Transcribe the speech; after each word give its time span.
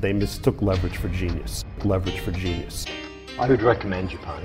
They 0.00 0.12
mistook 0.12 0.60
leverage 0.60 0.98
for 0.98 1.08
genius. 1.08 1.64
Leverage 1.84 2.20
for 2.20 2.30
genius. 2.30 2.86
I 3.38 3.48
would 3.48 3.62
recommend 3.62 4.10
Japan. 4.10 4.44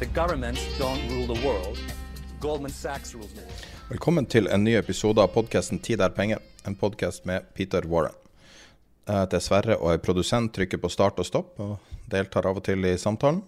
The 0.00 0.06
governments 0.06 0.60
don't 0.78 0.98
rule 1.08 1.34
the 1.34 1.46
world. 1.46 1.78
Goldman 2.40 2.70
Sachs 2.70 3.14
rules 3.14 3.32
the 3.32 3.40
world. 3.40 3.66
Velkommen 3.88 4.26
til 4.26 4.48
en 4.50 4.64
ny 4.64 4.74
episode 4.74 5.22
av 5.22 5.28
podkasten 5.28 5.78
'Tid 5.78 6.00
er 6.00 6.08
penger', 6.08 6.42
en 6.66 6.74
podkast 6.74 7.26
med 7.26 7.46
Peter 7.54 7.86
Warren. 7.86 8.14
Jeg 9.06 9.20
heter 9.20 9.38
Sverre 9.38 9.76
og 9.76 9.92
er 9.92 9.98
produsent, 9.98 10.52
trykker 10.54 10.78
på 10.78 10.88
start 10.88 11.18
og 11.18 11.26
stopp 11.26 11.60
og 11.60 11.78
deltar 12.10 12.46
av 12.46 12.56
og 12.56 12.64
til 12.64 12.84
i 12.84 12.96
samtalen. 12.98 13.42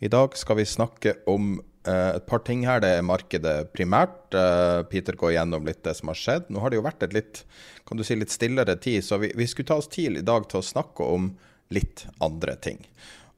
I 0.00 0.08
dag 0.08 0.36
skal 0.36 0.56
vi 0.56 0.64
snakke 0.64 1.14
om 1.26 1.60
et 1.90 2.26
par 2.26 2.42
ting 2.46 2.64
her. 2.68 2.80
Det 2.82 2.90
er 2.96 3.06
markedet 3.06 3.56
primært. 3.74 4.34
Eh, 4.34 4.82
Peter 4.90 5.18
går 5.20 5.36
gjennom 5.36 5.66
litt 5.68 5.82
det 5.86 5.96
som 5.98 6.12
har 6.12 6.20
skjedd. 6.20 6.48
Nå 6.48 6.62
har 6.62 6.72
det 6.72 6.80
jo 6.80 6.86
vært 6.86 7.04
et 7.06 7.16
litt, 7.16 7.42
kan 7.88 8.00
du 8.00 8.06
si, 8.06 8.16
litt 8.18 8.32
stillere 8.34 8.78
tid, 8.80 9.02
så 9.04 9.20
vi, 9.22 9.32
vi 9.36 9.48
skulle 9.50 9.70
ta 9.72 9.80
oss 9.80 9.90
tid 9.92 10.18
i 10.20 10.26
dag 10.26 10.48
til 10.50 10.62
å 10.62 10.66
snakke 10.66 11.06
om 11.16 11.32
litt 11.74 12.06
andre 12.24 12.56
ting. 12.62 12.80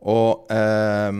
Og 0.06 0.50
eh, 0.52 1.10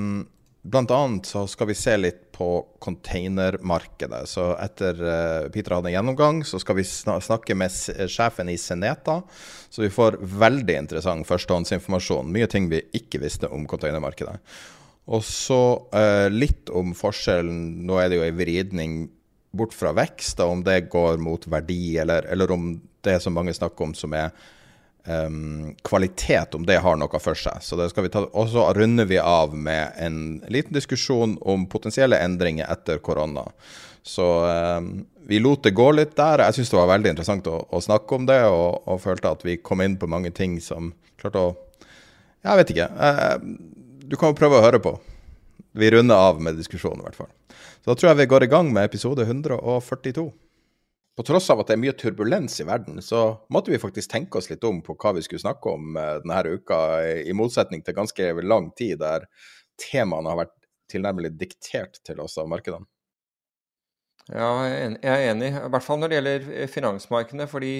annet 0.75 1.27
så 1.27 1.47
skal 1.47 1.71
vi 1.71 1.79
se 1.79 1.97
litt 1.97 2.27
på 2.37 2.67
containermarkedet. 2.85 4.27
Så 4.29 4.51
etter 4.61 4.99
uh, 5.01 5.49
Peter 5.49 5.73
hadde 5.73 5.89
en 5.89 5.95
gjennomgang, 5.95 6.43
så 6.45 6.59
skal 6.61 6.77
vi 6.77 6.85
snakke 6.85 7.57
med 7.57 7.73
sjefen 8.13 8.51
i 8.53 8.59
Seneta. 8.61 9.23
Så 9.71 9.87
vi 9.87 9.93
får 9.95 10.19
veldig 10.21 10.77
interessant 10.83 11.25
førstehåndsinformasjon. 11.29 12.29
Mye 12.35 12.51
ting 12.53 12.69
vi 12.69 12.83
ikke 12.99 13.23
visste 13.23 13.49
om 13.49 13.65
containermarkedet. 13.71 14.37
Og 15.07 15.23
så 15.25 15.61
eh, 15.95 16.27
litt 16.33 16.71
om 16.75 16.91
forskjellen 16.99 17.87
Nå 17.87 18.01
er 18.03 18.11
det 18.11 18.19
jo 18.19 18.27
ei 18.27 18.35
vridning 18.35 19.05
bort 19.57 19.75
fra 19.75 19.93
vekst, 19.97 20.37
da, 20.41 20.49
om 20.51 20.61
det 20.67 20.89
går 20.93 21.21
mot 21.23 21.47
verdi, 21.49 21.97
eller, 22.03 22.27
eller 22.29 22.51
om 22.53 22.75
det 23.07 23.21
som 23.23 23.33
mange 23.33 23.55
snakker 23.57 23.87
om 23.87 23.95
som 23.97 24.13
er 24.13 24.35
um, 25.07 25.75
kvalitet, 25.87 26.55
om 26.55 26.67
det 26.67 26.77
har 26.85 26.99
noe 27.01 27.21
for 27.23 27.39
seg. 27.39 27.63
Så 27.65 27.79
det 27.81 27.89
skal 27.89 28.05
vi 28.05 28.13
ta, 28.13 28.27
Og 28.27 28.51
så 28.53 28.67
runder 28.77 29.09
vi 29.09 29.19
av 29.23 29.55
med 29.57 29.97
en 30.03 30.19
liten 30.53 30.77
diskusjon 30.77 31.39
om 31.41 31.65
potensielle 31.73 32.21
endringer 32.21 32.69
etter 32.69 33.01
korona. 33.01 33.47
Så 34.07 34.27
um, 34.79 35.07
vi 35.27 35.41
lot 35.43 35.65
det 35.65 35.75
gå 35.79 35.89
litt 35.95 36.13
der. 36.19 36.45
Jeg 36.47 36.59
syns 36.59 36.75
det 36.75 36.81
var 36.83 36.93
veldig 36.93 37.15
interessant 37.15 37.49
å, 37.51 37.63
å 37.71 37.83
snakke 37.83 38.19
om 38.19 38.29
det, 38.29 38.43
og, 38.51 38.83
og, 38.85 39.01
følte 39.03 39.33
at 39.33 39.47
vi 39.47 39.59
kom 39.63 39.83
inn 39.83 39.97
på 39.99 40.11
mange 40.11 40.35
ting 40.37 40.61
som 40.63 40.93
klarte 41.21 41.43
å 41.43 41.55
Jeg 42.47 42.61
vet 42.61 42.71
ikke. 42.71 42.91
Uh, 42.95 43.86
du 44.07 44.17
kan 44.19 44.33
jo 44.33 44.39
prøve 44.39 44.59
å 44.59 44.65
høre 44.65 44.81
på. 44.83 44.95
Vi 45.77 45.91
runder 45.93 46.17
av 46.31 46.41
med 46.43 46.57
diskusjonen, 46.57 47.03
i 47.03 47.07
hvert 47.09 47.19
fall. 47.19 47.31
Så 47.83 47.91
da 47.91 47.97
tror 47.97 48.11
jeg 48.11 48.21
vi 48.23 48.31
går 48.31 48.47
i 48.47 48.51
gang 48.53 48.71
med 48.73 48.87
episode 48.89 49.27
142. 49.27 50.27
På 51.17 51.25
tross 51.25 51.49
av 51.53 51.63
at 51.63 51.71
det 51.71 51.77
er 51.77 51.81
mye 51.81 51.97
turbulens 51.97 52.59
i 52.61 52.67
verden, 52.69 53.01
så 53.05 53.23
måtte 53.53 53.73
vi 53.73 53.81
faktisk 53.81 54.11
tenke 54.13 54.41
oss 54.41 54.51
litt 54.51 54.65
om 54.69 54.83
på 54.85 54.97
hva 55.01 55.15
vi 55.17 55.25
skulle 55.25 55.41
snakke 55.41 55.73
om 55.73 55.97
eh, 55.97 56.19
denne 56.25 56.57
uka, 56.59 56.81
i 57.25 57.33
motsetning 57.37 57.85
til 57.85 57.97
ganske 57.97 58.33
lang 58.45 58.69
tid 58.77 59.01
der 59.01 59.25
temaene 59.81 60.33
har 60.33 60.43
vært 60.43 60.57
tilnærmelig 60.93 61.33
diktert 61.41 62.03
til 62.05 62.21
oss 62.25 62.37
av 62.41 62.51
markedene. 62.53 62.85
Ja, 64.27 64.51
jeg 64.67 64.99
er 65.07 65.31
enig, 65.31 65.53
i 65.55 65.71
hvert 65.71 65.87
fall 65.87 66.03
når 66.03 66.11
det 66.11 66.19
gjelder 66.19 66.51
eh, 66.53 66.69
finansmarkedene. 66.71 67.49
Fordi 67.49 67.75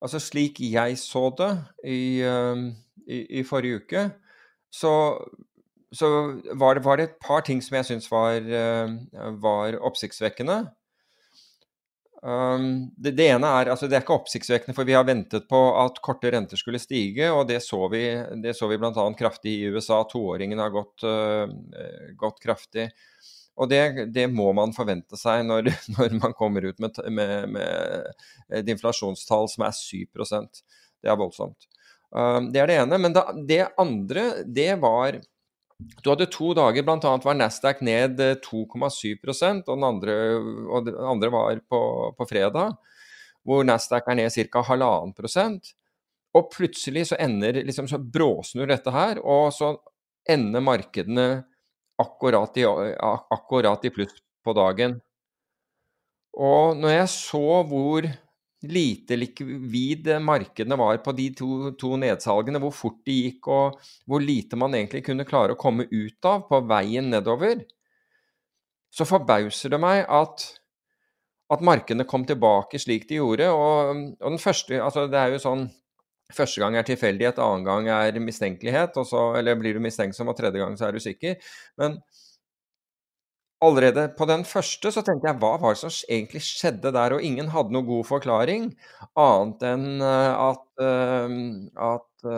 altså 0.00 0.22
slik 0.22 0.62
jeg 0.64 0.96
så 1.02 1.28
det 1.36 1.52
i, 1.84 2.00
i, 2.22 3.20
i 3.40 3.44
forrige 3.44 3.82
uke, 3.82 4.08
så, 4.74 4.92
så 5.94 6.08
var, 6.52 6.78
det, 6.78 6.84
var, 6.84 6.98
det, 6.98 7.08
et 7.08 7.20
par 7.24 7.44
ting 7.46 7.62
som 7.64 7.78
jeg 7.78 7.88
syns 7.88 8.10
var, 8.12 8.44
var 9.42 9.78
oppsiktsvekkende. 9.88 10.64
Um, 12.22 12.90
det, 12.96 13.12
det, 13.14 13.28
ene 13.30 13.46
er 13.46 13.68
altså 13.70 13.86
Det 13.86 13.94
er 13.94 14.02
ikke 14.02 14.16
oppsiktsvekkende, 14.16 14.74
for 14.74 14.88
vi 14.88 14.96
har 14.96 15.04
ventet 15.06 15.44
på 15.50 15.58
at 15.78 16.00
korte 16.02 16.32
renter 16.34 16.58
skulle 16.58 16.80
stige, 16.82 17.28
og 17.30 17.44
det 17.46 17.60
så 17.62 17.84
vi, 17.92 18.02
det 18.42 18.56
så 18.58 18.66
vi 18.70 18.78
bl.a. 18.80 19.04
kraftig 19.18 19.54
i 19.60 19.68
USA. 19.70 20.00
Toåringen 20.10 20.58
har 20.58 20.74
gått, 20.74 21.06
uh, 21.06 21.46
gått 22.18 22.42
kraftig. 22.42 22.88
Og 23.58 23.70
det, 23.70 24.08
det, 24.14 24.28
må 24.30 24.50
man 24.54 24.74
forvente 24.74 25.18
seg 25.18 25.44
når, 25.46 25.70
når 25.96 26.18
man 26.18 26.34
kommer 26.38 26.66
ut 26.66 26.82
med, 26.82 26.98
med, 27.10 27.54
med, 27.54 28.26
et 28.54 28.74
inflasjonstall 28.74 29.50
som 29.50 29.66
er 29.66 29.78
7 29.78 30.06
Det 30.18 31.10
er 31.10 31.18
voldsomt. 31.18 31.70
Um, 32.14 32.48
det 32.52 32.62
er 32.62 32.70
det 32.70 32.78
ene. 32.82 33.00
Men 33.00 33.16
det 33.48 33.64
andre, 33.80 34.28
det 34.44 34.72
var 34.82 35.20
du 35.78 36.10
hadde 36.10 36.26
to 36.26 36.50
dager, 36.58 36.82
bl.a. 36.82 37.10
var 37.22 37.36
Nasdaq 37.38 37.84
ned 37.86 38.18
2,7 38.42 39.12
og, 39.22 39.68
den 39.68 39.84
andre, 39.86 40.14
og 40.66 40.88
den 40.88 40.96
andre 40.98 41.30
var 41.30 41.60
på, 41.70 41.82
på, 42.18 42.26
fredag, 42.26 42.72
hvor 43.46 43.62
Nasdaq 43.62 44.08
er 44.10 44.18
ned 44.18 44.34
ca. 44.34 44.64
halvannen 44.66 45.14
prosent. 45.14 45.70
Og 46.34 46.50
plutselig 46.50 47.06
så 47.12 47.20
ender 47.22 47.60
liksom, 47.62 47.86
så 47.86 48.00
bråsnur 48.02 48.66
dette 48.66 48.90
her, 48.90 49.22
og 49.22 49.52
så 49.54 49.76
ender 50.28 50.66
markedene 50.66 51.28
akkurat 51.98 52.58
i, 52.58 52.66
akkurat 52.66 53.86
i 53.86 53.94
pluss 53.94 54.18
på 54.44 54.54
dagen. 54.58 54.98
Og 56.34 56.74
når 56.78 56.94
jeg 56.96 57.12
så 57.14 57.46
hvor 57.70 58.10
lite 58.66 59.16
likvid 59.16 60.08
markedene 60.20 60.76
var 60.76 60.98
på 61.04 61.12
de 61.14 61.28
to, 61.34 61.48
to, 61.78 61.94
nedsalgene, 62.00 62.58
hvor 62.62 62.74
fort 62.74 63.00
de 63.06 63.14
gikk 63.14 63.50
og 63.54 63.78
hvor 64.08 64.22
lite 64.22 64.58
man 64.58 64.74
egentlig 64.74 65.04
kunne 65.06 65.26
klare 65.28 65.54
å 65.54 65.60
komme 65.60 65.86
ut 65.90 66.26
av 66.26 66.48
på 66.48 66.60
veien 66.66 67.10
nedover, 67.12 67.62
så 68.90 69.06
forbauser 69.06 69.74
det 69.74 69.80
meg 69.82 70.02
at, 70.10 70.46
at 71.54 71.62
markedene 71.64 72.06
kom 72.08 72.24
tilbake 72.26 72.80
slik 72.82 73.06
de 73.08 73.20
gjorde. 73.20 73.50
Og, 73.52 74.06
og 74.18 74.32
den 74.34 74.42
første, 74.42 74.80
altså 74.82 75.06
det 75.10 75.20
er 75.20 75.36
jo 75.36 75.44
sånn 75.48 75.68
Første 76.28 76.60
gang 76.60 76.74
er 76.76 76.84
tilfeldighet, 76.84 77.38
annen 77.40 77.62
gang 77.64 77.86
er 77.88 78.18
mistenkelighet, 78.20 78.98
så, 79.08 79.22
eller 79.38 79.56
blir 79.56 79.78
du 79.78 79.80
mistenksom, 79.80 80.28
og 80.28 80.36
tredje 80.36 80.60
gang 80.60 80.74
så 80.76 80.90
er 80.90 80.98
du 80.98 81.00
sikker. 81.00 81.38
Men 81.80 81.94
allerede 83.64 84.08
på 84.18 84.26
den 84.30 84.44
første 84.46 84.92
så 84.94 85.02
tenkte 85.04 85.30
jeg 85.30 85.40
hva 85.42 85.54
var 85.60 85.74
det 85.74 85.80
som 85.82 85.94
egentlig 86.10 86.44
skjedde 86.46 86.92
der? 86.94 87.16
Og 87.16 87.24
ingen 87.24 87.50
hadde 87.54 87.74
noen 87.74 87.88
god 87.88 88.06
forklaring, 88.08 88.68
annet 89.18 89.66
enn 89.72 89.88
at, 90.04 90.64
at 91.88 92.28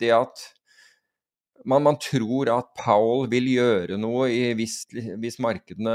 det 0.00 0.12
at 0.16 0.44
man, 1.64 1.82
man, 1.82 1.96
tror 2.00 2.50
at 2.52 2.72
Powell 2.76 3.28
vil 3.32 3.46
gjøre 3.48 3.96
noe 4.00 4.26
hvis, 4.58 4.82
hvis 4.92 5.38
markedene, 5.42 5.94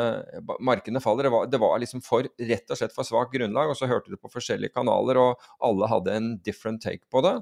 markedene, 0.66 1.02
faller. 1.04 1.28
Det 1.28 1.34
var, 1.34 1.50
det 1.54 1.62
var, 1.62 1.76
liksom 1.82 2.02
for, 2.06 2.26
rett 2.26 2.74
og 2.74 2.80
slett 2.80 2.96
for 2.96 3.08
svakt 3.08 3.34
grunnlag. 3.36 3.70
og 3.70 3.78
Så 3.78 3.90
hørte 3.90 4.12
du 4.12 4.18
på 4.18 4.32
forskjellige 4.34 4.74
kanaler, 4.74 5.20
og 5.22 5.50
alle 5.66 5.90
hadde 5.92 6.16
en 6.16 6.32
different 6.46 6.82
take 6.86 7.06
på 7.12 7.22
det. 7.26 7.38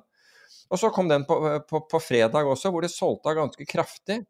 Og 0.67 0.81
så 0.81 0.91
kom 0.91 1.07
den 1.07 1.23
på, 1.27 1.39
på, 1.69 1.83
på 1.87 2.01
fredag 2.03 2.47
også, 2.47 2.71
hvor 2.73 2.83
det 2.83 2.91
solgte 2.91 3.35
ganske 3.37 3.69
kraftig. 3.69 4.21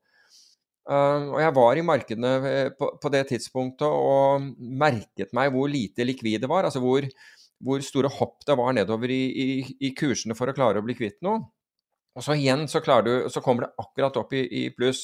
Uh, 0.87 1.33
og 1.33 1.41
jeg 1.43 1.53
var 1.57 1.75
i 1.75 1.83
markedene 1.83 2.29
eh, 2.47 2.69
på, 2.71 2.87
på, 3.01 3.09
det 3.11 3.25
tidspunktet 3.27 3.83
og 3.91 4.45
merket 4.57 5.33
meg 5.35 5.51
hvor 5.51 5.67
lite 5.67 6.05
likvid 6.07 6.45
det 6.45 6.49
var. 6.51 6.63
Altså 6.63 6.79
hvor, 6.79 7.03
hvor 7.59 7.83
store 7.83 8.11
hopp 8.19 8.45
det 8.47 8.55
var 8.55 8.71
nedover 8.77 9.11
i, 9.11 9.23
i, 9.27 9.47
i, 9.83 9.91
kursene 9.97 10.37
for 10.37 10.47
å 10.47 10.55
klare 10.55 10.79
å 10.79 10.85
bli 10.85 10.95
kvitt 10.95 11.19
noe. 11.27 11.43
Og 12.17 12.23
så 12.23 12.37
igjen 12.39 12.63
så, 12.71 12.79
du, 13.03 13.27
så 13.29 13.43
kommer 13.43 13.67
det 13.67 13.83
akkurat 13.83 14.15
opp 14.23 14.31
i, 14.33 14.45
i 14.47 14.63
pluss. 14.73 15.03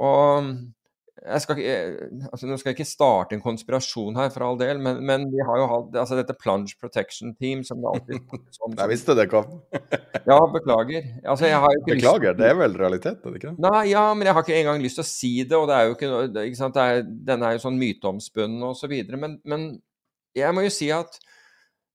Og 0.00 0.48
jeg 1.20 1.42
skal, 1.44 1.58
altså 2.30 2.48
Nå 2.48 2.56
skal 2.56 2.70
jeg 2.70 2.78
ikke 2.78 2.88
starte 2.88 3.36
en 3.36 3.42
konspirasjon 3.44 4.16
her, 4.16 4.30
for 4.32 4.44
all 4.46 4.58
del, 4.60 4.78
men, 4.80 5.02
men 5.04 5.26
vi 5.32 5.42
har 5.44 5.58
jo 5.60 5.66
hatt 5.68 5.98
altså 6.02 6.16
dette 6.16 6.36
Plunge 6.40 6.78
Protection 6.80 7.34
Team 7.36 7.60
som 7.66 7.82
det 7.82 7.90
alltid 7.90 8.36
som, 8.56 8.76
Jeg 8.78 8.90
visste 8.94 9.16
det 9.18 9.26
kom. 9.32 9.58
ja, 10.30 10.38
beklager. 10.54 11.10
Altså, 11.24 11.50
beklager, 11.86 12.38
det 12.38 12.48
er 12.48 12.56
vel 12.62 12.78
realiteten, 12.80 13.36
ikke 13.36 13.50
det? 13.50 13.66
Nei, 13.66 13.82
ja, 13.92 14.06
men 14.16 14.28
jeg 14.28 14.36
har 14.36 14.46
ikke 14.46 14.62
engang 14.62 14.84
lyst 14.84 15.00
til 15.00 15.04
å 15.04 15.10
si 15.10 15.34
det, 15.42 15.58
og 15.58 15.68
det 15.68 15.76
er 15.76 15.90
jo 15.90 15.98
ikke, 15.98 16.46
ikke 16.46 16.62
sant? 16.62 16.80
Er, 16.80 17.04
den 17.04 17.44
er 17.44 17.56
jo 17.56 17.64
sånn 17.66 17.80
myteomspunnen 17.80 18.64
og 18.70 18.78
så 18.80 18.88
videre, 18.90 19.20
men, 19.20 19.36
men 19.44 19.68
jeg 20.36 20.56
må 20.56 20.64
jo 20.64 20.72
si 20.72 20.88
at 20.94 21.20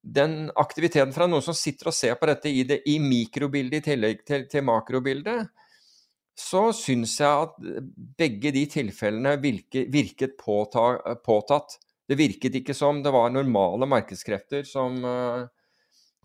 den 0.06 0.52
aktiviteten 0.62 1.16
fra 1.16 1.26
noen 1.26 1.42
som 1.42 1.58
sitter 1.58 1.90
og 1.90 1.98
ser 1.98 2.14
på 2.20 2.30
dette 2.30 2.52
i, 2.52 2.62
det, 2.68 2.84
i 2.86 3.00
mikrobildet 3.02 3.82
i 3.82 3.88
tillegg 3.90 4.22
til, 4.28 4.46
til 4.52 4.66
makrobildet, 4.68 5.50
så 6.36 6.68
syns 6.76 7.16
jeg 7.22 7.48
at 7.48 7.56
begge 8.20 8.52
de 8.52 8.66
tilfellene 8.68 9.38
virket, 9.40 9.88
virket 9.92 10.36
påta, 10.40 11.16
påtatt. 11.24 11.78
Det 12.06 12.18
virket 12.20 12.58
ikke 12.60 12.76
som 12.76 13.00
det 13.04 13.14
var 13.16 13.32
normale 13.34 13.88
markedskrefter 13.90 14.68
som 14.68 15.00
uh, 15.02 15.48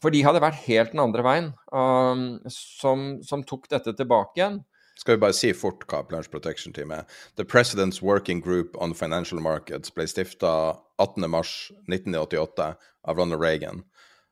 For 0.02 0.12
de 0.12 0.24
hadde 0.24 0.42
vært 0.42 0.64
helt 0.66 0.92
den 0.92 1.02
andre 1.02 1.22
veien, 1.24 1.48
um, 1.72 2.40
som, 2.50 3.20
som, 3.22 3.44
tok 3.44 3.68
dette 3.70 3.94
tilbake 3.96 4.40
igjen. 4.40 4.58
Skal 4.96 5.16
vi 5.16 5.22
bare 5.22 5.36
si 5.36 5.52
fort 5.56 5.86
hva 5.88 6.02
Plunge 6.08 6.28
Protection 6.32 6.74
Team 6.76 6.90
er? 6.92 7.06
The 7.36 7.44
President's 7.44 8.02
Working 8.02 8.40
Group 8.44 8.76
on 8.80 8.96
Financial 8.96 9.40
Markets 9.40 9.92
ble 9.92 10.08
stifta 10.08 10.76
18.3.1988 11.00 12.72
av 13.08 13.16
Ronald 13.16 13.40
Reagan, 13.40 13.84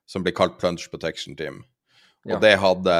som 0.08 0.25
blir 0.25 0.36
kalt 0.36 0.58
Plunge 0.60 0.88
Protection 0.90 1.36
Team. 1.36 1.62
Og 2.28 2.36
ja. 2.36 2.40
det 2.44 2.54
hadde 2.60 2.96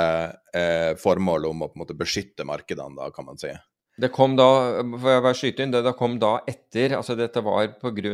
eh, 0.56 0.92
formål 1.00 1.50
om 1.50 1.64
å 1.66 1.70
på 1.70 1.78
en 1.78 1.84
måte 1.84 1.98
beskytte 1.98 2.46
markedene, 2.48 2.96
da, 2.96 3.10
kan 3.14 3.28
man 3.28 3.40
si. 3.40 3.52
Det 3.98 4.12
kom 4.14 4.36
da, 4.38 4.46
for 4.94 5.10
jeg 5.10 5.22
bare 5.25 5.36
skyte 5.36 5.64
inn, 5.64 5.72
det, 5.75 5.80
det 5.82 5.92
kom 5.98 6.14
da 6.22 6.36
etter 6.46 6.94
altså 6.94 7.16
Dette 7.19 7.42
var 7.42 7.72
pga. 7.82 8.12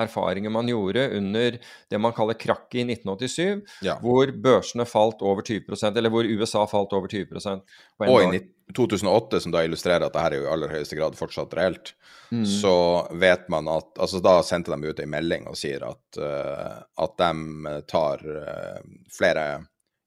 erfaringer 0.00 0.52
man 0.52 0.70
gjorde 0.70 1.04
under 1.18 1.58
det 1.60 2.00
man 2.00 2.14
kaller 2.16 2.38
krakket 2.40 2.80
i 2.80 2.86
1987, 2.94 3.60
ja. 3.84 3.98
hvor 4.00 4.32
børsene 4.32 4.88
falt 4.88 5.20
over 5.20 5.44
20% 5.44 6.00
eller 6.00 6.12
hvor 6.12 6.24
USA 6.24 6.64
falt 6.70 6.96
over 6.96 7.12
20% 7.12 7.60
Og 8.08 8.38
i 8.38 8.40
2008, 8.76 9.42
som 9.44 9.52
da 9.52 9.66
illustrerer 9.66 10.08
at 10.08 10.16
dette 10.16 10.24
er 10.24 10.38
jo 10.38 10.48
i 10.48 10.50
aller 10.54 10.72
høyeste 10.72 10.96
grad 10.96 11.20
fortsatt 11.20 11.52
reelt, 11.58 11.92
mm. 12.32 12.46
så 12.48 12.76
vet 13.20 13.50
man 13.52 13.68
at 13.70 14.00
altså 14.00 14.22
Da 14.24 14.40
sendte 14.42 14.72
de 14.72 14.90
ut 14.90 15.04
en 15.04 15.12
melding 15.12 15.44
og 15.50 15.60
sier 15.60 15.84
at, 15.86 16.04
uh, 16.18 16.80
at 17.04 17.20
de 17.20 17.78
tar 17.84 18.24
uh, 18.24 18.80
flere 19.12 19.46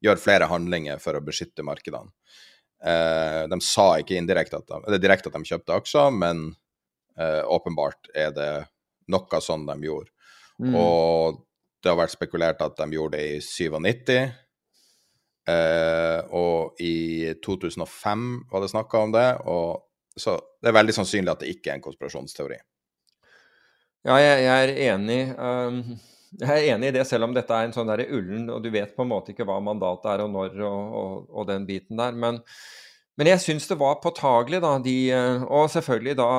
gjør 0.04 0.22
flere 0.22 0.48
handlinger 0.50 1.02
for 1.04 1.18
å 1.18 1.24
beskytte 1.24 1.66
markedene. 1.66 2.12
Eh, 2.80 3.44
de 3.52 3.60
sa 3.64 3.90
ikke 4.00 4.16
indirekte 4.16 4.62
at 4.62 4.70
de, 4.70 4.80
eller 4.88 5.02
direkte 5.04 5.32
at 5.32 5.36
de 5.36 5.52
kjøpte 5.52 5.80
aksjer, 5.82 6.14
men 6.16 6.46
eh, 7.20 7.42
åpenbart 7.44 8.12
er 8.16 8.32
det 8.36 8.52
noe 9.12 9.42
sånn 9.44 9.68
de 9.68 9.78
gjorde. 9.90 10.14
Mm. 10.60 10.76
Og 10.76 11.42
det 11.84 11.92
har 11.92 12.00
vært 12.00 12.16
spekulert 12.16 12.64
at 12.64 12.78
de 12.80 12.96
gjorde 12.96 13.20
det 13.20 13.26
i 13.38 13.44
97. 13.44 14.16
Eh, 15.50 16.20
og 16.36 16.80
i 16.84 17.34
2005 17.44 18.26
var 18.52 18.64
det 18.64 18.72
snakka 18.72 19.06
om 19.06 19.16
det. 19.16 19.30
og 19.48 19.86
Så 20.20 20.36
det 20.62 20.72
er 20.72 20.80
veldig 20.80 20.96
sannsynlig 20.96 21.34
at 21.34 21.44
det 21.44 21.54
ikke 21.56 21.72
er 21.72 21.80
en 21.80 21.86
konspirasjonsteori. 21.86 22.60
Ja, 24.08 24.16
jeg, 24.22 24.44
jeg 24.46 24.68
er 24.68 24.94
enig. 24.94 25.22
Um, 25.36 26.00
jeg 26.38 26.50
er 26.50 26.76
enig 26.76 26.92
i 26.92 26.96
det, 27.00 27.06
selv 27.10 27.26
om 27.26 27.34
dette 27.34 27.56
er 27.56 27.68
en 27.68 27.74
sånn 27.76 27.90
der 27.90 28.06
ullen, 28.08 28.50
og 28.54 28.62
du 28.64 28.70
vet 28.74 28.94
på 28.96 29.06
en 29.06 29.12
måte 29.12 29.34
ikke 29.34 29.48
hva 29.50 29.58
mandatet 29.64 30.12
er 30.14 30.26
og 30.26 30.30
når 30.34 30.60
og, 30.62 30.94
og, 31.00 31.16
og 31.34 31.50
den 31.50 31.66
biten 31.70 32.00
der. 32.00 32.14
Men, 32.14 32.38
men 33.20 33.32
jeg 33.32 33.42
syns 33.44 33.68
det 33.70 33.80
var 33.82 33.98
påtagelig, 34.04 34.62
da. 34.64 34.76
De, 34.84 34.96
og 35.48 35.72
selvfølgelig 35.74 36.16
da 36.20 36.30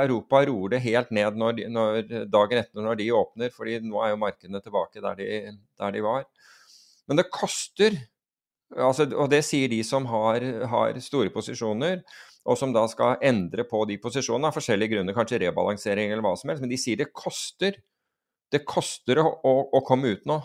Europa 0.00 0.40
roer 0.48 0.74
det 0.74 0.82
helt 0.86 1.12
ned 1.14 1.38
når, 1.40 1.64
når, 1.76 2.00
dagen 2.32 2.62
etter 2.62 2.88
når 2.88 3.00
de 3.02 3.12
åpner, 3.20 3.54
fordi 3.54 3.78
nå 3.84 4.00
er 4.02 4.14
jo 4.14 4.22
markedene 4.24 4.64
tilbake 4.64 5.04
der 5.04 5.20
de, 5.20 5.30
der 5.80 5.96
de 5.96 6.04
var. 6.06 6.28
Men 7.08 7.20
det 7.20 7.28
koster, 7.28 7.98
altså, 8.72 9.10
og 9.12 9.28
det 9.32 9.44
sier 9.44 9.68
de 9.68 9.82
som 9.84 10.08
har, 10.08 10.46
har 10.72 11.02
store 11.04 11.34
posisjoner 11.34 12.00
og 12.44 12.58
som 12.60 12.74
da 12.74 12.84
skal 12.90 13.20
endre 13.24 13.64
på 13.68 13.82
de 13.88 13.96
posisjonene 14.00 14.50
av 14.50 14.56
forskjellige 14.56 14.96
grunner, 14.96 15.16
kanskje 15.16 15.40
rebalansering 15.46 16.12
eller 16.12 16.24
hva 16.24 16.34
som 16.36 16.50
helst, 16.52 16.64
men 16.64 16.72
de 16.72 16.78
sier 16.80 17.00
det 17.00 17.12
koster 17.16 17.78
det 18.54 18.64
koster 18.68 19.20
å, 19.20 19.28
å, 19.44 19.82
komme 19.86 20.14
ut 20.14 20.24
nå. 20.30 20.38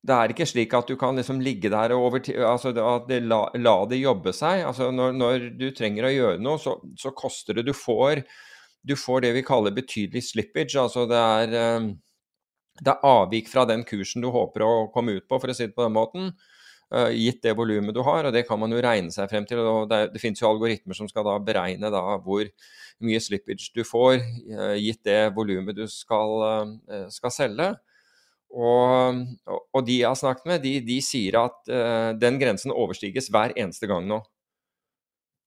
Det 0.00 0.16
er 0.16 0.32
ikke 0.32 0.48
slik 0.48 0.74
at 0.74 0.88
du 0.88 0.96
kan 1.00 1.18
liksom 1.18 1.42
ligge 1.44 1.70
der 1.72 1.92
og 1.92 2.06
over, 2.08 2.22
altså 2.48 2.72
at 2.72 3.10
la, 3.20 3.40
la, 3.60 3.74
det 3.88 4.00
jobbe 4.00 4.32
seg. 4.36 4.64
Altså 4.66 4.88
når, 4.94 5.16
når, 5.16 5.48
du 5.60 5.68
trenger 5.76 6.08
å 6.08 6.14
gjøre 6.14 6.42
noe, 6.42 6.60
så, 6.60 6.78
så, 6.98 7.12
koster 7.16 7.58
det. 7.58 7.66
Du 7.68 7.74
får, 7.76 8.22
du 8.80 8.96
får 8.96 9.26
det 9.26 9.34
vi 9.36 9.44
kaller 9.46 9.76
betydelig 9.76 10.24
slippage. 10.30 10.78
Altså 10.80 11.04
det 11.10 11.20
er, 11.20 11.58
eh, 11.60 11.90
det 12.80 12.94
er 12.94 13.10
avvik 13.10 13.52
fra 13.52 13.66
den 13.68 13.84
kursen 13.88 14.24
du 14.24 14.30
håper 14.32 14.64
å 14.64 14.72
komme 14.94 15.18
ut 15.18 15.28
på, 15.28 15.36
for 15.36 15.52
å 15.52 15.56
si 15.56 15.68
det 15.68 15.76
på 15.76 15.84
den 15.84 15.98
måten. 15.98 16.32
Eh, 16.90 17.12
gitt 17.14 17.44
det 17.44 17.52
volumet 17.54 17.94
du 17.94 18.00
har, 18.02 18.26
og 18.26 18.32
det 18.34 18.42
kan 18.48 18.58
man 18.58 18.72
jo 18.74 18.80
regne 18.82 19.14
seg 19.14 19.30
frem 19.30 19.44
til. 19.46 19.60
og 19.62 19.86
Det, 19.90 20.08
det 20.14 20.22
finnes 20.22 20.40
jo 20.42 20.48
algoritmer 20.48 20.98
som 20.98 21.06
skal 21.10 21.26
da 21.26 21.36
beregne 21.38 21.90
da 21.92 22.02
hvor 22.24 22.48
mye 23.06 23.20
slippage 23.22 23.70
du 23.76 23.84
får, 23.86 24.18
eh, 24.18 24.74
gitt 24.82 25.04
det 25.06 25.20
volumet 25.36 25.78
du 25.78 25.86
skal, 25.90 26.34
eh, 26.90 27.06
skal 27.14 27.34
selge. 27.34 27.70
Og, 28.50 29.22
og, 29.46 29.80
de 29.86 30.00
jeg 30.00 30.08
har 30.08 30.18
snakket 30.18 30.50
med, 30.50 30.64
de, 30.66 30.80
de 30.82 30.96
sier 31.06 31.36
at 31.38 31.68
uh, 31.70 32.10
den 32.18 32.34
grensen 32.40 32.72
overstiges 32.74 33.28
hver 33.30 33.52
eneste 33.54 33.86
gang 33.86 34.08
nå. 34.10 34.18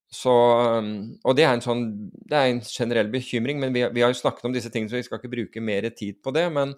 Så, 0.07 0.31
og 0.31 1.35
det 1.35 1.43
er, 1.43 1.57
en 1.57 1.65
sånn, 1.65 1.83
det 2.31 2.37
er 2.37 2.53
en 2.53 2.61
generell 2.63 3.11
bekymring, 3.11 3.59
men 3.59 3.75
vi, 3.75 3.83
vi, 3.91 4.05
har 4.05 4.13
jo 4.13 4.21
snakket 4.21 4.47
om 4.47 4.55
disse 4.55 4.71
tingene, 4.71 4.87
så 4.93 5.01
vi 5.01 5.03
skal 5.03 5.19
ikke 5.19 5.33
bruke 5.35 5.65
mer 5.67 5.89
tid 5.91 6.21
på 6.23 6.31
det. 6.31 6.45
Men 6.55 6.77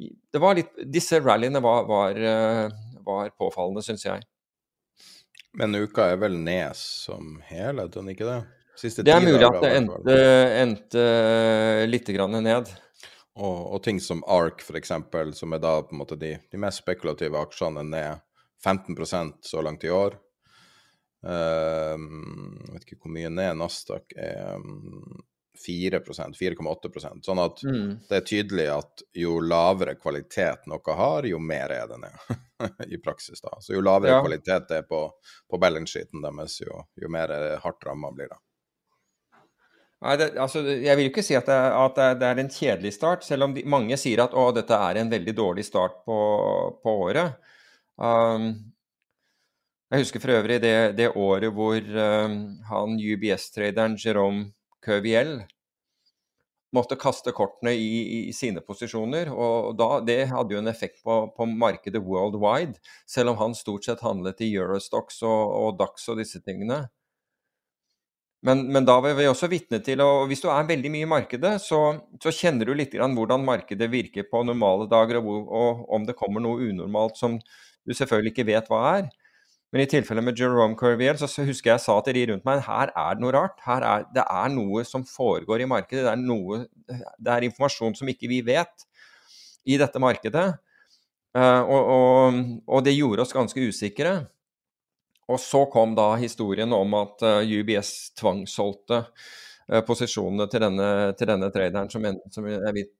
det 0.00 0.40
litt, 0.56 0.72
disse 0.88 1.20
rallyene 1.20 1.60
var, 1.60 1.84
var, 1.90 2.24
var 3.10 3.34
påfallende, 3.38 3.82
syns 3.84 4.06
jeg. 4.06 4.24
Men 5.58 5.74
uka 5.74 6.06
er 6.12 6.20
vel 6.22 6.38
ned 6.38 6.78
som 6.78 7.40
helhet, 7.48 7.90
er 7.90 7.98
den 7.98 8.12
ikke 8.14 8.28
det? 8.28 8.40
Siste 8.78 9.04
det 9.04 9.12
er 9.12 9.24
mulig 9.24 9.44
at 9.44 9.58
det 9.60 9.72
endte, 9.76 10.16
endte 10.62 11.04
litt 11.90 12.08
ned. 12.08 12.70
Og, 13.40 13.58
og, 13.74 13.78
ting 13.84 14.00
som 14.00 14.22
ARK, 14.26 14.62
f.eks., 14.62 14.92
som 15.38 15.52
er 15.52 15.62
da 15.62 15.74
på 15.82 15.94
en 15.94 16.00
måte 16.00 16.16
de, 16.18 16.34
de 16.50 16.60
mest 16.60 16.82
spekulative 16.82 17.38
aksjene, 17.38 17.84
ned 17.86 18.22
15% 18.64 19.40
så 19.46 19.62
langt 19.62 19.84
i 19.84 19.90
år. 19.90 20.16
Um, 21.20 22.56
jeg 22.64 22.74
vet 22.74 22.86
ikke 22.86 23.02
hvor 23.02 23.12
mye 23.12 23.32
ned 23.32 23.58
Nasdaq 23.60 24.16
er. 24.16 24.56
Um, 24.56 25.26
4% 25.60 26.38
4,8% 26.38 27.26
Sånn 27.26 27.40
at 27.42 27.58
mm. 27.66 27.88
det 28.08 28.16
er 28.16 28.24
tydelig 28.24 28.66
at 28.72 29.02
jo 29.18 29.34
lavere 29.44 29.96
kvalitet 30.00 30.64
noe 30.70 30.94
har, 30.96 31.26
jo 31.28 31.40
mer 31.42 31.74
er 31.74 31.90
det 31.90 31.98
ned 32.00 32.30
i 32.94 33.00
praksis. 33.02 33.40
da. 33.40 33.56
Så 33.60 33.74
jo 33.74 33.82
lavere 33.84 34.18
ja. 34.18 34.20
kvalitet 34.24 34.68
det 34.68 34.82
er 34.82 34.86
på, 34.88 35.02
på 35.50 35.60
balance-sheeten 35.60 36.22
deres, 36.24 36.60
jo, 36.62 36.84
jo 37.00 37.12
mer 37.12 37.34
hardt 37.64 37.86
ramma 37.86 38.12
blir 38.14 38.30
det. 38.32 38.40
Nei, 40.00 40.16
det, 40.16 40.30
altså, 40.40 40.62
Jeg 40.64 40.96
vil 40.96 41.10
ikke 41.10 41.24
si 41.24 41.36
at 41.36 41.48
det, 41.48 41.58
at 41.76 41.98
det, 42.20 42.28
er 42.28 42.38
en 42.40 42.52
kjedelig 42.52 42.94
start, 42.96 43.24
selv 43.26 43.48
om 43.48 43.54
de, 43.56 43.66
mange 43.68 43.98
sier 44.00 44.22
at 44.24 44.32
å, 44.32 44.46
dette 44.56 44.76
er 44.88 45.00
en 45.00 45.12
veldig 45.12 45.34
dårlig 45.36 45.66
start 45.66 46.00
på, 46.08 46.20
på 46.80 46.94
året. 47.04 47.36
Um, 48.00 48.54
jeg 49.90 50.06
husker 50.06 50.22
for 50.22 50.32
øvrig 50.38 50.60
det, 50.62 50.96
det 50.96 51.10
året 51.18 51.52
hvor 51.52 51.76
um, 51.76 52.36
han 52.70 52.96
UBS-traderen 52.96 53.98
Jerome 54.00 54.52
Curviel 54.80 55.42
måtte 56.76 56.98
kaste 57.00 57.32
kortene 57.34 57.72
i, 57.74 58.28
i, 58.28 58.32
sine 58.36 58.62
posisjoner. 58.62 59.30
og 59.32 59.74
da, 59.78 59.88
Det 60.06 60.20
hadde 60.30 60.54
jo 60.54 60.62
en 60.62 60.70
effekt 60.70 61.02
på, 61.04 61.20
på, 61.36 61.46
markedet 61.46 62.02
worldwide, 62.02 62.78
selv 63.06 63.34
om 63.34 63.40
han 63.42 63.58
stort 63.58 63.84
sett 63.84 64.04
handlet 64.06 64.42
i 64.46 64.52
Eurostox 64.54 65.22
og, 65.26 65.54
og 65.60 65.78
Dax 65.80 66.08
og 66.08 66.20
disse 66.22 66.42
tingene. 66.44 66.84
Men, 68.46 68.62
men, 68.72 68.86
da 68.88 68.94
var 69.04 69.12
vi 69.18 69.26
også 69.28 69.50
vitne 69.52 69.82
til 69.84 70.00
og 70.00 70.30
Hvis 70.30 70.40
du 70.40 70.46
er 70.48 70.68
veldig 70.68 70.90
mye 70.92 71.04
i 71.04 71.10
markedet, 71.12 71.58
så, 71.60 71.80
så 72.22 72.32
kjenner 72.32 72.64
du 72.64 72.72
litt 72.72 72.94
hvordan 72.96 73.44
markedet 73.44 73.90
virker 73.92 74.30
på 74.30 74.40
normale 74.48 74.88
dager, 74.88 75.20
og, 75.20 75.26
hvor, 75.26 75.42
og, 75.44 75.82
om 75.92 76.06
det 76.08 76.16
kommer 76.16 76.40
noe 76.40 76.70
unormalt 76.70 77.20
som 77.20 77.36
du 77.84 77.92
selvfølgelig 77.96 78.32
ikke 78.32 78.48
vet 78.48 78.70
hva 78.70 78.80
er. 78.94 79.10
Men 79.70 79.84
i 79.84 79.86
tilfellet 79.86 80.26
med 80.26 80.38
Jerome 80.38 80.74
Curviel 80.78 81.18
så 81.20 81.44
husker 81.46 81.70
jeg 81.70 81.82
sa 81.84 81.94
til 82.02 82.16
de 82.16 82.24
rundt 82.32 82.46
meg 82.48 82.64
her 82.66 82.90
er 82.90 83.14
det 83.14 83.22
noe 83.22 83.34
rart. 83.36 83.60
Her 83.62 83.86
er, 83.86 84.06
det 84.10 84.24
er 84.24 84.50
noe 84.50 84.82
som 84.86 85.04
foregår 85.06 85.62
i 85.62 85.68
markedet. 85.70 86.02
Det 86.08 86.10
er, 86.10 86.24
noe, 86.24 86.64
det 86.90 87.36
er 87.36 87.46
informasjon 87.46 87.94
som 87.98 88.10
ikke 88.10 88.30
vi 88.32 88.40
vet 88.46 88.86
i 89.70 89.78
dette 89.78 90.02
markedet. 90.02 90.48
Uh, 91.30 91.62
og, 91.70 92.40
og 92.66 92.82
det 92.82 92.96
gjorde 92.96 93.22
oss 93.22 93.36
ganske 93.36 93.62
usikre. 93.62 94.16
Og 95.30 95.38
så 95.38 95.62
kom 95.70 95.94
da 95.94 96.16
historien 96.18 96.72
om 96.74 96.94
at 96.98 97.22
eh, 97.22 97.52
UBS 97.60 98.16
tvangssolgte 98.18 98.96
uh, 98.98 99.82
posisjonene 99.86 100.48
til 100.50 100.64
denne, 100.64 100.88
til 101.14 101.30
denne, 101.30 101.52
traderen, 101.54 101.90
som, 101.92 102.08
som 102.34 102.48
jeg, 102.50 102.72
vet, 102.74 102.90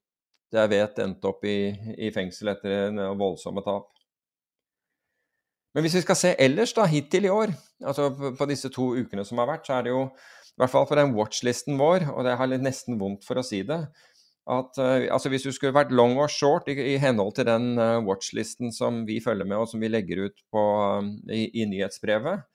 jeg, 0.55 0.71
vet, 0.71 1.01
endte 1.03 1.33
opp 1.33 1.43
i, 1.51 1.57
i 1.99 2.13
fengsel 2.15 2.53
etter 2.53 2.85
en 2.85 3.03
voldsomme 3.19 3.67
tap. 3.67 3.91
Men 5.75 5.87
hvis 5.87 5.97
vi 6.01 6.05
skal 6.05 6.19
se 6.19 6.35
ellers, 6.43 6.75
da, 6.75 6.85
hittil 6.91 7.29
i 7.29 7.33
år, 7.33 7.53
altså 7.87 8.09
på, 8.11 8.47
disse 8.51 8.71
to 8.75 8.91
ukene 8.99 9.25
som 9.27 9.39
har 9.39 9.51
vært, 9.53 9.69
så 9.69 9.79
er 9.79 9.87
det 9.87 9.93
jo 9.93 10.05
i 10.11 10.63
hvert 10.63 10.73
fall 10.73 10.87
på 10.91 10.99
den 10.99 11.15
watchlisten 11.15 11.79
vår, 11.79 12.09
og 12.11 12.27
det 12.27 12.37
har 12.41 12.51
litt 12.51 12.65
nesten 12.65 12.99
vondt 13.01 13.23
for 13.27 13.39
å 13.39 13.45
si 13.47 13.63
det, 13.67 13.85
at 14.51 14.81
uh, 14.81 15.07
altså 15.15 15.31
hvis 15.31 15.45
du 15.47 15.53
skulle 15.55 15.77
vært 15.77 15.93
long 15.95 16.17
or 16.19 16.31
short 16.33 16.67
i, 16.73 16.75
i 16.75 16.97
henhold 16.99 17.37
til 17.37 17.47
den 17.47 17.75
uh, 17.79 18.01
watchlisten 18.03 18.73
som 18.75 19.05
vi 19.07 19.21
følger 19.23 19.47
med, 19.47 19.61
og 19.61 19.69
som 19.71 19.83
vi 19.83 19.91
legger 19.93 20.25
ut 20.27 20.43
på, 20.51 20.65
um, 20.99 21.13
i, 21.31 21.45
i, 21.53 21.69
nyhetsbrevet 21.71 22.47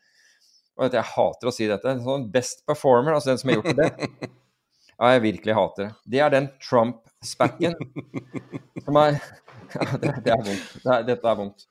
og 0.75 0.89
at 0.89 0.97
Jeg 0.97 1.07
hater 1.07 1.47
å 1.47 1.53
si 1.55 1.69
dette. 1.69 1.87
En 1.87 2.01
sånn 2.03 2.25
Best 2.33 2.65
performer, 2.67 3.15
altså 3.15 3.31
den 3.31 3.39
som 3.39 3.51
har 3.51 3.61
gjort 3.61 3.77
det 3.77 4.09
Ja, 4.95 5.13
jeg 5.13 5.21
virkelig 5.23 5.55
hater 5.55 5.85
det. 5.85 5.93
Det 6.11 6.19
er 6.23 6.33
den 6.33 6.49
Trump-spacken 6.63 7.77
som 8.85 8.99
er 8.99 9.15
Ja, 9.75 9.87
det, 9.99 10.11
det 10.25 10.31
er 10.31 10.43
vondt. 10.43 10.75
Det 10.83 10.91
er, 10.91 11.07
dette 11.07 11.31
er 11.31 11.39
vondt. 11.39 11.65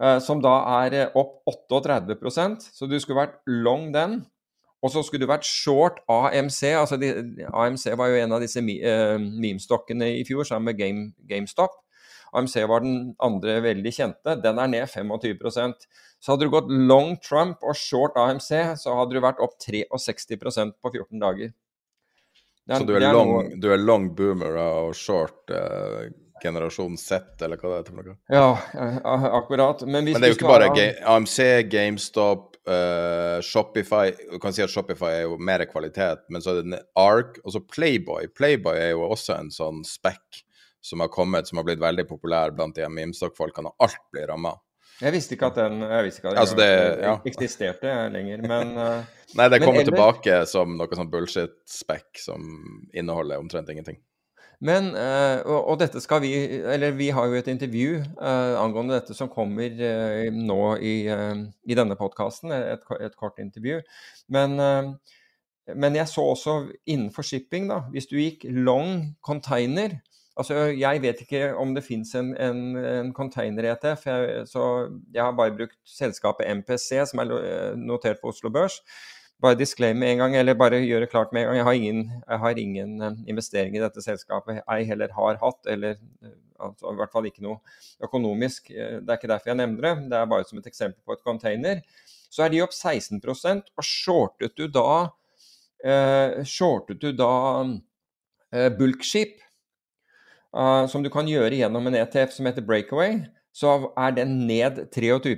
Uh, 0.00 0.16
som 0.24 0.40
da 0.40 0.54
er 0.80 1.10
opp 1.18 1.42
38% 1.44 2.70
så 2.72 2.86
du 2.88 2.96
skulle 3.00 3.20
vært 3.20 3.40
long 3.46 3.90
den. 3.92 4.22
Og 4.80 4.94
så 4.94 5.02
skulle 5.04 5.26
du 5.26 5.28
vært 5.28 5.44
short 5.44 5.98
AMC. 6.08 6.62
altså 6.72 6.96
de, 6.96 7.10
AMC 7.52 7.84
var 8.00 8.08
jo 8.08 8.20
en 8.22 8.32
av 8.32 8.40
disse 8.40 8.62
uh, 8.64 9.18
memestokkene 9.20 10.08
i 10.16 10.24
fjor 10.24 10.48
sammen 10.48 10.70
med 10.70 10.78
Game, 10.80 11.10
GameStop. 11.28 11.76
AMC 12.32 12.54
var 12.70 12.84
den 12.84 13.14
andre 13.20 13.58
veldig 13.64 13.92
kjente. 13.92 14.36
Den 14.40 14.60
er 14.62 14.70
ned 14.70 14.86
25% 14.88 15.86
Så 16.20 16.32
hadde 16.32 16.46
du 16.46 16.52
gått 16.52 16.70
long 16.70 17.16
Trump 17.24 17.64
og 17.64 17.76
short 17.76 18.16
AMC, 18.16 18.76
så 18.80 18.94
hadde 18.98 19.16
du 19.16 19.24
vært 19.24 19.40
opp 19.42 19.56
63% 19.60 20.76
på 20.80 20.92
14 20.94 21.20
dager. 21.20 21.52
Den, 22.68 22.76
så 22.78 22.86
du 22.86 22.94
er, 22.94 23.08
er 23.08 23.16
long, 23.16 23.48
du 23.60 23.70
er, 23.72 23.80
long, 23.80 24.10
boomer 24.14 24.58
og 24.62 24.94
short 24.94 25.50
uh, 25.50 26.06
generasjon 26.42 26.96
Z, 27.00 27.34
eller 27.44 27.60
hva 27.60 27.72
det 27.72 27.80
heter? 27.82 27.96
noe? 27.98 28.16
Ja, 28.32 28.46
akkurat. 29.38 29.82
Men, 29.86 30.04
Men 30.04 30.16
det 30.16 30.28
er 30.28 30.34
jo 30.34 30.38
ikke 30.38 30.52
bare 30.52 30.70
AMC, 31.14 31.38
GameStop, 31.70 32.56
uh, 32.68 33.40
Shopify 33.44 34.12
Du 34.30 34.38
kan 34.42 34.54
si 34.54 34.62
at 34.64 34.72
Shopify 34.72 35.12
er 35.18 35.26
jo 35.28 35.38
mer 35.38 35.64
kvalitet, 35.70 36.26
men 36.28 36.44
så 36.44 36.56
er 36.56 36.62
det 36.62 36.82
Ark, 36.98 37.40
og 37.44 37.54
så 37.54 37.62
Playboy. 37.64 38.30
Playboy 38.36 38.78
er 38.78 38.94
jo 38.94 39.06
også 39.08 39.36
en 39.38 39.52
sånn 39.54 39.84
spekk 39.86 40.42
som 40.80 41.02
har 41.04 41.12
kommet, 41.12 41.48
som 41.48 41.60
har 41.60 41.68
blitt 41.68 41.80
veldig 41.80 42.06
populær 42.08 42.54
blant 42.56 42.76
de 42.76 42.88
memestock-folkene, 42.88 43.72
og 43.72 43.88
alt 43.88 44.04
blir 44.14 44.30
ramma. 44.30 44.54
Jeg 45.00 45.14
visste 45.14 45.36
ikke 45.36 45.48
at 45.48 45.56
den 45.56 45.80
jeg 45.80 46.04
visste 46.04 46.20
ikke 46.20 46.28
at 46.28 46.34
den 46.34 46.42
altså 46.42 46.56
det, 46.58 46.72
ja. 47.00 47.14
eksisterte 47.28 47.92
lenger, 48.12 48.44
men 48.44 48.74
uh, 48.76 49.18
Nei, 49.38 49.48
det 49.52 49.60
kommer 49.62 49.86
tilbake 49.86 50.42
som 50.50 50.74
noe 50.76 50.96
sånn 50.96 51.10
bullshit-spekk 51.12 52.20
som 52.20 52.42
inneholder 52.92 53.40
omtrent 53.40 53.70
ingenting. 53.72 54.00
Men, 54.60 54.90
uh, 54.92 55.40
og, 55.48 55.78
dette 55.80 56.02
skal 56.04 56.20
vi 56.20 56.34
Eller 56.68 56.92
vi 56.92 57.08
har 57.16 57.30
jo 57.30 57.38
et 57.38 57.48
intervju 57.48 58.02
uh, 58.20 58.58
angående 58.60 58.98
dette 58.98 59.16
som 59.16 59.30
kommer 59.32 59.72
uh, 59.72 60.26
nå 60.34 60.60
i, 60.84 60.94
i 61.08 61.78
denne 61.78 61.96
podkasten. 61.96 62.52
Et, 62.52 62.84
et, 63.00 63.16
kort 63.16 63.40
intervju. 63.40 63.80
Men, 64.28 64.60
men, 65.74 65.96
jeg 65.96 66.08
så 66.08 66.24
også 66.34 66.54
innenfor 66.86 67.24
shipping, 67.26 67.70
da. 67.70 67.82
Hvis 67.92 68.08
du 68.10 68.18
gikk 68.20 68.46
long 68.50 69.16
container 69.24 70.00
Altså, 70.38 70.70
jeg 70.72 71.02
vet 71.02 71.18
ikke 71.20 71.40
om 71.58 71.74
det 71.74 71.82
fins 71.84 72.14
en, 72.16 72.30
en, 72.40 72.60
en 72.78 73.10
container-ETF, 73.12 74.06
så 74.48 74.62
jeg 75.12 75.20
har 75.20 75.34
bare 75.36 75.52
brukt 75.52 75.74
selskapet 75.84 76.48
MPC, 76.54 77.02
som 77.10 77.20
er 77.20 77.74
notert 77.76 78.22
på 78.22 78.30
Oslo 78.30 78.48
Børs 78.54 78.78
bare 79.40 79.58
disclaim 79.58 79.98
med 79.98 80.12
en 80.12 80.22
gang, 80.24 80.36
eller 80.36 80.58
bare 80.58 80.82
gjøre 80.84 81.08
klart 81.10 81.32
med 81.32 81.42
en 81.42 81.48
gang. 81.48 81.58
Jeg 81.60 81.66
har 81.66 81.78
ingen, 81.78 82.02
ingen 82.64 83.02
uh, 83.02 83.18
investering 83.28 83.76
i 83.76 83.82
dette 83.82 84.02
selskapet, 84.04 84.62
ei 84.68 84.84
heller 84.88 85.12
har 85.16 85.40
hatt, 85.40 85.60
eller 85.72 85.96
uh, 85.96 86.34
altså, 86.66 86.92
i 86.92 87.00
hvert 87.00 87.14
fall 87.14 87.28
ikke 87.30 87.44
noe 87.46 87.58
økonomisk. 88.04 88.72
Uh, 88.74 89.00
det 89.00 89.08
er 89.08 89.18
ikke 89.18 89.32
derfor 89.32 89.52
jeg 89.52 89.60
nevner 89.62 89.88
det, 89.88 89.94
det 90.12 90.20
er 90.20 90.30
bare 90.32 90.48
som 90.48 90.60
et 90.60 90.70
eksempel 90.70 91.00
på 91.04 91.16
et 91.16 91.24
container. 91.26 91.84
Så 92.30 92.44
er 92.44 92.52
de 92.52 92.62
opp 92.62 92.76
16 92.76 93.20
og 93.26 93.84
shortet 93.84 94.54
du 94.54 94.68
da, 94.70 95.10
shortet 96.46 97.00
du 97.02 97.08
da 97.16 97.32
bulkskip, 98.78 99.40
som 100.92 101.02
du 101.02 101.10
kan 101.10 101.26
gjøre 101.26 101.58
gjennom 101.58 101.88
en 101.88 101.96
ETF 101.98 102.36
som 102.36 102.46
heter 102.46 102.62
Breakaway 102.62 103.18
så 103.52 103.70
er 103.98 104.14
den 104.14 104.36
ned 104.46 104.78
23 104.94 105.34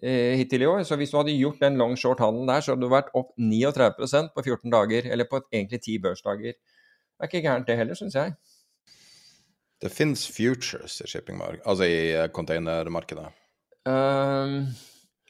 eh, 0.00 0.36
hittil 0.40 0.62
i 0.62 0.68
år. 0.68 0.84
Så 0.88 0.96
hvis 0.96 1.12
du 1.12 1.18
hadde 1.18 1.36
gjort 1.36 1.60
den 1.60 1.76
long 1.80 1.96
short-handelen 1.96 2.48
der, 2.48 2.60
så 2.60 2.72
hadde 2.72 2.86
du 2.86 2.92
vært 2.92 3.12
opp 3.14 3.34
39% 3.36 4.32
på 4.34 4.44
14 4.46 4.72
dager, 4.72 5.10
eller 5.12 5.28
på 5.28 5.42
egentlig 5.52 5.82
10 5.82 5.98
børsdager. 6.06 6.56
Det 6.56 7.28
er 7.28 7.30
ikke 7.30 7.44
gærent 7.44 7.68
det 7.68 7.76
heller, 7.76 7.98
syns 7.98 8.16
jeg. 8.16 8.32
Det 9.82 9.90
fins 9.92 10.24
futures 10.30 11.00
i 11.02 11.10
shippingmarkedet, 11.10 11.66
altså 11.66 11.90
i 11.90 12.00
eh, 12.14 12.30
containermarkedet? 12.32 13.28
Um, 13.82 14.68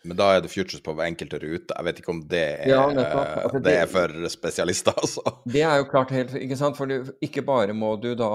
men 0.05 0.19
da 0.19 0.33
er 0.35 0.43
det 0.45 0.51
futures 0.53 0.83
på 0.85 0.93
enkelte 1.05 1.39
ruter. 1.41 1.77
Jeg 1.77 1.87
vet 1.87 2.01
ikke 2.03 2.13
om 2.13 2.21
det 2.29 2.43
er, 2.43 2.71
ja, 2.73 2.83
altså, 2.85 3.59
det, 3.59 3.63
det 3.65 3.75
er 3.79 3.91
for 3.91 4.29
spesialister, 4.35 4.97
altså. 4.99 5.23
Det 5.47 5.63
er 5.63 5.79
jo 5.79 5.87
klart 5.91 6.13
helt 6.15 6.35
ikke 6.39 6.59
sant. 6.59 6.77
For 6.79 6.91
du, 6.91 7.13
ikke 7.25 7.45
bare 7.47 7.75
må 7.77 7.95
du 8.03 8.11
da 8.19 8.33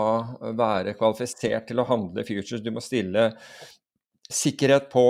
være 0.57 0.95
kvalifisert 0.97 1.67
til 1.69 1.83
å 1.83 1.87
handle 1.87 2.25
futures, 2.27 2.63
du 2.63 2.71
må 2.73 2.83
stille 2.83 3.29
sikkerhet 4.33 4.89
på, 4.91 5.07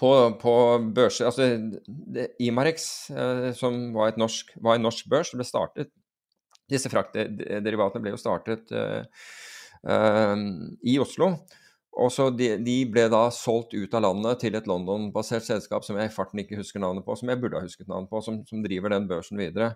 på, 0.00 0.12
på 0.40 0.54
børser. 0.94 1.30
Altså 1.30 2.28
Imarex, 2.42 3.10
eh, 3.10 3.50
som 3.56 3.90
var, 3.96 4.14
norsk, 4.20 4.54
var, 4.60 4.78
en 4.78 4.88
norsk 4.88 5.08
børs, 5.10 5.34
ble 5.34 5.46
startet 5.48 5.92
Disse 6.70 6.88
fraktderivatene 6.88 8.00
ble 8.00 8.14
jo 8.14 8.16
startet 8.16 8.70
uh, 8.72 9.02
uh, 9.84 10.38
i 10.80 10.94
Oslo. 10.96 11.34
Og 12.00 12.08
så 12.10 12.30
de, 12.32 12.54
de, 12.64 12.76
ble 12.90 13.04
da 13.12 13.26
solgt 13.34 13.74
ut 13.76 13.92
av 13.94 14.02
landet 14.02 14.40
til 14.42 14.56
et 14.56 14.66
London-basert 14.66 15.44
selskap 15.46 15.84
som 15.86 15.98
jeg 16.00 16.08
i 16.08 16.14
farten 16.14 16.40
ikke 16.40 16.58
husker 16.58 16.82
navnet 16.82 17.04
på, 17.06 17.14
som 17.20 17.28
jeg 17.30 17.38
burde 17.42 17.60
ha 17.60 17.66
husket 17.66 17.90
navnet 17.90 18.08
på, 18.10 18.22
som, 18.24 18.40
som 18.48 18.64
driver 18.64 18.94
den 18.96 19.06
børsen 19.10 19.38
videre. 19.38 19.74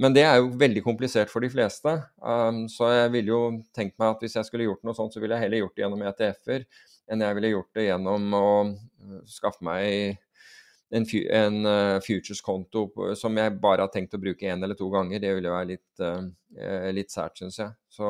Men 0.00 0.16
det 0.16 0.26
er 0.26 0.40
jo 0.40 0.50
veldig 0.60 0.82
komplisert 0.84 1.30
for 1.30 1.46
de 1.46 1.52
fleste. 1.54 1.94
Um, 2.18 2.64
så 2.68 2.90
jeg 2.90 3.14
ville 3.14 3.32
jo 3.32 3.40
tenkt 3.76 3.94
meg 4.02 4.10
at 4.10 4.26
hvis 4.26 4.34
jeg 4.40 4.50
skulle 4.50 4.66
gjort 4.66 4.82
noe 4.84 4.98
sånt, 4.98 5.14
så 5.14 5.22
ville 5.22 5.38
jeg 5.38 5.46
heller 5.46 5.62
gjort 5.62 5.78
det 5.78 5.86
gjennom 5.86 6.04
ETF-er 6.10 6.66
enn 7.10 7.24
jeg 7.24 7.38
ville 7.38 7.54
gjort 7.54 7.72
det 7.76 7.88
gjennom 7.88 8.36
å 8.38 8.46
uh, 8.68 9.18
skaffe 9.28 9.64
meg 9.66 10.20
en, 10.94 11.06
en 11.08 11.58
uh, 11.66 11.98
futures-konto 12.04 12.86
som 13.18 13.40
jeg 13.40 13.56
bare 13.62 13.86
har 13.86 13.92
tenkt 13.92 14.14
å 14.16 14.22
bruke 14.22 14.46
én 14.48 14.62
eller 14.62 14.78
to 14.78 14.88
ganger. 14.92 15.20
Det 15.22 15.34
ville 15.36 15.52
være 15.52 15.70
litt, 15.72 16.04
eh, 16.04 16.88
litt 16.94 17.10
sært, 17.10 17.40
syns 17.40 17.58
jeg. 17.58 17.74
Så, 17.90 18.06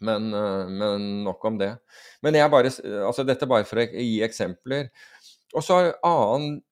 men, 0.00 0.30
men, 0.32 1.04
nok 1.26 1.44
om 1.44 1.58
det. 1.60 1.74
Men 2.24 2.38
bare, 2.52 2.72
altså 3.04 3.26
dette 3.28 3.48
bare 3.50 3.68
for 3.68 3.82
å 3.82 3.86
gi 3.90 4.22
eksempler. 4.24 4.88
Og 5.52 5.66
så 5.66 5.82
annen 6.06 6.62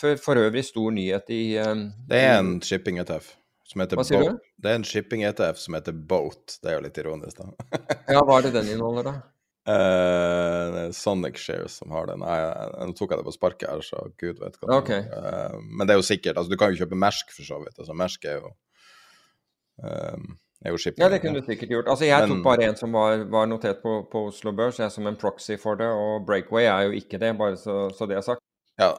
for, 0.00 0.16
for, 0.16 0.40
øvrig 0.40 0.64
stor 0.64 0.90
nyhet 0.90 1.30
i 1.30 1.58
um, 1.58 1.90
Det 2.08 2.20
er 2.20 2.38
en 2.38 2.54
shipping-ETF. 2.64 3.34
Hva 3.72 4.04
sier 4.04 4.24
du? 4.24 4.40
Det 4.60 4.70
er 4.70 4.80
en 4.80 4.86
shipping-ETF 4.86 5.60
som 5.60 5.76
heter 5.76 5.96
Boat. 5.96 6.58
Det 6.62 6.72
er 6.72 6.76
jo 6.76 6.84
litt 6.86 6.98
ironisk, 7.00 7.40
da. 7.40 7.80
ja, 8.16 8.20
hva 8.20 8.38
er 8.38 8.48
det 8.48 8.54
den 8.58 8.72
inneholder, 8.74 9.08
da? 9.08 9.14
Uh, 9.62 10.90
Sonic 10.90 11.36
Shares 11.38 11.76
som 11.78 11.92
har 11.94 12.08
den. 12.10 12.24
Nå 12.24 12.94
tok 12.98 13.12
jeg 13.12 13.20
det 13.20 13.26
på 13.28 13.34
sparket 13.34 13.68
her, 13.70 13.82
så 13.86 14.08
gud 14.18 14.40
vet 14.42 14.56
hva. 14.58 14.80
Okay. 14.80 15.04
Uh, 15.06 15.60
men 15.62 15.86
det 15.86 15.94
er 15.94 16.00
jo 16.00 16.06
sikkert 16.06 16.40
altså 16.40 16.50
Du 16.50 16.58
kan 16.58 16.72
jo 16.72 16.82
kjøpe 16.82 16.98
Mersk 16.98 17.30
for 17.30 17.46
så 17.46 17.60
vidt. 17.62 17.76
altså 17.78 17.94
Mersk 17.94 18.26
er 18.26 18.40
jo 18.40 18.50
um, 19.86 20.32
er 20.64 20.74
jo 20.74 20.80
shipping. 20.82 21.02
Ja, 21.02 21.10
det 21.12 21.20
kunne 21.22 21.40
du 21.40 21.46
sikkert 21.46 21.74
gjort. 21.74 21.88
Altså 21.90 22.06
Jeg 22.06 22.26
men, 22.26 22.36
tok 22.36 22.44
bare 22.46 22.68
en 22.68 22.76
som 22.78 22.92
var, 22.94 23.24
var 23.30 23.46
notert 23.50 23.82
på, 23.82 23.94
på, 24.12 24.26
Oslo 24.30 24.52
Børs, 24.56 24.78
jeg 24.82 24.94
som 24.94 25.06
en 25.06 25.18
proxy 25.18 25.56
for 25.60 25.78
det, 25.78 25.88
og 25.88 26.26
Breakaway 26.26 26.66
er 26.70 26.88
jo 26.88 26.98
ikke 26.98 27.18
det, 27.22 27.32
bare 27.38 27.56
så, 27.56 27.88
så 27.96 28.06
det 28.06 28.18
er 28.18 28.26
sagt. 28.26 28.42
Ja. 28.80 28.92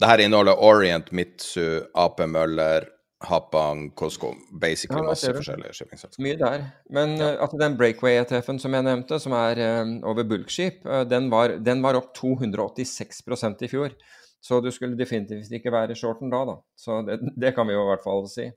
Det 0.00 0.08
her 0.08 0.24
inneholder 0.24 0.58
Orient, 0.58 1.12
Mitsu, 1.12 1.84
AP 1.94 2.24
Møller, 2.28 2.88
Hapang, 3.22 3.90
Costco, 3.94 4.34
basically 4.60 4.98
ja, 5.00 5.06
masse 5.06 5.30
forskjellige 5.34 5.74
shippingselskaper. 5.76 6.22
Mye 6.24 6.38
der. 6.40 6.64
Men 6.90 7.14
ja. 7.16 7.34
uh, 7.34 7.42
altså 7.44 7.58
den 7.60 7.76
Breakaway-ETF-en 7.78 8.58
som 8.62 8.74
jeg 8.74 8.86
nevnte, 8.86 9.18
som 9.22 9.34
er 9.38 9.60
uh, 9.62 9.92
over 10.10 10.26
bulkskip, 10.28 10.82
uh, 10.86 11.02
den, 11.08 11.30
var, 11.30 11.56
den, 11.62 11.82
var, 11.84 11.98
opp 12.00 12.10
286% 12.18 13.62
i 13.62 13.70
fjor. 13.70 13.94
Så 14.42 14.58
du 14.60 14.70
skulle 14.74 14.98
definitivt 14.98 15.52
ikke 15.54 15.72
være 15.72 15.94
shorten 15.94 16.32
da, 16.32 16.42
da. 16.48 16.56
Så 16.76 16.98
det, 17.06 17.20
det 17.38 17.54
kan 17.54 17.68
vi 17.68 17.76
jo 17.76 17.84
i 17.84 17.90
hvert 17.92 18.04
fall 18.04 18.26
si. 18.30 18.48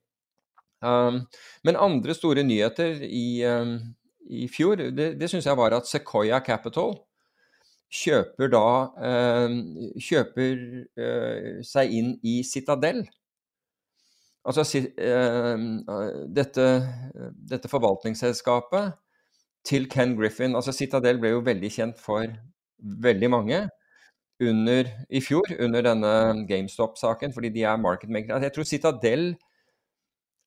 Um, 0.86 1.22
men 1.64 1.78
andre 1.80 2.14
store 2.18 2.44
nyheter 2.44 3.04
i, 3.06 3.46
um, 3.46 3.78
i 4.30 4.48
fjor, 4.50 4.82
det, 4.98 5.12
det 5.20 5.30
syns 5.30 5.46
jeg 5.46 5.58
var 5.58 5.78
at 5.78 5.90
Sequoia 5.90 6.42
Capital 6.46 6.98
kjøper 7.96 8.50
da 8.52 8.68
kjøper 10.02 11.62
seg 11.64 11.94
inn 11.96 12.10
i 12.26 12.40
Citadel. 12.44 13.06
Altså 14.46 14.78
eh, 14.78 15.64
dette, 16.38 16.66
dette, 17.50 17.72
forvaltningsselskapet 17.72 18.94
til 19.66 19.88
Ken 19.90 20.14
Griffin 20.20 20.54
Altså 20.54 20.74
Citadel 20.76 21.18
ble 21.18 21.32
jo 21.34 21.42
veldig 21.46 21.72
kjent 21.74 21.98
for 22.02 22.30
veldig 22.78 23.30
mange 23.34 23.64
under, 24.44 24.90
i 25.10 25.22
fjor, 25.24 25.48
under 25.64 25.82
denne 25.82 26.12
GameStop-saken, 26.50 27.34
fordi 27.34 27.50
de 27.56 27.64
er 27.64 27.78
marketmakere. 27.80 28.36
Altså, 28.36 28.46
jeg 28.50 28.54
tror 28.54 28.68
Citadel 28.68 29.24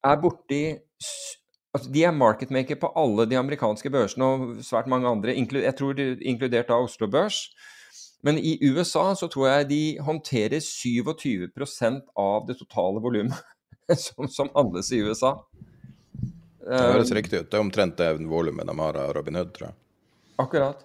er 0.05 0.21
borti 0.21 0.63
altså 1.75 1.91
De 1.93 2.05
er 2.05 2.11
marketmaker 2.11 2.79
på 2.81 2.93
alle 2.97 3.27
de 3.29 3.37
amerikanske 3.37 3.91
børsene 3.91 4.25
og 4.25 4.63
svært 4.65 4.87
mange 4.89 5.09
andre, 5.09 5.35
jeg 5.37 5.75
tror 5.77 6.01
inkludert 6.01 6.71
av 6.71 6.85
Oslo 6.85 7.07
Børs. 7.07 7.49
Men 8.23 8.39
i 8.39 8.59
USA 8.63 9.15
så 9.15 9.29
tror 9.31 9.49
jeg 9.49 9.69
de 9.71 9.83
håndterer 10.03 10.59
27% 10.65 12.01
av 12.17 12.47
det 12.49 12.59
totale 12.59 13.01
volumet 13.01 13.37
som, 14.05 14.29
som 14.29 14.51
handles 14.55 14.93
i 14.93 15.01
USA. 15.05 15.35
Det 16.69 16.81
høres 16.93 17.13
riktig 17.17 17.41
ut. 17.41 17.51
Det 17.51 17.57
er 17.57 17.65
omtrent 17.65 17.97
det 17.97 18.11
volumet 18.29 18.69
de 18.69 18.75
har 18.79 18.99
av 19.01 19.13
Robin 19.17 19.39
Hood, 19.41 19.55
tror 19.57 19.71
jeg. 19.71 19.79
Akkurat. 20.39 20.85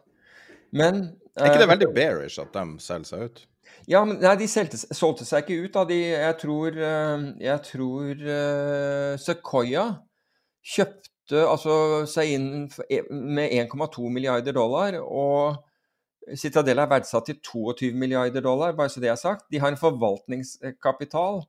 Men 0.74 1.10
Er 1.36 1.50
ikke 1.50 1.62
det 1.62 1.68
eh, 1.68 1.74
veldig 1.74 1.90
bearish 1.96 2.42
at 2.42 2.54
de 2.56 2.64
selger 2.82 3.10
seg 3.10 3.26
ut? 3.28 3.42
Ja, 3.90 4.04
men 4.08 4.20
nei, 4.22 4.36
de 4.40 4.48
solgte, 4.48 4.80
solgte 4.96 5.28
seg 5.28 5.44
ikke 5.44 5.66
ut. 5.68 5.74
Da. 5.76 5.84
De, 5.90 6.00
jeg 6.14 6.38
tror, 6.42 6.78
eh, 6.78 7.26
jeg 7.44 7.66
tror 7.68 8.24
uh, 8.24 9.12
Sequoia 9.20 9.88
kjøpte 10.74 11.44
altså, 11.44 11.76
seg 12.10 12.34
inn 12.38 12.50
e- 12.88 13.04
med 13.12 13.52
1,2 13.66 14.08
milliarder 14.14 14.56
dollar. 14.56 14.98
Og 15.04 16.38
Citadel 16.40 16.80
er 16.80 16.92
verdsatt 16.92 17.28
til 17.28 17.42
22 17.44 17.92
milliarder 18.00 18.46
dollar, 18.46 18.76
bare 18.78 18.92
så 18.92 19.04
det 19.04 19.12
er 19.12 19.20
sagt. 19.20 19.50
De 19.52 19.60
har 19.60 19.74
en 19.74 19.80
forvaltningskapital 19.80 21.44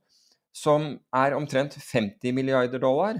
som 0.55 0.93
er 1.15 1.35
omtrent 1.35 1.75
50 1.75 2.31
milliarder 2.35 2.79
dollar. 2.79 3.19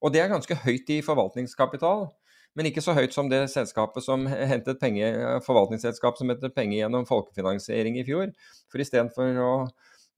Og 0.00 0.14
det 0.14 0.22
er 0.22 0.32
ganske 0.32 0.56
høyt 0.62 0.88
i 0.94 1.02
forvaltningskapital. 1.04 2.06
Men 2.56 2.66
ikke 2.66 2.82
så 2.82 2.94
høyt 2.96 3.12
som 3.14 3.28
det 3.30 3.44
selskapet 3.52 4.02
som 4.02 4.24
hentet 4.26 4.80
penger, 4.80 5.38
forvaltningsselskap 5.46 6.16
som 6.18 6.32
hentet 6.32 6.54
penger 6.56 6.80
gjennom 6.80 7.04
folkefinansiering 7.06 8.00
i 8.00 8.06
fjor. 8.08 8.32
For 8.72 8.82
istedenfor 8.82 9.36
å 9.44 9.52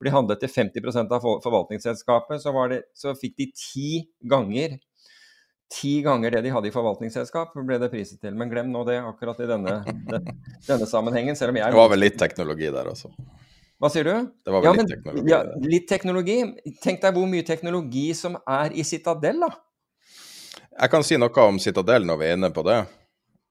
bli 0.01 0.11
handlet 0.15 0.41
til 0.41 0.49
50% 0.49 1.13
av 1.13 1.21
forvaltningsselskapet, 1.43 2.41
så, 2.41 2.55
var 2.55 2.71
det, 2.73 2.81
så 2.97 3.13
fikk 3.19 3.37
de 3.43 3.51
ti 3.59 3.91
ganger 4.23 4.79
Ti 5.73 6.03
ganger 6.05 6.29
det 6.35 6.43
de 6.45 6.51
hadde 6.53 6.67
i 6.69 6.73
forvaltningsselskap, 6.73 7.55
ble 7.65 7.79
det 7.81 7.87
priset 7.89 8.19
til. 8.21 8.35
Men 8.37 8.51
glem 8.51 8.67
nå 8.69 8.83
det 8.85 8.99
akkurat 9.01 9.39
i 9.41 9.47
denne, 9.49 9.79
den- 10.11 10.27
denne 10.67 10.85
sammenhengen. 10.85 11.33
Selv 11.39 11.49
om 11.49 11.57
jeg 11.57 11.73
Det 11.73 11.79
var 11.79 11.89
vel 11.89 12.03
litt 12.03 12.19
teknologi 12.21 12.69
der 12.69 12.91
også. 12.91 13.09
Hva 13.83 13.89
sier 13.91 14.07
du? 14.07 14.31
Det 14.47 14.51
var 14.53 14.63
vel 14.63 14.69
ja, 14.69 14.71
litt 14.71 14.79
men, 14.79 14.89
teknologi 14.93 15.31
Ja, 15.33 15.39
litt 15.67 15.87
teknologi. 15.91 16.39
Tenk 16.79 17.01
deg 17.03 17.17
hvor 17.17 17.27
mye 17.27 17.43
teknologi 17.43 18.05
som 18.15 18.37
er 18.47 18.71
i 18.79 18.85
Citadel, 18.87 19.43
da. 19.43 19.49
Jeg 20.73 20.91
kan 20.93 21.03
si 21.03 21.17
noe 21.19 21.47
om 21.49 21.59
Citadel 21.59 22.07
når 22.07 22.21
vi 22.21 22.29
er 22.29 22.37
inne 22.37 22.49
på 22.55 22.63
det. 22.63 22.77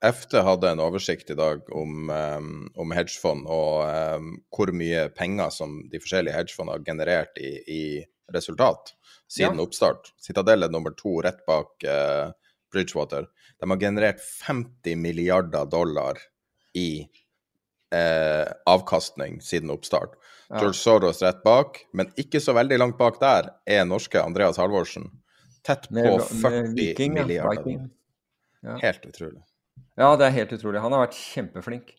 FT 0.03 0.41
hadde 0.43 0.71
en 0.73 0.81
oversikt 0.83 1.31
i 1.31 1.37
dag 1.39 1.69
om, 1.77 2.09
um, 2.11 2.49
om 2.81 2.95
hedgefond 2.97 3.45
og 3.45 3.85
um, 3.87 4.33
hvor 4.51 4.73
mye 4.75 5.05
penger 5.15 5.53
som 5.55 5.77
de 5.93 6.01
forskjellige 6.03 6.35
hedgefondene 6.35 6.79
har 6.79 6.87
generert 6.89 7.39
i, 7.39 7.53
i 7.69 7.83
resultat 8.35 8.97
siden 9.31 9.61
Ja. 9.61 9.67
oppstart. 9.69 10.11
Citadel 10.19 10.65
er 10.65 10.73
nummer 10.73 10.97
to 10.97 11.21
rett 11.23 11.45
bak 11.47 11.87
uh, 11.87 12.33
Bridgewater. 12.73 13.29
De 13.61 13.69
har 13.71 13.79
generert 13.85 14.25
50 14.25 14.97
milliarder 14.97 15.69
dollar 15.71 16.19
i 16.75 17.05
uh, 17.95 18.49
avkastning 18.67 19.39
siden 19.45 19.71
oppstart. 19.71 20.19
George 20.53 20.79
Soros 20.79 21.23
rett 21.25 21.41
bak, 21.45 21.81
men 21.97 22.11
ikke 22.21 22.41
så 22.43 22.53
veldig 22.57 22.79
langt 22.81 22.99
bak 22.99 23.19
der 23.23 23.49
er 23.65 23.87
norske 23.89 24.21
Andreas 24.21 24.61
Halvorsen. 24.61 25.09
Tett 25.65 25.89
på 25.89 25.95
Med, 25.97 26.19
med 26.19 26.43
40 26.43 26.75
Viking, 26.77 27.15
milliarder. 27.17 27.89
Ja. 28.63 28.77
Helt 28.83 29.07
utrolig. 29.07 29.41
Ja, 29.99 30.15
det 30.17 30.27
er 30.27 30.37
helt 30.37 30.53
utrolig. 30.53 30.81
Han 30.83 30.95
har 30.95 31.07
vært 31.07 31.19
kjempeflink. 31.19 31.93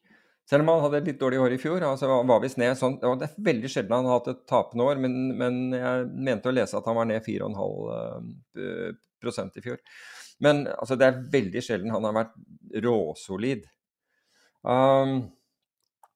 Selv 0.50 0.66
om 0.66 0.74
han 0.74 0.82
hadde 0.84 1.06
litt 1.08 1.22
dårlig 1.22 1.40
år 1.40 1.56
i 1.56 1.60
fjor. 1.62 1.84
altså 1.88 2.10
var 2.28 2.42
visst 2.44 2.60
ned 2.60 2.76
sånn, 2.78 2.98
Det 3.00 3.30
er 3.30 3.36
veldig 3.48 3.70
sjelden 3.72 3.96
han 3.96 4.10
har 4.10 4.20
hatt 4.20 4.32
et 4.34 4.42
tapende 4.50 4.84
år, 4.84 5.00
men, 5.00 5.16
men 5.40 5.62
jeg 5.78 6.10
mente 6.12 6.52
å 6.52 6.56
lese 6.56 6.78
at 6.78 6.90
han 6.90 7.00
var 7.00 7.08
ned 7.08 7.24
4,5 7.24 8.34
eh, 8.60 8.90
prosent 9.24 9.56
i 9.58 9.64
fjor. 9.64 9.80
Men 10.44 10.66
altså, 10.68 10.98
det 11.00 11.08
er 11.08 11.22
veldig 11.32 11.64
sjelden 11.64 11.94
han 11.96 12.04
har 12.10 12.18
vært 12.18 12.36
råsolid. 12.84 13.64
Um, 14.64 15.32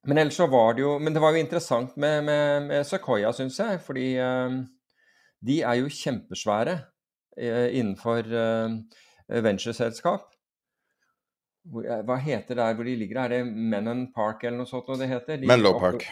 men 0.07 0.17
ellers 0.21 0.37
så 0.39 0.47
var 0.47 0.73
det 0.77 0.81
jo 0.85 0.93
Men 1.03 1.13
det 1.15 1.21
var 1.21 1.35
jo 1.35 1.41
interessant 1.43 1.97
med, 1.99 2.23
med, 2.27 2.67
med 2.69 2.87
Sequoia, 2.87 3.33
syns 3.35 3.59
jeg. 3.59 3.81
Fordi 3.83 4.07
um, 4.23 4.61
de 5.43 5.59
er 5.61 5.81
jo 5.81 5.91
kjempesvære 5.91 6.77
eh, 7.37 7.67
innenfor 7.77 8.29
uh, 8.31 8.71
ventureselskap. 9.43 10.29
Eh, 11.83 12.01
Hva 12.07 12.17
heter 12.23 12.55
det 12.55 12.61
der 12.63 12.77
hvor 12.77 12.87
de 12.87 12.95
ligger? 12.95 13.19
Er 13.25 13.35
det 13.35 13.41
Menon 13.51 14.07
Park 14.15 14.45
eller 14.47 14.63
noe 14.63 14.69
sånt? 14.69 14.87
det 14.99 15.09
heter? 15.11 15.41
De- 15.41 15.49
Menlo 15.51 15.75
Park. 15.79 16.07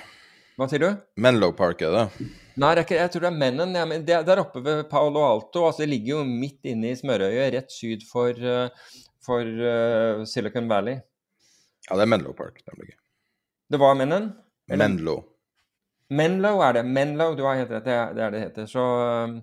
Hva 0.55 0.67
sier 0.71 0.83
du? 0.83 0.89
Menlo 1.19 1.49
Park 1.55 1.81
er 1.83 1.95
det. 1.95 2.27
Nei, 2.63 2.73
det 2.77 2.85
jeg 2.87 3.11
tror 3.11 3.25
det 3.25 3.31
er 3.31 3.39
Menon. 3.39 3.73
Ja, 3.75 3.87
men 3.87 4.05
det 4.07 4.15
er 4.15 4.27
der 4.27 4.43
oppe 4.43 4.61
ved 4.63 4.85
Paolo 4.91 5.23
Alto. 5.27 5.65
altså 5.67 5.83
Det 5.83 5.89
ligger 5.91 6.17
jo 6.17 6.21
midt 6.27 6.67
inne 6.71 6.91
i 6.91 6.99
smørøyet, 6.99 7.49
rett 7.55 7.71
syd 7.75 8.05
for, 8.07 8.31
eh, 8.35 8.93
for 9.25 9.43
uh, 9.43 10.23
Silicon 10.27 10.69
Valley. 10.71 11.01
Ja, 11.89 11.97
det 11.97 12.05
er 12.05 12.13
Menlo 12.13 12.31
Park. 12.37 12.61
de 12.63 12.77
ligger. 12.79 12.99
Det 13.69 13.77
var 13.81 13.95
Menon? 13.95 14.31
Eller- 14.71 14.89
Menlo. 14.89 15.23
Menlo 16.09 16.61
er 16.61 16.73
det. 16.73 16.83
Menlo, 16.85 17.33
du 17.35 17.43
har 17.43 17.55
helt 17.55 17.71
rett. 17.71 17.85
Det 17.85 17.93
er 17.93 18.13
det 18.13 18.31
det 18.31 18.41
heter. 18.41 18.65
Så, 18.69 18.81
um, 18.81 19.41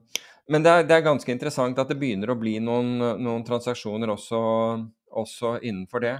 men 0.49 0.63
det 0.63 0.71
er, 0.71 0.85
det 0.87 0.97
er 0.97 1.07
ganske 1.09 1.33
interessant 1.33 1.79
at 1.79 1.89
det 1.89 1.99
begynner 1.99 2.31
å 2.31 2.39
bli 2.39 2.59
noen, 2.63 2.99
noen 3.19 3.45
transaksjoner 3.45 4.11
også, 4.15 4.43
også 5.11 5.57
innenfor 5.63 6.01
det. 6.01 6.17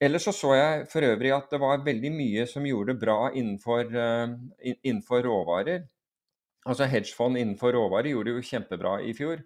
Ellers 0.00 0.28
så 0.28 0.32
så 0.32 0.54
jeg 0.54 0.84
for 0.92 1.02
øvrig 1.02 1.32
at 1.34 1.48
det 1.50 1.60
var 1.60 1.80
veldig 1.84 2.10
mye 2.14 2.44
som 2.46 2.66
gjorde 2.66 2.92
det 2.92 3.00
bra 3.00 3.30
innenfor, 3.32 3.88
uh, 3.96 4.36
innenfor 4.82 5.24
råvarer. 5.24 5.88
Altså 6.68 6.84
hedgefond 6.84 7.38
innenfor 7.38 7.72
råvarer 7.72 8.12
gjorde 8.12 8.30
det 8.30 8.36
jo 8.36 8.48
kjempebra 8.52 8.98
i 9.00 9.14
fjor. 9.16 9.40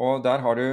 Og 0.00 0.24
der 0.24 0.40
har 0.40 0.56
du 0.56 0.66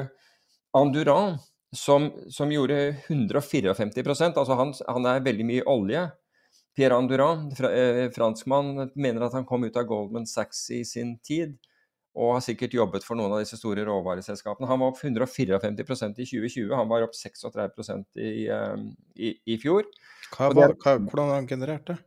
Anduran, 0.73 1.38
som, 1.75 2.12
som 2.30 2.52
gjorde 2.52 2.95
154% 3.10 4.38
Altså 4.38 4.56
han, 4.58 4.73
han 4.88 5.06
er 5.06 5.23
veldig 5.25 5.45
mye 5.45 5.65
olje. 5.69 6.08
Pierre 6.79 6.95
Anduran, 6.95 7.49
fra, 7.51 7.71
eh, 7.75 8.05
franskmann, 8.15 8.91
mener 8.95 9.25
at 9.25 9.33
han 9.35 9.43
kom 9.45 9.65
ut 9.67 9.75
av 9.75 9.83
Goldman 9.83 10.27
Sachs 10.27 10.69
i 10.71 10.85
sin 10.87 11.17
tid, 11.19 11.57
og 12.15 12.37
har 12.37 12.45
sikkert 12.45 12.77
jobbet 12.77 13.03
for 13.03 13.19
noen 13.19 13.33
av 13.35 13.41
disse 13.43 13.59
store 13.59 13.83
råvareselskapene. 13.83 14.67
Han 14.69 14.79
var 14.79 14.93
opp 14.93 15.01
154% 15.03 16.21
i 16.23 16.27
2020, 16.29 16.71
han 16.79 16.87
var 16.87 17.03
opp 17.03 17.17
36 17.19 18.15
i, 18.15 18.47
eh, 18.47 18.77
i, 19.19 19.33
i 19.43 19.59
fjor. 19.59 19.91
Hva 20.37 20.53
var, 20.55 20.77
hva, 20.79 20.95
hvordan 21.03 21.27
har 21.33 21.41
han 21.41 21.51
generert 21.51 21.91
det? 21.91 21.97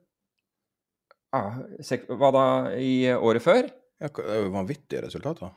Ah, 1.37 1.61
sek- 1.85 2.09
hva 2.09 2.33
da, 2.33 2.47
i 2.81 3.13
året 3.13 3.45
før? 3.45 3.69
Ja, 4.01 4.09
det 4.09 4.25
er 4.25 4.43
jo 4.47 4.57
vanvittige 4.57 5.05
resultater. 5.05 5.53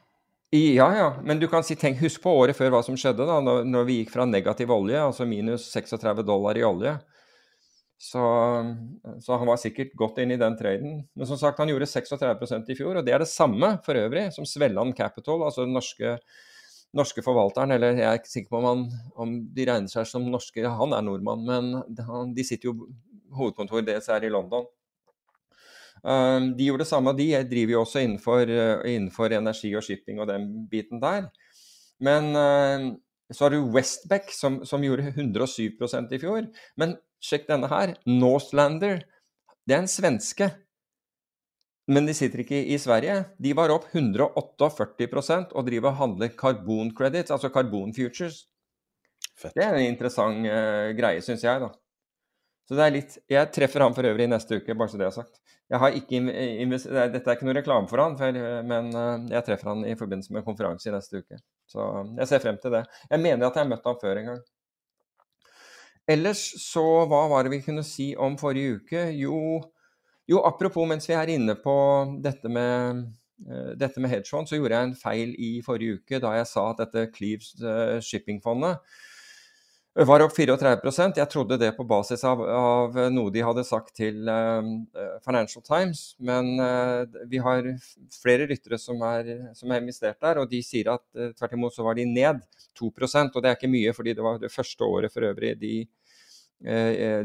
I, 0.52 0.76
ja, 0.76 0.92
ja, 0.96 1.10
men 1.24 1.40
du 1.40 1.48
kan 1.48 1.64
si, 1.64 1.80
tenk, 1.80 2.04
husk 2.04 2.20
på 2.24 2.36
året 2.36 2.56
før 2.56 2.76
hva 2.76 2.84
som 2.84 3.00
skjedde 3.00 3.24
da, 3.28 3.40
når, 3.44 3.64
når 3.64 3.88
vi 3.88 4.02
gikk 4.02 4.12
fra 4.14 4.28
negativ 4.28 4.76
olje, 4.76 5.00
altså 5.00 5.24
minus 5.28 5.72
36 5.72 6.24
dollar 6.28 6.60
i 6.60 6.68
olje. 6.68 7.00
Så, 8.06 8.22
så 9.20 9.38
han 9.40 9.50
var 9.50 9.58
sikkert 9.58 9.96
godt 9.98 10.20
inn 10.22 10.36
i 10.36 10.38
den 10.38 10.54
traden. 10.60 11.00
Men 11.18 11.30
som 11.30 11.40
sagt, 11.42 11.58
han 11.58 11.72
gjorde 11.72 11.88
36% 11.90 12.70
i 12.70 12.78
fjor, 12.78 13.00
og 13.00 13.08
det 13.08 13.16
er 13.16 13.24
det 13.24 13.32
samme 13.32 13.72
for 13.86 13.98
øvrig 13.98 14.28
som 14.36 14.46
Svelland 14.46 14.94
Capital, 14.98 15.42
altså 15.48 15.66
den 15.66 15.74
norske, 15.74 16.12
norske 16.94 17.24
forvalteren. 17.26 17.74
Eller 17.74 17.98
jeg 17.98 18.06
er 18.06 18.20
ikke 18.20 18.34
sikker 18.34 18.54
på 18.54 18.62
om, 18.62 18.68
han, 18.70 18.86
om 19.26 19.34
de 19.56 19.66
regner 19.72 19.90
seg 19.90 20.06
som 20.10 20.28
norske, 20.30 20.68
han 20.70 20.94
er 20.94 21.06
nordmann, 21.08 21.48
men 21.50 22.04
han, 22.06 22.36
de 22.38 22.46
sitter 22.46 22.70
jo 22.70 22.92
Hovedkontoret 23.36 23.88
deres 23.90 24.06
er 24.14 24.24
i 24.24 24.30
London. 24.32 24.68
Um, 26.06 26.52
de 26.56 26.68
gjorde 26.68 26.86
det 26.86 26.92
samme, 26.92 27.16
de 27.18 27.26
driver 27.50 27.74
jo 27.74 27.82
også 27.82 28.04
innenfor, 28.06 28.46
uh, 28.46 28.86
innenfor 28.86 29.34
energi 29.34 29.74
og 29.76 29.84
shipping 29.84 30.22
og 30.22 30.30
den 30.30 30.46
biten 30.70 31.02
der. 31.02 31.26
Men 32.06 32.30
uh, 32.38 32.92
så 33.34 33.46
har 33.46 33.56
du 33.56 33.72
Westbeck 33.74 34.30
som, 34.34 34.60
som 34.66 34.84
gjorde 34.86 35.10
107% 35.12 36.14
i 36.14 36.20
fjor. 36.22 36.48
Men 36.78 36.98
sjekk 37.24 37.48
denne 37.50 37.70
her. 37.72 37.96
Northlander. 38.06 39.02
Det 39.66 39.76
er 39.78 39.82
en 39.84 39.90
svenske. 39.90 40.52
Men 41.90 42.08
de 42.10 42.16
sitter 42.18 42.42
ikke 42.42 42.60
i 42.74 42.78
Sverige. 42.82 43.18
De 43.42 43.54
var 43.58 43.74
opp 43.74 43.88
148 43.94 45.54
og 45.54 45.66
driver 45.68 45.92
og 45.92 46.00
handler 46.02 46.34
carbon 46.38 46.92
credits, 46.98 47.34
altså 47.34 47.52
carbon 47.54 47.94
futures. 47.94 48.44
Fett. 49.36 49.54
Det 49.58 49.66
er 49.66 49.76
en 49.76 49.90
interessant 49.90 50.46
uh, 50.48 50.94
greie, 50.98 51.22
syns 51.26 51.44
jeg, 51.44 51.62
da. 51.62 51.70
Så 52.66 52.78
det 52.78 52.86
er 52.86 52.94
litt 52.96 53.18
Jeg 53.30 53.50
treffer 53.54 53.84
han 53.84 53.94
for 53.94 54.08
øvrig 54.10 54.26
neste 54.32 54.58
uke, 54.58 54.74
bare 54.78 54.90
så 54.90 54.98
det 54.98 55.06
er 55.10 55.14
sagt. 55.14 55.42
Jeg 55.70 55.82
har 55.82 55.98
ikke 55.98 56.22
er- 56.32 57.12
Dette 57.14 57.30
er 57.30 57.36
ikke 57.36 57.46
noe 57.46 57.58
reklame 57.58 57.90
for 57.90 58.02
han, 58.02 58.18
for, 58.18 58.40
men 58.70 58.90
eh, 58.94 59.28
jeg 59.36 59.46
treffer 59.50 59.70
han 59.74 59.86
i 59.86 59.96
forbindelse 59.98 60.34
med 60.34 60.42
en 60.42 60.48
konferanse 60.48 60.90
i 60.90 60.94
neste 60.94 61.22
uke. 61.22 61.38
Så 61.70 61.86
jeg 62.20 62.30
ser 62.30 62.44
frem 62.44 62.58
til 62.62 62.76
det. 62.78 62.84
Jeg 63.10 63.22
mener 63.22 63.48
at 63.48 63.56
jeg 63.56 63.64
har 63.64 63.72
møtt 63.72 63.88
ham 63.88 63.98
før 64.02 64.22
en 64.22 64.30
gang. 64.32 64.44
Ellers 66.08 66.44
så 66.62 66.84
Hva 67.10 67.24
var 67.32 67.46
det 67.46 67.56
vi 67.56 67.64
kunne 67.66 67.84
si 67.86 68.12
om 68.18 68.38
forrige 68.38 68.80
uke? 68.80 69.08
Jo, 69.18 69.38
jo 70.30 70.44
apropos 70.46 70.86
mens 70.90 71.10
vi 71.10 71.16
er 71.18 71.34
inne 71.34 71.56
på 71.58 71.74
dette 72.22 72.52
med 72.52 73.02
eh, 73.50 73.72
dette 73.80 74.02
med 74.02 74.14
hedgefond, 74.14 74.48
så 74.48 74.60
gjorde 74.60 74.78
jeg 74.78 74.92
en 74.92 75.00
feil 75.00 75.34
i 75.42 75.52
forrige 75.66 75.98
uke 76.00 76.22
da 76.22 76.36
jeg 76.38 76.50
sa 76.52 76.70
at 76.70 76.84
dette 76.84 77.10
Cleaves 77.18 77.56
eh, 77.58 77.98
shippingfondet 78.06 78.78
var 80.04 80.26
opp 80.26 80.34
34% 80.36 81.20
Jeg 81.22 81.32
trodde 81.32 81.58
det 81.60 81.70
på 81.78 81.86
basis 81.88 82.24
av, 82.28 82.42
av 82.44 82.98
noe 83.16 83.32
de 83.32 83.44
hadde 83.46 83.64
sagt 83.64 83.94
til 83.96 84.28
uh, 84.28 84.60
Financial 85.24 85.64
Times. 85.64 86.02
Men 86.20 86.50
uh, 86.60 87.06
vi 87.32 87.40
har 87.40 87.70
flere 88.12 88.48
lyttere 88.50 88.76
som 88.82 89.00
er, 89.08 89.30
som 89.56 89.72
er 89.72 89.80
investert 89.80 90.20
der, 90.20 90.42
og 90.42 90.50
de 90.52 90.60
sier 90.66 90.90
at 90.92 91.04
uh, 91.16 91.30
tvert 91.38 91.56
imot 91.56 91.76
så 91.78 91.86
var 91.86 91.96
de 91.96 92.04
ned 92.10 92.42
2% 92.76 93.38
Og 93.38 93.44
det 93.44 93.50
er 93.50 93.56
ikke 93.56 93.72
mye, 93.72 93.94
fordi 93.96 94.16
det 94.18 94.26
var 94.26 94.42
det 94.42 94.52
første 94.52 94.84
året 94.84 95.14
for 95.14 95.28
øvrig 95.28 95.56
de, 95.62 95.78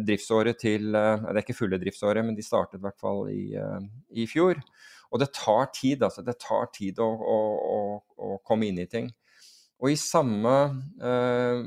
driftsåret 0.04 0.58
til 0.58 0.90
Det 0.92 1.30
er 1.30 1.38
ikke 1.38 1.54
fulle 1.54 1.78
driftsåret, 1.78 2.24
men 2.26 2.34
de 2.34 2.42
startet 2.42 2.80
i 2.80 2.82
hvert 2.82 2.98
fall 2.98 3.28
i, 3.30 3.54
i 4.18 4.26
fjor. 4.28 4.58
Og 5.10 5.22
det 5.22 5.30
tar 5.34 5.70
tid, 5.74 6.02
altså. 6.02 6.22
Det 6.26 6.34
tar 6.42 6.66
tid 6.74 6.98
å, 7.02 7.06
å, 7.06 7.38
å, 7.70 7.78
å 8.26 8.38
komme 8.46 8.66
inn 8.68 8.82
i 8.82 8.88
ting. 8.90 9.06
Og 9.80 9.94
i 9.94 9.98
samme 9.98 10.54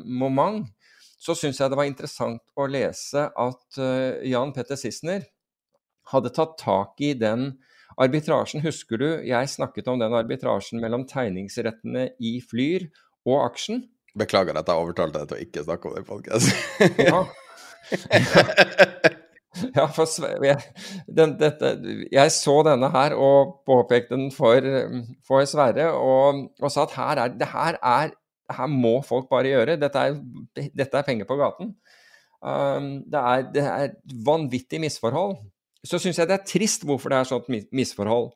moment 0.03 0.67
så 1.23 1.35
syns 1.37 1.61
jeg 1.61 1.71
det 1.71 1.77
var 1.79 1.87
interessant 1.87 2.41
å 2.59 2.65
lese 2.67 3.29
at 3.29 3.77
eh, 3.79 4.19
Jan 4.27 4.51
Petter 4.55 4.75
Sissener 4.79 5.23
hadde 6.11 6.33
tatt 6.35 6.57
tak 6.59 6.99
i 7.03 7.13
den 7.15 7.53
arbitrasjen. 8.01 8.63
Husker 8.65 8.99
du 8.99 9.07
jeg 9.23 9.53
snakket 9.53 9.87
om 9.91 10.01
den 10.01 10.15
arbitrasjen 10.17 10.81
mellom 10.83 11.05
tegningsrettene 11.07 12.09
i 12.19 12.41
Flyr 12.43 12.89
og 13.29 13.45
aksjen? 13.45 13.85
Beklager 14.19 14.57
at 14.59 14.69
jeg 14.69 14.83
overtalte 14.83 15.21
deg 15.21 15.31
til 15.31 15.39
å 15.39 15.43
ikke 15.47 15.65
snakke 15.65 15.89
om 15.89 15.95
det 15.95 16.03
i 16.03 16.11
podkast. 16.11 16.47
ja. 17.07 17.19
ja, 19.77 19.85
for 19.93 20.45
jeg, 20.45 20.57
den, 21.07 21.35
dette, 21.39 21.73
jeg 22.11 22.33
så 22.35 22.57
denne 22.67 22.89
her 22.93 23.15
og 23.17 23.61
påpekte 23.67 24.17
den 24.17 24.31
for, 24.33 24.65
for 25.27 25.45
Sverre 25.49 25.91
og, 25.95 26.47
og, 26.59 26.69
sa 26.73 26.85
at 26.85 26.97
her 26.97 27.23
er, 27.23 27.33
det 27.39 27.49
her 27.53 27.79
er 27.79 28.13
her 28.57 28.69
må 28.71 28.97
folk 29.05 29.29
bare 29.31 29.51
gjøre. 29.51 29.79
Dette 29.81 30.05
er, 30.07 30.17
dette 30.73 30.99
er 30.99 31.07
penger 31.07 31.29
på 31.29 31.37
gaten. 31.39 31.73
Um, 32.43 32.87
det, 33.07 33.19
er, 33.19 33.43
det 33.55 33.65
er 33.65 33.93
vanvittig 34.25 34.81
misforhold. 34.83 35.37
Så 35.83 35.99
syns 35.99 36.19
jeg 36.19 36.29
det 36.29 36.37
er 36.37 36.47
trist 36.47 36.83
hvorfor 36.87 37.11
det 37.11 37.19
er 37.19 37.29
sånt 37.29 37.51
misforhold. 37.75 38.31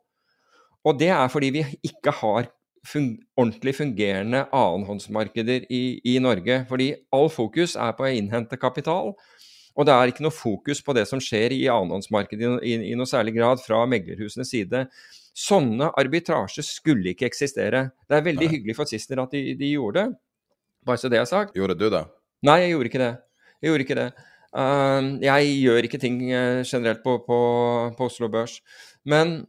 Og 0.87 0.99
det 0.99 1.09
er 1.11 1.27
fordi 1.31 1.51
vi 1.57 1.65
ikke 1.87 2.13
har 2.21 2.47
fun 2.87 3.09
ordentlig 3.35 3.75
fungerende 3.75 4.45
annenhåndsmarkeder 4.55 5.67
i, 5.69 5.99
i, 6.05 6.17
Norge. 6.23 6.61
Fordi 6.69 6.93
all 7.13 7.29
fokus 7.33 7.75
er 7.75 7.95
på 7.97 8.07
å 8.07 8.11
innhente 8.13 8.59
kapital. 8.59 9.13
Og 9.77 9.85
det 9.85 9.93
er 9.93 10.11
ikke 10.11 10.25
noe 10.25 10.33
fokus 10.33 10.81
på 10.81 10.95
det 10.97 11.05
som 11.09 11.21
skjer 11.21 11.53
i 11.53 11.65
annenhåndsmarkedet 11.71 12.57
i, 12.63 12.73
i, 12.73 12.91
i, 12.91 12.95
noe 12.97 13.09
særlig 13.09 13.35
grad 13.37 13.61
fra 13.65 13.83
meglerhusenes 13.89 14.53
side. 14.53 14.85
Sånne 15.37 15.91
arbitrasjer 16.01 16.65
skulle 16.65 17.11
ikke 17.13 17.27
eksistere. 17.27 17.83
Det 18.09 18.17
er 18.17 18.23
veldig 18.25 18.47
Nei. 18.47 18.53
hyggelig 18.55 18.77
for 18.79 18.89
Sissener 18.89 19.21
at 19.27 19.35
de, 19.35 19.51
de, 19.59 19.73
gjorde 19.75 20.01
det, 20.01 20.17
bare 20.87 21.01
så 21.01 21.11
det 21.13 21.19
er 21.21 21.27
sagt. 21.29 21.53
Gjorde 21.57 21.75
du 21.77 21.91
det? 21.93 22.01
Nei, 22.47 22.61
jeg 22.63 22.73
gjorde 22.73 22.91
ikke 22.91 23.03
det. 23.03 23.11
Jeg 23.61 23.71
gjorde 23.71 23.85
ikke 23.85 23.99
det. 23.99 24.07
Uh, 24.57 25.11
jeg 25.21 25.51
gjør 25.61 25.87
ikke 25.89 26.01
ting 26.01 26.17
uh, 26.31 26.63
generelt 26.65 27.03
på, 27.03 27.19
på, 27.27 27.37
på 27.99 28.09
Oslo 28.09 28.31
Børs. 28.33 28.57
Men 29.05 29.43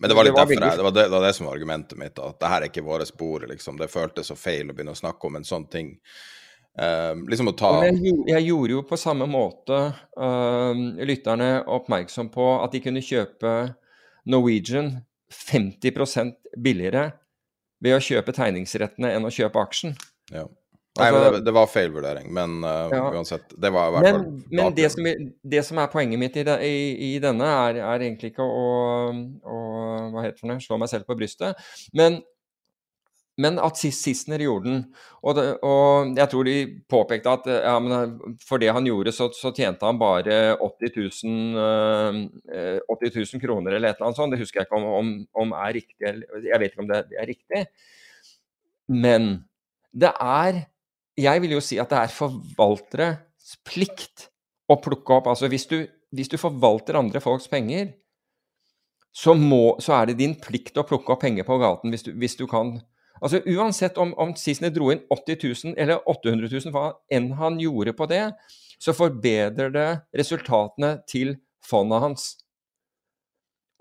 men 0.00 0.08
det 0.08 0.16
var 0.16 0.24
litt 0.24 0.32
det 0.32 0.40
var 0.40 0.46
derfor 0.48 0.64
jeg, 0.64 0.76
det 0.78 0.84
var 0.84 0.92
det, 0.96 1.02
det 1.02 1.12
var 1.12 1.24
det, 1.26 1.30
som 1.36 1.46
var 1.46 1.56
argumentet 1.58 1.98
mitt, 2.00 2.18
at 2.24 2.36
det 2.40 2.48
her 2.48 2.62
er 2.64 2.70
ikke 2.70 2.84
våre 2.86 3.04
spor. 3.04 3.42
Liksom. 3.50 3.76
Det 3.76 3.90
føltes 3.92 4.30
så 4.32 4.36
feil 4.38 4.70
å 4.70 4.76
begynne 4.76 4.94
å 4.96 5.00
snakke 5.00 5.28
om 5.28 5.36
en 5.36 5.44
sånn 5.44 5.66
ting. 5.68 5.90
Um, 6.80 7.26
liksom 7.28 7.50
å 7.50 7.52
ta 7.58 7.74
jeg, 7.82 7.98
jeg, 8.30 8.44
gjorde 8.46 8.72
jo 8.76 8.80
på 8.86 8.96
samme 8.96 9.26
måte 9.28 9.80
uh, 9.90 10.80
lytterne 11.04 11.50
oppmerksom 11.68 12.30
på 12.32 12.46
at 12.62 12.72
de 12.72 12.80
kunne 12.80 13.02
kjøpe 13.04 13.52
Norwegian 14.30 14.94
50% 15.30 16.54
billigere 16.58 17.10
ved 17.80 17.96
å 17.96 18.02
kjøpe 18.02 18.34
tegningsrettene 18.36 19.12
enn 19.16 19.26
å 19.26 19.32
kjøpe 19.32 19.62
aksjen. 19.62 19.94
Ja. 20.32 20.46
Nei, 20.98 21.06
altså, 21.06 21.36
det, 21.36 21.40
det, 21.46 21.52
var 21.54 21.68
feilvurdering, 21.70 22.26
men 22.34 22.64
uh, 22.66 22.90
ja. 22.90 23.04
uansett 23.14 23.52
Det 23.54 23.70
var 23.70 23.88
i 23.88 23.92
hvert 23.94 24.08
fall 24.08 24.24
Men 24.50 24.72
det 24.74 24.88
som, 24.90 25.06
det 25.52 25.60
som, 25.62 25.78
er 25.78 25.92
poenget 25.92 26.18
mitt 26.18 26.38
i, 26.40 26.42
i, 26.66 26.80
i 27.06 27.20
denne, 27.22 27.46
er, 27.46 27.78
er, 27.78 28.02
egentlig 28.02 28.32
ikke 28.32 28.42
å, 28.42 28.64
å, 29.38 29.60
Hva 30.10 30.24
heter 30.26 30.50
det, 30.50 30.58
slå 30.66 30.80
meg 30.82 30.90
selv 30.90 31.06
på 31.06 31.14
brystet. 31.20 31.62
Men 31.96 32.18
men 33.40 33.58
at 33.62 33.78
Sissener 33.80 34.42
gjorde 34.44 34.68
den. 34.68 34.80
Og, 35.22 35.34
det, 35.36 35.44
og, 35.66 36.10
jeg 36.18 36.30
tror 36.32 36.48
de 36.48 36.56
påpekte 36.90 37.32
at 37.32 37.46
ja, 37.50 37.76
for 38.46 38.62
det 38.62 38.72
han 38.74 38.88
gjorde, 38.88 39.14
så, 39.16 39.30
så 39.36 39.52
tjente 39.56 39.86
han 39.86 40.00
bare 40.00 40.56
80 40.60 40.98
000, 41.24 41.54
uh, 41.56 42.96
80 42.96 43.14
000, 43.16 43.42
kroner 43.42 43.76
eller 43.76 43.90
et 43.92 44.00
eller 44.00 44.10
annet 44.10 44.20
sånt. 44.20 44.34
Det 44.34 44.42
husker 44.42 44.60
jeg 44.60 44.68
ikke 44.68 44.80
om, 44.80 44.88
om, 44.98 45.14
om 45.44 45.54
er 45.60 45.78
riktig. 45.78 46.12
Jeg 46.46 46.62
vet 46.62 46.74
ikke 46.74 46.84
om 46.84 46.90
det 46.90 47.00
er 47.00 47.30
riktig. 47.30 47.64
Men 48.90 49.30
det 49.92 50.12
er 50.20 50.66
Jeg 51.20 51.42
vil 51.42 51.52
jo 51.52 51.60
si 51.60 51.76
at 51.82 51.90
det 51.90 51.98
er 51.98 52.12
forvalteres 52.14 53.56
plikt 53.66 54.28
å 54.70 54.76
plukke 54.80 55.16
opp 55.16 55.26
Altså 55.28 55.50
hvis 55.50 55.66
du, 55.68 55.82
hvis 56.14 56.30
du 56.30 56.38
forvalter 56.40 56.96
andre 56.96 57.20
folks 57.20 57.48
penger, 57.50 57.90
så, 59.12 59.34
må, 59.34 59.76
så, 59.82 59.96
er 59.98 60.10
det 60.10 60.20
din 60.20 60.36
plikt 60.38 60.78
å 60.78 60.86
plukke 60.86 61.12
opp 61.12 61.24
penger 61.24 61.46
på 61.46 61.58
gaten 61.60 61.90
hvis 61.90 62.06
du, 62.06 62.12
hvis 62.14 62.38
du 62.38 62.46
kan 62.50 62.76
Altså 63.20 63.40
Uansett 63.52 63.98
om, 64.00 64.14
om 64.20 64.32
Sissener 64.38 64.72
dro 64.72 64.90
inn 64.92 65.02
80 65.12 65.40
000 65.44 65.78
eller 65.80 66.00
800 66.08 66.48
000, 66.52 66.72
hva 66.74 66.86
enn 67.12 67.32
han 67.38 67.58
gjorde 67.60 67.94
på 67.96 68.08
det, 68.10 68.24
så 68.80 68.94
forbedrer 68.96 69.72
det 69.74 69.88
resultatene 70.16 70.94
til 71.10 71.34
fondet 71.66 72.00
hans. 72.00 72.30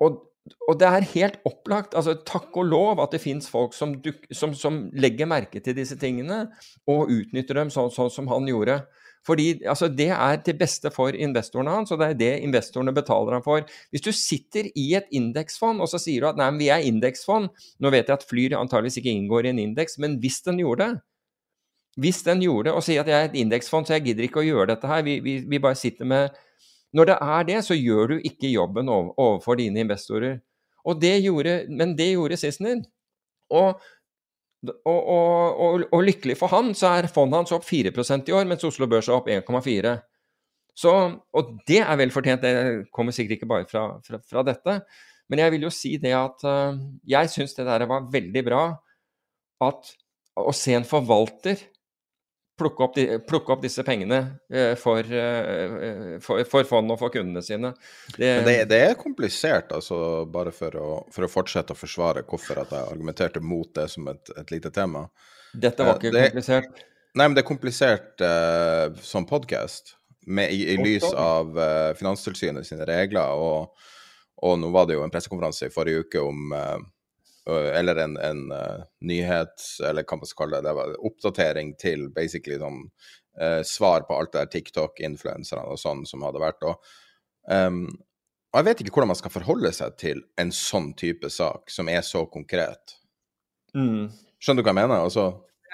Og, 0.04 0.20
og, 0.68 0.74
det 0.80 0.88
er 0.88 1.08
helt 1.14 1.40
opplagt, 1.48 1.96
altså 1.96 2.18
takk 2.28 2.56
og 2.60 2.68
lov 2.68 3.04
at 3.04 3.16
det 3.16 3.24
fins 3.24 3.50
folk 3.52 3.76
som, 3.76 3.96
som, 4.32 4.56
som, 4.56 4.82
legger 4.92 5.30
merke 5.30 5.64
til 5.64 5.76
disse 5.78 5.98
tingene 6.00 6.46
og 6.90 7.12
utnytter 7.12 7.62
dem 7.62 7.72
sånn, 7.74 7.92
sånn 7.96 8.12
som 8.12 8.30
han 8.32 8.48
gjorde. 8.50 8.82
Fordi 9.28 9.62
altså, 9.68 9.88
Det 9.88 10.10
er 10.10 10.40
til 10.44 10.58
beste 10.58 10.92
for 10.92 11.16
investorene 11.16 11.74
hans, 11.74 11.92
og 11.92 12.00
det 12.00 12.08
er 12.08 12.20
det 12.20 12.32
investorene 12.46 12.94
betaler 12.96 13.38
ham 13.38 13.44
for. 13.44 13.66
Hvis 13.92 14.06
du 14.06 14.12
sitter 14.12 14.70
i 14.76 14.94
et 14.96 15.10
indeksfond 15.12 15.82
og 15.82 15.90
så 15.92 16.00
sier 16.02 16.24
du 16.24 16.30
at 16.30 16.40
nei, 16.40 16.50
men 16.52 16.62
vi 16.62 16.72
er 16.74 16.88
indeksfond 16.88 17.50
Nå 17.80 17.92
vet 17.92 18.08
jeg 18.08 18.16
at 18.16 18.26
Flyr 18.28 18.58
antageligvis 18.58 19.00
ikke 19.02 19.14
inngår 19.14 19.46
i 19.46 19.54
en 19.54 19.64
indeks, 19.68 19.98
men 20.00 20.18
hvis 20.24 20.42
den 20.46 20.62
gjorde 20.64 20.88
det 20.88 21.02
Hvis 22.06 22.24
den 22.24 22.44
gjorde 22.44 22.70
det 22.70 22.76
og 22.78 22.86
sier 22.86 23.04
at 23.04 23.12
jeg 23.12 23.20
er 23.20 23.32
et 23.32 23.40
indeksfond, 23.42 23.88
så 23.88 23.98
jeg 23.98 24.08
gidder 24.10 24.28
ikke 24.28 24.44
å 24.44 24.48
gjøre 24.48 24.72
dette 24.74 24.88
her, 24.88 25.04
vi, 25.04 25.20
vi, 25.26 25.40
vi 25.48 25.60
bare 25.60 25.76
sitter 25.80 26.08
med 26.08 26.38
Når 26.96 27.12
det 27.12 27.18
er 27.22 27.50
det, 27.52 27.60
så 27.66 27.78
gjør 27.78 28.16
du 28.16 28.16
ikke 28.24 28.50
jobben 28.50 28.88
overfor 28.90 29.60
dine 29.60 29.84
investorer. 29.84 30.40
Og 30.88 30.98
det 31.02 31.20
gjorde, 31.22 31.66
men 31.70 31.92
det 31.98 32.14
gjorde 32.16 32.38
Sissener. 32.40 32.80
Og 33.54 33.78
og, 34.68 35.00
og, 35.00 35.60
og, 35.64 35.84
og, 35.88 36.02
lykkelig 36.04 36.36
for 36.40 36.52
han, 36.52 36.74
så 36.76 36.92
er 36.98 37.08
fondet 37.12 37.40
hans 37.40 37.54
opp 37.56 37.64
4% 37.68 38.28
i 38.28 38.36
år, 38.36 38.48
mens 38.50 38.66
Oslo 38.68 38.90
Børs 38.92 39.08
er 39.08 39.16
opp 39.16 39.30
1,4 39.32 39.94
Og 40.90 41.54
det 41.68 41.80
er 41.80 42.00
vel 42.00 42.12
fortjent. 42.12 42.44
Det 42.44 42.90
kommer 42.96 43.16
sikkert 43.16 43.38
ikke 43.38 43.50
bare 43.52 43.68
fra, 43.70 43.86
fra, 44.04 44.20
fra 44.20 44.44
dette. 44.48 44.80
Men 45.30 45.44
jeg 45.44 45.54
vil 45.56 45.66
jo 45.68 45.72
si 45.74 45.94
det 46.02 46.14
at 46.18 46.44
uh, 46.48 46.78
jeg 47.08 47.32
syns 47.32 47.56
det 47.56 47.68
der 47.68 47.86
var 47.88 48.08
veldig 48.12 48.44
bra 48.48 48.64
at 49.64 49.92
å 50.40 50.54
se 50.56 50.74
en 50.76 50.88
forvalter 50.88 51.60
plukke 52.60 52.84
opp, 52.86 52.98
de, 52.98 53.06
plukke 53.26 53.54
opp 53.56 53.64
disse 53.64 53.84
pengene 53.88 54.20
eh, 54.52 54.74
for, 54.80 55.00
eh, 55.00 56.18
for, 56.24 56.44
for 56.50 56.68
fondet 56.68 56.96
og 56.96 57.02
for 57.02 57.14
kundene 57.14 57.44
sine. 57.46 57.72
Det, 58.16 58.34
det, 58.46 58.58
det, 58.72 58.82
er 58.92 59.00
komplisert, 59.00 59.72
altså, 59.76 60.26
bare 60.32 60.54
for 60.56 60.76
å, 60.80 60.90
for 61.16 61.28
å, 61.28 61.32
fortsette 61.32 61.76
å 61.76 61.80
forsvare 61.80 62.26
hvorfor 62.28 62.62
jeg 62.62 62.72
argumenterte 62.82 63.44
mot 63.44 63.72
det 63.76 63.88
som 63.94 64.12
et, 64.12 64.34
et 64.40 64.54
lite 64.54 64.74
tema. 64.76 65.08
Dette 65.54 65.88
var 65.88 65.98
ikke 65.98 66.14
komplisert? 66.14 66.86
Nei, 67.18 67.26
men 67.26 67.36
det 67.36 67.42
er 67.42 67.48
komplisert 67.48 68.22
uh, 68.22 68.92
som 69.02 69.26
podkast, 69.30 69.96
i, 70.30 70.60
i 70.76 70.76
lys 70.78 71.08
av 71.10 71.56
uh, 71.58 71.90
Finanstilsynet 71.98 72.68
sine 72.68 72.86
regler. 72.86 73.34
Og, 73.34 73.88
og, 74.44 74.60
nå 74.62 74.70
var 74.76 74.86
det 74.86 75.00
jo 75.00 75.02
en 75.06 75.14
pressekonferanse 75.14 75.72
i 75.72 75.74
forrige 75.74 76.06
uke 76.06 76.22
om 76.22 76.54
uh, 76.54 76.78
eller 77.76 78.02
en, 78.04 78.18
en 78.18 78.44
uh, 78.52 78.84
nyhet, 79.06 79.64
eller 79.88 80.06
hva 80.08 80.20
man 80.20 80.30
skal 80.30 80.44
kalle 80.44 80.60
det, 80.60 80.70
det 80.70 80.76
var 80.78 80.94
oppdatering 81.10 81.74
til 81.82 82.08
basically 82.16 82.60
sånn 82.62 82.84
uh, 83.42 83.62
svar 83.68 84.06
på 84.08 84.18
alt 84.18 84.34
det 84.34 84.44
der 84.44 84.54
TikTok-influenserne 84.58 85.66
og 85.70 85.82
sånn 85.82 86.06
som 86.10 86.26
hadde 86.28 86.44
vært. 86.44 86.66
Og, 86.70 86.94
um, 87.50 87.86
og 88.50 88.62
jeg 88.62 88.70
vet 88.70 88.82
ikke 88.84 88.96
hvordan 88.96 89.14
man 89.14 89.20
skal 89.20 89.34
forholde 89.34 89.74
seg 89.76 90.00
til 90.02 90.24
en 90.42 90.54
sånn 90.56 90.94
type 91.00 91.30
sak 91.34 91.70
som 91.74 91.92
er 91.92 92.02
så 92.06 92.26
konkret. 92.32 92.98
Mm. 93.78 94.10
Skjønner 94.42 94.64
du 94.64 94.68
hva 94.68 94.74
jeg 94.74 94.82
mener? 94.82 95.04
Altså, 95.06 95.28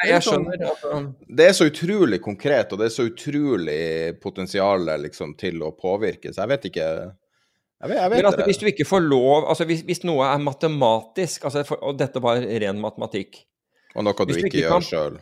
jeg 0.04 0.24
skjønner. 0.26 0.64
Altså. 0.68 0.98
Det 1.40 1.46
er 1.48 1.54
så 1.56 1.68
utrolig 1.70 2.20
konkret, 2.24 2.74
og 2.74 2.82
det 2.82 2.90
er 2.90 2.96
så 2.96 3.06
utrolig 3.08 3.84
potensial 4.24 4.90
liksom, 5.04 5.38
til 5.40 5.64
å 5.64 5.72
påvirke, 5.78 6.34
så 6.34 6.44
jeg 6.44 6.52
vet 6.52 6.68
ikke 6.72 6.90
jeg 7.82 7.92
vet, 7.92 7.98
jeg 8.00 8.12
vet 8.12 8.18
Men 8.22 8.30
altså, 8.30 8.46
hvis 8.48 8.62
du 8.62 8.70
ikke 8.70 8.88
får 8.88 9.04
lov 9.04 9.50
altså 9.50 9.68
Hvis, 9.68 9.84
hvis 9.88 10.04
noe 10.08 10.30
er 10.30 10.40
matematisk, 10.44 11.44
altså, 11.44 11.66
for, 11.68 11.82
og 11.84 12.00
dette 12.00 12.22
var 12.24 12.40
ren 12.40 12.80
matematikk 12.82 13.42
Og 13.96 14.06
noe 14.08 14.16
du, 14.16 14.32
du 14.32 14.40
ikke, 14.40 14.48
ikke 14.50 14.64
gjør 14.64 14.74
kan... 14.76 14.88
sjøl. 14.90 15.20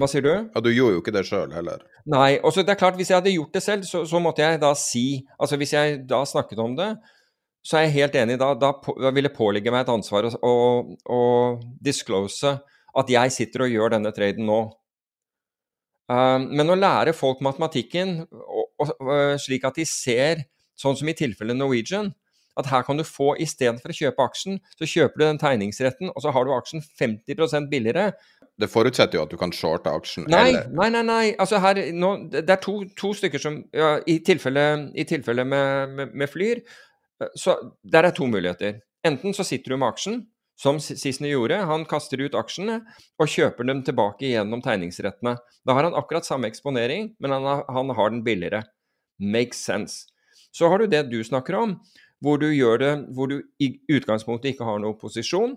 Hva 0.00 0.08
sier 0.10 0.24
du? 0.24 0.32
Ja, 0.32 0.64
Du 0.64 0.70
gjorde 0.72 0.96
jo 0.96 1.04
ikke 1.04 1.14
det 1.14 1.26
sjøl 1.28 1.54
heller. 1.56 1.84
Nei. 2.08 2.38
og 2.40 2.52
så 2.52 2.64
det 2.64 2.74
er 2.74 2.80
klart, 2.80 2.98
Hvis 3.00 3.12
jeg 3.12 3.20
hadde 3.20 3.32
gjort 3.36 3.56
det 3.56 3.64
selv, 3.64 3.86
så, 3.88 4.04
så, 4.08 4.20
måtte 4.22 4.44
jeg 4.44 4.60
da 4.60 4.74
si 4.76 5.22
Altså 5.38 5.60
Hvis 5.60 5.76
jeg 5.76 6.02
da 6.08 6.24
snakket 6.28 6.60
om 6.60 6.76
det, 6.76 6.90
så 7.60 7.76
er 7.76 7.86
jeg 7.86 7.96
helt 7.98 8.14
enig. 8.16 8.38
Da, 8.40 8.54
da, 8.56 8.72
da 8.72 9.10
vil 9.12 9.28
det 9.28 9.36
påligge 9.36 9.72
meg 9.72 9.84
et 9.84 9.92
ansvar 9.92 10.28
å, 10.32 10.52
å, 11.12 11.22
disclose 11.84 12.54
at 12.96 13.10
jeg 13.12 13.34
sitter 13.34 13.66
og 13.66 13.74
gjør 13.74 13.92
denne 13.94 14.12
traden 14.16 14.48
nå. 14.48 14.62
Um, 16.10 16.48
men 16.56 16.72
å 16.72 16.78
lære 16.78 17.12
folk 17.14 17.42
matematikken 17.44 18.16
og, 18.32 18.64
og, 18.80 18.94
og, 18.96 19.12
slik 19.38 19.68
at 19.68 19.76
de 19.78 19.84
ser 19.86 20.40
Sånn 20.80 20.96
som 20.96 21.08
i 21.10 21.16
tilfellet 21.16 21.58
Norwegian. 21.58 22.12
At 22.58 22.68
her 22.72 22.82
kan 22.84 22.98
du 22.98 23.04
få, 23.06 23.34
istedenfor 23.40 23.92
å 23.92 23.96
kjøpe 23.96 24.24
aksjen, 24.26 24.58
så 24.76 24.88
kjøper 24.88 25.20
du 25.20 25.24
den 25.24 25.40
tegningsretten, 25.40 26.10
og 26.10 26.24
så 26.24 26.32
har 26.34 26.44
du 26.44 26.52
aksjen 26.56 26.82
50% 26.82 27.70
billigere. 27.70 28.10
det 28.60 28.68
forutsetter 28.68 29.16
jo 29.16 29.22
at 29.24 29.30
du 29.32 29.38
kan 29.40 29.52
shorte 29.56 29.88
aksjen. 29.88 30.26
Nei, 30.28 30.50
eller 30.50 30.66
nei, 30.76 30.88
nei. 30.92 31.04
nei. 31.08 31.26
Altså 31.40 31.60
her, 31.62 31.78
nå, 31.96 32.10
det 32.34 32.50
er 32.50 32.60
to, 32.60 32.82
to 32.98 33.14
stykker 33.16 33.40
som 33.40 33.62
ja, 33.72 33.94
I 34.04 34.18
tilfelle, 34.26 34.66
i 34.92 35.06
tilfelle 35.08 35.46
med, 35.48 35.94
med, 35.96 36.12
med 36.12 36.28
Flyr, 36.28 36.60
så 37.38 37.56
der 37.84 38.10
er 38.10 38.16
to 38.16 38.28
muligheter. 38.28 38.82
Enten 39.06 39.32
så 39.36 39.46
sitter 39.46 39.72
du 39.72 39.78
med 39.80 39.88
aksjen, 39.94 40.20
som 40.60 40.76
Sissener 40.82 41.32
gjorde. 41.32 41.62
Han 41.70 41.86
kaster 41.88 42.20
ut 42.20 42.36
aksjene 42.36 42.82
og 43.20 43.32
kjøper 43.32 43.68
dem 43.70 43.80
tilbake 43.86 44.28
gjennom 44.28 44.60
tegningsrettene. 44.64 45.38
Da 45.64 45.76
har 45.76 45.88
han 45.88 45.96
akkurat 45.96 46.28
samme 46.28 46.50
eksponering, 46.50 47.14
men 47.20 47.36
han 47.38 47.48
har, 47.48 47.64
han 47.72 47.96
har 47.96 48.12
den 48.12 48.24
billigere. 48.26 48.66
Makes 49.20 49.62
sense. 49.64 50.09
Så 50.54 50.68
har 50.70 50.82
du 50.82 50.90
det 50.90 51.04
du 51.10 51.20
snakker 51.24 51.56
om, 51.58 51.76
hvor 52.20 52.40
du 52.40 52.48
gjør 52.52 52.80
det 52.82 52.94
hvor 53.16 53.30
du 53.30 53.40
i 53.62 53.72
utgangspunktet 53.90 54.54
ikke 54.54 54.66
har 54.68 54.80
noen 54.82 54.98
posisjon, 55.00 55.54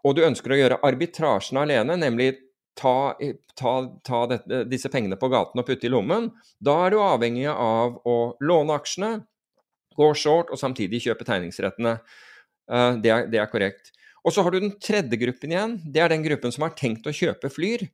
og 0.00 0.16
du 0.16 0.22
ønsker 0.24 0.54
å 0.54 0.58
gjøre 0.60 0.80
arbitrasjen 0.86 1.60
alene, 1.60 1.98
nemlig 2.00 2.32
ta, 2.78 3.12
ta, 3.58 3.74
ta 4.06 4.20
dette, 4.30 4.62
disse 4.70 4.88
pengene 4.92 5.18
på 5.20 5.28
gaten 5.32 5.60
og 5.60 5.66
putte 5.68 5.88
i 5.88 5.92
lommen, 5.92 6.30
da 6.62 6.78
er 6.86 6.94
du 6.94 7.02
avhengig 7.04 7.48
av 7.52 7.98
å 8.08 8.16
låne 8.40 8.78
aksjene, 8.80 9.12
gå 9.96 10.10
short 10.16 10.52
og 10.54 10.60
samtidig 10.60 11.02
kjøpe 11.04 11.26
tegningsrettene. 11.28 11.98
Uh, 12.70 12.94
det, 13.02 13.10
er, 13.10 13.26
det, 13.28 13.40
er, 13.42 13.50
korrekt. 13.50 13.90
Og 14.24 14.32
så 14.32 14.44
har 14.46 14.54
du 14.54 14.60
den 14.62 14.76
tredje 14.80 15.18
gruppen 15.20 15.52
igjen. 15.52 15.74
Det 15.84 16.00
er 16.00 16.12
den 16.12 16.24
gruppen 16.24 16.54
som 16.54 16.64
har 16.64 16.76
tenkt 16.78 17.08
å 17.08 17.14
kjøpe 17.14 17.50
Flyr. 17.52 17.88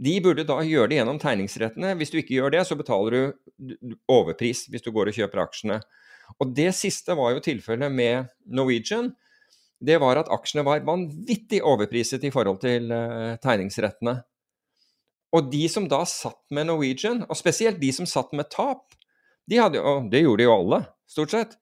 De 0.00 0.14
burde 0.24 0.46
da 0.48 0.58
gjøre 0.64 0.88
det 0.90 1.00
gjennom 1.00 1.18
tegningsrettene. 1.20 1.92
Hvis 2.00 2.12
du 2.12 2.20
ikke 2.20 2.38
gjør 2.38 2.54
det, 2.54 2.62
så 2.68 2.76
betaler 2.78 3.16
du 3.16 3.96
overpris 4.08 4.64
hvis 4.72 4.84
du 4.84 4.92
går 4.94 5.10
og 5.10 5.18
kjøper 5.18 5.42
aksjene. 5.44 5.80
Og 6.40 6.54
det 6.56 6.70
siste 6.78 7.16
var 7.18 7.34
jo 7.34 7.42
tilfellet 7.44 7.92
med 7.92 8.30
Norwegian 8.48 9.10
det 9.80 9.96
var 10.00 10.20
at 10.20 10.28
aksjene 10.32 10.64
var 10.66 10.84
vanvittig 10.84 11.62
overpriset 11.64 12.24
i 12.28 12.32
forhold 12.32 12.60
til 12.64 12.90
uh, 12.92 13.36
tegningsrettene. 13.40 14.18
Og 15.36 15.50
de 15.52 15.62
som 15.72 15.86
da 15.88 16.02
satt 16.08 16.40
med 16.52 16.68
Norwegian, 16.68 17.22
og 17.28 17.38
spesielt 17.38 17.80
de 17.80 17.92
som 17.94 18.08
satt 18.08 18.34
med 18.36 18.50
tap, 18.52 18.90
de 19.48 19.60
hadde, 19.60 19.80
og 19.80 20.10
det 20.12 20.24
gjorde 20.24 20.44
jo 20.44 20.56
alle, 20.56 20.82
stort 21.08 21.32
sett, 21.34 21.56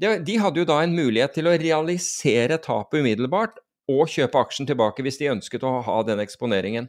de 0.00 0.38
hadde 0.40 0.62
jo 0.62 0.66
da 0.68 0.78
en 0.80 0.96
mulighet 0.96 1.34
til 1.36 1.46
å 1.46 1.58
realisere 1.60 2.56
tapet 2.64 3.02
umiddelbart 3.02 3.58
og 3.92 4.08
kjøpe 4.08 4.40
aksjen 4.40 4.68
tilbake 4.68 5.04
hvis 5.04 5.20
de 5.20 5.28
ønsket 5.34 5.66
å 5.66 5.74
ha 5.84 5.98
den 6.08 6.22
eksponeringen. 6.24 6.88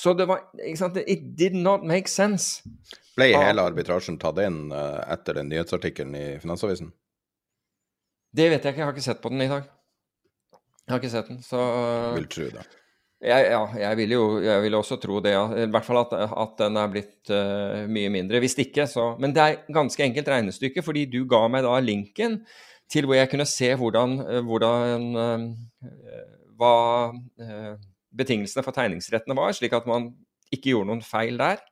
Så 0.00 0.14
det 0.16 0.24
var 0.30 0.46
ikke 0.56 0.80
sant, 0.80 0.96
It 1.04 1.26
did 1.36 1.56
not 1.58 1.84
make 1.84 2.08
sense. 2.08 2.64
Ble 3.18 3.34
hele 3.34 3.64
arbitrasjen 3.68 4.16
tatt 4.20 4.38
inn 4.40 4.70
uh, 4.72 5.02
etter 5.12 5.36
den 5.36 5.50
nyhetsartikkelen 5.52 6.14
i 6.16 6.26
Finansavisen? 6.40 6.88
Det 8.32 8.46
vet 8.48 8.64
jeg 8.64 8.72
ikke, 8.72 8.80
jeg 8.80 8.88
har 8.88 8.96
ikke 8.96 9.08
sett 9.10 9.20
på 9.20 9.32
den 9.32 9.44
i 9.44 9.50
dag. 9.50 9.66
Jeg 10.86 10.94
har 10.94 11.02
ikke 11.02 11.12
sett 11.12 11.28
den, 11.28 11.42
så 11.44 11.60
Vil 12.16 12.30
tro 12.32 12.46
det. 12.54 12.64
Jeg, 13.20 13.50
ja, 13.52 13.60
jeg 13.76 13.96
vil 13.98 14.14
jo 14.14 14.22
jeg 14.40 14.62
vil 14.64 14.78
også 14.78 14.96
tro 15.02 15.18
det, 15.20 15.34
ja. 15.34 15.42
I 15.52 15.68
hvert 15.68 15.84
fall 15.84 16.00
at, 16.00 16.14
at 16.16 16.56
den 16.62 16.80
er 16.80 16.94
blitt 16.94 17.32
uh, 17.34 17.84
mye 17.92 18.14
mindre. 18.14 18.40
Hvis 18.40 18.56
ikke, 18.62 18.88
så 18.88 19.12
Men 19.20 19.36
det 19.36 19.44
er 19.44 19.60
ganske 19.76 20.06
enkelt 20.06 20.32
regnestykke, 20.32 20.84
fordi 20.86 21.04
du 21.12 21.26
ga 21.28 21.44
meg 21.52 21.66
da 21.66 21.76
linken 21.84 22.40
til 22.90 23.04
hvor 23.06 23.20
jeg 23.20 23.28
kunne 23.34 23.46
se 23.46 23.68
hvordan, 23.76 24.16
uh, 24.24 24.40
hvordan 24.48 25.10
uh, 25.20 25.44
hva 26.56 26.74
betingelsene 28.16 28.64
for 28.66 28.76
tegningsrettene 28.76 29.36
var, 29.38 29.54
slik 29.56 29.74
at 29.76 29.88
man 29.88 30.10
ikke 30.50 30.72
gjorde 30.72 30.90
noen 30.90 31.04
feil 31.06 31.38
der. 31.40 31.62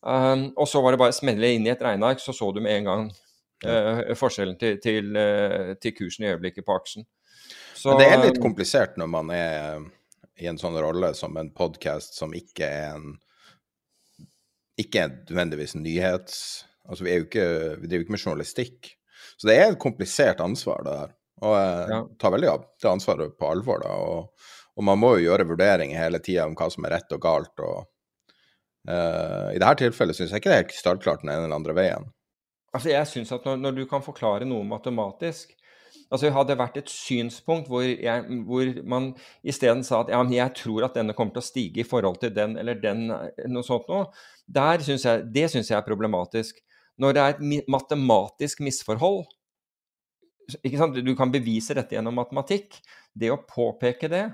Um, 0.00 0.48
og 0.56 0.68
så 0.68 0.80
var 0.80 0.94
det 0.94 1.00
bare 1.02 1.12
å 1.12 1.18
smelle 1.18 1.52
inn 1.54 1.66
i 1.66 1.72
et 1.72 1.82
regneark, 1.84 2.22
så 2.22 2.32
så 2.34 2.48
du 2.56 2.62
med 2.64 2.78
en 2.78 2.88
gang 2.88 3.08
uh, 3.66 4.12
forskjellen 4.16 4.56
til, 4.60 4.78
til, 4.82 5.10
uh, 5.16 5.74
til, 5.76 5.94
kursen 5.96 6.24
i 6.24 6.30
øyeblikket 6.32 6.66
på 6.66 6.76
aksjen. 6.78 7.06
Så, 7.74 7.92
Men 7.92 8.00
det 8.00 8.08
er 8.08 8.22
litt 8.22 8.38
eh, 8.38 8.42
komplisert 8.42 8.96
når 9.00 9.10
man 9.12 9.32
er 9.34 9.84
i 10.40 10.48
en 10.48 10.58
sånn 10.60 10.76
rolle 10.80 11.12
som 11.16 11.36
en 11.40 11.50
podkast 11.52 12.16
som 12.16 12.32
ikke 12.36 12.66
er 12.66 12.96
en 12.96 13.14
ikke 14.80 15.04
er 15.04 15.14
nødvendigvis 15.28 15.76
nyhets... 15.76 16.66
Altså, 16.90 17.04
vi, 17.04 17.10
er 17.12 17.20
jo 17.20 17.26
ikke, 17.28 17.48
vi 17.78 17.88
driver 17.90 18.04
ikke 18.06 18.14
med 18.14 18.22
journalistikk. 18.24 18.88
Så 19.38 19.46
det 19.46 19.54
er 19.60 19.68
et 19.68 19.78
komplisert 19.78 20.40
ansvar, 20.42 20.80
det 20.82 20.94
der. 20.96 21.12
Og 21.46 21.52
jeg 21.54 21.92
ja. 21.92 22.00
tar 22.20 22.32
veldig 22.34 22.48
av 22.50 22.64
det 22.82 22.88
ansvaret 22.90 23.36
på 23.38 23.50
alvor, 23.52 23.84
da. 23.84 23.92
Og, 24.00 24.48
og, 24.80 24.86
man 24.88 25.00
må 25.00 25.14
jo 25.18 25.28
gjøre 25.28 25.48
vurderinger 25.50 26.00
hele 26.00 26.22
tida 26.24 26.48
om 26.48 26.56
hva 26.56 26.70
som 26.72 26.86
er 26.88 26.96
rett 26.96 27.12
og 27.12 27.22
galt. 27.22 27.60
og 27.60 27.84
uh, 28.88 29.52
I 29.52 29.60
dette 29.60 29.84
tilfellet 29.84 30.16
syns 30.16 30.32
jeg 30.32 30.42
ikke 30.42 30.52
det 30.52 30.56
er 30.56 30.64
helt 30.64 30.76
startklart 30.78 31.24
den 31.24 31.34
ene 31.34 31.44
eller 31.44 31.60
andre 31.60 31.76
veien. 31.76 32.08
Altså, 32.72 32.92
jeg 32.94 33.08
synes 33.10 33.32
at 33.36 33.44
når, 33.44 33.58
når, 33.60 33.80
du 33.80 33.88
kan 33.90 34.04
forklare 34.04 34.48
noe 34.48 34.64
matematisk 34.64 35.56
altså 36.10 36.30
Hadde 36.34 36.52
det 36.52 36.58
vært 36.58 36.76
et 36.80 36.90
synspunkt 36.90 37.68
hvor, 37.70 37.84
jeg, 37.86 38.38
hvor 38.46 38.70
man 38.90 39.12
isteden 39.46 39.84
sa 39.86 40.00
at 40.02 40.08
ja, 40.10 40.18
men 40.22 40.32
jeg 40.34 40.54
tror 40.58 40.86
at 40.86 40.96
denne 40.98 41.14
kommer 41.14 41.36
til 41.36 41.42
å 41.42 41.46
stige 41.46 41.82
i 41.82 41.86
forhold 41.86 42.18
til 42.22 42.32
den 42.34 42.56
eller 42.58 42.78
den, 42.82 43.04
noe 43.50 43.66
sånt 43.66 43.86
noe, 43.90 44.08
der 44.46 44.82
synes 44.82 45.06
jeg, 45.06 45.28
det 45.34 45.44
syns 45.52 45.70
jeg 45.70 45.78
er 45.78 45.86
problematisk. 45.86 46.58
Når 46.98 47.14
det 47.14 47.22
er 47.22 47.36
et 47.36 47.70
matematisk 47.70 48.62
misforhold 48.66 49.22
ikke 50.58 50.80
sant? 50.80 50.98
Du 51.04 51.12
kan 51.18 51.32
bevise 51.32 51.76
dette 51.76 51.96
gjennom 51.96 52.16
matematikk. 52.18 52.78
Det 53.14 53.30
å 53.32 53.40
påpeke 53.46 54.10
det, 54.10 54.24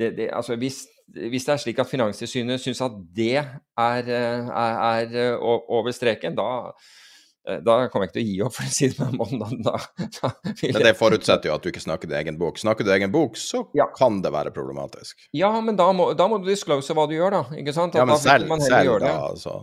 det, 0.00 0.14
det 0.16 0.30
altså 0.34 0.56
hvis, 0.58 0.82
hvis, 1.12 1.44
det 1.46 1.54
er 1.54 1.62
slik 1.62 1.82
at 1.82 1.90
Finanstilsynet 1.90 2.62
syns 2.62 2.80
at 2.84 2.96
det 3.16 3.36
er, 3.38 4.10
er, 4.10 5.14
er 5.14 5.38
over 5.40 5.92
streken, 5.94 6.38
da 6.38 6.50
Eh, 7.48 7.56
da 7.64 7.76
kommer 7.88 8.04
jeg 8.04 8.10
ikke 8.10 8.16
til 8.18 8.22
å 8.22 8.28
gi 8.28 8.40
opp, 8.44 8.54
for 8.56 8.68
å 8.68 8.74
si 8.74 8.88
det 8.90 8.96
på 8.98 9.06
den 9.08 9.18
måten. 9.20 9.62
Da, 9.64 9.76
da 10.18 10.30
men 10.60 10.84
det 10.84 10.92
forutsetter 10.98 11.50
jo 11.50 11.56
at 11.56 11.64
du 11.64 11.70
ikke 11.72 11.82
snakker 11.82 12.10
din 12.10 12.18
egen 12.20 12.38
bok. 12.40 12.60
Snakker 12.60 12.86
du 12.86 12.92
egen 12.94 13.12
bok, 13.14 13.38
så 13.40 13.62
ja. 13.76 13.88
kan 13.96 14.20
det 14.24 14.32
være 14.34 14.52
problematisk. 14.54 15.28
Ja, 15.36 15.52
men 15.64 15.78
da 15.80 15.90
må, 15.96 16.10
da 16.18 16.28
må 16.30 16.40
du 16.42 16.50
disclose 16.50 16.96
hva 16.96 17.06
du 17.08 17.16
gjør, 17.16 17.38
da. 17.38 17.42
Ikke 17.60 17.74
sant? 17.76 17.96
At 17.96 18.02
ja, 18.02 18.08
men 18.08 18.20
selv, 18.20 18.52
selv 18.66 18.98
da, 19.04 19.14
altså. 19.30 19.56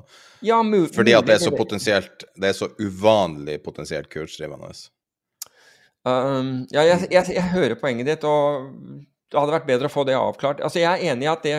Ja, 0.45 0.61
Fordi 0.93 1.17
at 1.17 1.25
det 1.25 1.33
er 1.33 1.39
så 1.41 1.49
potensielt 1.49 2.27
Det 2.37 2.51
er 2.51 2.53
så 2.53 2.67
uvanlig 2.77 3.55
potensielt 3.65 4.05
kursdrivende. 4.13 4.69
Um, 6.05 6.51
ja, 6.71 6.83
jeg, 6.85 7.07
jeg, 7.11 7.33
jeg, 7.33 7.45
hører 7.55 7.73
poenget 7.81 8.07
ditt, 8.07 8.25
og 8.27 8.69
det 9.31 9.39
hadde 9.39 9.55
vært 9.57 9.67
bedre 9.67 9.89
å 9.89 9.93
få 9.93 10.05
det 10.07 10.15
avklart. 10.17 10.61
Altså, 10.63 10.79
jeg 10.81 10.89
er 10.91 11.13
enig 11.13 11.27
i 11.27 11.31
at, 11.31 11.43
det, 11.43 11.55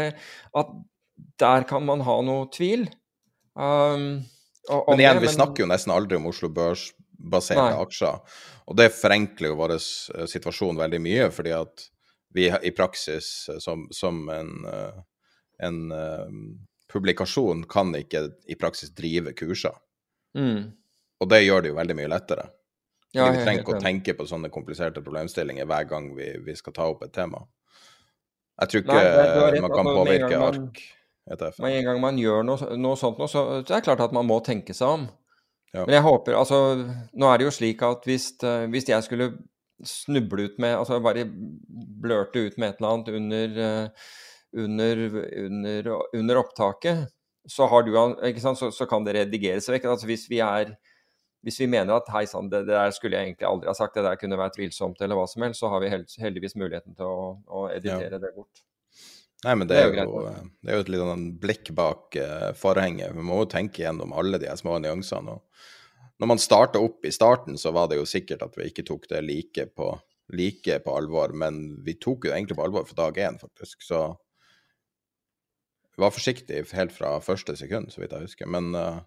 at 0.57 0.73
der 1.41 1.67
kan 1.69 1.85
man 1.87 2.05
ha 2.07 2.19
noe 2.25 2.49
tvil. 2.55 2.87
Um, 3.59 4.25
men 4.69 5.03
igjen, 5.03 5.21
vi 5.21 5.33
snakker 5.33 5.65
jo 5.65 5.69
nesten 5.71 5.93
aldri 5.95 6.19
om 6.19 6.29
Oslo 6.31 6.51
Børs-baserte 6.53 7.77
aksjer. 7.83 8.41
Og 8.69 8.77
det 8.77 8.91
forenkler 8.93 9.53
jo 9.53 9.59
vår 9.59 9.77
eh, 9.79 10.27
situasjon 10.29 10.81
veldig 10.81 11.01
mye, 11.01 11.29
fordi 11.33 11.55
at 11.57 11.87
vi 12.37 12.49
i 12.51 12.73
praksis 12.77 13.49
eh, 13.49 13.61
som, 13.65 13.87
som 13.95 14.21
en, 14.33 14.51
eh, 14.69 14.99
en 15.65 15.79
publikasjon 16.93 17.65
kan 17.69 17.95
ikke 17.97 18.27
i 18.49 18.59
praksis 18.61 18.93
drive 18.97 19.33
kurser. 19.39 19.77
Mm. 20.37 20.69
Og 21.19 21.33
det 21.33 21.43
gjør 21.43 21.65
det 21.65 21.73
jo 21.73 21.79
veldig 21.81 21.97
mye 21.99 22.13
lettere. 22.13 22.45
Ja, 23.17 23.31
vi 23.33 23.41
trenger 23.41 23.63
ikke 23.63 23.79
å 23.79 23.81
tenke 23.81 24.15
på 24.15 24.27
sånne 24.29 24.51
kompliserte 24.53 25.01
problemstillinger 25.01 25.67
hver 25.69 25.87
gang 25.89 26.11
vi, 26.17 26.35
vi 26.45 26.55
skal 26.57 26.75
ta 26.77 26.91
opp 26.93 27.07
et 27.07 27.15
tema. 27.17 27.41
Jeg 28.59 28.71
tror 28.71 28.83
ikke 28.83 28.94
Nei, 28.99 29.61
man 29.62 29.75
kan 29.75 29.90
påvirke 29.92 30.40
ark. 30.49 30.81
ETF. 31.29 31.59
Men 31.61 31.77
en 31.77 31.85
gang 31.85 32.01
man 32.01 32.18
gjør 32.21 32.44
noe, 32.47 32.71
noe 32.81 32.97
sånt, 32.99 33.21
så, 33.31 33.44
det 33.66 33.75
er 33.77 33.85
klart 33.85 34.01
at 34.01 34.14
man 34.16 34.27
må 34.29 34.38
tenke 34.44 34.75
seg 34.77 34.94
om. 34.97 35.07
Ja. 35.75 35.83
Men 35.85 35.99
jeg 35.99 36.05
håper 36.07 36.38
altså 36.38 36.59
Nå 37.12 37.29
er 37.29 37.37
det 37.37 37.44
jo 37.44 37.51
slik 37.53 37.83
at 37.85 38.07
hvis, 38.09 38.31
eh, 38.40 38.62
hvis 38.73 38.88
jeg 38.88 39.05
skulle 39.05 39.27
snuble 39.85 40.47
ut 40.49 40.55
med 40.57 40.79
Altså 40.79 40.97
bare 41.05 41.27
blørte 41.29 42.47
ut 42.47 42.57
med 42.57 42.71
et 42.71 42.81
eller 42.81 42.94
annet 42.94 43.11
under, 43.18 43.59
eh, 43.66 44.07
under, 44.64 45.03
under, 45.44 45.90
under 46.16 46.40
opptaket, 46.40 47.05
så, 47.49 47.68
du, 47.85 47.92
så, 48.40 48.71
så, 48.73 48.87
kan 48.88 49.05
det 49.05 49.14
redigeres 49.18 49.68
vekk. 49.68 49.90
Altså 49.92 50.09
hvis 50.09 50.25
vi 50.31 50.40
er 50.44 50.73
hvis 51.49 51.61
vi 51.63 51.69
mener 51.73 51.97
at 51.97 52.09
hei 52.13 52.27
sann, 52.29 52.51
det, 52.53 52.67
det, 52.69 52.77
der 52.77 52.95
skulle 52.95 53.17
jeg 53.17 53.31
egentlig 53.31 53.49
aldri 53.49 53.71
ha 53.71 53.77
sagt, 53.77 53.97
det 53.97 54.05
der 54.05 54.21
kunne 54.21 54.39
vært 54.41 54.57
tvilsomt 54.59 55.01
eller 55.05 55.17
hva 55.19 55.25
som 55.31 55.45
helst, 55.47 55.63
så 55.63 55.73
har 55.73 55.81
vi 55.81 55.91
heldigvis 55.91 56.59
muligheten 56.61 56.97
til 56.99 57.09
å, 57.09 57.29
å 57.49 57.69
editere 57.73 58.19
ja. 58.19 58.23
det 58.23 58.33
bort. 58.37 58.65
Nei, 59.47 59.55
men 59.55 59.69
det 59.71 59.77
er, 59.79 59.93
det 59.95 60.03
er 60.03 60.09
jo, 60.09 60.21
jo, 60.27 60.47
det 60.67 60.71
er 60.71 60.79
jo 60.81 60.85
et 60.85 60.89
litt 60.91 61.03
sånn 61.05 61.27
blikk 61.39 61.69
bak 61.79 62.17
uh, 62.19 62.49
forhenget. 62.59 63.15
Vi 63.15 63.25
må 63.25 63.45
jo 63.45 63.51
tenke 63.53 63.85
gjennom 63.85 64.15
alle 64.19 64.41
de 64.43 64.51
små 64.59 64.81
nyansene. 64.83 65.37
Og 65.37 66.19
når 66.19 66.33
man 66.33 66.43
starta 66.43 66.83
opp 66.83 67.07
i 67.07 67.13
starten, 67.15 67.59
så 67.61 67.71
var 67.75 67.87
det 67.91 68.01
jo 68.01 68.09
sikkert 68.09 68.43
at 68.43 68.59
vi 68.59 68.67
ikke 68.73 68.87
tok 68.89 69.07
det 69.13 69.23
like 69.23 69.69
på, 69.79 69.93
like 70.35 70.81
på 70.83 70.97
alvor, 71.01 71.37
men 71.39 71.79
vi 71.87 71.95
tok 72.03 72.27
jo 72.27 72.35
egentlig 72.35 72.59
på 72.59 72.67
alvor 72.67 72.89
fra 72.89 73.05
dag 73.05 73.21
én, 73.29 73.39
faktisk. 73.39 73.87
Så 73.87 74.03
vi 75.95 76.03
var 76.03 76.15
forsiktige 76.15 76.67
helt 76.75 76.97
fra 76.97 77.15
første 77.23 77.55
sekund, 77.59 77.95
så 77.95 78.03
vidt 78.03 78.19
jeg 78.19 78.27
husker. 78.27 78.51
Men 78.51 78.75
uh, 78.75 78.99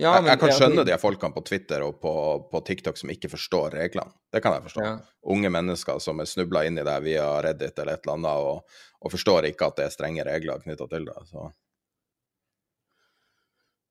ja, 0.00 0.14
jeg, 0.16 0.24
jeg, 0.30 0.40
kan 0.40 0.52
skjønne 0.56 0.84
de 0.88 0.96
folkene 0.96 1.34
på 1.34 1.42
Twitter 1.44 1.82
og 1.84 1.98
på, 2.00 2.12
på, 2.48 2.60
TikTok 2.64 2.96
som 2.96 3.10
ikke 3.12 3.28
forstår 3.34 3.76
reglene. 3.76 4.14
Det 4.32 4.40
kan 4.40 4.56
jeg 4.56 4.64
forstå. 4.64 4.84
Ja. 4.86 4.94
Unge 5.34 5.50
mennesker 5.52 6.00
som 6.00 6.22
er 6.22 6.30
snubla 6.30 6.64
inn 6.64 6.80
i 6.80 6.86
det 6.86 6.94
via 7.04 7.26
Reddit 7.44 7.76
eller 7.76 7.98
et 7.98 8.06
eller 8.06 8.16
annet, 8.16 8.46
og, 8.46 8.86
og 9.04 9.12
forstår 9.12 9.50
ikke 9.50 9.68
at 9.68 9.82
det 9.82 9.88
er 9.88 9.92
strenge 9.92 10.24
regler 10.26 10.64
knytta 10.64 10.88
til 10.88 11.04
det. 11.10 11.18
Så. 11.28 11.50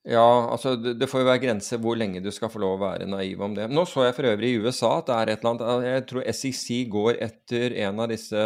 Ja, 0.09 0.25
altså 0.49 0.73
det, 0.81 0.95
det, 0.97 1.05
får 1.11 1.21
jo 1.21 1.29
være 1.29 1.43
grenser 1.43 1.77
hvor 1.81 1.97
lenge 1.99 2.23
du 2.25 2.31
skal 2.33 2.49
få 2.49 2.63
lov 2.63 2.79
å 2.79 2.83
være 2.87 3.05
naiv 3.05 3.45
om 3.45 3.53
det. 3.53 3.69
Nå 3.69 3.85
så 3.85 4.07
jeg 4.07 4.17
for 4.17 4.31
øvrig 4.31 4.55
i 4.55 4.61
USA 4.65 4.95
at 4.97 5.11
det 5.11 5.17
er 5.19 5.35
et 5.35 5.45
eller 5.45 5.53
annet 5.53 5.87
Jeg 5.91 6.05
tror 6.09 6.29
SEC 6.33 6.67
går 6.97 7.21
etter 7.29 7.77
en 7.85 8.01
av 8.01 8.09
disse 8.09 8.45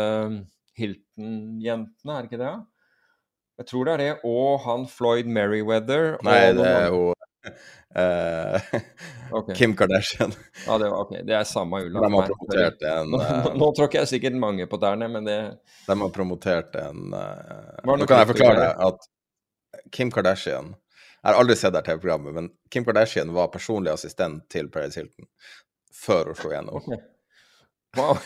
Hilton-jentene, 0.75 2.11
er 2.11 2.25
det 2.25 2.33
ikke 2.33 2.43
det? 2.43 2.55
Jeg 3.63 3.71
tror 3.71 3.87
det 3.87 3.93
er 3.93 4.03
det. 4.03 4.13
Og 4.27 4.65
han 4.67 4.83
Floyd 4.91 5.31
Merriweather. 5.31 6.17
Nei, 6.27 6.41
det 6.51 6.67
er 6.67 6.89
jo 6.91 7.13
eh, 8.01 8.61
Ok. 9.31 9.49
Kim 9.57 9.75
Kardashian. 9.75 10.33
Ja, 10.67 10.77
det, 10.77 10.89
var, 10.89 11.01
ok, 11.05 11.15
det 11.25 11.35
er 11.35 11.43
samme 11.49 11.81
ulla. 11.85 12.01
De 12.01 12.13
har 12.13 12.27
promotert 12.29 12.85
en 12.91 13.11
Nå, 13.11 13.21
eh, 13.21 13.49
nå 13.57 13.69
tråkker 13.77 14.03
jeg 14.03 14.11
sikkert 14.13 14.37
mange 14.39 14.67
på 14.69 14.79
tærne, 14.81 15.09
men 15.11 15.27
det 15.27 15.39
De 15.87 15.97
har 16.01 16.13
promotert 16.13 16.75
en 16.79 17.15
eh, 17.17 17.83
Nå 17.87 17.97
kan 18.05 18.21
jeg 18.21 18.31
forklare 18.35 18.69
at 18.87 19.09
Kim 19.91 20.11
Kardashian 20.13 20.73
Jeg 20.75 21.27
har 21.31 21.39
aldri 21.41 21.57
sett 21.57 21.73
det 21.73 21.83
TV-programmet, 21.87 22.37
men 22.37 22.49
Kim 22.71 22.85
Kardashian 22.85 23.33
var 23.35 23.49
personlig 23.53 23.95
assistent 23.95 24.45
til 24.53 24.69
Paris 24.73 24.99
Hilton 24.99 25.29
før 25.95 26.29
hun 26.29 26.37
slo 26.37 26.51
igjennom. 26.51 26.75
Ok. 26.83 27.14
Wow. 27.95 28.17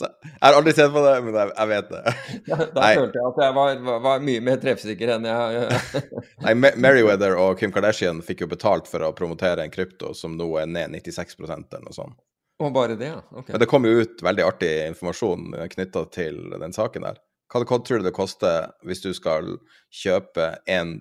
Jeg 0.00 0.40
har 0.40 0.56
aldri 0.56 0.72
sett 0.72 0.92
på 0.92 1.02
det, 1.04 1.14
men 1.24 1.36
jeg, 1.36 1.52
jeg 1.56 1.68
vet 1.70 1.90
det. 1.90 2.00
da, 2.48 2.80
Nei. 2.80 2.92
følte 2.96 3.18
jeg 3.18 3.26
at 3.28 3.40
jeg 3.42 3.54
var, 3.56 3.74
var, 3.84 3.98
var 4.06 4.22
mye 4.24 4.42
mer 4.44 4.60
treffsikker 4.62 5.12
enn 5.16 5.26
jeg 5.28 5.78
Nei, 6.46 6.54
Merriweather 6.56 7.36
og 7.40 7.60
Kim 7.60 7.74
Kardashian 7.74 8.22
fikk 8.24 8.44
jo 8.44 8.50
betalt 8.50 8.88
for 8.90 9.04
å 9.04 9.12
promotere 9.16 9.66
en 9.66 9.74
krypto 9.74 10.14
som 10.16 10.36
nå 10.38 10.48
er 10.62 10.70
ned 10.70 10.96
96 10.96 11.36
eller 11.42 11.84
noe 11.84 11.96
sånt. 11.96 12.16
Og 12.60 12.72
bare 12.76 12.96
det, 13.00 13.12
ja. 13.12 13.20
Okay. 13.30 13.52
Men 13.52 13.62
det 13.62 13.68
kom 13.70 13.86
jo 13.88 14.02
ut 14.04 14.24
veldig 14.24 14.44
artig 14.44 14.72
informasjon 14.86 15.52
knytta 15.74 16.04
til 16.12 16.40
den 16.60 16.76
saken 16.76 17.06
der. 17.08 17.20
Hva, 17.50 17.62
hva 17.64 17.78
tror 17.82 18.00
du 18.00 18.08
det 18.08 18.16
koster 18.16 18.68
hvis 18.86 19.00
du 19.04 19.12
skal 19.16 19.56
kjøpe 20.02 20.52
en 20.70 20.98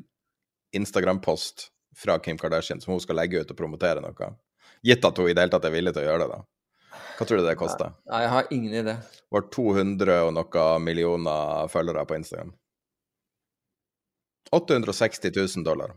Instagram-post 0.75 1.67
fra 1.99 2.15
Kim 2.23 2.39
Kardashian 2.39 2.79
som 2.81 2.95
hun 2.95 3.03
skal 3.03 3.19
legge 3.19 3.43
ut 3.43 3.51
og 3.51 3.59
promotere 3.59 4.03
noe? 4.03 4.31
Gitt 4.85 5.03
at 5.03 5.19
hun 5.19 5.27
i 5.27 5.35
det 5.35 5.43
hele 5.43 5.53
tatt 5.53 5.67
er 5.67 5.75
villig 5.75 5.93
til 5.95 6.05
å 6.05 6.07
gjøre 6.07 6.23
det, 6.23 6.37
da. 6.37 6.41
Hva 7.17 7.27
tror 7.27 7.41
du 7.41 7.47
det 7.47 7.57
koster? 7.59 7.93
Nei, 8.09 8.23
jeg 8.25 8.33
har 8.35 8.51
ingen 8.55 8.75
idé. 8.81 8.95
Var 9.33 9.47
200 9.53 10.19
og 10.27 10.33
noe 10.37 10.65
millioner 10.83 11.69
følgere 11.71 12.05
på 12.09 12.17
Instagram. 12.19 12.53
860 14.55 15.31
000 15.57 15.65
dollar. 15.67 15.93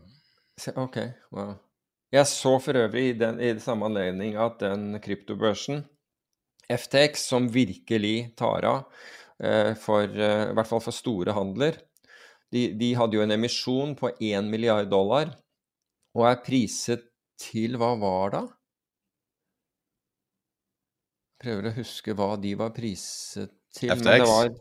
Ok, 0.77 0.99
wow. 1.33 1.55
Jeg 2.13 2.29
så 2.29 2.57
for 2.61 2.77
øvrig 2.77 3.07
i, 3.09 3.13
den, 3.17 3.39
i 3.41 3.55
samme 3.61 3.87
anledning 3.89 4.35
at 4.37 4.59
den 4.61 4.99
kryptobørsen, 5.01 5.81
FTX, 6.69 7.25
som 7.31 7.49
virkelig 7.51 8.35
tar 8.37 8.67
av, 8.69 8.83
eh, 9.41 9.73
for, 9.73 10.05
eh, 10.05 10.51
i 10.51 10.53
hvert 10.53 10.69
fall 10.69 10.83
for 10.83 10.93
store 10.93 11.33
handler, 11.33 11.79
de, 12.53 12.67
de 12.77 12.91
hadde 12.93 13.17
jo 13.17 13.23
en 13.25 13.33
emisjon 13.33 13.95
på 13.97 14.11
1 14.21 14.45
milliard 14.51 14.91
dollar, 14.91 15.33
og 16.13 16.27
er 16.29 16.43
priset 16.45 17.07
til 17.41 17.79
Hva 17.81 17.95
var 17.97 18.35
da? 18.35 18.43
Prøver 21.43 21.67
å 21.69 21.75
huske 21.75 22.15
hva 22.15 22.29
de 22.39 22.53
var 22.59 22.71
priset 22.75 23.51
til. 23.75 23.91
men 23.91 24.05
det 24.05 24.19
FTX? 24.21 24.29
var 24.29 24.53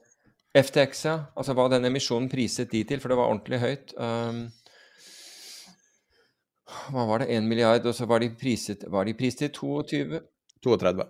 FTX, 0.63 1.05
ja. 1.07 1.15
Altså 1.39 1.55
hva 1.57 1.69
den 1.73 1.89
emisjonen 1.89 2.29
priset 2.33 2.73
de 2.73 2.83
til, 2.89 3.01
for 3.01 3.13
det 3.13 3.19
var 3.21 3.31
ordentlig 3.31 3.63
høyt. 3.63 3.95
Um, 3.97 4.43
hva 6.93 7.07
var 7.09 7.23
det? 7.23 7.31
1 7.37 7.47
milliard, 7.49 7.87
og 7.87 7.95
så 7.97 8.07
var 8.09 8.23
de 8.23 8.31
priset 8.39 8.87
Var 8.89 9.09
de 9.09 9.15
priset 9.17 9.45
til 9.45 9.53
22? 9.87 10.21
32. 10.65 11.09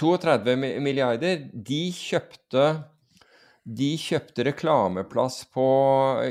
32 0.00 0.56
milliarder. 0.84 1.48
De 1.52 1.82
kjøpte 1.94 2.66
de 3.66 3.96
kjøpte 3.98 4.44
reklameplass 4.46 5.40
på, 5.50 5.66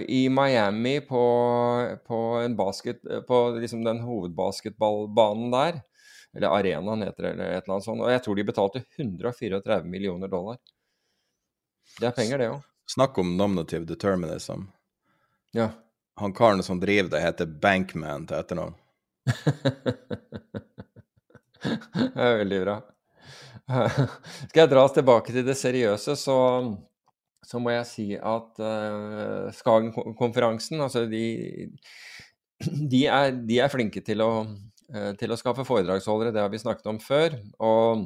i 0.08 0.30
Miami 0.32 1.02
på, 1.04 1.24
på, 2.08 2.20
en 2.40 2.56
basket, 2.56 3.02
på 3.28 3.40
liksom 3.60 3.84
den 3.84 4.00
hovedbasketballbanen 4.06 5.52
der. 5.52 5.82
Eller 6.36 6.52
arenaen 6.52 7.02
heter 7.06 7.24
det, 7.24 7.32
eller 7.32 7.52
et 7.52 7.64
eller 7.64 7.74
annet 7.78 7.88
sånt. 7.88 8.04
Og 8.04 8.12
jeg 8.12 8.24
tror 8.26 8.36
de 8.36 8.48
betalte 8.48 8.84
134 8.98 9.84
millioner 9.88 10.32
dollar. 10.32 10.58
Det 12.00 12.10
er 12.10 12.16
penger, 12.16 12.42
det 12.42 12.50
òg. 12.52 12.64
Snakk 12.92 13.18
om 13.22 13.38
nominative 13.38 13.86
determinism. 13.88 14.68
Ja. 15.56 15.70
Han 16.20 16.34
karen 16.34 16.64
som 16.64 16.80
driver 16.80 17.10
det, 17.16 17.22
heter 17.24 17.46
Bankman 17.46 18.28
til 18.28 18.40
etternavn. 18.40 18.76
Det 21.66 22.22
er 22.22 22.36
veldig 22.44 22.60
bra. 22.62 22.76
Skal 24.50 24.60
jeg 24.60 24.70
dra 24.70 24.84
oss 24.86 24.94
tilbake 24.94 25.34
til 25.34 25.46
det 25.48 25.56
seriøse, 25.58 26.14
så, 26.20 26.38
så 27.42 27.62
må 27.62 27.74
jeg 27.74 27.88
si 27.90 28.06
at 28.16 28.62
uh, 28.62 29.48
Skagen-konferansen, 29.56 30.84
altså 30.86 31.08
de, 31.10 31.24
de, 32.62 33.02
er, 33.10 33.34
de 33.34 33.60
er 33.64 33.74
flinke 33.74 34.04
til 34.06 34.22
å, 34.22 34.30
til 35.20 35.34
å 35.34 35.38
skaffe 35.40 35.64
foredragsholdere, 35.66 36.34
det 36.36 36.44
har 36.44 36.52
vi 36.54 36.60
snakket 36.62 36.92
om 36.92 37.00
før. 37.02 37.34
og 37.64 38.06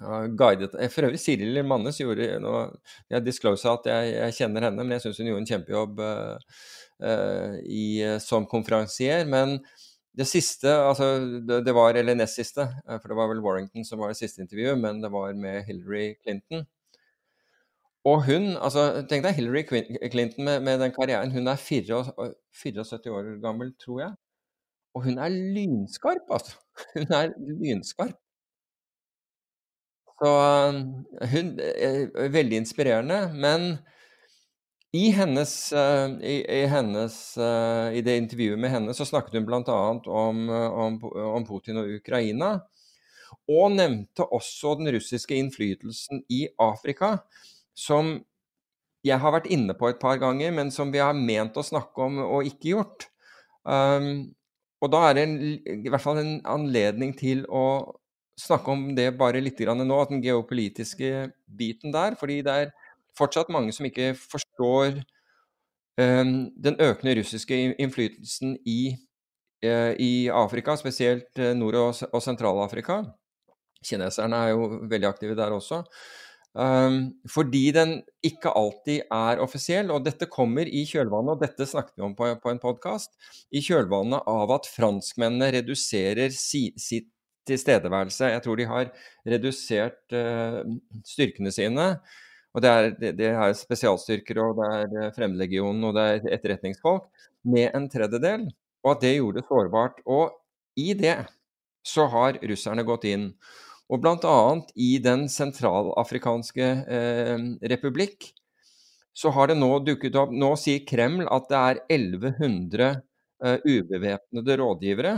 uh, 0.00 0.26
guidet, 0.34 0.74
eh, 0.74 0.90
For 0.90 1.06
øvrig, 1.06 1.20
Siril 1.20 1.62
Mannes 1.66 2.00
gjorde 2.00 2.40
nå, 2.42 2.54
Jeg 3.10 3.24
disclosa 3.26 3.76
at 3.76 3.86
jeg, 3.90 4.14
jeg 4.14 4.36
kjenner 4.40 4.68
henne, 4.68 4.82
men 4.84 4.96
jeg 4.96 5.04
syns 5.04 5.20
hun 5.20 5.30
gjorde 5.30 5.44
en 5.44 5.52
kjempejobb 5.52 6.00
uh, 6.00 6.58
uh, 7.04 7.54
i, 7.64 7.84
som 8.22 8.48
konferansier. 8.48 9.26
Men 9.28 9.58
det 10.16 10.26
siste, 10.26 10.68
altså 10.68 11.12
det, 11.46 11.62
det 11.66 11.74
var, 11.74 11.94
eller 11.94 12.18
nest 12.18 12.40
siste, 12.40 12.66
eh, 12.88 12.98
for 12.98 13.12
det 13.12 13.18
var 13.20 13.30
vel 13.30 13.42
Warrington 13.44 13.86
som 13.86 14.00
var 14.02 14.12
det 14.12 14.20
siste 14.20 14.42
intervjuet, 14.42 14.78
men 14.78 15.02
det 15.02 15.12
var 15.12 15.34
med 15.38 15.64
Hillary 15.68 16.14
Clinton. 16.22 16.66
Og 18.08 18.24
hun, 18.24 18.54
altså 18.56 19.04
tenk 19.08 19.26
deg 19.26 19.36
Hillary 19.36 19.62
Clinton 19.68 20.46
med, 20.46 20.64
med 20.64 20.80
den 20.80 20.92
karrieren, 20.96 21.34
hun 21.34 21.50
er 21.52 21.60
74, 21.60 22.14
74 22.62 23.12
år 23.12 23.34
gammel, 23.42 23.74
tror 23.80 24.00
jeg. 24.06 24.14
Og 24.94 25.04
hun 25.06 25.20
er 25.22 25.30
lynskarp, 25.30 26.26
altså. 26.30 26.58
Hun 26.94 27.12
er 27.14 27.32
lynskarp. 27.60 28.16
Så 30.20 30.30
eh, 30.30 30.78
hun 31.32 31.52
er 31.60 32.32
veldig 32.34 32.58
inspirerende, 32.60 33.20
men 33.32 33.78
i 34.92 35.10
hennes, 35.14 35.72
eh, 35.72 36.08
i, 36.26 36.36
i 36.50 36.66
hennes 36.66 37.16
eh, 37.38 37.92
I 37.94 38.02
det 38.02 38.16
intervjuet 38.18 38.58
med 38.58 38.72
henne 38.72 38.94
så 38.96 39.06
snakket 39.06 39.38
hun 39.38 39.46
bl.a. 39.46 39.76
Om, 40.02 40.48
eh, 40.50 40.80
om, 40.84 40.96
om 41.36 41.46
Putin 41.46 41.78
og 41.78 41.92
Ukraina. 42.00 42.56
Og 43.50 43.70
nevnte 43.76 44.26
også 44.26 44.74
den 44.80 44.90
russiske 44.96 45.38
innflytelsen 45.38 46.24
i 46.30 46.48
Afrika, 46.58 47.20
som 47.74 48.16
jeg 49.06 49.22
har 49.22 49.32
vært 49.32 49.48
inne 49.54 49.74
på 49.78 49.88
et 49.88 50.00
par 50.02 50.18
ganger, 50.20 50.50
men 50.52 50.74
som 50.74 50.90
vi 50.92 51.00
har 51.00 51.14
ment 51.16 51.56
å 51.56 51.64
snakke 51.64 52.04
om 52.04 52.18
og 52.26 52.50
ikke 52.50 52.74
gjort. 52.74 53.06
Um, 53.64 54.34
og 54.80 54.92
da 54.92 55.02
er 55.08 55.16
det 55.16 55.24
en, 55.26 55.34
i 55.84 55.90
hvert 55.92 56.02
fall 56.02 56.20
en 56.22 56.38
anledning 56.48 57.12
til 57.18 57.44
å 57.48 57.64
snakke 58.40 58.72
om 58.72 58.86
det 58.96 59.10
bare 59.20 59.42
litt 59.44 59.60
grann 59.60 59.82
nå, 59.84 59.98
at 60.00 60.12
den 60.12 60.22
geopolitiske 60.24 61.28
biten 61.58 61.92
der. 61.92 62.16
Fordi 62.20 62.40
det 62.46 62.54
er 62.54 62.72
fortsatt 63.18 63.52
mange 63.52 63.74
som 63.76 63.88
ikke 63.88 64.14
forstår 64.16 65.02
um, 66.00 66.34
den 66.56 66.80
økende 66.80 67.18
russiske 67.20 67.58
innflytelsen 67.76 68.56
i, 68.64 68.94
uh, 69.66 69.92
i 70.00 70.30
Afrika, 70.32 70.78
spesielt 70.80 71.38
eh, 71.38 71.52
Nord- 71.56 71.80
og, 71.82 72.00
og 72.12 72.24
Sentral-Afrika. 72.24 73.02
Kineserne 73.84 74.40
er 74.46 74.54
jo 74.54 74.72
veldig 74.88 75.08
aktive 75.08 75.36
der 75.36 75.52
også. 75.56 75.82
Um, 76.50 77.12
fordi 77.30 77.68
den 77.76 77.92
ikke 78.26 78.50
alltid 78.58 79.04
er 79.14 79.42
offisiell, 79.42 79.92
og 79.94 80.02
dette 80.06 80.26
kommer 80.30 80.66
i 80.66 80.82
kjølvannet, 80.88 81.36
og 81.36 81.44
dette 81.44 81.68
snakket 81.68 81.94
vi 81.94 82.06
om 82.08 82.16
på, 82.18 82.26
på 82.42 82.50
en 82.50 82.62
podkast, 82.62 83.14
i 83.54 83.62
kjølvannet 83.62 84.26
av 84.30 84.50
at 84.56 84.66
franskmennene 84.70 85.52
reduserer 85.60 86.34
si, 86.34 86.70
sitt 86.80 87.10
tilstedeværelse. 87.48 88.32
Jeg 88.34 88.42
tror 88.44 88.58
de 88.58 88.66
har 88.70 88.90
redusert 89.34 90.16
uh, 90.16 90.60
styrkene 91.06 91.54
sine. 91.54 91.92
Og 92.50 92.64
det 92.64 92.70
er, 92.70 92.88
det, 92.98 93.10
det 93.20 93.30
er 93.30 93.52
spesialstyrker, 93.54 94.40
og 94.42 94.58
det 94.58 94.68
er 94.74 94.94
eh, 94.98 95.12
Fremmedlegionen, 95.14 95.84
og 95.86 95.94
det 95.94 96.06
er 96.06 96.32
etterretningsfolk, 96.34 97.04
med 97.46 97.70
en 97.76 97.86
tredjedel. 97.92 98.48
Og 98.82 98.96
at 98.96 99.04
det 99.04 99.12
gjorde 99.14 99.38
det 99.38 99.46
sårbart. 99.46 100.00
Og 100.10 100.34
i 100.80 100.90
det 100.98 101.14
så 101.86 102.08
har 102.10 102.40
russerne 102.50 102.84
gått 102.88 103.06
inn. 103.06 103.30
Og 103.90 104.02
bl.a. 104.02 104.34
i 104.78 104.90
Den 105.02 105.26
sentralafrikanske 105.30 106.66
eh, 106.98 107.46
republikk 107.72 108.30
så 109.20 109.32
har 109.34 109.50
det 109.50 109.56
nå 109.58 109.68
dukket 109.82 110.14
opp 110.16 110.30
Nå 110.32 110.52
sier 110.60 110.84
Kreml 110.86 111.26
at 111.34 111.48
det 111.50 111.58
er 111.60 111.80
1100 111.98 112.86
eh, 113.42 113.58
ubevæpnede 113.66 114.56
rådgivere. 114.60 115.14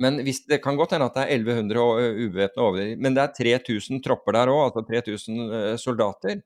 Men 0.00 0.20
hvis, 0.24 0.44
det 0.48 0.60
kan 0.64 0.78
godt 0.78 0.94
hende 0.94 1.08
at 1.10 1.18
det 1.18 1.24
er 1.26 1.34
1100 1.42 1.82
å- 1.82 1.98
ubevæpnede 2.24 2.64
overgivere, 2.64 3.00
men 3.02 3.16
det 3.18 3.24
er 3.24 3.34
3000 3.36 4.00
tropper 4.04 4.36
der 4.38 4.52
òg, 4.52 4.62
altså 4.68 4.84
3000 4.88 5.40
eh, 5.60 5.76
soldater. 5.82 6.40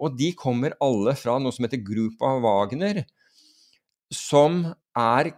Og 0.00 0.16
de 0.16 0.30
kommer 0.38 0.76
alle 0.84 1.14
fra 1.18 1.36
noe 1.40 1.52
som 1.56 1.66
heter 1.66 1.82
Grupa 1.84 2.34
Wagner, 2.44 3.02
som 4.12 4.62
er 4.96 5.32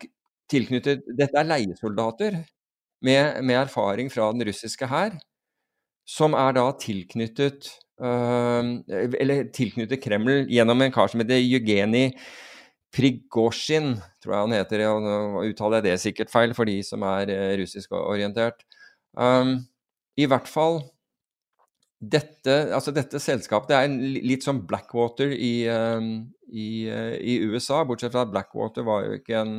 tilknyttet 0.48 1.02
Dette 1.16 1.36
er 1.40 1.48
leiesoldater 1.48 2.38
med, 3.04 3.44
med 3.44 3.60
erfaring 3.62 4.10
fra 4.12 4.30
den 4.34 4.46
russiske 4.48 4.88
hær, 4.90 5.16
som 6.08 6.34
er 6.38 6.56
da 6.56 6.66
tilknyttet 6.80 7.70
øh, 8.00 8.70
Eller 9.20 9.48
tilknyttet 9.54 10.00
Kreml 10.02 10.46
gjennom 10.48 10.82
en 10.82 10.94
kar 10.94 11.10
som 11.12 11.20
heter 11.20 11.42
Jevgenij 11.42 12.14
Prigozjin, 12.94 13.98
tror 14.22 14.32
jeg 14.34 14.46
han 14.46 14.56
heter. 14.56 14.84
og 14.88 15.02
Nå 15.04 15.42
uttaler 15.50 15.82
jeg 15.82 15.86
det 15.90 16.04
sikkert 16.06 16.32
feil 16.32 16.54
for 16.56 16.68
de 16.68 16.78
som 16.86 17.04
er 17.04 17.28
eh, 17.34 17.56
russisk 17.60 17.92
orientert. 17.92 18.64
Um, 19.12 19.58
I 20.16 20.24
hvert 20.30 20.48
fall 20.48 20.80
dette, 21.98 22.54
altså 22.72 22.94
dette 22.94 23.18
selskapet 23.20 23.72
det 23.72 23.76
er 23.76 24.22
litt 24.24 24.44
som 24.46 24.60
Blackwater 24.70 25.32
i, 25.34 25.66
i, 25.66 26.68
i, 26.86 27.34
USA, 27.50 27.82
bortsett 27.84 28.14
fra 28.14 28.22
at 28.22 28.30
Blackwater 28.30 28.86
var 28.86 29.02
jo 29.04 29.16
ikke 29.18 29.40
en 29.42 29.56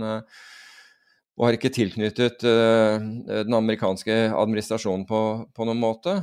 var 1.39 1.55
ikke 1.55 1.71
tilknyttet 1.71 2.43
den 2.43 3.55
amerikanske 3.55 4.15
administrasjonen 4.35 5.05
på, 5.07 5.21
på 5.55 5.67
noen 5.67 5.79
måte. 5.79 6.17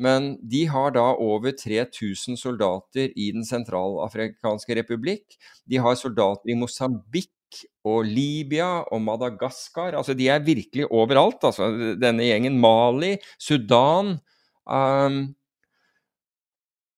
Men 0.00 0.32
de 0.48 0.64
har 0.72 0.94
da 0.96 1.04
over 1.20 1.52
3000 1.52 2.38
soldater 2.40 3.12
i 3.12 3.28
Den 3.34 3.44
sentralafrikanske 3.44 4.78
republikk. 4.80 5.36
De 5.68 5.80
har 5.82 5.98
soldater 6.00 6.52
i 6.52 6.56
Mosambik 6.56 7.30
og 7.84 8.06
Libya 8.08 8.86
og 8.88 9.02
Madagaskar. 9.04 9.96
Altså, 9.98 10.16
de 10.16 10.28
er 10.32 10.44
virkelig 10.44 10.88
overalt, 10.88 11.44
altså, 11.44 11.68
denne 12.00 12.24
gjengen. 12.24 12.58
Mali, 12.60 13.16
Sudan. 13.38 14.16
Um, 14.64 15.34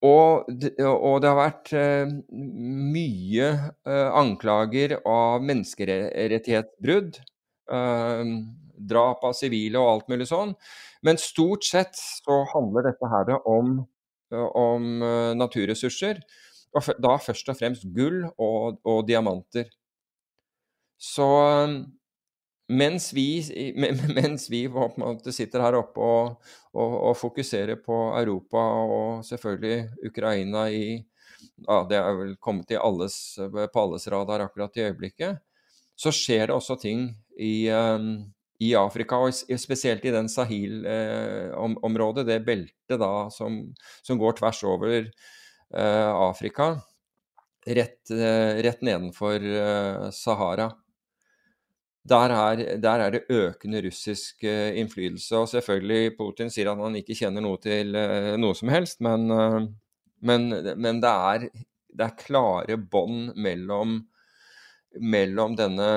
og, 0.04 0.50
og, 0.84 1.14
det 1.24 1.30
har 1.30 1.38
vært 1.38 1.70
uh, 1.74 2.10
mye 2.94 3.52
uh, 3.88 4.10
anklager 4.20 4.98
av 5.00 5.42
menneskerettighetsbrudd. 5.48 7.22
Drap 7.68 9.24
av 9.24 9.34
sivile 9.38 9.80
og 9.80 9.90
alt 9.90 10.08
mulig 10.12 10.28
sånn. 10.28 10.54
Men 11.06 11.20
stort 11.20 11.64
sett 11.64 11.96
så 11.96 12.42
handler 12.52 12.88
dette 12.90 13.10
her 13.12 13.34
om, 13.48 13.76
om 14.32 14.88
naturressurser. 15.38 16.20
Og 16.74 16.88
da 16.98 17.16
først 17.22 17.50
og 17.52 17.58
fremst 17.58 17.86
gull 17.94 18.24
og, 18.34 18.80
og 18.82 19.04
diamanter. 19.06 19.68
Så 20.98 21.28
mens 22.72 23.10
vi, 23.12 23.28
mens 24.16 24.46
vi 24.50 24.64
sitter 25.36 25.64
her 25.64 25.76
oppe 25.78 26.00
og, 26.00 26.52
og, 26.72 26.94
og, 27.10 27.16
fokuserer 27.20 27.76
på 27.84 27.98
Europa 28.18 28.62
og 28.88 29.24
selvfølgelig 29.28 30.08
Ukraina 30.08 30.68
i 30.72 30.86
ja, 31.66 31.82
Det 31.86 31.96
er 31.98 32.14
vel 32.16 32.36
kommet 32.40 32.72
alles, 32.80 33.36
på 33.36 33.80
alles 33.80 34.08
radar 34.08 34.46
akkurat 34.46 34.76
i 34.76 34.86
øyeblikket. 34.88 35.42
Så 35.96 36.12
skjer 36.14 36.48
det 36.48 36.56
også 36.56 36.76
ting 36.80 37.06
i, 37.38 37.70
um, 37.70 38.24
i 38.62 38.72
Afrika, 38.78 39.20
og 39.22 39.60
spesielt 39.60 40.04
i 40.04 40.14
den 40.14 40.30
Sahil-området, 40.30 42.26
det 42.26 42.40
beltet 42.46 42.98
da 43.00 43.28
som, 43.34 43.60
som, 44.02 44.18
går 44.18 44.38
tvers 44.40 44.62
over 44.66 45.06
uh, 45.06 46.10
Afrika, 46.28 46.72
rett, 47.66 48.00
uh, 48.10 48.58
rett 48.64 48.82
nedenfor 48.82 50.10
Sahara. 50.14 50.72
Der 52.04 52.32
er, 52.36 52.76
der 52.76 53.00
er, 53.00 53.10
det 53.10 53.24
økende 53.32 53.80
russisk 53.86 54.44
uh, 54.44 54.76
innflytelse. 54.76 55.36
Og 55.38 55.48
selvfølgelig, 55.48 56.16
Putin 56.18 56.50
sier 56.52 56.68
at 56.72 56.80
han 56.80 56.98
ikke 57.00 57.16
kjenner 57.16 57.44
noe 57.44 57.60
til 57.62 57.96
uh, 57.96 58.34
noe 58.36 58.56
som 58.58 58.68
helst, 58.72 59.00
men, 59.04 59.30
uh, 59.32 59.62
men, 60.20 60.50
men 60.76 61.00
det, 61.00 61.12
er, 61.12 61.46
det, 61.88 62.04
er, 62.04 62.18
klare 62.20 62.76
bånd 62.76 63.32
mellom, 63.40 64.02
mellom, 65.00 65.56
denne 65.58 65.88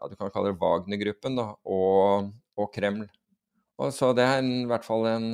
ja, 0.00 0.08
du 0.08 0.16
kan 0.16 0.32
kalle 0.32 0.52
det 0.52 0.60
Wagner-gruppen 0.60 1.38
og, 1.40 2.30
og, 2.56 2.68
Kreml. 2.74 3.06
Og 3.80 3.92
så 3.96 4.12
Det 4.16 4.24
er 4.24 4.40
en, 4.40 4.52
i 4.62 4.68
hvert 4.68 4.84
fall 4.84 5.06
en, 5.08 5.26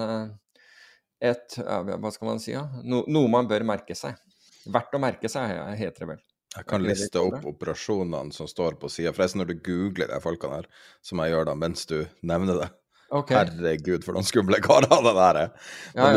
et 1.22 1.59
ja, 1.59 1.80
Hva 1.86 2.12
skal 2.14 2.30
man 2.32 2.42
si? 2.42 2.52
Ja? 2.54 2.64
No, 2.82 3.04
noe 3.11 3.30
man 3.30 3.50
bør 3.50 3.66
merke 3.66 3.94
seg. 3.98 4.18
Verdt 4.66 4.96
å 4.98 5.02
merke 5.02 5.30
seg, 5.30 5.54
heter 5.78 6.02
det 6.02 6.11
vel. 6.14 6.24
Jeg 6.57 6.66
kan 6.70 6.82
liste 6.82 7.20
opp 7.20 7.44
operasjonene 7.46 8.32
som 8.32 8.48
står 8.48 8.78
på 8.80 8.88
sida. 8.90 9.12
Forresten, 9.14 9.42
når 9.42 9.52
du 9.52 9.62
googler 9.66 10.09
de 10.11 10.18
folkene 10.24 10.62
her, 10.62 10.68
som 11.04 11.20
jeg 11.20 11.34
gjør 11.34 11.50
da 11.50 11.54
mens 11.59 11.84
du 11.90 11.98
nevner 12.26 12.62
det 12.62 12.70
okay. 13.11 13.36
Herregud, 13.36 14.04
for 14.07 14.16
noen 14.16 14.26
skumle 14.26 14.61
karer 14.64 14.88
det 14.90 15.14
der 15.18 15.40
er. 15.42 15.52
Ja, 15.94 16.09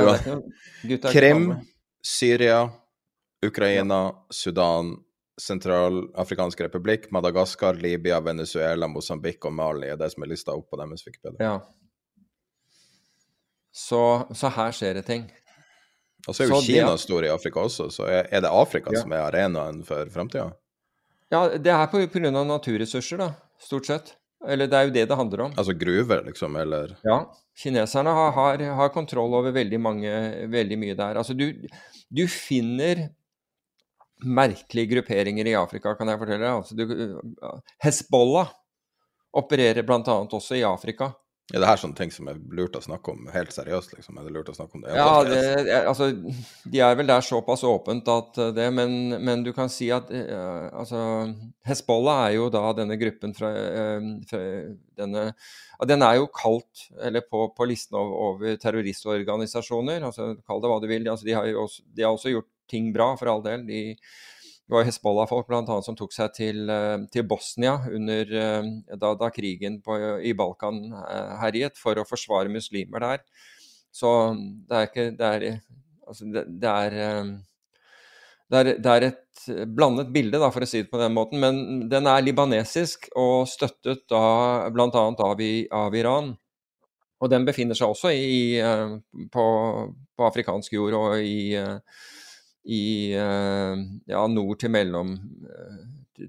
ja, 0.88 1.00
Krim, 1.10 1.52
Syria, 2.06 2.64
Ukraina, 3.46 4.02
Sudan, 4.34 4.96
Sentralafrikansk 5.40 6.62
republikk, 6.62 7.10
Madagaskar, 7.16 7.80
Libya, 7.80 8.20
Venezuela, 8.20 8.88
Mosambik 8.92 9.46
og 9.48 9.54
Mali 9.56 9.88
er 9.88 10.00
det 10.00 10.12
som 10.14 10.26
er 10.26 10.34
lista 10.34 10.56
opp 10.56 10.70
på 10.72 10.80
deres 10.82 11.06
Wikipedia. 11.08 11.40
Ja. 11.40 11.60
Så, 13.72 14.02
så 14.36 14.52
her 14.52 14.76
skjer 14.76 15.00
det 15.00 15.06
ting. 15.08 15.30
Og 16.28 16.36
så 16.36 16.44
er 16.44 16.50
jo 16.50 16.60
så 16.60 16.66
Kina 16.68 16.92
det, 16.92 17.04
stor 17.06 17.26
i 17.26 17.32
Afrika 17.32 17.64
også, 17.64 17.88
så 17.94 18.08
er 18.10 18.42
det 18.44 18.50
Afrika 18.52 18.92
ja. 18.94 19.04
som 19.04 19.14
er 19.16 19.24
arenaen 19.30 19.84
for 19.88 20.10
framtida? 20.12 20.50
Ja, 21.32 21.46
det 21.56 21.72
er 21.72 22.08
pga. 22.10 22.32
naturressurser, 22.32 23.22
da, 23.22 23.34
stort 23.62 23.88
sett. 23.88 24.16
Eller 24.48 24.70
det 24.72 24.78
er 24.78 24.88
jo 24.88 24.94
det 24.96 25.06
det 25.10 25.16
handler 25.20 25.42
om. 25.50 25.54
Altså 25.58 25.74
gruver, 25.76 26.24
liksom, 26.24 26.56
eller? 26.56 26.96
Ja. 27.04 27.20
Kineserne 27.60 28.10
har, 28.16 28.32
har, 28.32 28.64
har 28.76 28.92
kontroll 28.96 29.34
over 29.36 29.52
veldig, 29.52 29.80
mange, 29.80 30.12
veldig 30.48 30.78
mye 30.80 30.96
der. 30.96 31.20
Altså 31.20 31.36
du, 31.36 31.52
du, 32.08 32.24
finner 32.32 33.10
merkelige 34.26 34.94
grupperinger 34.96 35.48
i 35.48 35.56
Afrika, 35.60 35.96
kan 35.96 36.12
jeg 36.12 36.20
fortelle 36.22 36.44
deg. 36.44 36.60
Altså, 36.60 36.76
du, 36.76 37.64
Hezbollah 37.84 38.52
opererer 39.40 39.86
bl.a. 39.86 40.02
også 40.26 40.58
i 40.60 40.66
Afrika. 40.68 41.14
Ja, 41.50 41.58
det 41.64 41.66
er 41.66 41.80
sånne 41.82 41.98
ting 41.98 42.12
som 42.14 42.28
er 42.30 42.38
lurt 42.54 42.76
å 42.78 42.82
snakke 42.84 43.10
om 43.10 43.30
helt 43.34 43.54
seriøst? 43.56 43.96
liksom? 43.96 44.20
Er 44.22 44.28
det 44.28 44.34
lurt 44.36 44.52
å 44.52 44.54
snakke 44.54 44.78
om 44.78 44.84
det? 44.84 44.94
Ja, 44.94 45.24
det, 45.26 45.40
altså, 45.90 46.12
De 46.70 46.82
er 46.86 46.98
vel 47.00 47.10
der 47.10 47.26
såpass 47.26 47.64
åpent 47.66 48.10
at 48.14 48.38
eh, 48.38 48.52
det, 48.54 48.68
men, 48.76 49.16
men 49.26 49.42
du 49.46 49.50
kan 49.56 49.72
si 49.74 49.88
at 49.94 50.12
uh, 50.14 50.70
altså, 50.78 51.00
Hezbollah 51.66 52.28
er 52.28 52.36
jo 52.36 52.52
da 52.54 52.62
denne 52.78 53.00
gruppen 53.02 53.34
fra, 53.38 53.50
uh, 53.50 54.12
fra 54.30 54.44
denne 55.02 55.26
Den 55.90 56.06
er 56.06 56.20
jo 56.20 56.30
kalt, 56.36 56.86
eller 57.02 57.26
på, 57.26 57.48
på 57.58 57.70
listen 57.72 57.98
over, 57.98 58.22
over 58.30 58.62
terroristorganisasjoner. 58.62 60.06
altså 60.06 60.36
Kall 60.46 60.62
det 60.62 60.70
hva 60.70 60.80
du 60.84 60.90
vil. 60.92 61.10
Altså, 61.10 61.26
de, 61.26 61.34
har 61.34 61.50
også, 61.66 61.88
de 61.98 62.06
har 62.06 62.14
også 62.14 62.36
gjort 62.36 62.50
ting 62.70 62.94
bra, 62.96 63.12
for 63.20 63.32
all 63.32 63.44
del. 63.46 63.66
De, 63.68 63.82
det 64.70 64.76
var 64.76 64.86
Hezbollah-folk 64.86 65.48
annet 65.50 65.82
som 65.82 65.96
tok 65.98 66.12
seg 66.14 66.34
til, 66.38 66.58
eh, 66.70 67.00
til 67.10 67.24
Bosnia 67.26 67.80
under, 67.90 68.34
eh, 68.38 68.68
da, 69.02 69.16
da, 69.18 69.30
krigen 69.34 69.80
på, 69.82 69.96
i 70.22 70.36
Balkan 70.38 70.94
eh, 70.94 71.32
herjet, 71.42 71.74
for 71.74 71.98
å 71.98 72.06
forsvare 72.06 72.54
muslimer 72.54 73.02
der. 73.02 73.24
Så 73.90 74.12
det 74.70 74.78
er 74.78 74.86
ikke 74.86 75.08
Det 75.18 75.26
er, 75.26 75.62
altså 76.06 76.30
det, 76.30 76.46
det 76.62 76.70
er, 76.70 76.94
det 78.52 78.60
er, 78.60 78.72
det 78.78 78.94
er 78.94 79.08
et 79.08 79.66
blandet 79.74 80.14
bilde, 80.14 80.38
da, 80.38 80.52
for 80.54 80.62
å 80.62 80.70
si 80.70 80.84
det 80.84 80.92
på 80.94 81.02
den 81.02 81.18
måten. 81.18 81.42
Men 81.42 81.90
den 81.90 82.06
er 82.06 82.22
libanesisk 82.22 83.10
og 83.18 83.50
støttet 83.50 84.06
da 84.06 84.70
bl.a. 84.70 84.86
Av, 84.94 85.44
av 85.82 85.98
Iran. 85.98 86.36
Og 87.20 87.34
den 87.34 87.50
befinner 87.50 87.74
seg 87.74 87.90
også 87.90 88.14
i, 88.14 88.62
på, 89.34 89.46
på, 90.14 90.30
afrikansk 90.30 90.78
jord 90.78 90.94
og 90.94 91.18
i 91.26 91.58
i 92.70 93.14
eh, 93.18 93.78
ja, 94.12 94.26
nord 94.30 94.60
til 94.62 94.74
mellom 94.74 95.16
eh, 95.50 95.78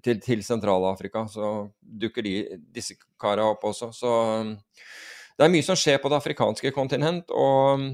til, 0.00 0.20
til 0.24 0.44
Sentral-Afrika. 0.46 1.26
Så 1.28 1.70
dukker 1.80 2.24
de, 2.24 2.34
disse 2.72 2.96
kara 3.20 3.50
opp 3.52 3.66
også. 3.68 3.90
Så 3.92 4.12
det 5.36 5.46
er 5.46 5.52
mye 5.52 5.66
som 5.66 5.78
skjer 5.78 6.00
på 6.00 6.12
det 6.12 6.20
afrikanske 6.20 6.72
kontinent. 6.76 7.32
Og 7.34 7.90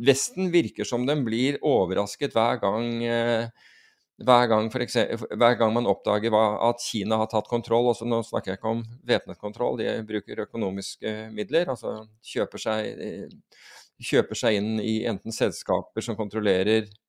Vesten 0.00 0.52
virker 0.54 0.86
som 0.86 1.02
den 1.06 1.24
blir 1.26 1.58
overrasket 1.66 2.34
hver 2.36 2.60
gang 2.62 3.02
eh, 3.04 3.50
hver 4.20 4.46
gang, 4.50 4.66
eksempel, 4.68 5.30
hver 5.40 5.54
gang, 5.56 5.72
man 5.72 5.88
oppdager 5.88 6.34
at 6.36 6.82
Kina 6.84 7.16
har 7.22 7.28
tatt 7.32 7.46
kontroll 7.48 7.86
også 7.88 8.04
Nå 8.04 8.18
snakker 8.28 8.52
jeg 8.52 8.60
ikke 8.60 8.72
om 8.74 8.82
væpnet 9.08 9.40
kontroll, 9.40 9.78
de 9.80 9.94
bruker 10.04 10.42
økonomiske 10.44 11.14
midler. 11.32 11.70
altså 11.72 12.04
kjøper 12.20 12.60
seg, 12.60 13.32
kjøper 14.10 14.36
seg 14.42 14.58
inn 14.60 14.74
i 14.84 14.98
enten 15.08 15.32
selskaper 15.32 16.04
som 16.04 16.18
kontrollerer 16.20 16.84
Eh, 16.84 16.99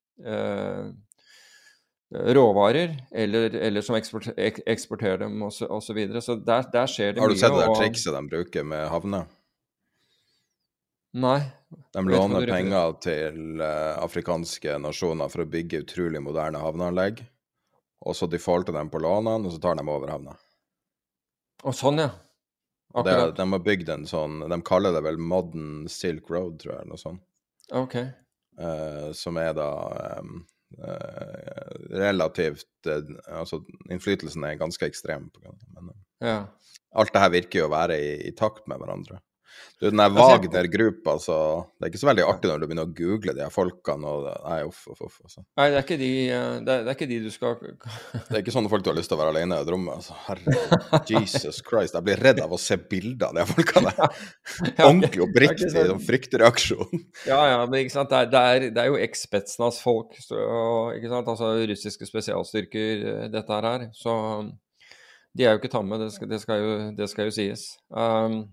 råvarer, 2.12 2.96
eller, 3.10 3.54
eller 3.54 3.80
som 3.80 3.96
eksporter, 3.96 4.34
eksporterer 4.66 5.24
dem 5.24 5.42
osv. 5.42 5.64
Så, 5.64 5.80
så, 5.80 5.96
videre. 5.96 6.20
så 6.20 6.36
der, 6.36 6.66
der, 6.72 6.86
skjer 6.90 7.14
det 7.14 7.20
mye. 7.20 7.24
Har 7.24 7.32
du 7.32 7.40
sett 7.40 7.54
det 7.56 7.62
der 7.64 7.78
trikset 7.78 8.16
de 8.16 8.22
bruker 8.28 8.66
med 8.68 8.88
havner? 8.92 9.30
Nei. 11.12 11.40
De 11.92 12.02
låner 12.08 12.46
penger 12.48 12.96
til 13.04 13.60
uh, 13.60 14.00
afrikanske 14.00 14.78
nasjoner 14.80 15.32
for 15.32 15.44
å 15.44 15.48
bygge 15.48 15.82
utrolig 15.84 16.20
moderne 16.24 16.60
havneanlegg. 16.60 17.22
Og 18.02 18.16
så 18.18 18.26
defaulter 18.28 18.74
de 18.74 18.82
på 18.90 19.00
lånene, 19.00 19.46
og 19.46 19.54
så 19.54 19.60
tar 19.62 19.78
de 19.78 19.84
over 19.86 20.12
havna. 20.12 20.36
Og 21.62 21.76
sånn, 21.76 22.00
ja. 22.02 22.10
Det, 22.92 23.12
de 23.38 23.44
har 23.48 23.60
bygd 23.64 23.88
en 23.88 24.02
sånn 24.04 24.42
De 24.52 24.56
kaller 24.68 24.92
det 24.92 25.00
vel 25.00 25.16
Modern 25.16 25.86
Silk 25.88 26.26
Road, 26.28 26.58
tror 26.60 26.74
jeg, 26.74 26.82
eller 26.82 26.92
noe 26.92 27.00
sånt. 27.00 27.22
Okay. 27.72 28.10
Uh, 28.60 29.10
som 29.16 29.38
er 29.40 29.54
da 29.56 29.68
um, 30.20 30.42
uh, 30.76 31.70
relativt 31.96 32.68
Altså, 32.84 33.62
innflytelsen 33.88 34.44
er 34.44 34.58
ganske 34.60 34.86
ekstrem. 34.86 35.30
Men 35.72 35.92
ja. 36.20 36.38
alt 36.92 37.12
det 37.14 37.22
her 37.22 37.32
virker 37.32 37.62
jo 37.62 37.68
å 37.70 37.72
være 37.72 37.96
i, 38.02 38.10
i, 38.28 38.32
takt 38.36 38.66
med 38.68 38.82
hverandre. 38.82 39.22
Du, 39.82 39.88
den 39.88 39.98
der 39.98 40.12
Wagner-gruppa, 40.14 41.16
altså 41.16 41.36
Det 41.74 41.86
er 41.86 41.90
ikke 41.90 42.00
så 42.00 42.06
veldig 42.06 42.24
artig 42.30 42.50
når 42.50 42.60
du 42.60 42.66
begynner 42.68 42.86
å 42.86 42.94
google 42.94 43.32
de 43.34 43.42
her 43.42 43.50
folkene 43.50 44.06
og 44.06 44.28
Nei, 44.30 44.60
uff, 44.68 44.84
uff, 44.92 45.00
uff. 45.02 45.16
Altså. 45.24 45.42
Nei, 45.58 45.66
det 45.72 45.78
er, 45.80 45.86
ikke 45.86 45.98
de, 45.98 46.10
eh, 46.28 46.52
det, 46.62 46.76
er, 46.76 46.84
det 46.86 46.92
er 46.92 46.98
ikke 46.98 47.08
de 47.10 47.18
du 47.24 47.30
skal 47.34 47.56
Det 48.28 48.36
er 48.36 48.44
ikke 48.44 48.54
sånne 48.54 48.70
folk 48.70 48.86
du 48.86 48.92
har 48.92 48.98
lyst 49.00 49.10
til 49.10 49.18
å 49.18 49.22
være 49.24 49.34
alene 49.34 49.58
i 49.58 49.66
et 49.66 49.72
rom 49.74 49.82
med. 49.88 49.98
Altså. 49.98 50.16
Herre 50.28 51.02
Jesus 51.10 51.58
Christ. 51.66 51.98
Jeg 51.98 52.06
blir 52.06 52.22
redd 52.22 52.42
av 52.44 52.54
å 52.54 52.60
se 52.62 52.78
bilder 52.78 53.32
av 53.32 53.40
de 53.40 53.46
folkene. 53.50 53.94
Ordentlig 54.86 55.26
oppriktig 55.26 55.72
sånn 55.74 56.02
fryktreaksjon. 56.06 57.04
Ja, 57.26 57.42
ja, 57.50 57.60
men 57.66 57.82
ikke 57.82 57.96
sant. 57.96 58.14
Det 58.14 58.38
er, 58.38 58.70
det 58.70 58.86
er, 58.86 58.92
jo 58.92 59.02
eks-Spetsnas 59.02 59.82
folk, 59.82 60.14
ikke 60.18 61.10
sant. 61.10 61.26
Altså 61.34 61.54
russiske 61.72 62.06
spesialstyrker, 62.06 63.06
eh, 63.16 63.28
dette 63.34 63.62
her. 63.66 63.88
Så 63.98 64.14
de 65.34 65.46
er 65.46 65.54
jo 65.54 65.62
ikke 65.62 65.72
tamme, 65.72 65.98
det 66.00 66.12
skal, 66.14 66.28
det 66.30 66.42
skal, 66.42 66.60
jo, 66.60 66.74
det 66.96 67.08
skal 67.10 67.28
jo 67.28 67.34
sies. 67.34 67.72
Um, 67.90 68.44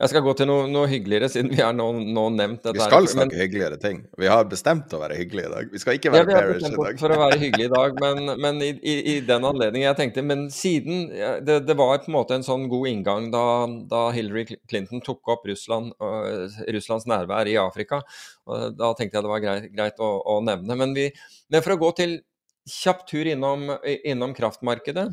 jeg 0.00 0.08
skal 0.14 0.22
gå 0.24 0.32
til 0.32 0.46
noe, 0.48 0.64
noe, 0.72 0.88
hyggeligere, 0.88 1.28
siden 1.28 1.50
vi 1.52 1.60
har 1.60 1.74
nå, 1.76 1.86
nå 2.00 2.22
nevnt 2.32 2.62
dette. 2.62 2.72
Vi 2.78 2.80
skal 2.86 3.04
her. 3.04 3.10
snakke 3.12 3.34
men, 3.34 3.42
hyggeligere 3.42 3.76
ting. 3.82 3.98
Vi 4.22 4.30
har 4.32 4.46
bestemt 4.48 4.94
å 4.96 5.00
være 5.02 5.18
hyggelige 5.18 5.50
i 5.50 5.52
dag. 5.52 5.68
Vi 5.74 5.80
skal 5.82 5.98
ikke 5.98 6.12
være 6.14 6.24
ja, 6.24 6.38
bearish 6.38 6.68
i 6.70 6.78
dag. 6.78 7.00
for 7.02 7.12
å 7.12 7.18
være 7.20 7.36
hyggelige 7.42 7.68
i 7.68 7.72
dag, 7.76 8.00
men, 8.00 8.32
men 8.40 8.62
i, 8.64 8.70
i, 8.80 8.94
i, 9.12 9.16
den 9.28 9.44
anledning 9.44 9.84
jeg 9.84 9.98
tenkte 9.98 10.24
Men 10.24 10.46
siden 10.54 11.04
det, 11.44 11.60
det, 11.68 11.76
var 11.76 12.00
på 12.00 12.08
en 12.08 12.16
måte 12.16 12.38
en 12.38 12.46
sånn 12.46 12.64
god 12.72 12.88
inngang 12.94 13.28
da, 13.34 13.44
da 13.92 14.06
Hillary 14.16 14.46
Clinton 14.70 15.04
tok 15.04 15.34
opp 15.36 15.44
Russland, 15.50 15.92
uh, 16.00 16.48
Russlands 16.72 17.04
nærvær 17.10 17.50
i 17.52 17.58
Afrika. 17.60 18.00
og 18.48 18.78
Da 18.80 18.94
tenkte 18.96 19.20
jeg 19.20 19.28
det 19.28 19.34
var 19.36 19.44
greit, 19.44 19.70
greit 19.76 20.00
å, 20.00 20.14
å, 20.24 20.40
nevne. 20.44 20.80
Men, 20.80 20.96
vi, 20.96 21.10
men 21.52 21.66
for 21.66 21.76
å 21.76 21.82
gå 21.84 21.92
til 22.00 22.22
kjapp 22.70 23.04
tur 23.10 23.28
innom, 23.28 23.68
innom 23.84 24.32
kraftmarkedet 24.36 25.10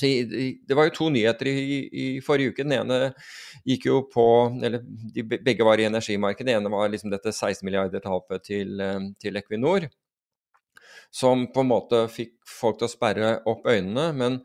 det 0.00 0.76
var 0.76 0.88
jo 0.88 0.94
to 0.96 1.08
nyheter 1.12 1.50
i, 1.50 1.78
i, 1.88 2.06
forrige 2.24 2.54
uke. 2.54 2.66
Den 2.66 2.76
ene 2.78 3.12
gikk 3.66 3.88
jo 3.88 4.02
på 4.12 4.26
Eller 4.62 4.82
de 5.14 5.24
begge 5.26 5.66
var 5.66 5.80
i 5.80 5.88
energimarkedet. 5.88 6.46
Den 6.46 6.60
ene 6.60 6.72
var 6.72 6.90
liksom 6.92 7.12
dette 7.12 7.32
16 7.32 7.64
milliarder-tapet 7.66 8.46
til, 8.50 8.80
eh, 8.80 9.10
til, 9.20 9.36
Equinor. 9.40 9.88
Som 11.10 11.48
på 11.52 11.64
en 11.64 11.70
måte 11.72 12.06
fikk 12.12 12.36
folk 12.48 12.78
til 12.80 12.88
å 12.88 12.92
sperre 12.92 13.36
opp 13.48 13.66
øynene. 13.68 14.10
Men 14.16 14.42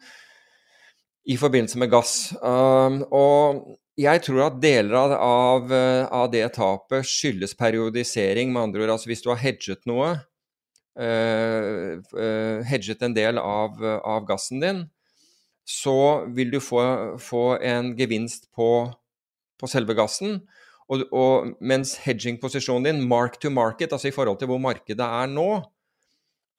i 1.26 1.38
forbindelse 1.39 1.80
med 1.80 1.91
gass. 1.91 2.16
Um, 2.41 3.01
og 3.14 3.64
jeg 3.99 4.24
tror 4.26 4.47
at 4.47 4.60
deler 4.62 4.95
av, 4.97 5.14
av, 5.16 5.74
av, 6.10 6.28
det 6.34 6.45
tapet 6.58 7.08
skyldes 7.08 7.56
periodisering. 7.60 8.51
Med 8.54 8.68
andre 8.68 8.84
ord, 8.84 8.95
altså 8.97 9.12
hvis 9.12 9.24
du 9.24 9.30
har 9.32 9.41
hedget 9.43 9.86
noe, 9.89 10.16
uh, 10.99 11.93
hedget 12.68 13.06
en 13.06 13.16
del 13.16 13.39
av, 13.41 13.80
av 14.04 14.28
gassen 14.28 14.64
din, 14.64 14.84
så 15.64 16.26
vil 16.36 16.51
du 16.51 16.59
få, 16.64 16.82
få 17.22 17.43
en 17.64 17.93
gevinst 17.97 18.49
på, 18.55 18.70
på 19.59 19.70
selve 19.72 19.95
gassen. 19.97 20.41
Og, 20.91 21.05
og, 21.16 21.53
mens 21.64 21.95
hedging-posisjonen 22.03 22.89
din, 22.89 23.01
mark 23.07 23.39
to 23.41 23.51
market, 23.53 23.93
altså 23.95 24.11
i 24.11 24.16
forhold 24.16 24.39
til 24.39 24.51
hvor 24.51 24.61
markedet 24.61 25.05
er 25.05 25.32
nå, 25.32 25.47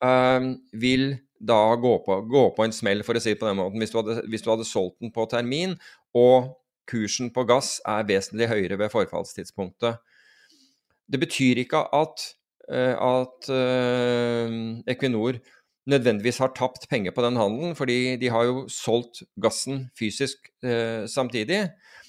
um, 0.05 0.49
vil 0.73 1.19
da 1.45 1.61
gå 1.77 1.99
på, 2.07 2.21
gå 2.31 2.45
på, 2.57 2.65
en 2.65 2.73
smell, 2.73 3.05
for 3.05 3.17
å 3.17 3.23
si 3.23 3.35
det 3.35 3.41
på 3.41 3.49
den 3.51 3.61
måten. 3.61 3.83
Hvis 3.83 3.93
du, 3.93 4.01
hadde, 4.01 4.23
hvis 4.33 4.45
du 4.45 4.51
hadde 4.55 4.69
solgt 4.69 4.97
den 5.05 5.13
på 5.15 5.27
termin, 5.31 5.77
og 6.17 6.55
kursen 6.89 7.31
på 7.35 7.45
gass 7.49 7.77
er 7.89 8.07
vesentlig 8.09 8.49
høyere 8.49 8.79
ved 8.81 8.93
forfallstidspunktet. 8.93 10.01
Det 11.05 11.21
betyr 11.21 11.61
ikke 11.61 11.85
at, 11.97 12.25
uh, 12.73 12.97
at 12.97 13.53
uh, 13.53 14.57
Equinor 14.89 15.41
nødvendigvis 15.91 16.41
har 16.41 16.55
tapt 16.57 16.89
penger 16.89 17.13
på 17.15 17.25
den 17.25 17.37
handelen, 17.37 17.75
fordi 17.77 18.17
de 18.21 18.31
har 18.33 18.47
jo 18.49 18.67
solgt 18.73 19.23
gassen 19.41 19.89
fysisk 19.99 20.49
eh, 20.65 21.05
samtidig. 21.11 21.67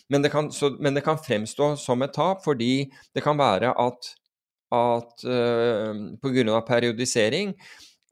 Men 0.10 0.22
det, 0.22 0.32
kan, 0.32 0.52
så, 0.52 0.70
men 0.80 0.96
det, 0.96 1.04
kan, 1.04 1.18
fremstå 1.18 1.74
som 1.82 2.04
et 2.06 2.14
tap, 2.14 2.44
fordi 2.46 2.92
det 3.16 3.24
kan 3.26 3.38
være 3.38 3.74
at, 3.82 4.14
at 4.76 5.26
eh, 5.26 6.06
pga. 6.22 6.62
periodisering 6.68 7.56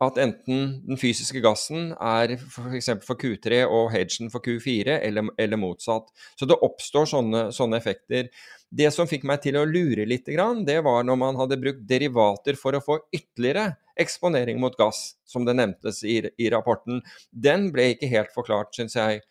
at 0.03 0.18
enten 0.20 0.64
den 0.88 0.99
fysiske 0.99 1.39
gassen 1.43 1.91
er 1.93 2.34
f.eks. 2.36 2.89
For, 2.89 3.05
for 3.14 3.22
Q3 3.22 3.61
og 3.68 3.91
hedgen 3.93 4.32
for 4.34 4.43
Q4, 4.43 4.97
eller, 5.05 5.30
eller 5.39 5.61
motsatt. 5.61 6.09
Så 6.39 6.49
det 6.49 6.59
oppstår 6.66 7.07
sånne, 7.14 7.45
sånne 7.55 7.80
effekter. 7.80 8.28
Det 8.74 8.89
som 8.93 9.07
fikk 9.07 9.24
meg 9.30 9.43
til 9.45 9.59
å 9.59 9.68
lure 9.70 10.07
litt, 10.09 10.28
det 10.28 10.80
var 10.84 11.07
når 11.07 11.20
man 11.20 11.39
hadde 11.39 11.61
brukt 11.61 11.86
derivater 11.88 12.57
for 12.59 12.76
å 12.76 12.84
få 12.84 12.99
ytterligere 13.14 13.76
eksponering 13.99 14.59
mot 14.61 14.75
gass, 14.77 15.13
som 15.25 15.45
det 15.45 15.55
nevntes 15.59 16.03
i, 16.07 16.19
i 16.37 16.49
rapporten. 16.53 17.01
Den 17.31 17.69
ble 17.73 17.91
ikke 17.93 18.11
helt 18.11 18.33
forklart, 18.35 18.73
syns 18.75 18.97
jeg. 18.97 19.21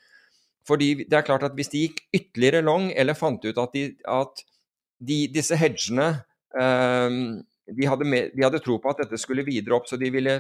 Fordi 0.69 0.93
det 1.03 1.19
er 1.19 1.27
klart 1.27 1.47
at 1.47 1.57
hvis 1.59 1.73
de 1.73 1.87
gikk 1.87 2.05
ytterligere 2.15 2.63
long, 2.65 2.91
eller 2.95 3.19
fant 3.19 3.43
ut 3.43 3.59
at, 3.59 3.75
de, 3.75 3.97
at 4.07 4.45
de, 5.03 5.19
disse 5.35 5.59
hedgene 5.59 6.13
um, 6.55 7.41
de, 7.67 7.89
hadde 7.89 8.07
med, 8.07 8.31
de 8.37 8.47
hadde 8.47 8.63
tro 8.63 8.79
på 8.79 8.93
at 8.93 9.03
dette 9.03 9.19
skulle 9.19 9.47
videre 9.47 9.75
opp, 9.79 9.91
så 9.91 9.99
de 9.99 10.11
ville 10.15 10.39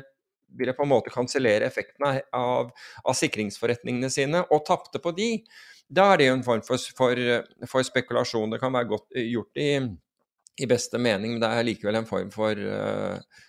ville 0.56 0.72
på 0.72 0.82
en 0.82 0.90
måte 0.90 1.10
kansellere 1.12 1.66
effekten 1.66 2.04
av, 2.06 2.72
av, 3.04 3.14
sikringsforretningene 3.16 4.10
sine, 4.12 4.42
og 4.52 4.64
tapte 4.68 5.00
på 5.02 5.14
de, 5.16 5.28
da 5.92 6.10
er 6.12 6.20
det 6.20 6.28
jo 6.28 6.36
en 6.38 6.46
form 6.46 6.64
for, 6.66 6.80
for, 6.96 7.20
for, 7.68 7.84
spekulasjon. 7.86 8.52
Det 8.52 8.60
kan 8.62 8.74
være 8.74 8.90
godt 8.90 9.16
eh, 9.16 9.28
gjort 9.32 9.60
i, 9.60 9.70
i, 10.60 10.68
beste 10.68 11.00
mening, 11.00 11.34
men 11.34 11.42
det 11.42 11.50
er 11.50 11.68
likevel 11.68 12.00
en 12.00 12.08
form 12.08 12.30
for, 12.34 12.56
uh, 12.56 13.42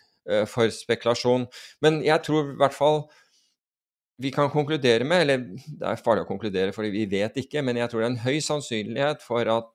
for 0.48 0.72
spekulasjon. 0.72 1.48
Men 1.84 2.00
jeg 2.06 2.24
tror 2.24 2.54
i 2.54 2.58
hvert 2.62 2.76
fall 2.76 3.02
vi 4.24 4.32
kan 4.32 4.50
konkludere 4.54 5.04
med, 5.08 5.22
eller 5.26 5.46
det 5.66 5.88
er 5.90 6.02
farlig 6.02 6.24
å 6.24 6.30
konkludere 6.30 6.74
fordi 6.76 6.92
vi 6.94 7.06
vet 7.12 7.38
ikke, 7.42 7.64
men 7.66 7.80
jeg 7.82 7.92
tror 7.92 8.04
det 8.04 8.08
er 8.08 8.14
en 8.14 8.26
høy 8.26 8.40
sannsynlighet 8.46 9.24
for 9.26 9.50
at, 9.52 9.72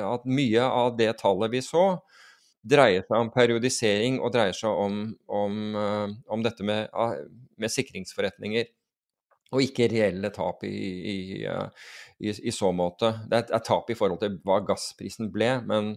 at 0.00 0.24
mye 0.26 0.64
av 0.64 0.94
det 0.98 1.10
tallet 1.20 1.52
vi 1.52 1.62
så, 1.64 1.86
dreier 2.64 3.04
seg 3.04 3.18
om 3.20 3.32
periodisering 3.32 4.22
og 4.24 4.32
dreier 4.32 4.56
seg 4.56 4.72
om, 4.72 5.02
om, 5.28 5.58
om 6.32 6.44
dette 6.44 6.64
med, 6.64 6.88
ah, 6.96 7.18
med 7.60 7.72
sikringsforretninger 7.72 8.70
og 9.54 9.62
ikke 9.62 9.90
reelle 9.92 10.30
tap 10.34 10.64
i, 10.66 10.72
i, 10.72 11.16
i, 11.44 12.32
i, 12.32 12.52
så 12.54 12.72
måte. 12.74 13.12
Det 13.28 13.36
er 13.36 13.52
et 13.58 13.66
tap 13.68 13.92
i 13.92 13.96
forhold 13.98 14.22
til 14.22 14.38
hva 14.46 14.62
gassprisen 14.66 15.28
ble, 15.34 15.50
men, 15.68 15.92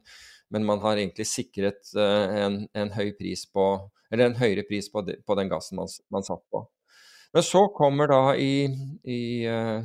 men 0.54 0.66
man 0.66 0.82
har 0.84 0.98
egentlig 0.98 1.28
sikret 1.30 1.94
uh, 1.98 2.26
en, 2.44 2.64
en, 2.74 2.92
høy 2.96 3.12
pris 3.20 3.46
på, 3.52 3.68
eller 4.12 4.30
en 4.30 4.40
høyere 4.40 4.66
pris 4.68 4.90
på, 4.92 5.04
de, 5.08 5.18
på 5.28 5.38
den 5.40 5.52
gassen 5.52 5.80
man, 5.80 5.92
man, 6.14 6.26
satt 6.26 6.44
på. 6.54 6.64
Men 7.36 7.44
så 7.44 7.66
kommer 7.76 8.10
da 8.10 8.22
i, 8.40 8.68
i, 9.04 9.22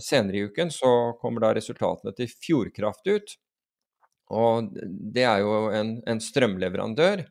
senere 0.01 0.39
i 0.39 0.45
uken 0.47 0.71
så 0.73 0.93
kommer 1.21 1.43
da 1.43 1.55
resultatene 1.59 2.15
til 2.17 2.31
Fjordkraft 2.31 3.09
ut. 3.11 3.35
Og 4.33 4.71
det 5.13 5.27
er 5.29 5.43
jo 5.43 5.57
en, 5.75 5.97
en 6.09 6.23
strømleverandør 6.23 7.27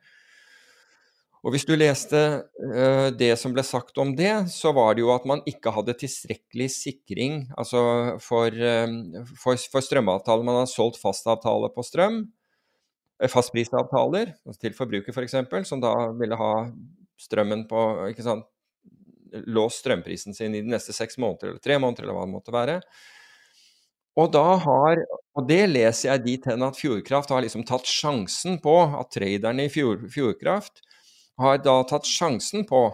og 1.41 1.55
hvis 1.55 1.65
du 1.65 1.73
leste 1.73 2.19
uh, 2.45 3.07
det 3.17 3.33
som 3.41 3.53
ble 3.55 3.63
sagt 3.65 3.97
om 4.01 4.13
det, 4.17 4.33
så 4.53 4.73
var 4.77 4.93
det 4.93 5.01
jo 5.01 5.13
at 5.13 5.25
man 5.29 5.41
ikke 5.49 5.73
hadde 5.73 5.97
tilstrekkelig 5.97 6.67
sikring 6.75 7.39
altså 7.57 7.81
for, 8.21 8.53
uh, 8.53 9.25
for, 9.41 9.57
for 9.73 9.85
strømavtaler. 9.85 10.45
Man 10.45 10.61
har 10.61 10.69
solgt 10.69 11.01
fastavtale 11.01 11.71
på 11.73 11.85
strøm, 11.85 12.23
fastprisavtaler 13.29 14.31
altså 14.47 14.61
til 14.63 14.73
forbruker 14.73 15.13
f.eks., 15.13 15.37
for 15.49 15.67
som 15.67 15.81
da 15.83 15.93
ville 16.17 16.37
ha 16.39 16.51
strømmen 17.21 17.67
på 17.69 17.85
ikke 18.11 18.25
sant, 18.25 18.47
Låst 19.47 19.79
strømprisen 19.79 20.35
sin 20.35 20.55
i 20.57 20.59
de 20.59 20.67
neste 20.73 20.91
seks 20.91 21.15
måneder 21.21 21.53
eller 21.53 21.63
tre 21.63 21.77
måneder, 21.79 22.03
eller 22.03 22.17
hva 22.17 22.25
det 22.25 22.33
måtte 22.33 22.51
være. 22.51 22.73
Og 24.19 24.27
da 24.33 24.57
har, 24.59 25.03
og 25.39 25.45
det 25.47 25.61
leser 25.71 26.09
jeg 26.09 26.23
dit 26.25 26.47
hen 26.49 26.65
at 26.67 26.75
Fjordkraft 26.75 27.31
har 27.31 27.45
liksom 27.45 27.63
tatt 27.67 27.87
sjansen 27.87 28.57
på 28.59 28.73
at 28.99 29.13
traderne 29.15 29.69
i 29.69 29.71
fjord, 29.71 30.03
Fjordkraft 30.11 30.83
har 31.39 31.61
da 31.63 31.77
tatt 31.87 32.09
sjansen 32.09 32.67
på 32.67 32.89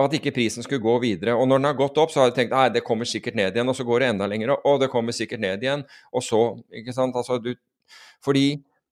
at 0.00 0.16
ikke 0.16 0.32
prisen 0.34 0.64
skulle 0.64 0.82
gå 0.82 0.96
videre. 1.02 1.36
Og 1.36 1.46
når 1.48 1.60
den 1.60 1.68
har 1.68 1.78
gått 1.78 2.00
opp, 2.00 2.12
så 2.14 2.22
har 2.22 2.30
de 2.30 2.38
tenkt 2.38 2.54
nei, 2.54 2.70
det 2.72 2.84
kommer 2.86 3.08
sikkert 3.08 3.36
ned 3.38 3.52
igjen. 3.56 3.68
Og 3.68 3.76
så 3.76 3.84
går 3.86 4.02
det 4.02 4.08
enda 4.14 4.28
lenger, 4.30 4.54
og 4.56 4.80
det 4.80 4.90
kommer 4.92 5.14
sikkert 5.14 5.44
ned 5.44 5.62
igjen. 5.62 5.84
Og 6.16 6.24
så, 6.24 6.40
ikke 6.74 6.94
sant. 6.96 7.16
Altså, 7.18 7.38
du, 7.42 7.52
fordi 8.24 8.46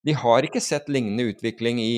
de 0.07 0.17
har 0.17 0.47
ikke 0.47 0.63
sett 0.65 0.89
lignende 0.93 1.29
utvikling 1.33 1.81
i, 1.83 1.95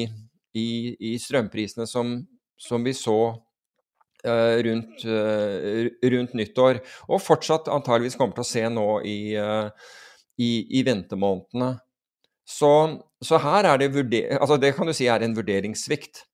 i, 0.59 0.68
i 1.12 1.14
strømprisene 1.22 1.86
som, 1.88 2.16
som, 2.59 2.82
vi 2.84 2.94
så 2.96 3.18
uh, 3.30 4.57
rundt, 4.66 5.05
uh, 5.07 5.86
rundt, 6.14 6.34
nyttår. 6.38 6.82
Og 7.09 7.22
fortsatt 7.22 7.70
antageligvis 7.72 8.18
kommer 8.18 8.36
til 8.38 8.46
å 8.46 8.50
se 8.50 8.66
nå 8.72 8.88
i, 9.07 9.18
uh, 9.38 9.70
i 10.42 10.82
ventemånedene. 10.86 11.76
Så, 12.48 12.72
så, 13.22 13.38
her 13.42 13.70
er 13.70 13.78
det 13.80 13.92
vurder... 13.94 14.34
Altså, 14.40 14.59
det 14.59 14.74
kan 14.76 14.88
du 14.90 14.94
si 14.96 15.07
er 15.07 15.22
en 15.22 15.36
vurderingssvikt. 15.36 16.24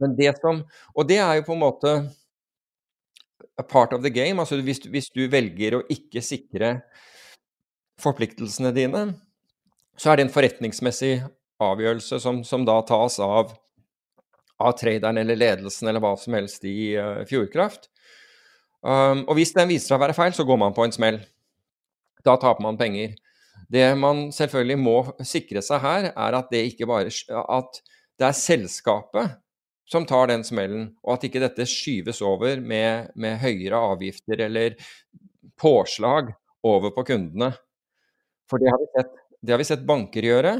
Men 0.00 0.14
det 0.16 0.32
som 0.38 0.62
Og 0.94 1.08
det 1.08 1.18
er 1.20 1.38
jo 1.38 1.48
på 1.48 1.56
en 1.56 1.64
måte 1.64 1.92
a 3.58 3.62
part 3.62 3.92
of 3.92 4.02
the 4.02 4.10
game. 4.10 4.40
Altså 4.40 4.60
hvis, 4.62 4.80
hvis 4.86 5.10
du 5.14 5.26
velger 5.30 5.78
å 5.78 5.84
ikke 5.90 6.22
sikre 6.24 6.78
forpliktelsene 7.98 8.70
dine, 8.74 9.02
så 9.98 10.10
er 10.10 10.18
det 10.18 10.26
en 10.28 10.32
forretningsmessig 10.34 11.12
avgjørelse 11.62 12.20
som, 12.22 12.42
som 12.46 12.64
da 12.66 12.78
tas 12.86 13.18
av, 13.22 13.52
av 14.62 14.76
traderen 14.78 15.18
eller 15.18 15.38
ledelsen 15.38 15.90
eller 15.90 16.02
hva 16.02 16.14
som 16.20 16.36
helst 16.38 16.66
i 16.68 16.94
uh, 16.94 17.24
Fjordkraft. 17.28 17.90
Um, 18.78 19.24
og 19.26 19.34
hvis 19.38 19.54
den 19.56 19.70
viser 19.72 19.90
seg 19.90 19.98
å 19.98 20.04
være 20.04 20.16
feil, 20.16 20.36
så 20.36 20.46
går 20.46 20.60
man 20.62 20.76
på 20.76 20.86
en 20.86 20.94
smell. 20.94 21.18
Da 22.26 22.36
taper 22.38 22.62
man 22.62 22.78
penger. 22.78 23.16
Det 23.68 23.90
man 23.98 24.28
selvfølgelig 24.32 24.78
må 24.80 24.96
sikre 25.26 25.62
seg 25.64 25.82
her, 25.82 26.10
er 26.14 26.38
at 26.38 26.50
det 26.52 26.64
ikke 26.70 26.88
bare 26.88 27.10
at 27.10 27.82
det 28.18 28.26
er 28.30 28.38
selskapet 28.38 29.36
som 29.88 30.04
tar 30.06 30.28
den 30.28 30.44
smellen, 30.44 30.90
og 31.02 31.16
at 31.16 31.24
ikke 31.28 31.42
dette 31.42 31.66
skyves 31.68 32.20
over 32.24 32.60
med, 32.60 33.08
med 33.16 33.38
høyere 33.40 33.80
avgifter 33.94 34.42
eller 34.44 34.76
påslag 35.58 36.34
over 36.66 36.92
på 36.96 37.06
kundene. 37.08 37.54
For 38.48 38.60
det 38.60 38.72
har, 38.72 38.84
sett, 38.96 39.14
det 39.44 39.54
har 39.54 39.60
vi 39.60 39.68
sett 39.68 39.86
banker 39.86 40.26
gjøre 40.26 40.58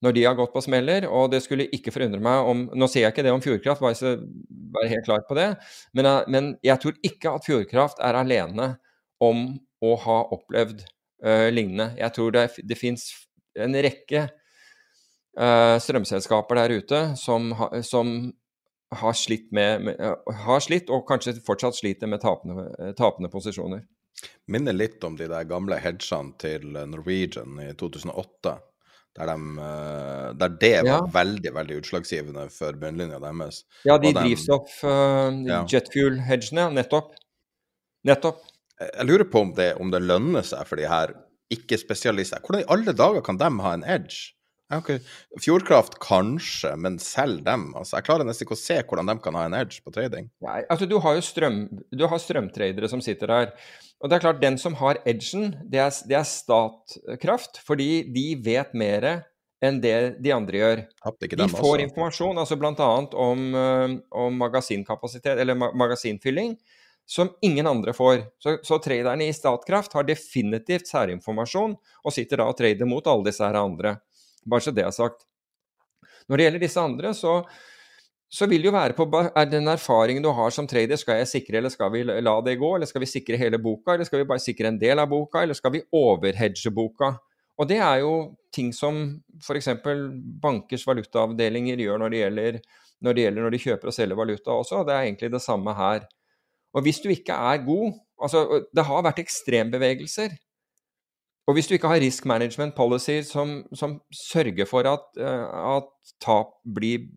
når 0.00 0.14
de 0.16 0.24
har 0.24 0.36
gått 0.38 0.52
på 0.54 0.62
smeller, 0.64 1.04
og 1.12 1.28
det 1.32 1.42
skulle 1.44 1.68
ikke 1.76 1.92
forundre 1.92 2.22
meg 2.24 2.48
om 2.48 2.62
Nå 2.72 2.88
sier 2.88 3.04
jeg 3.04 3.14
ikke 3.14 3.24
det 3.26 3.34
om 3.34 3.42
Fjordkraft, 3.44 3.82
bare 3.84 3.98
så 3.98 4.14
være 4.72 4.92
helt 4.94 5.04
klar 5.04 5.24
på 5.28 5.36
det, 5.36 5.50
men, 5.96 6.08
men, 6.32 6.54
jeg 6.64 6.80
tror 6.80 6.96
ikke 7.04 7.34
at 7.36 7.46
Fjordkraft 7.48 8.00
er 8.04 8.16
alene 8.16 8.74
om 9.20 9.50
å 9.84 9.94
ha 10.00 10.18
opplevd 10.32 10.84
uh, 11.26 11.48
lignende. 11.52 11.90
Jeg 12.00 12.16
tror 12.16 12.32
det, 12.32 12.46
det 12.64 12.78
fins 12.80 13.10
en 13.60 13.76
rekke 13.76 14.26
uh, 15.36 15.76
strømselskaper 15.82 16.62
der 16.62 16.76
ute 16.80 17.00
som, 17.20 17.50
ha, 17.58 17.68
som 17.84 18.14
har, 18.96 19.16
slitt 19.18 19.50
med, 19.56 19.84
med, 19.88 20.00
har 20.46 20.64
slitt, 20.64 20.88
og 20.92 21.04
kanskje 21.08 21.36
fortsatt 21.44 21.76
sliter 21.76 22.08
med 22.08 22.22
tapende, 22.24 22.94
tapende 22.96 23.32
posisjoner. 23.32 23.84
Minner 24.50 24.74
litt 24.74 25.04
om 25.06 25.16
de 25.16 25.28
der 25.30 25.46
gamle 25.48 25.78
hedgene 25.80 26.34
til 26.40 26.66
Norwegian 26.90 27.60
i 27.62 27.70
2008 27.78 28.58
der, 29.18 29.26
de, 29.26 29.58
eh, 29.58 30.26
der 30.38 30.52
det 30.60 30.74
var 30.84 30.90
ja. 30.90 30.98
veldig 31.14 31.52
veldig 31.54 31.78
utslagsgivende 31.80 32.46
for 32.54 32.78
bunnlinja 32.78 33.18
deres. 33.22 33.64
Ja, 33.84 33.98
de 33.98 34.12
drivstoff, 34.14 34.76
uh, 34.86 35.32
ja. 35.46 35.64
jetfuel-hedgene, 35.70 36.68
nettopp. 36.76 37.16
Nettopp. 38.06 38.44
Jeg, 38.78 38.92
jeg 38.94 39.08
lurer 39.10 39.26
på 39.32 39.42
om 39.46 39.54
det, 39.56 39.72
om 39.82 39.90
det 39.92 40.02
lønner 40.04 40.46
seg 40.46 40.62
for 40.68 40.80
de 40.80 40.86
her 40.90 41.16
ikke-spesialister. 41.50 42.42
Hvordan 42.44 42.62
i 42.62 42.70
alle 42.70 42.94
dager 42.94 43.26
kan 43.26 43.40
de 43.40 43.50
ha 43.64 43.74
en 43.74 43.86
edge? 43.98 44.36
Okay. 44.70 45.00
Fjordkraft 45.42 45.96
kanskje, 45.98 46.76
men 46.78 47.00
selv 47.02 47.42
dem. 47.42 47.72
Altså, 47.74 47.96
jeg 47.96 48.06
klarer 48.06 48.26
nesten 48.26 48.46
ikke 48.46 48.54
å 48.54 48.60
se 48.60 48.76
hvordan 48.78 49.10
de 49.10 49.16
kan 49.24 49.34
ha 49.34 49.48
en 49.48 49.56
edge 49.58 49.82
på 49.82 49.90
trading. 49.94 50.28
Nei, 50.46 50.60
altså 50.70 50.86
Du 50.86 51.00
har 51.02 51.16
jo 51.18 51.24
strøm, 51.26 51.64
du 51.90 52.04
har 52.06 52.22
strømtradere 52.22 52.90
som 52.92 53.02
sitter 53.02 53.34
her. 53.34 53.50
Og 54.00 54.08
det 54.08 54.16
er 54.16 54.24
klart, 54.24 54.40
den 54.40 54.56
som 54.60 54.76
har 54.80 55.00
edgen, 55.08 55.50
det 55.68 55.80
er, 55.82 55.92
det 56.08 56.16
er 56.16 56.28
Statkraft. 56.28 57.60
Fordi 57.66 58.02
de 58.08 58.26
vet 58.44 58.72
mer 58.72 59.08
enn 59.60 59.80
det 59.82 59.96
de 60.24 60.32
andre 60.32 60.60
gjør. 60.60 60.82
De 61.36 61.48
får 61.52 61.66
også. 61.66 61.84
informasjon, 61.84 62.40
altså 62.40 62.56
bl.a. 62.56 62.90
Om, 63.28 63.42
eh, 63.60 63.96
om 64.22 64.38
magasinkapasitet, 64.40 65.36
eller 65.42 65.58
magasinfylling, 65.76 66.54
som 67.04 67.28
ingen 67.44 67.68
andre 67.68 67.92
får. 67.92 68.22
Så, 68.40 68.56
så 68.64 68.80
traderne 68.80 69.28
i 69.28 69.36
Statkraft 69.36 69.92
har 69.98 70.08
definitivt 70.08 70.88
særinformasjon, 70.88 71.76
og 71.76 72.16
sitter 72.16 72.40
da 72.40 72.48
og 72.48 72.56
trader 72.56 72.88
mot 72.88 73.04
alle 73.10 73.28
disse 73.28 73.44
her 73.44 73.60
andre. 73.60 73.98
Bare 74.48 74.64
så 74.64 74.72
det 74.72 74.86
er 74.86 74.96
sagt. 74.96 75.26
Når 76.30 76.38
det 76.38 76.46
gjelder 76.46 76.64
disse 76.64 76.80
andre, 76.80 77.12
så, 77.18 77.40
så 78.30 78.46
vil 78.46 78.62
det 78.62 78.70
jo 78.70 78.74
være 78.76 78.94
på 78.94 79.06
den 79.50 79.68
erfaringen 79.72 80.22
du 80.22 80.30
har 80.34 80.52
som 80.54 80.68
trader, 80.70 80.98
skal 81.00 81.18
jeg 81.18 81.30
sikre, 81.32 81.58
eller 81.58 81.72
skal 81.72 81.90
vi 81.90 82.04
la 82.06 82.36
det 82.46 82.54
gå? 82.60 82.68
Eller 82.76 82.86
skal 82.86 83.02
vi 83.02 83.08
sikre 83.10 83.38
hele 83.40 83.58
boka, 83.58 83.96
eller 83.96 84.06
skal 84.06 84.22
vi 84.22 84.28
bare 84.30 84.42
sikre 84.42 84.70
en 84.70 84.78
del 84.78 85.02
av 85.02 85.10
boka, 85.10 85.42
eller 85.42 85.58
skal 85.58 85.74
vi 85.74 85.82
overhedge 85.98 86.70
boka? 86.74 87.16
Og 87.60 87.68
det 87.68 87.80
er 87.82 88.04
jo 88.04 88.12
ting 88.54 88.70
som 88.72 89.00
f.eks. 89.42 89.68
bankers 90.42 90.86
valutaavdelinger 90.86 91.82
gjør 91.82 91.98
når 92.00 92.14
det, 92.14 92.20
gjelder, 92.22 92.60
når 93.02 93.16
det 93.16 93.24
gjelder 93.26 93.44
når 93.44 93.54
de 93.56 93.62
kjøper 93.66 93.90
og 93.90 93.96
selger 93.96 94.20
valuta 94.22 94.54
også. 94.54 94.78
og 94.78 94.86
Det 94.86 94.94
er 94.94 95.08
egentlig 95.08 95.32
det 95.34 95.42
samme 95.44 95.74
her. 95.76 96.06
Og 96.70 96.86
hvis 96.86 97.02
du 97.02 97.10
ikke 97.10 97.34
er 97.34 97.66
god 97.66 97.98
Altså, 98.20 98.66
det 98.76 98.82
har 98.84 99.00
vært 99.00 99.22
ekstrembevegelser. 99.22 100.34
Og 101.50 101.56
hvis 101.56 101.66
du 101.66 101.74
ikke 101.74 101.90
har 101.90 101.98
risk 101.98 102.28
management 102.30 102.76
policy 102.76 103.24
som, 103.26 103.64
som 103.74 103.96
sørger 104.14 104.68
for 104.70 104.86
at, 104.86 105.08
uh, 105.18 105.80
at 105.80 106.14
tap 106.22 106.52
blir, 106.62 107.08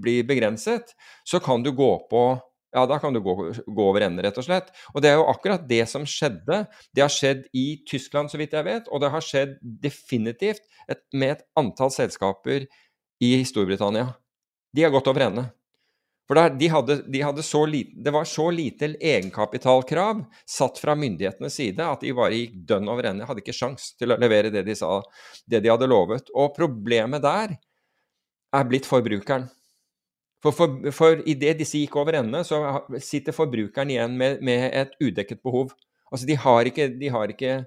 blir, 0.00 0.24
begrenset, 0.24 0.94
så 1.28 1.42
kan 1.44 1.64
du 1.64 1.74
gå 1.76 1.90
på 2.08 2.24
ja, 2.72 2.86
da 2.88 2.96
kan 2.96 3.12
du 3.12 3.20
gå, 3.20 3.34
gå, 3.52 3.84
over 3.84 4.06
ende, 4.06 4.22
rett 4.24 4.38
og 4.40 4.46
slett. 4.46 4.70
Og 4.94 5.02
det 5.04 5.10
er 5.10 5.18
jo 5.20 5.26
akkurat 5.28 5.66
det 5.68 5.82
som 5.90 6.06
skjedde. 6.08 6.62
Det 6.96 7.02
har 7.04 7.12
skjedd 7.12 7.42
i 7.52 7.82
Tyskland, 7.84 8.32
så 8.32 8.40
vidt 8.40 8.56
jeg 8.56 8.64
vet, 8.64 8.88
og 8.88 9.02
det 9.02 9.10
har 9.12 9.26
skjedd 9.26 9.58
definitivt 9.60 10.64
et, 10.88 11.02
med 11.12 11.34
et 11.34 11.42
antall 11.60 11.92
selskaper 11.92 12.64
i 13.20 13.34
Storbritannia. 13.44 14.14
De 14.72 14.86
har 14.86 14.94
gått 14.94 15.10
over 15.12 15.26
ende. 15.26 15.50
For 16.32 16.38
da, 16.40 16.48
de 16.48 16.68
hadde, 16.72 16.94
de 17.12 17.20
hadde 17.20 17.42
lite, 17.68 17.92
Det 18.04 18.10
var 18.10 18.24
så 18.24 18.50
lite 18.50 18.86
egenkapitalkrav 19.00 20.24
satt 20.48 20.78
fra 20.78 20.94
myndighetenes 20.96 21.52
side 21.52 21.84
at 21.84 22.00
de 22.00 22.12
bare 22.16 22.32
gikk 22.32 22.54
dønn 22.70 22.88
over 22.88 23.04
ende. 23.04 23.26
Hadde 23.28 23.42
ikke 23.42 23.52
sjans 23.52 23.90
til 24.00 24.14
å 24.14 24.16
levere 24.16 24.48
det 24.48 24.62
de 24.64 24.72
sa, 24.74 25.02
det 25.44 25.60
de 25.60 25.68
hadde 25.68 25.90
lovet. 25.92 26.30
Og 26.32 26.54
problemet 26.56 27.20
der 27.20 27.52
er 28.48 28.64
blitt 28.64 28.88
forbrukeren. 28.88 29.44
For, 30.40 30.56
for, 30.56 30.88
for 30.96 31.20
idet 31.28 31.58
disse 31.60 31.82
gikk 31.82 31.98
over 32.00 32.16
ende, 32.22 32.40
så 32.48 32.80
sitter 32.96 33.36
forbrukeren 33.36 33.92
igjen 33.92 34.16
med, 34.16 34.40
med 34.40 34.70
et 34.72 34.96
udekket 35.04 35.42
behov. 35.44 35.74
Altså, 36.08 36.24
de 36.30 36.38
har 36.46 36.70
ikke, 36.72 36.86
de 36.96 37.10
har 37.12 37.34
ikke 37.34 37.58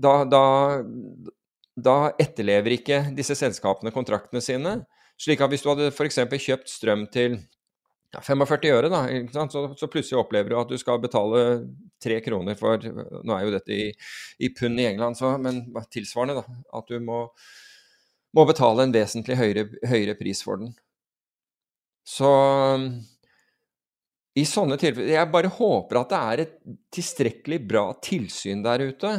da, 0.00 0.14
da, 0.24 0.46
da 1.76 1.98
etterlever 2.16 2.78
ikke 2.78 3.02
disse 3.20 3.36
selskapene 3.36 3.92
kontraktene 3.92 4.40
sine. 4.40 4.78
Slik 5.20 5.42
at 5.44 5.52
hvis 5.52 5.64
du 5.64 5.70
hadde 5.72 5.90
f.eks. 5.92 6.20
kjøpt 6.40 6.70
strøm 6.72 7.04
til 7.12 7.36
45 8.10 8.72
øre, 8.74 8.90
da, 8.90 9.04
så, 9.52 9.68
så, 9.78 9.88
plutselig 9.90 10.18
opplever 10.18 10.50
du 10.50 10.56
at 10.58 10.70
du 10.72 10.78
skal 10.80 10.98
betale 11.02 11.42
tre 12.02 12.16
kroner 12.24 12.56
for 12.58 12.82
Nå 12.82 13.36
er 13.36 13.44
jo 13.44 13.52
dette 13.54 13.76
i, 13.76 13.84
i 14.42 14.50
pund 14.56 14.80
i 14.80 14.88
England, 14.88 15.18
så, 15.20 15.36
men 15.38 15.62
tilsvarende, 15.92 16.40
da. 16.40 16.62
At 16.80 16.90
du 16.90 16.98
må, 17.04 17.22
må 18.34 18.46
betale 18.48 18.86
en 18.86 18.94
vesentlig 18.96 19.38
høyere, 19.38 19.68
høyere, 19.86 20.16
pris 20.18 20.42
for 20.46 20.62
den. 20.62 20.72
Så 22.06 22.30
i 24.40 24.46
sånne 24.48 24.78
tilfeller 24.80 25.12
Jeg 25.12 25.30
bare 25.30 25.50
håper 25.52 26.00
at 26.00 26.10
det 26.10 26.20
er 26.32 26.42
et 26.46 26.56
tilstrekkelig 26.96 27.60
bra 27.68 27.84
tilsyn 28.02 28.64
der 28.64 28.88
ute 28.88 29.12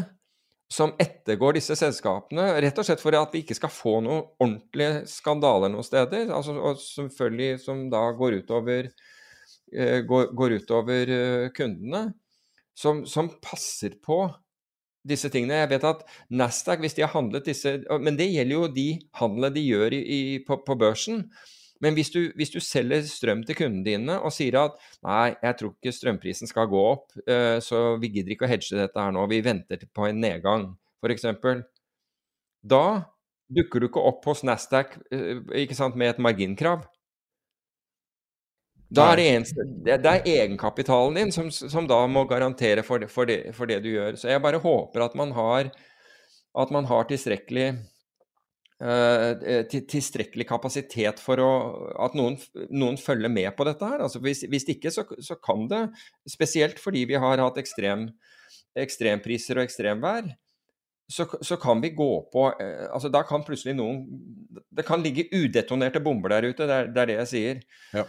som 0.72 0.94
ettergår 1.00 1.58
disse 1.58 1.76
selskapene, 1.76 2.46
rett 2.64 2.78
og 2.80 2.88
slett 2.88 3.02
for 3.04 3.16
at 3.20 3.34
vi 3.36 3.42
ikke 3.44 3.58
skal 3.58 3.74
få 3.74 3.98
noen 4.06 4.22
ordentlige 4.40 5.02
skandaler 5.12 5.72
noen 5.74 5.84
steder. 5.84 6.30
Altså, 6.32 6.56
og 6.56 6.80
selvfølgelig 6.80 7.60
som 7.66 7.82
da 7.92 8.06
går 8.16 8.38
utover, 8.40 8.88
uh, 9.76 9.98
går, 10.08 10.30
går 10.38 10.56
utover 10.62 11.12
uh, 11.12 11.50
kundene. 11.56 12.06
Som, 12.82 13.04
som, 13.06 13.28
passer 13.44 13.98
på 14.02 14.24
disse 15.06 15.28
tingene. 15.30 15.60
Jeg 15.60 15.74
vet 15.74 15.86
at 15.90 16.06
Nasdaq, 16.32 16.80
hvis 16.82 16.96
de 16.96 17.04
har 17.04 17.12
handlet 17.12 17.50
disse 17.50 17.74
Men 18.02 18.16
det 18.18 18.30
gjelder 18.32 18.56
jo 18.56 18.70
de 18.72 18.86
handlene 19.20 19.52
de 19.54 19.64
gjør 19.66 19.96
i, 19.98 20.00
i, 20.02 20.22
på, 20.48 20.62
på, 20.66 20.78
børsen. 20.80 21.26
Men 21.82 21.98
hvis 21.98 22.12
du, 22.14 22.20
hvis 22.38 22.54
du, 22.54 22.60
selger 22.62 23.02
strøm 23.10 23.42
til 23.48 23.58
kundene 23.58 23.86
dine 23.88 24.18
og 24.22 24.34
sier 24.36 24.60
at 24.62 24.78
nei, 25.02 25.34
jeg 25.42 25.58
tror 25.60 25.74
ikke 25.74 25.96
strømprisen 25.98 26.50
skal 26.50 26.70
gå 26.72 26.82
opp, 26.92 27.10
uh, 27.26 27.58
så 27.64 27.98
vi 28.02 28.14
gidder 28.16 28.36
ikke 28.36 28.46
å 28.46 28.52
hedge 28.52 28.78
dette 28.78 29.02
her 29.02 29.14
nå, 29.16 29.26
vi 29.32 29.42
venter 29.46 29.82
på 29.90 30.08
en 30.10 30.22
nedgang, 30.22 30.70
f.eks. 31.02 31.26
Da 32.62 32.86
dukker 33.52 33.82
du 33.82 33.90
ikke 33.90 34.04
opp 34.12 34.26
hos 34.30 34.46
Nasdaq 34.48 34.96
ikke 35.12 35.76
sant, 35.76 35.98
med 36.00 36.14
et 36.14 36.22
marginkrav. 36.24 36.86
Da 38.92 39.06
er 39.14 39.22
det, 39.22 39.28
eneste, 39.32 39.64
det, 39.86 39.96
er 40.04 40.26
egenkapitalen 40.28 41.16
din 41.16 41.30
som, 41.32 41.48
som 41.52 41.86
da 41.88 42.02
må 42.12 42.26
garantere 42.28 42.84
for 42.84 43.00
det, 43.00 43.08
for, 43.12 43.30
det, 43.30 43.54
for 43.56 43.70
det, 43.70 43.80
du 43.86 43.94
gjør. 43.94 44.18
Så 44.20 44.28
jeg 44.28 44.44
bare 44.44 44.60
håper 44.60 45.06
at 45.06 45.16
man 45.16 45.32
har, 45.38 45.70
at 46.60 46.74
man 46.76 46.90
har 46.90 47.08
tilstrekkelig 47.08 47.70
tilstrekkelig 48.82 50.48
kapasitet 50.50 51.20
for 51.22 51.42
å, 51.44 51.50
at 52.02 52.16
noen, 52.18 52.38
noen, 52.74 52.98
følger 52.98 53.30
med 53.30 53.52
på 53.58 53.68
dette 53.68 53.86
her. 53.86 54.02
Altså 54.02 54.22
hvis, 54.24 54.42
hvis 54.50 54.66
ikke, 54.74 54.90
så, 54.94 55.06
så, 55.22 55.38
kan 55.38 55.68
det, 55.70 55.84
spesielt 56.30 56.82
fordi 56.82 57.04
vi 57.12 57.20
har 57.22 57.44
hatt 57.44 57.60
ekstrem, 57.62 58.08
ekstrempriser 58.82 59.60
og 59.60 59.68
ekstremvær, 59.68 60.32
så, 61.12 61.28
så, 61.42 61.58
kan 61.60 61.82
vi 61.84 61.92
gå 61.94 62.10
på 62.32 62.48
uh, 62.56 62.88
altså 62.94 63.10
Da 63.12 63.20
kan 63.28 63.44
plutselig 63.44 63.74
noen 63.76 64.06
Det 64.72 64.86
kan 64.88 65.02
ligge 65.04 65.26
udetonerte 65.36 66.00
bomber 66.00 66.32
der 66.32 66.48
ute, 66.48 66.64
det 66.64 66.78
er 66.78 66.88
det, 66.88 67.02
er 67.02 67.10
det 67.10 67.18
jeg 67.18 67.32
sier. 67.32 67.64
Ja. 67.98 68.06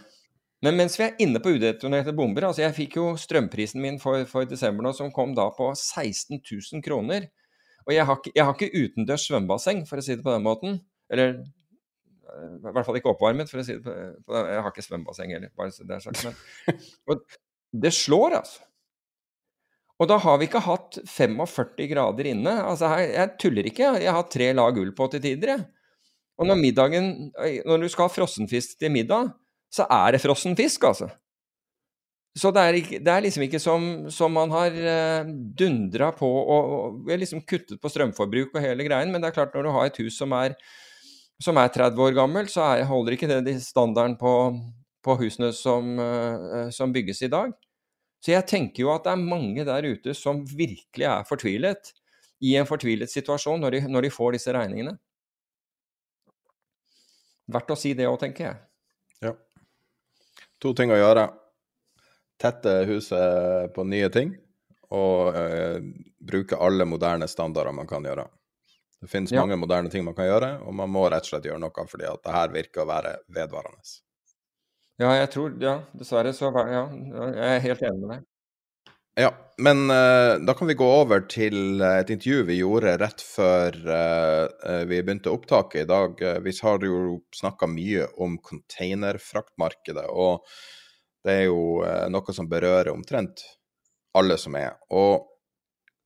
Men 0.63 0.77
mens 0.79 0.95
vi 0.95 1.03
er 1.09 1.17
inne 1.21 1.41
på 1.43 1.51
udetonerte 1.57 2.13
bomber 2.15 2.47
altså 2.47 2.63
Jeg 2.63 2.77
fikk 2.77 2.97
jo 3.01 3.07
strømprisen 3.19 3.83
min 3.83 3.99
for, 3.99 4.23
for 4.29 4.47
desember 4.47 4.87
nå, 4.87 4.93
som 4.95 5.11
kom 5.11 5.35
da 5.35 5.49
på 5.55 5.73
16 5.75 6.39
000 6.39 6.85
kroner. 6.85 7.27
Og 7.87 7.93
jeg 7.95 8.07
har, 8.07 8.19
ikke, 8.19 8.33
jeg 8.35 8.47
har 8.47 8.55
ikke 8.55 8.83
utendørs 8.83 9.27
svømmebasseng, 9.27 9.83
for 9.89 9.99
å 9.99 10.05
si 10.05 10.15
det 10.15 10.25
på 10.25 10.33
den 10.33 10.45
måten. 10.45 10.77
Eller 11.13 11.33
eh, 11.35 12.51
i 12.59 12.73
hvert 12.73 12.87
fall 12.87 12.99
ikke 12.99 13.11
oppvarmet, 13.13 13.51
for 13.51 13.61
å 13.61 13.65
si 13.67 13.77
det 13.77 13.83
på, 13.85 13.95
den 14.35 14.51
Jeg 14.53 14.65
har 14.65 14.71
ikke 14.71 14.85
svømmebasseng 14.85 15.33
heller, 15.35 15.51
bare 15.59 15.73
så 15.75 15.87
det 15.87 15.97
er 15.97 16.05
sagt. 16.05 16.23
Men, 16.27 16.37
og 17.11 17.81
det 17.83 17.93
slår, 17.95 18.39
altså. 18.41 18.63
Og 20.01 20.09
da 20.09 20.17
har 20.19 20.39
vi 20.41 20.47
ikke 20.49 20.63
hatt 20.65 20.97
45 21.07 21.87
grader 21.91 22.27
inne. 22.31 22.55
Altså, 22.65 22.89
jeg, 22.97 23.13
jeg 23.13 23.33
tuller 23.39 23.69
ikke. 23.69 23.93
Jeg 24.01 24.15
har 24.15 24.29
tre 24.31 24.49
lag 24.55 24.79
ull 24.81 24.91
på 24.97 25.07
til 25.13 25.21
tider, 25.23 25.53
jeg. 25.53 25.67
Og 26.41 26.47
når 26.49 26.57
middagen 26.57 27.09
Når 27.69 27.83
du 27.83 27.89
skal 27.93 28.07
ha 28.07 28.11
frossenfisk 28.11 28.79
til 28.81 28.89
middag, 28.91 29.29
så 29.73 29.85
er 29.89 30.15
det 30.15 30.21
frossen 30.23 30.57
fisk, 30.57 30.85
altså. 30.89 31.11
Så 32.33 32.49
det 32.49 32.61
er, 32.65 32.75
ikke, 32.79 32.97
det 33.05 33.11
er, 33.13 33.21
liksom 33.21 33.43
ikke 33.45 33.59
som, 33.61 33.83
som 34.09 34.31
man 34.33 34.49
har 34.49 34.73
uh, 34.73 35.27
dundra 35.53 36.09
på 36.17 36.25
og, 36.25 36.71
og 37.05 37.11
liksom 37.21 37.43
kuttet 37.45 37.77
på 37.81 37.91
strømforbruk 37.93 38.55
og 38.55 38.63
hele 38.63 38.87
greien, 38.87 39.11
men 39.13 39.21
det 39.21 39.29
er 39.29 39.35
klart 39.35 39.53
når 39.53 39.67
du 39.67 39.71
har 39.75 39.89
et 39.89 39.99
hus 40.01 40.17
som 40.17 40.33
er, 40.33 40.55
som 41.37 41.59
er 41.61 41.69
30 41.69 42.01
år 42.01 42.15
gammelt, 42.17 42.49
så 42.49 42.63
er, 42.71 42.87
holder 42.89 43.13
ikke 43.13 43.29
det 43.29 43.53
standarden 43.61 44.15
på, 44.17 44.31
på 45.05 45.17
husene 45.19 45.51
som, 45.53 45.93
uh, 46.01 46.71
som, 46.73 46.95
bygges 46.95 47.21
i 47.27 47.29
dag. 47.29 47.53
Så 48.23 48.33
jeg 48.33 48.49
tenker 48.49 48.87
jo 48.87 48.89
at 48.95 49.05
det 49.05 49.13
er 49.13 49.27
mange 49.29 49.67
der 49.67 49.89
ute 49.93 50.17
som 50.17 50.41
virkelig 50.41 51.05
er 51.11 51.29
fortvilet, 51.29 51.93
i 52.43 52.57
en 52.59 52.67
fortvilet 52.67 53.07
situasjon 53.07 53.61
når 53.61 53.77
de, 53.77 53.83
når 53.93 54.07
de 54.07 54.11
får 54.11 54.33
disse 54.35 54.51
regningene. 54.51 54.97
Verdt 57.53 57.71
å 57.71 57.77
si 57.77 57.93
det 57.95 58.09
òg, 58.09 58.17
tenker 58.25 58.49
jeg. 58.49 58.59
Ja. 59.29 59.37
To 60.65 60.73
ting 60.75 60.91
å 60.91 60.97
gjøre 60.97 61.29
tette 62.43 62.73
huset 62.89 63.73
på 63.75 63.85
nye 63.87 64.09
ting 64.13 64.33
og 64.93 65.35
eh, 65.37 65.77
bruke 66.21 66.59
alle 66.59 66.85
moderne 66.85 67.27
standarder 67.27 67.75
man 67.75 67.89
kan 67.89 68.05
gjøre. 68.05 68.27
Det 69.03 69.09
finnes 69.11 69.33
ja. 69.33 69.41
mange 69.41 69.57
moderne 69.59 69.91
ting 69.91 70.05
man 70.05 70.15
kan 70.15 70.29
gjøre, 70.29 70.51
og 70.63 70.75
man 70.77 70.91
må 70.91 71.07
rett 71.11 71.25
og 71.25 71.33
slett 71.33 71.47
gjøre 71.49 71.59
noe 71.59 71.87
fordi 71.89 72.07
at 72.07 72.21
det 72.23 72.35
her 72.35 72.53
virker 72.53 72.83
å 72.83 72.89
være 72.89 73.15
vedvarende. 73.35 73.95
Ja, 75.01 75.09
jeg 75.17 75.31
tror 75.33 75.55
Ja, 75.59 75.79
dessverre 75.97 76.31
så 76.37 76.51
Ja, 76.53 76.85
jeg 77.33 77.49
er 77.49 77.65
helt 77.65 77.81
enig 77.81 78.03
med 78.03 78.13
deg. 78.13 78.29
Ja, 79.19 79.29
men 79.61 79.91
uh, 79.91 80.39
da 80.41 80.55
kan 80.57 80.69
vi 80.69 80.77
gå 80.77 80.85
over 80.89 81.25
til 81.29 81.81
et 81.85 82.09
intervju 82.09 82.45
vi 82.47 82.55
gjorde 82.61 82.95
rett 82.97 83.21
før 83.21 83.75
uh, 83.85 84.45
vi 84.89 85.01
begynte 85.01 85.33
opptaket 85.33 85.83
i 85.83 85.89
dag. 85.89 86.23
vi 86.41 86.53
har 86.61 86.85
jo 86.87 87.19
snakka 87.35 87.69
mye 87.69 88.07
om 88.23 88.39
containerfraktmarkedet, 88.41 90.07
og 90.09 90.47
det 91.23 91.37
er 91.37 91.45
jo 91.47 91.83
eh, 91.85 92.07
noe 92.11 92.35
som 92.35 92.49
berører 92.51 92.91
omtrent 92.93 93.45
alle 94.17 94.37
som 94.37 94.55
er. 94.59 94.75
Og 94.93 95.25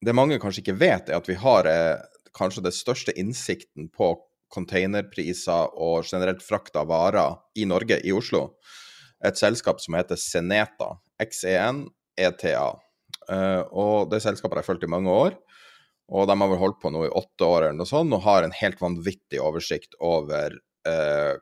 det 0.06 0.16
mange 0.16 0.40
kanskje 0.42 0.64
ikke 0.64 0.80
vet, 0.80 1.10
er 1.10 1.20
at 1.20 1.30
vi 1.30 1.38
har 1.42 1.68
eh, 1.70 1.98
kanskje 2.38 2.66
den 2.68 2.76
største 2.76 3.16
innsikten 3.18 3.90
på 3.94 4.14
containerpriser 4.54 5.74
og 5.76 6.06
generelt 6.08 6.44
frakt 6.46 6.78
av 6.80 6.90
varer 6.92 7.36
i 7.60 7.66
Norge, 7.68 8.00
i 8.00 8.14
Oslo. 8.16 8.60
Et 9.26 9.38
selskap 9.38 9.82
som 9.84 9.98
heter 9.98 10.20
Seneta. 10.20 10.94
XEN-ETA. 11.18 12.68
Uh, 13.28 13.64
og 13.74 14.12
det 14.12 14.22
selskapet 14.24 14.54
har 14.54 14.64
jeg 14.64 14.70
fulgt 14.70 14.86
i 14.86 14.92
mange 14.94 15.12
år. 15.12 15.34
Og 16.14 16.28
de 16.30 16.36
har 16.40 16.52
vel 16.52 16.62
holdt 16.62 16.80
på 16.80 16.92
nå 16.94 17.08
i 17.08 17.12
åtte 17.12 17.44
år 17.44 17.66
eller 17.66 17.80
noe 17.82 17.90
sånt, 17.90 18.14
og 18.16 18.24
har 18.24 18.46
en 18.46 18.56
helt 18.56 18.80
vanvittig 18.80 19.42
oversikt 19.44 19.98
over 20.00 20.56
uh, 20.88 21.34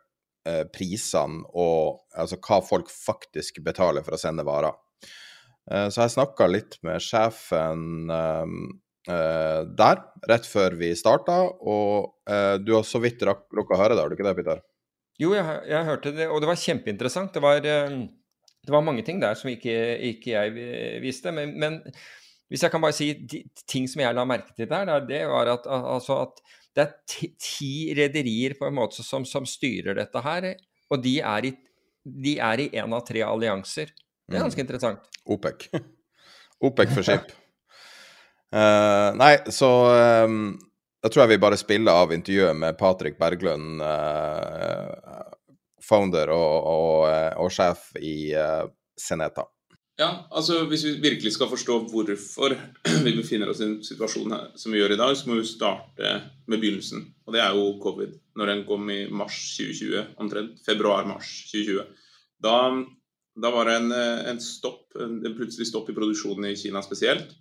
Eh, 0.45 0.61
prisene 0.69 1.41
og 1.57 2.03
altså 2.13 2.37
hva 2.37 2.59
folk 2.61 2.91
faktisk 2.93 3.63
betaler 3.65 4.05
for 4.05 4.13
å 4.13 4.19
sende 4.21 4.43
varer. 4.45 4.75
Eh, 5.65 5.87
så 5.89 6.03
jeg 6.03 6.13
snakka 6.13 6.45
litt 6.51 6.75
med 6.85 7.01
sjefen 7.01 8.11
eh, 8.13 8.51
der 9.79 10.03
rett 10.29 10.45
før 10.45 10.75
vi 10.77 10.91
starta, 10.97 11.39
og 11.45 12.13
du 12.65 12.71
har 12.73 12.85
så 12.89 12.97
vidt 13.03 13.21
rukka 13.21 13.75
å 13.75 13.77
høre 13.77 13.93
det, 13.93 14.01
har 14.01 14.09
du 14.09 14.15
ikke 14.15 14.25
det, 14.25 14.31
Peter? 14.39 14.61
Jo, 15.21 15.35
jeg, 15.37 15.59
jeg, 15.69 15.85
hørte 15.85 16.13
det, 16.15 16.25
og 16.25 16.41
det 16.41 16.49
var 16.49 16.57
kjempeinteressant. 16.57 17.35
Det 17.35 17.43
var, 17.43 17.59
det 17.61 18.73
var 18.73 18.81
mange 18.81 19.05
ting 19.05 19.21
der 19.21 19.37
som 19.37 19.51
ikke, 19.51 19.75
ikke 20.09 20.33
jeg 20.33 21.03
visste. 21.03 21.29
Men, 21.37 21.53
men, 21.61 21.77
hvis 22.49 22.65
jeg 22.65 22.73
kan 22.73 22.81
bare 22.81 22.97
si 22.97 23.11
de, 23.29 23.43
ting 23.69 23.85
som 23.91 24.01
jeg 24.01 24.17
la 24.17 24.25
merke 24.25 24.57
til 24.57 24.71
der, 24.73 24.89
det 25.05 25.21
var 25.29 25.53
at, 25.53 25.69
altså 25.69 26.23
at 26.23 26.41
det 26.75 26.83
er 26.83 26.91
ti, 27.07 27.29
ti 27.39 27.73
rederier 27.95 28.55
på 28.59 28.67
en 28.67 28.75
måte 28.75 29.03
som, 29.03 29.23
som, 29.27 29.47
styrer 29.47 29.95
dette 29.95 30.23
her, 30.25 30.49
og 30.91 31.01
de 31.03 31.15
er, 31.23 31.47
i, 31.47 31.53
de 32.03 32.35
er 32.43 32.65
i 32.65 32.69
en 32.81 32.95
av 32.97 33.05
tre 33.07 33.23
allianser. 33.23 33.93
Det 34.25 34.35
er 34.35 34.43
ganske 34.43 34.59
mm. 34.59 34.65
interessant. 34.65 35.09
OPEC. 35.31 35.69
OPEC 36.67 36.91
for 36.91 37.07
skip. 37.07 37.31
uh, 38.51 39.15
nei, 39.21 39.33
så 39.53 39.71
um, 40.27 40.41
da 40.99 41.11
tror 41.11 41.25
jeg 41.25 41.35
vi 41.35 41.43
bare 41.45 41.61
spiller 41.61 42.03
av 42.03 42.13
intervjuet 42.15 42.59
med 42.59 42.77
Patrick 42.79 43.19
Berglund, 43.21 43.79
uh, 43.79 45.31
founder 45.85 46.31
og, 46.33 46.69
og, 46.75 47.01
og, 47.39 47.51
sjef 47.53 47.91
i 48.01 48.33
uh, 48.35 48.65
Seneta. 48.99 49.45
Ja, 49.95 50.27
altså 50.29 50.65
Hvis 50.67 50.83
vi 50.83 50.97
virkelig 50.99 51.31
skal 51.37 51.47
forstå 51.47 51.77
hvorfor 51.91 52.55
vi 53.05 53.13
befinner 53.15 53.51
oss 53.51 53.61
i 53.63 53.67
en 53.69 53.77
situasjon 53.83 54.33
her, 54.35 54.49
som 54.59 54.73
vi 54.73 54.81
gjør 54.81 54.95
i 54.95 54.99
dag, 54.99 55.15
så 55.15 55.29
må 55.29 55.37
vi 55.39 55.47
starte 55.47 56.11
med 56.51 56.59
begynnelsen. 56.59 57.05
Og 57.23 57.35
det 57.35 57.41
er 57.43 57.55
jo 57.55 57.77
covid. 57.83 58.11
Når 58.35 58.51
den 58.51 58.65
kom 58.67 58.89
i 58.91 59.05
mars 59.07 59.37
2020, 59.55 60.03
omtrent 60.19 60.59
februar-mars 60.65 61.31
2020. 61.53 61.87
Da, 62.43 62.57
da, 63.39 63.53
var 63.55 63.71
det 63.71 63.77
en, 63.79 63.95
en 64.33 64.43
stopp, 64.43 64.97
en, 64.99 65.21
plutselig 65.37 65.69
stopp 65.71 65.87
i 65.89 65.95
produksjonen 65.95 66.49
i 66.51 66.57
Kina 66.59 66.83
spesielt. 66.83 67.31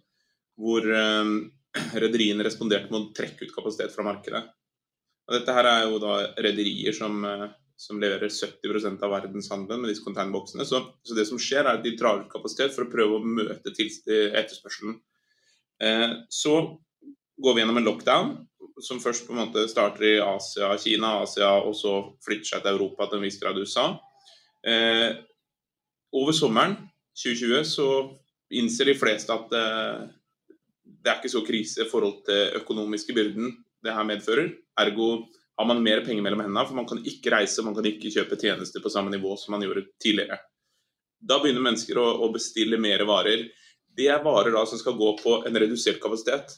Hvor 0.55 0.87
eh, 0.87 1.35
rederiene 2.07 2.47
responderte 2.47 2.95
med 2.95 3.01
å 3.01 3.13
trekke 3.19 3.49
ut 3.49 3.57
kapasitet 3.57 3.97
fra 3.97 4.07
markedet. 4.07 4.45
Og 5.27 5.41
dette 5.41 5.59
her 5.59 5.67
er 5.73 5.89
jo 5.89 5.99
da 5.99 6.21
rederier 6.39 6.95
som 6.95 7.19
eh, 7.27 7.49
som 7.77 7.99
leverer 8.01 8.31
70% 8.31 9.03
av 9.03 9.13
verdenshandelen 9.17 9.83
med 9.83 9.91
disse 9.91 10.05
containerboksene. 10.05 10.67
Så, 10.69 10.81
så, 11.03 11.17
det 11.17 11.27
som 11.29 11.41
skjer, 11.43 11.65
er 11.65 11.79
at 11.79 11.85
de 11.85 11.97
drar 11.99 12.23
ut 12.23 12.31
kapasitet 12.33 12.75
for 12.75 12.87
å 12.87 12.93
prøve 12.93 13.19
å 13.19 13.27
møte 13.27 13.75
etterspørselen. 13.75 14.99
Eh, 15.83 16.11
så 16.31 16.55
går 17.43 17.55
vi 17.55 17.65
gjennom 17.65 17.81
en 17.81 17.89
lockdown 17.89 18.35
som 18.83 19.01
først 19.03 19.27
på 19.27 19.35
en 19.35 19.43
måte 19.45 19.67
starter 19.71 20.07
i 20.07 20.15
Asia, 20.23 20.73
Kina, 20.79 21.21
Asia, 21.23 21.51
og 21.63 21.75
så 21.79 21.97
flytter 22.25 22.55
seg 22.55 22.65
til 22.65 22.75
Europa 22.75 23.09
til 23.09 23.21
en 23.21 23.27
viss 23.27 23.39
grad 23.43 23.59
USA. 23.59 23.87
Eh, 24.67 25.11
over 26.15 26.35
sommeren 26.35 26.77
2020 27.19 27.67
så 27.69 27.89
innser 28.55 28.91
de 28.91 28.99
fleste 28.99 29.35
at 29.35 29.55
eh, 29.59 30.05
det 30.85 31.11
er 31.11 31.21
ikke 31.21 31.33
så 31.33 31.45
krise 31.47 31.85
i 31.85 31.91
forhold 31.91 32.23
til 32.27 32.61
økonomiske 32.61 33.15
byrden 33.17 33.51
det 33.85 33.95
her 33.95 34.07
medfører. 34.09 34.53
Ergo 34.81 35.27
har 35.57 35.69
man 35.69 35.83
mer 35.83 36.03
penger 36.07 36.25
mellom 36.25 36.43
hendene, 36.43 36.67
for 36.67 36.79
man 36.79 36.89
kan 36.89 37.03
ikke 37.07 37.33
reise, 37.35 37.63
man 37.63 37.77
kan 37.77 37.87
ikke 37.87 38.11
kjøpe 38.11 38.39
tjenester 38.41 38.83
på 38.83 38.93
samme 38.93 39.13
nivå 39.15 39.37
som 39.39 39.55
man 39.55 39.63
gjorde 39.63 39.87
tidligere. 40.03 40.41
Da 41.25 41.39
begynner 41.41 41.65
mennesker 41.65 41.99
å, 42.01 42.07
å 42.27 42.31
bestille 42.35 42.81
mer 42.81 43.05
varer. 43.09 43.47
Det 43.95 44.09
er 44.11 44.25
varer 44.25 44.55
da 44.55 44.65
som 44.67 44.81
skal 44.81 44.97
gå 44.99 45.13
på 45.21 45.39
en 45.47 45.61
redusert 45.63 46.01
kapasitet, 46.03 46.57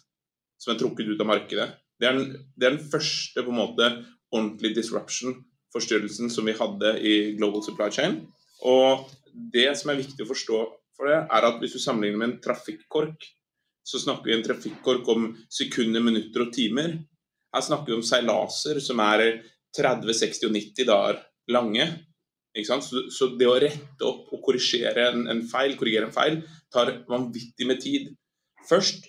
som 0.56 0.72
er 0.72 0.80
trukket 0.80 1.12
ut 1.12 1.20
av 1.20 1.28
markedet. 1.28 1.68
Det 2.00 2.08
er 2.08 2.16
den, 2.16 2.48
det 2.56 2.68
er 2.68 2.76
den 2.78 2.88
første 2.92 3.44
på 3.44 3.52
en 3.52 3.60
måte 3.60 3.90
ordentlig 4.32 4.72
disruption, 4.76 5.36
forstyrrelsen, 5.76 6.32
som 6.32 6.48
vi 6.48 6.56
hadde 6.56 6.96
i 7.04 7.14
global 7.36 7.62
supply 7.64 7.90
chain. 7.92 8.22
Og 8.64 9.06
det 9.52 9.68
som 9.78 9.92
er 9.92 10.00
viktig 10.00 10.24
å 10.24 10.30
forstå 10.32 10.60
for 10.96 11.10
det, 11.10 11.18
er 11.28 11.48
at 11.48 11.60
hvis 11.60 11.76
du 11.76 11.82
sammenligner 11.82 12.22
med 12.22 12.30
en 12.30 12.40
trafikkork, 12.44 13.28
så 13.86 14.00
snakker 14.02 14.30
vi 14.30 14.34
en 14.34 14.46
trafikkork 14.46 15.08
om 15.12 15.28
sekunder, 15.52 16.02
minutter 16.02 16.46
og 16.46 16.54
timer. 16.56 16.96
Her 17.56 17.64
snakker 17.64 17.88
vi 17.88 17.96
om 17.96 18.04
seilaser 18.04 18.82
som 18.84 19.00
er 19.00 19.24
30, 19.76 20.12
60 20.12 20.48
og 20.50 20.54
90 20.58 20.88
dager 20.90 21.22
lange. 21.48 21.86
Så, 22.56 23.02
så, 23.12 23.28
det 23.36 23.48
å 23.48 23.58
rette 23.60 24.04
opp 24.04 24.30
og 24.32 24.40
korrigere 24.44 25.10
en, 25.10 25.26
en, 25.28 25.42
feil, 25.48 25.74
korrigere 25.76 26.08
en 26.08 26.14
feil 26.14 26.38
tar 26.72 26.92
vanvittig 27.08 27.68
med 27.68 27.80
tid. 27.80 28.10
Først 28.68 29.08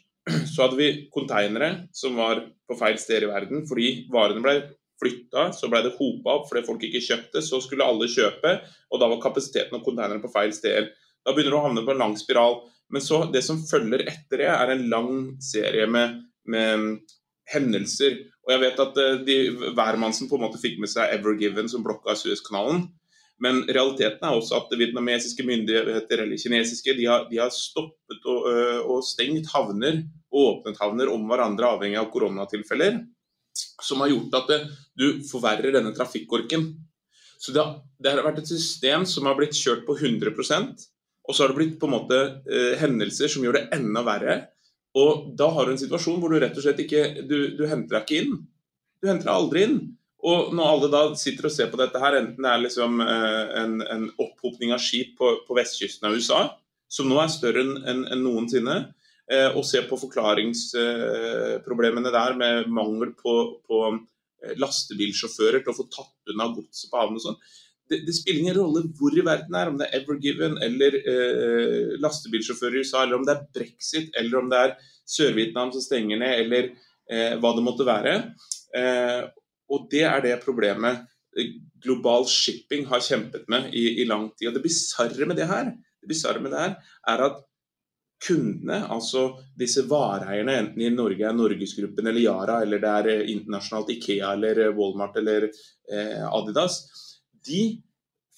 så 0.52 0.66
hadde 0.66 0.80
vi 0.80 0.90
konteinere 1.14 1.90
som 1.96 2.18
var 2.20 2.42
på 2.68 2.76
feil 2.80 3.00
sted 3.00 3.24
i 3.24 3.30
verden 3.32 3.64
fordi 3.68 3.92
varene 4.12 4.44
ble 4.44 4.56
flytta, 4.98 5.52
så 5.54 5.70
ble 5.72 5.84
det 5.86 5.96
hopa 6.00 6.40
opp 6.40 6.48
fordi 6.50 6.66
folk 6.68 6.88
ikke 6.88 7.04
kjøpte. 7.04 7.44
Så 7.44 7.62
skulle 7.64 7.88
alle 7.88 8.10
kjøpe, 8.12 8.58
og 8.92 9.04
da 9.04 9.12
var 9.12 9.22
kapasiteten 9.24 9.78
av 9.78 9.84
konteinere 9.86 10.24
på 10.24 10.32
feil 10.34 10.56
sted. 10.56 10.90
Da 11.24 11.36
begynner 11.36 11.56
du 11.56 11.60
å 11.60 11.66
havne 11.68 11.86
på 11.86 11.94
en 11.94 12.02
lang 12.02 12.16
spiral. 12.20 12.62
Men 12.94 13.04
så 13.04 13.26
det 13.32 13.44
som 13.44 13.60
følger 13.68 14.06
etter 14.08 14.44
det, 14.44 14.50
er 14.52 14.74
en 14.74 14.88
lang 14.92 15.14
serie 15.44 15.88
med, 15.92 16.22
med 16.48 17.04
hendelser. 17.52 18.18
Og 18.48 18.54
jeg 18.54 18.64
vet 18.64 18.80
at 18.84 19.02
eh, 19.04 19.20
de, 19.28 19.36
Værmannsen 19.76 20.30
på 20.30 20.38
en 20.38 20.46
måte 20.48 20.62
fikk 20.62 20.80
med 20.82 20.92
seg 20.92 21.12
Ever 21.18 21.36
Given 21.40 21.70
som 21.72 21.84
blokka 21.86 22.16
Suezkanalen. 22.18 22.88
Men 23.44 23.62
realiteten 23.68 24.24
er 24.26 24.34
også 24.34 24.58
at 24.58 24.72
vietnamesiske 24.80 25.44
myndigheter 25.46 26.24
eller 26.24 26.40
kinesiske 26.42 26.96
de 26.98 27.06
har, 27.06 27.28
de 27.30 27.38
har 27.38 27.52
stoppet 27.54 28.24
og, 28.26 28.48
og, 28.82 29.04
stengt 29.06 29.52
havner 29.52 30.00
og 30.34 30.40
åpnet 30.42 30.80
havner 30.82 31.12
om 31.14 31.28
hverandre 31.30 31.70
avhengig 31.76 32.00
av 32.02 32.10
koronatilfeller. 32.16 32.98
Som 33.86 34.02
har 34.02 34.10
gjort 34.10 34.40
at 34.40 34.50
det, 34.50 34.60
du 34.98 35.22
forverrer 35.30 35.76
denne 35.76 35.94
trafikkorken. 35.94 36.66
Så 37.38 37.54
det 37.54 37.62
har, 37.62 37.78
det 38.02 38.16
har, 38.16 38.26
vært 38.26 38.42
et 38.42 38.50
system 38.50 39.06
som 39.06 39.30
har 39.30 39.38
blitt 39.38 39.54
kjørt 39.54 39.86
på 39.86 40.00
100% 40.00 40.88
og 41.28 41.36
så 41.36 41.44
har 41.44 41.52
det 41.52 41.60
blitt 41.60 41.80
på 41.80 41.90
en 41.90 41.96
måte 41.98 42.20
eh, 42.48 42.78
hendelser 42.80 43.32
som 43.32 43.44
gjør 43.44 43.60
det 43.60 43.66
enda 43.76 44.04
verre. 44.08 44.36
Og 44.98 45.36
da 45.38 45.48
har 45.54 45.66
du 45.66 45.72
en 45.74 45.82
situasjon 45.82 46.20
hvor 46.22 46.30
du 46.34 46.40
rett 46.42 46.58
og 46.58 46.64
slett 46.66 46.80
ikke 46.84 47.02
Du, 47.30 47.38
du 47.58 47.64
henter 47.70 47.94
deg 47.98 48.04
ikke 48.06 48.22
inn. 48.24 48.34
Du 49.02 49.06
henter 49.10 49.28
deg 49.30 49.36
aldri 49.36 49.60
inn. 49.68 49.78
Og 50.28 50.40
når 50.56 50.66
alle 50.72 50.88
da 50.92 51.02
sitter 51.20 51.46
og 51.48 51.54
ser 51.54 51.68
på 51.72 51.80
dette 51.80 52.00
her, 52.02 52.14
enten 52.18 52.44
det 52.44 52.52
er 52.52 52.64
liksom 52.64 52.92
eh, 53.04 53.46
en, 53.62 53.74
en 53.86 54.04
opphopning 54.24 54.70
av 54.74 54.80
skip 54.82 55.10
på, 55.20 55.28
på, 55.46 55.58
vestkysten 55.58 56.08
av 56.10 56.16
USA, 56.18 56.40
som 56.90 57.10
nå 57.10 57.18
er 57.22 57.30
større 57.32 57.62
enn 57.62 57.76
en, 57.86 58.02
en 58.16 58.24
noensinne, 58.26 58.78
eh, 59.30 59.50
og 59.54 59.66
ser 59.70 59.84
på 59.90 60.02
forklaringsproblemene 60.02 62.12
der 62.16 62.32
med 62.40 62.54
mangel 62.74 63.10
på, 63.20 63.34
på 63.70 63.78
eh, 63.94 64.56
lastebilsjåfører 64.58 65.60
til 65.62 65.72
å 65.76 65.78
få 65.78 65.86
tatt 65.94 66.32
unna 66.34 66.46
godset 66.56 66.90
på 66.90 67.00
havnen 67.04 67.20
og 67.22 67.26
sånn, 67.28 67.42
det, 67.90 68.02
det, 68.08 68.16
spiller 68.18 68.44
ingen 68.44 68.58
rolle 68.58 68.84
hvor 68.98 69.16
i 69.16 69.26
verden 69.26 69.54
det 69.54 69.62
er, 69.62 69.72
om 69.72 69.80
det 69.80 69.88
er 69.88 70.00
Evergiven 70.02 70.58
eller 70.64 71.00
eh, 71.02 71.98
lastebilsjåfører 72.04 72.78
i 72.78 72.86
USA, 72.86 73.04
eller 73.04 73.20
om 73.20 73.26
det 73.28 73.36
er 73.36 73.46
brexit, 73.60 74.14
eller 74.20 74.42
om 74.42 74.52
det 74.52 74.62
er 74.64 74.76
Sør-Vietnam 75.08 75.74
som 75.76 75.84
stenger 75.84 76.22
ned, 76.22 76.46
eller 76.46 76.72
eh, 77.12 77.36
hva 77.40 77.54
det 77.56 77.66
måtte 77.66 77.88
være. 77.88 78.16
Eh, 78.76 79.22
og 79.72 79.90
det 79.92 80.04
er 80.08 80.24
det 80.24 80.40
problemet 80.44 81.06
global 81.84 82.26
shipping 82.30 82.88
har 82.90 83.04
kjempet 83.04 83.46
med 83.52 83.70
i, 83.76 84.02
i 84.02 84.08
lang 84.10 84.30
tid. 84.34 84.50
Og 84.50 84.58
Det 84.58 84.64
bisarre 84.64 85.28
med 85.30 85.38
det 85.38 85.50
her 85.50 85.76
det 86.08 86.42
med 86.42 86.52
det 86.52 86.60
her 86.60 86.76
er 87.08 87.24
at 87.26 87.44
kundene, 88.28 88.80
altså 88.90 89.38
disse 89.60 89.84
vareeierne, 89.90 90.56
enten 90.58 90.82
i 90.82 90.90
Norge 90.90 91.26
er 91.28 91.36
Norgesgruppen 91.36 92.08
eller 92.08 92.24
Yara, 92.24 92.62
eller 92.64 92.82
det 92.82 92.94
er 92.94 93.10
eh, 93.12 93.28
internasjonalt 93.36 93.92
Ikea 93.94 94.32
eller 94.34 94.62
eh, 94.64 94.74
Walmart 94.78 95.20
eller 95.22 95.50
eh, 95.50 96.24
Adidas, 96.26 96.80
de 97.48 97.62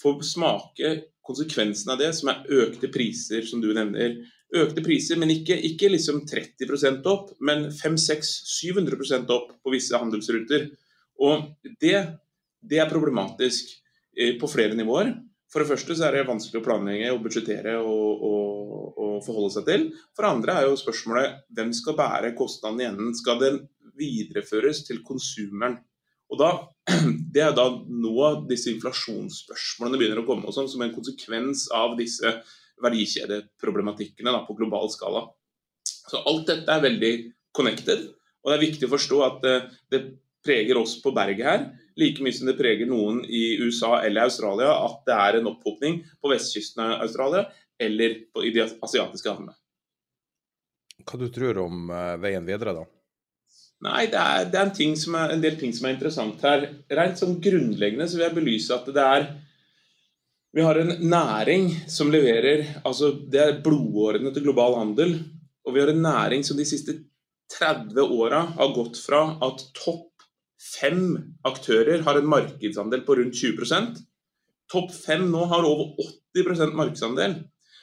får 0.01 0.21
smake 0.23 0.91
konsekvensen 1.29 1.93
av 1.93 1.99
det, 2.01 2.11
som 2.17 2.31
er 2.31 2.45
økte 2.63 2.89
priser, 2.93 3.45
som 3.45 3.61
du 3.61 3.69
nevner. 3.75 4.17
Økte 4.49 4.81
priser, 4.81 5.19
men 5.21 5.29
ikke, 5.33 5.57
ikke 5.69 5.91
liksom 5.93 6.23
30% 6.29 7.05
opp, 7.11 7.35
men 7.45 7.67
500-700% 7.75 9.29
opp 9.35 9.51
på 9.61 9.73
visse 9.75 9.97
handelsruter. 9.99 10.71
Og 11.21 11.51
det, 11.83 11.97
det 12.65 12.79
er 12.81 12.89
problematisk 12.89 13.69
eh, 14.17 14.37
på 14.39 14.49
flere 14.49 14.77
nivåer. 14.79 15.13
For 15.49 15.61
det 15.61 15.71
første 15.71 15.97
så 15.97 16.07
er 16.07 16.17
det 16.17 16.27
vanskelig 16.29 16.61
å 16.61 16.65
planlegge 16.65 17.11
og 17.13 17.23
budsjettere 17.25 17.75
og, 17.81 18.25
og, 18.25 18.73
og, 18.93 19.13
forholde 19.25 19.53
seg 19.57 19.65
til. 19.69 19.85
For 20.15 20.25
det 20.25 20.33
andre 20.35 20.55
er 20.55 20.67
jo 20.69 20.79
spørsmålet 20.79 21.39
hvem 21.57 21.71
skal 21.75 21.97
bære 21.97 22.35
kostnaden 22.37 22.83
i 22.83 22.87
enden. 22.87 23.15
Skal 23.17 23.41
den 23.41 23.57
videreføres 23.99 24.83
til 24.87 25.01
konsumeren? 25.05 25.79
Og 26.29 26.41
da, 26.41 26.51
Det 27.33 27.41
er 27.45 27.51
da 27.53 27.67
nå 27.69 28.29
disse 28.49 28.71
inflasjonsspørsmålene 28.73 29.99
begynner 29.99 30.23
å 30.23 30.27
komme 30.27 30.53
sånn, 30.53 30.69
som 30.71 30.81
en 30.81 30.93
konsekvens 30.93 31.67
av 31.75 31.93
disse 31.99 32.31
verdikjedeproblematikkene 32.81 34.33
da, 34.33 34.41
på 34.47 34.55
global 34.57 34.89
skala. 34.93 35.27
Så 35.85 36.23
Alt 36.29 36.47
dette 36.49 36.73
er 36.73 36.87
veldig 36.87 37.13
connected, 37.53 38.07
og 38.41 38.49
det 38.49 38.57
er 38.57 38.65
viktig 38.65 38.87
å 38.87 38.95
forstå 38.95 39.21
at 39.25 39.39
det, 39.43 39.55
eh, 39.59 39.77
det 39.93 40.01
preger 40.39 40.79
oss 40.79 40.95
på 41.03 41.11
berget 41.11 41.45
her 41.45 41.63
like 41.99 42.23
mye 42.23 42.35
som 42.35 42.47
det 42.47 42.57
preger 42.59 42.87
noen 42.89 43.21
i 43.25 43.57
USA 43.59 43.99
eller 44.05 44.29
Australia 44.29 44.71
at 44.85 45.01
det 45.07 45.17
er 45.17 45.39
en 45.39 45.49
opphopning 45.51 45.99
på 46.21 46.31
vestkysten 46.31 46.83
av 46.85 47.03
Australia 47.03 47.43
eller 47.79 48.15
på, 48.31 48.45
i 48.47 48.53
de 48.55 48.63
asiatiske 48.63 49.29
havnene. 49.29 49.55
Hva 51.03 51.19
du 51.19 51.27
tror 51.33 51.59
om 51.63 51.91
uh, 51.91 52.15
veien 52.19 52.47
videre, 52.47 52.75
da? 52.75 52.85
Nei, 53.85 54.09
det 54.11 54.19
er, 54.19 54.47
det 54.51 54.59
er 54.59 54.65
en, 54.65 54.95
er, 55.15 55.33
en, 55.33 55.43
del 55.43 55.55
ting 55.59 55.71
som 55.75 55.87
er 55.87 55.95
interessant 55.95 56.41
her. 56.43 56.65
Rent 56.91 57.21
sånn 57.21 57.37
grunnleggende 57.43 58.09
så 58.09 58.17
vil 58.17 58.25
jeg 58.27 58.35
belyse 58.35 58.75
at 58.75 58.89
det 58.95 59.05
er 59.05 59.29
Vi 60.55 60.65
har 60.65 60.79
en 60.81 60.95
næring 61.11 61.69
som 61.87 62.09
leverer 62.11 62.65
altså 62.83 63.13
Det 63.31 63.39
er 63.39 63.61
blodårene 63.63 64.33
til 64.35 64.47
global 64.49 64.75
handel. 64.81 65.15
Og 65.63 65.75
vi 65.75 65.83
har 65.83 65.93
en 65.93 66.03
næring 66.03 66.43
som 66.43 66.57
de 66.57 66.67
siste 66.67 66.97
30 67.55 68.03
åra 68.03 68.43
har 68.57 68.75
gått 68.75 68.99
fra 69.01 69.23
at 69.45 69.63
topp 69.77 70.05
fem 70.59 71.15
aktører 71.47 72.03
har 72.05 72.19
en 72.19 72.29
markedsandel 72.29 73.05
på 73.07 73.15
rundt 73.15 73.37
20% 73.39 74.03
Topp 74.69 74.91
fem 74.93 75.23
nå 75.31 75.47
har 75.49 75.65
over 75.65 75.95
80% 76.37 76.75
markedsandel. 76.77 77.39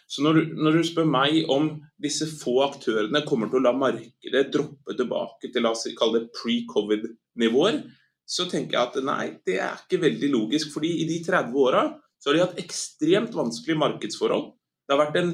Så 0.07 0.23
når 0.23 0.39
du, 0.39 0.43
når 0.55 0.79
du, 0.79 0.83
spør 0.87 1.07
meg 1.11 1.49
om 1.51 1.69
disse 2.03 2.29
få 2.31 2.61
aktørene 2.69 3.25
kommer 3.27 3.51
til 3.51 3.59
å 3.59 3.67
la 3.67 3.73
markedet 3.75 4.45
droppe 4.55 4.95
tilbake 4.95 5.51
til 5.51 5.67
la 5.67 5.73
oss 5.75 5.87
kalle 5.99 6.23
det 6.23 6.35
pre-covid-nivåer, 6.37 7.81
så 8.27 8.47
tenker 8.51 8.77
jeg 8.77 8.83
at 8.83 9.01
nei, 9.07 9.25
det 9.47 9.59
er 9.63 9.83
ikke 9.83 10.03
veldig 10.03 10.31
logisk. 10.33 10.73
fordi 10.75 10.93
i 11.03 11.09
de 11.11 11.19
30 11.27 11.59
åra 11.63 11.83
så 12.19 12.31
har 12.31 12.37
de 12.37 12.45
hatt 12.45 12.63
ekstremt 12.63 13.35
vanskelige 13.35 13.83
markedsforhold. 13.83 14.49
Det 14.87 14.95
har 14.95 15.03
vært 15.03 15.19
en, 15.21 15.33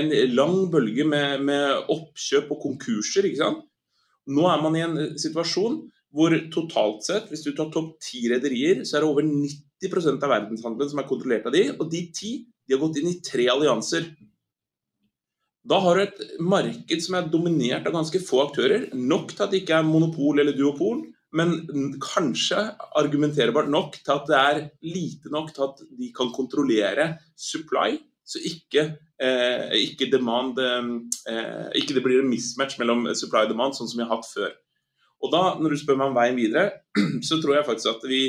en 0.00 0.10
lang 0.34 0.56
bølge 0.72 1.06
med, 1.08 1.44
med, 1.44 1.84
oppkjøp 1.92 2.52
og 2.52 2.62
konkurser. 2.64 3.28
ikke 3.28 3.42
sant? 3.42 3.64
Nå 4.28 4.48
er 4.48 4.64
man 4.64 4.76
i 4.76 4.84
en 4.84 4.98
situasjon 5.20 5.82
hvor 6.14 6.34
totalt 6.54 7.04
sett, 7.04 7.28
hvis 7.28 7.42
du 7.42 7.52
tar 7.56 7.72
topp 7.74 7.96
ti 8.02 8.22
rederier, 8.30 8.84
så 8.86 8.96
er 8.96 9.04
det 9.04 9.10
over 9.10 9.24
90% 9.26 10.22
av 10.22 10.30
verdenshandelen 10.30 10.92
som 10.92 11.00
er 11.02 11.08
kontrollert 11.08 11.48
av 11.50 11.56
de, 11.56 11.64
og 11.74 11.88
de 11.90 12.04
ti 12.14 12.34
de 12.66 12.76
har 12.76 12.82
gått 12.82 13.00
inn 13.00 13.10
i 13.12 13.20
tre 13.24 13.48
allianser. 13.52 14.08
Da 15.64 15.78
har 15.80 15.96
du 15.96 16.04
et 16.04 16.22
marked 16.44 17.02
som 17.04 17.16
er 17.18 17.28
dominert 17.32 17.86
av 17.88 17.96
ganske 17.96 18.20
få 18.20 18.42
aktører. 18.44 18.90
Nok 18.92 19.32
til 19.32 19.44
at 19.46 19.52
det 19.52 19.62
ikke 19.62 19.78
er 19.78 19.86
monopol 19.88 20.42
eller 20.42 20.56
duopol, 20.56 21.00
men 21.34 21.54
kanskje 22.02 22.60
argumenterbart 23.00 23.70
nok 23.72 23.96
til 23.98 24.14
at 24.14 24.28
det 24.28 24.40
er 24.40 24.60
lite 24.86 25.32
nok 25.34 25.54
til 25.54 25.64
at 25.66 25.80
de 25.98 26.10
kan 26.14 26.32
kontrollere 26.34 27.14
supply, 27.36 27.96
så 28.24 28.40
ikke, 28.40 28.84
eh, 29.20 29.72
ikke, 29.80 30.10
demand, 30.12 30.60
eh, 30.60 31.70
ikke 31.80 31.96
det 31.96 32.04
blir 32.04 32.22
en 32.22 32.30
mismatch 32.30 32.78
mellom 32.80 33.08
supply 33.14 33.44
og 33.44 33.50
demand, 33.52 33.74
sånn 33.76 33.90
som 33.90 34.00
vi 34.00 34.06
har 34.06 34.14
hatt 34.16 34.28
før. 34.28 34.52
Og 35.24 35.32
da, 35.32 35.42
når 35.58 35.72
du 35.72 35.80
spør 35.80 35.98
meg 35.98 36.12
om 36.12 36.16
veien 36.16 36.36
videre, 36.36 36.70
så 37.26 37.40
tror 37.40 37.56
jeg 37.56 37.68
faktisk 37.68 37.96
at 37.96 38.06
vi, 38.08 38.22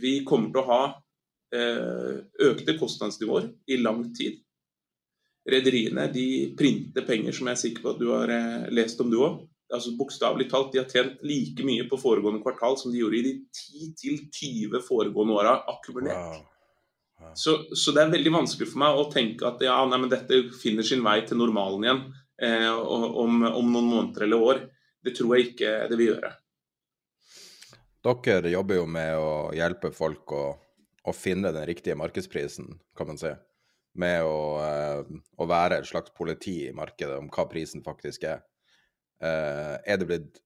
vi 0.00 0.24
kommer 0.24 0.52
til 0.52 0.64
å 0.64 0.68
ha 0.68 0.82
økte 1.48 2.74
kostnadsnivåer 2.76 3.46
i 3.72 3.78
lang 3.80 4.02
tid. 4.16 4.42
Rederiene 5.48 6.08
de 6.12 6.26
printer 6.58 7.06
penger 7.08 7.32
som 7.32 7.48
jeg 7.48 7.56
er 7.56 7.62
sikker 7.62 7.84
på 7.84 7.94
at 7.94 8.02
du 8.02 8.10
har 8.12 8.32
eh, 8.32 8.68
lest 8.74 9.00
om, 9.00 9.08
du 9.08 9.16
òg. 9.22 9.40
Altså 9.72 9.94
Bokstavelig 9.96 10.48
talt, 10.50 10.72
de 10.72 10.80
har 10.82 10.88
tjent 10.88 11.22
like 11.24 11.64
mye 11.64 11.86
på 11.88 11.98
foregående 12.00 12.42
kvartal 12.44 12.76
som 12.80 12.92
de 12.92 13.00
gjorde 13.00 13.20
i 13.20 13.24
de 13.26 13.34
10-20 14.32 14.84
foregående 14.84 15.36
åra 15.36 15.58
akkumulert. 15.72 16.20
Wow. 16.20 16.46
Wow. 17.18 17.32
Så, 17.34 17.56
så, 17.72 17.92
det 17.96 18.04
er 18.04 18.12
veldig 18.12 18.32
vanskelig 18.32 18.68
for 18.70 18.80
meg 18.84 19.00
å 19.00 19.08
tenke 19.12 19.48
at 19.48 19.64
ja, 19.64 19.76
nei, 19.88 19.98
men 20.00 20.12
dette 20.12 20.42
finner 20.60 20.86
sin 20.86 21.02
vei 21.04 21.18
til 21.26 21.40
normalen 21.40 21.86
igjen 21.86 22.04
eh, 22.44 22.68
om, 22.68 23.42
om 23.48 23.72
noen 23.72 23.88
måneder 23.88 24.28
eller 24.28 24.44
år. 24.52 24.62
Det 25.04 25.16
tror 25.16 25.34
jeg 25.36 25.50
ikke 25.50 25.72
det 25.88 25.98
vil 25.98 26.12
gjøre. 26.12 26.34
Dere 28.08 28.52
jobber 28.52 28.78
jo 28.78 28.86
med 28.88 29.16
å 29.20 29.32
hjelpe 29.56 29.90
folk 29.96 30.32
å, 30.36 30.44
å 31.08 31.16
finne 31.16 31.52
den 31.54 31.66
riktige 31.68 31.96
markedsprisen, 31.98 32.72
kan 32.96 33.10
man 33.10 33.20
si. 33.20 33.32
Med 33.98 34.22
å, 34.26 34.40
uh, 34.60 35.00
å, 35.38 35.46
være 35.48 35.80
et 35.80 35.88
slags 35.88 36.12
politi 36.14 36.60
i 36.68 36.74
markedet 36.76 37.16
om 37.18 37.30
hva 37.32 37.46
prisen 37.50 37.82
faktisk 37.84 38.28
er. 38.28 38.44
Uh, 39.18 39.78
er 39.82 39.98
det 39.98 40.06
blitt 40.06 40.42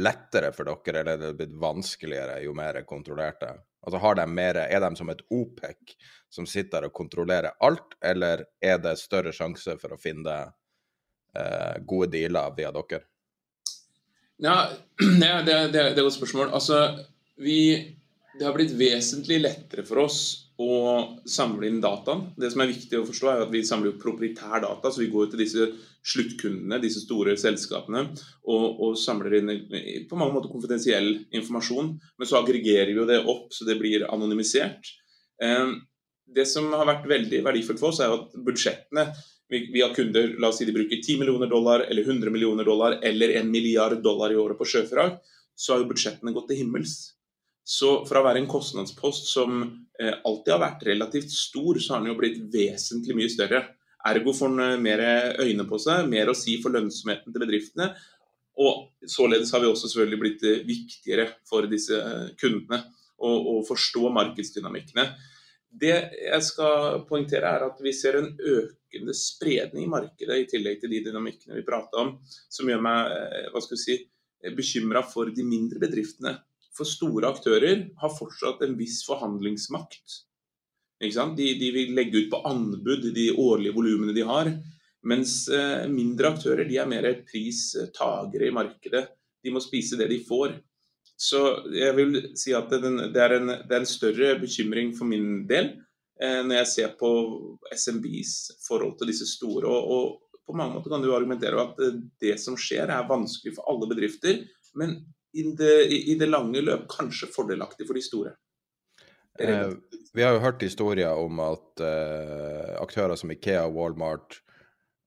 lettere 0.00 0.50
for 0.54 0.66
dere, 0.66 1.02
eller 1.02 1.12
er 1.12 1.22
det 1.22 1.36
blitt 1.38 1.58
vanskeligere 1.60 2.40
jo 2.44 2.54
mer 2.56 2.80
kontrollerte? 2.88 3.52
Altså 3.86 4.14
de 4.14 4.26
mer, 4.26 4.56
Er 4.56 4.80
de 4.80 4.96
som 4.96 5.08
et 5.08 5.22
OPEC 5.30 5.94
som 6.28 6.46
sitter 6.46 6.84
og 6.84 6.92
kontrollerer 6.92 7.56
alt, 7.60 7.96
eller 8.02 8.44
er 8.60 8.78
det 8.78 8.98
større 8.98 9.32
sjanse 9.32 9.78
for 9.80 9.94
å 9.94 10.00
finne 10.00 10.36
uh, 11.36 11.76
gode 11.80 12.10
dealer 12.12 12.52
via 12.56 12.72
dere? 12.72 13.04
Ja, 14.40 14.70
det, 15.20 15.30
det, 15.46 15.56
det, 15.72 15.80
er 15.80 15.90
et 15.90 16.00
godt 16.00 16.16
spørsmål. 16.16 16.52
Altså, 16.56 17.04
vi, 17.40 17.96
det 18.38 18.46
har 18.46 18.54
blitt 18.54 18.76
vesentlig 18.78 19.40
lettere 19.42 19.82
for 19.86 20.04
oss 20.04 20.20
å 20.60 20.74
samle 21.28 21.66
inn 21.66 21.80
dataen. 21.82 22.26
Det 22.36 22.50
som 22.52 22.62
er 22.62 22.70
viktig 22.70 22.98
å 23.00 23.06
forstå, 23.08 23.28
er 23.30 23.44
at 23.46 23.52
vi 23.52 23.62
samler 23.66 23.90
jo 23.90 24.00
proprietær 24.02 24.60
data. 24.62 24.92
Så 24.92 25.02
vi 25.02 25.10
går 25.12 25.30
til 25.32 25.42
disse 25.42 25.66
sluttkundene, 26.06 26.80
disse 26.82 27.02
store 27.02 27.34
selskapene, 27.40 28.04
og, 28.44 28.66
og 28.84 28.98
samler 29.00 29.38
inn 29.38 29.52
på 30.08 30.18
mange 30.20 30.36
måter 30.36 30.52
konfidensiell 30.52 31.14
informasjon. 31.40 31.94
Men 32.20 32.28
så 32.28 32.38
aggregerer 32.42 32.92
vi 32.92 33.00
jo 33.00 33.08
det 33.08 33.22
opp, 33.24 33.48
så 33.56 33.66
det 33.68 33.78
blir 33.80 34.06
anonymisert. 34.12 34.92
Eh, 35.42 35.74
det 36.30 36.46
som 36.46 36.68
har 36.76 36.86
vært 36.86 37.08
veldig 37.10 37.42
verdifullt 37.46 37.82
for 37.82 37.90
oss, 37.90 38.02
er 38.04 38.14
at 38.14 38.36
budsjettene 38.46 39.08
vi, 39.50 39.80
har 39.82 39.94
kunder 39.94 40.36
la 40.38 40.52
oss 40.52 40.60
si 40.60 40.66
de 40.68 40.74
bruker 40.74 41.00
10 41.02 41.18
millioner 41.18 41.48
dollar 41.50 41.82
eller 41.88 42.06
100 42.06 42.30
millioner 42.30 42.64
dollar 42.64 43.00
eller 43.02 43.32
en 43.40 43.50
milliard 43.50 43.98
dollar 44.02 44.30
i 44.30 44.38
året 44.38 44.58
på 44.58 44.68
sjøfrakt, 44.68 45.24
så 45.58 45.74
har 45.74 45.82
jo 45.82 45.88
budsjettene 45.90 46.30
gått 46.36 46.52
til 46.52 46.60
himmels. 46.62 46.92
Så 47.64 47.90
fra 48.08 48.22
å 48.22 48.26
være 48.26 48.40
en 48.42 48.50
kostnadspost 48.50 49.28
som 49.30 49.60
eh, 50.00 50.14
alltid 50.26 50.54
har 50.54 50.62
vært 50.62 50.86
relativt 50.88 51.32
stor, 51.34 51.78
så 51.78 51.94
har 51.94 52.02
den 52.02 52.12
jo 52.12 52.18
blitt 52.18 52.40
vesentlig 52.52 53.16
mye 53.18 53.32
større. 53.32 53.64
Ergo 54.10 54.32
får 54.36 54.54
den 54.54 54.64
eh, 54.64 54.80
mer 54.80 55.02
øyne 55.44 55.66
på 55.68 55.80
seg, 55.82 56.08
mer 56.10 56.32
å 56.32 56.36
si 56.36 56.56
for 56.62 56.74
lønnsomheten 56.74 57.34
til 57.34 57.44
bedriftene. 57.44 57.90
Og 58.60 58.88
således 59.08 59.52
har 59.54 59.62
vi 59.62 59.70
også 59.70 59.90
selvfølgelig 59.90 60.22
blitt 60.24 60.46
eh, 60.48 60.64
viktigere 60.66 61.28
for 61.48 61.68
disse 61.70 62.00
kundene 62.40 62.82
å 63.20 63.58
forstå 63.68 64.08
markedsdynamikkene. 64.16 65.02
Det 65.80 65.92
jeg 65.92 66.44
skal 66.46 67.02
poengtere, 67.04 67.50
er 67.52 67.66
at 67.66 67.82
vi 67.84 67.92
ser 67.92 68.16
en 68.16 68.30
økende 68.32 69.12
spredning 69.12 69.84
i 69.84 69.90
markedet, 69.92 70.38
i 70.40 70.46
tillegg 70.48 70.78
til 70.80 70.94
de 70.94 71.02
dynamikkene 71.10 71.58
vi 71.58 71.66
prata 71.66 72.00
om, 72.00 72.14
som 72.24 72.70
gjør 72.72 72.80
meg 72.80 73.12
hva 73.52 73.60
si, 73.68 73.98
bekymra 74.56 75.04
for 75.04 75.28
de 75.36 75.44
mindre 75.44 75.82
bedriftene. 75.84 76.32
For 76.76 76.88
store 76.88 77.30
aktører 77.30 77.86
har 78.00 78.12
fortsatt 78.14 78.62
en 78.64 78.76
viss 78.78 79.00
forhandlingsmakt. 79.06 80.20
De, 81.00 81.08
de, 81.56 81.70
vil 81.72 81.94
legge 81.96 82.24
ut 82.24 82.30
på 82.32 82.42
anbud 82.46 83.08
de 83.14 83.30
årlige 83.32 83.74
volumene 83.74 84.14
de 84.16 84.24
har. 84.28 84.52
Mens 85.08 85.46
eh, 85.48 85.86
mindre 85.88 86.34
aktører 86.34 86.68
de 86.68 86.76
er 86.76 86.88
mer 86.88 87.08
pristagere 87.28 88.50
i 88.50 88.54
markedet. 88.54 89.06
De 89.40 89.52
må 89.54 89.62
spise 89.64 89.96
det 89.96 90.10
de 90.12 90.20
får. 90.26 90.58
Så 91.20 91.40
jeg 91.72 91.92
vil 91.96 92.18
si 92.38 92.52
at 92.56 92.68
det, 92.72 92.80
er, 92.80 93.36
en, 93.36 93.54
det 93.62 93.72
er, 93.72 93.80
en, 93.80 93.88
større 93.88 94.34
bekymring 94.40 94.92
for 94.96 95.08
min 95.08 95.46
del 95.48 95.72
eh, 96.20 96.40
når 96.44 96.62
jeg 96.62 96.70
ser 96.74 96.92
på 97.00 97.10
SMBs 97.72 98.34
forhold 98.66 98.98
til 99.00 99.12
disse 99.12 99.28
store. 99.28 99.68
Og, 99.68 99.94
og, 99.96 100.42
på 100.50 100.56
mange 100.56 100.74
måter 100.74 100.90
kan 100.90 101.02
du 101.04 101.12
argumentere 101.14 101.62
at 101.62 101.76
det 102.20 102.32
som 102.42 102.56
skjer 102.58 102.90
er 102.90 103.06
vanskelig 103.06 103.52
for 103.54 103.68
alle 103.70 103.86
bedrifter, 103.86 104.40
men 104.74 104.96
det, 105.32 105.74
i 105.92 106.14
det 106.18 106.28
lange 106.30 106.62
løp 106.64 106.86
kanskje 106.90 107.30
fordelaktig 107.30 107.86
for 107.88 107.98
de 107.98 108.04
store. 108.04 108.32
Eh, 109.40 109.72
vi 110.12 110.22
har 110.22 110.34
jo 110.34 110.44
hørt 110.44 110.62
historier 110.62 111.16
om 111.16 111.40
at 111.44 111.82
eh, 111.84 112.74
aktører 112.80 113.16
som 113.16 113.30
Ikea, 113.32 113.68
Walmart, 113.72 114.40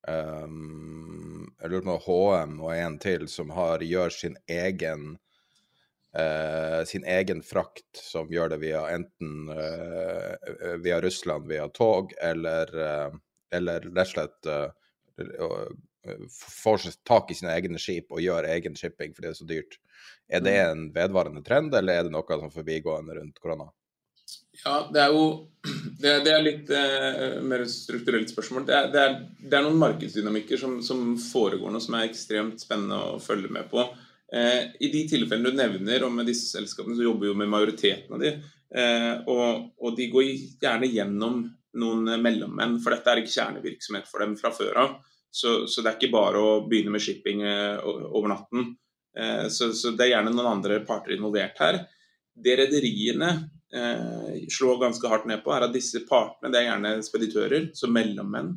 um, 0.08 1.52
jeg 1.60 1.70
lurer 1.74 1.86
på 1.90 2.00
HM 2.08 2.56
og 2.64 2.72
en 2.76 2.98
til, 3.04 3.28
som 3.28 3.52
har, 3.56 3.84
gjør 3.84 4.16
sin 4.22 4.40
egen 4.48 5.18
Uh, 6.14 6.84
sin 6.86 7.02
egen 7.10 7.40
frakt, 7.42 7.98
som 7.98 8.28
gjør 8.30 8.52
det 8.52 8.60
via 8.62 8.84
enten 8.94 9.48
uh, 9.50 10.76
via 10.84 11.00
Russland 11.02 11.48
via 11.50 11.64
tog, 11.74 12.14
eller, 12.22 12.70
uh, 12.78 13.16
eller 13.50 13.88
rett 13.88 14.04
og 14.04 14.12
slett 14.12 14.50
får 16.30 16.90
tak 17.08 17.32
i 17.32 17.38
sine 17.38 17.54
egne 17.54 17.80
skip 17.80 18.12
og 18.12 18.22
gjør 18.24 18.50
egen 18.52 18.76
shipping 18.76 19.14
fordi 19.16 19.28
det 19.28 19.32
er 19.34 19.40
så 19.40 19.48
dyrt. 19.50 19.80
Er 20.28 20.44
det 20.44 20.56
mm. 20.58 20.72
en 20.72 20.84
vedvarende 20.96 21.44
trend, 21.46 21.76
eller 21.76 22.00
er 22.00 22.08
det 22.08 22.14
noe 22.14 22.40
som 22.40 22.52
forbigående 22.52 23.16
rundt 23.20 23.40
korona? 23.44 23.70
Ja, 24.64 24.88
det 24.94 25.02
er 25.02 25.14
jo 25.14 25.26
Det, 26.04 26.14
det 26.26 26.32
er 26.34 26.42
litt 26.44 26.72
eh, 26.76 27.38
mer 27.48 27.64
strukturelt 27.70 28.32
spørsmål. 28.32 28.66
Det 28.68 28.74
er, 28.76 28.90
det 28.92 29.04
er, 29.04 29.14
det 29.40 29.56
er 29.56 29.64
noen 29.64 29.80
markedsdynamikker 29.80 30.60
som, 30.60 30.82
som, 30.84 31.14
foregår 31.22 31.72
nå, 31.72 31.80
som 31.84 31.96
er 31.96 32.10
ekstremt 32.10 32.60
spennende 32.60 32.98
å 33.14 33.22
følge 33.24 33.52
med 33.54 33.70
på. 33.72 33.86
Eh, 34.34 34.74
I 34.84 34.90
de 34.92 35.06
tilfellene 35.14 35.54
du 35.54 35.60
nevner, 35.62 36.04
og 36.04 36.12
med 36.18 36.28
disse 36.28 36.50
selskapene, 36.52 36.98
så 36.98 37.06
jobber 37.06 37.30
jo 37.30 37.38
med 37.40 37.52
majoriteten 37.54 38.18
av 38.18 38.24
de. 38.26 38.34
Eh, 38.76 39.14
og, 39.32 39.70
og, 39.80 39.96
de 39.96 40.10
går 40.12 40.28
gjerne 40.28 40.92
gjennom 40.92 41.40
noen 41.80 42.12
mellommenn, 42.22 42.76
for 42.84 42.96
dette 42.96 43.14
er 43.14 43.24
ikke 43.24 43.36
kjernevirksomhet 43.38 44.12
for 44.12 44.26
dem 44.26 44.36
fra 44.40 44.52
før 44.54 44.82
av. 44.84 44.98
Så, 45.34 45.68
så, 45.68 45.82
det 45.82 45.90
er 45.90 45.98
ikke 45.98 46.14
bare 46.14 46.42
å 46.42 46.50
begynne 46.70 46.94
med 46.94 47.02
shipping 47.02 47.42
eh, 47.42 47.82
over 47.82 48.30
natten. 48.30 48.68
Eh, 49.18 49.48
så, 49.50 49.72
så 49.74 49.96
det 49.98 50.06
er 50.06 50.12
gjerne 50.12 50.34
noen 50.36 50.52
andre 50.60 50.78
parter 50.86 51.16
involvert 51.16 51.58
her. 51.64 51.80
Det 52.34 52.54
rederiene 52.60 53.32
eh, 53.74 54.44
slår 54.54 54.78
ganske 54.84 55.10
hardt 55.10 55.26
ned 55.32 55.42
på, 55.42 55.56
er 55.56 55.66
at 55.66 55.74
disse 55.74 56.04
partene, 56.06 56.54
det 56.54 56.62
er 56.62 56.68
gjerne 56.68 56.94
speditører, 57.08 57.66
så 57.74 57.90
mellommenn, 57.90 58.54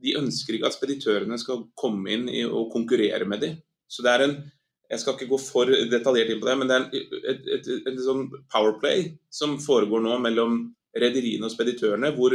de 0.00 0.16
ønsker 0.16 0.56
ikke 0.56 0.70
at 0.70 0.78
speditørene 0.78 1.36
skal 1.40 1.66
komme 1.76 2.16
inn 2.16 2.30
og 2.48 2.72
konkurrere 2.72 3.28
med 3.28 3.44
dem. 3.44 3.60
Så 3.84 4.06
det 4.06 4.16
er 4.16 4.26
en 4.28 4.40
Jeg 4.90 4.98
skal 4.98 5.14
ikke 5.14 5.28
gå 5.30 5.36
for 5.38 5.70
detaljert 5.86 6.32
inn 6.32 6.40
på 6.42 6.48
det, 6.48 6.54
men 6.58 6.66
det 6.66 6.74
er 6.74 6.84
et, 6.98 7.12
et, 7.30 7.44
et, 7.60 7.84
et 7.92 7.98
sånn 8.02 8.24
powerplay 8.50 9.04
som 9.30 9.52
foregår 9.62 10.00
nå 10.02 10.16
mellom 10.18 10.56
rederiene 10.98 11.46
og 11.46 11.52
speditørene, 11.52 12.10
hvor 12.16 12.34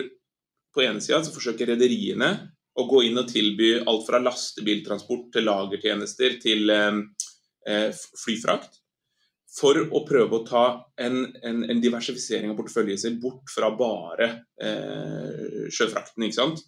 på 0.72 0.86
ene 0.86 1.04
sida 1.04 1.20
forsøker 1.28 1.74
rederiene 1.74 2.30
å 2.76 2.88
gå 2.90 3.04
inn 3.08 3.22
og 3.22 3.30
tilby 3.32 3.72
alt 3.88 4.04
fra 4.08 4.20
lastebiltransport 4.24 5.30
til 5.36 5.48
lagertjenester 5.48 6.40
til 6.44 6.74
eh, 6.74 7.00
eh 7.66 7.90
flyfrakt 8.24 8.82
for 9.56 9.80
å 9.80 10.04
prøve 10.08 10.36
å 10.36 10.46
ta 10.48 10.66
en, 11.00 11.22
en, 11.44 11.64
en 11.72 11.82
diversifisering 11.82 12.52
av 12.52 12.58
porteføljen 12.60 13.00
sin 13.00 13.20
bort 13.22 13.52
fra 13.52 13.70
bare 13.72 14.28
eh, 14.60 15.68
sjøfrakten. 15.72 16.26
ikke 16.28 16.40
sant? 16.42 16.64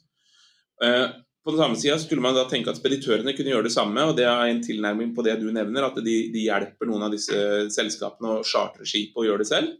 Eh, 0.84 1.08
på 1.44 1.54
den 1.54 1.62
samme 1.62 1.80
sida 1.80 1.98
skulle 2.00 2.24
man 2.24 2.36
da 2.36 2.46
tenke 2.48 2.72
at 2.72 2.80
speditørene 2.80 3.32
kunne 3.36 3.52
gjøre 3.54 3.68
det 3.68 3.74
samme. 3.76 4.04
og 4.08 4.16
Det 4.18 4.26
er 4.28 4.46
en 4.48 4.64
tilnærming 4.64 5.14
på 5.16 5.24
det 5.28 5.38
du 5.42 5.50
nevner, 5.52 5.90
at 5.90 6.00
de, 6.04 6.16
de 6.34 6.46
hjelper 6.48 6.90
noen 6.90 7.08
av 7.08 7.14
disse 7.14 7.38
selskapene 7.76 8.38
å 8.38 8.48
chartre 8.48 8.88
skip 8.88 9.16
og 9.16 9.28
gjøre 9.28 9.44
det 9.44 9.52
selv. 9.52 9.76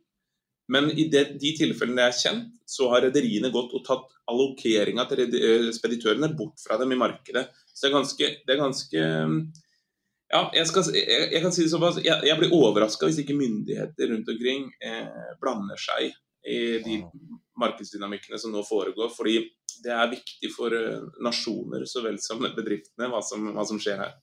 Men 0.74 0.90
i 0.92 1.08
de, 1.12 1.24
de 1.40 1.54
tilfellene 1.56 2.02
det 2.02 2.08
er 2.10 2.18
kjent, 2.18 2.50
så 2.68 2.90
har 2.92 3.06
rederiene 3.06 3.54
gått 3.54 3.76
og 3.78 3.86
tatt 3.88 4.10
allokeringa 4.28 5.06
til 5.08 5.24
eh, 5.24 5.70
speditørene 5.76 6.34
bort 6.36 6.60
fra 6.64 6.80
dem 6.82 6.92
i 6.92 7.00
markedet. 7.00 7.48
Så 7.72 7.86
det 7.86 7.90
er 7.90 7.96
ganske, 7.96 8.30
det 8.44 8.56
er 8.56 8.62
ganske 8.62 9.08
ja, 10.28 10.42
jeg, 10.52 10.68
skal, 10.68 10.90
jeg, 10.92 11.28
jeg, 11.32 11.42
kan 11.44 11.54
si 11.56 11.64
det 11.64 11.72
såpass. 11.72 12.02
Jeg, 12.04 12.20
jeg 12.28 12.40
blir 12.40 12.56
overraska 12.56 13.08
hvis 13.08 13.22
ikke 13.24 13.38
myndigheter 13.38 14.12
rundt 14.12 14.32
omkring 14.34 14.68
eh, 14.84 15.36
blander 15.40 15.80
seg 15.80 16.12
i 16.48 16.60
de 16.84 17.00
markedsdynamikkene 17.60 18.40
som 18.40 18.52
nå 18.52 18.64
foregår. 18.68 19.12
Fordi 19.16 19.40
det 19.84 19.94
er 19.94 20.12
viktig 20.12 20.52
for 20.56 20.74
uh, 20.74 21.08
nasjoner 21.24 21.86
så 21.90 22.04
vel 22.06 22.20
som 22.24 22.44
bedriftene 22.44 23.10
hva 23.12 23.22
som, 23.24 23.50
hva 23.56 23.66
som 23.68 23.80
skjer 23.82 24.00
her. 24.04 24.16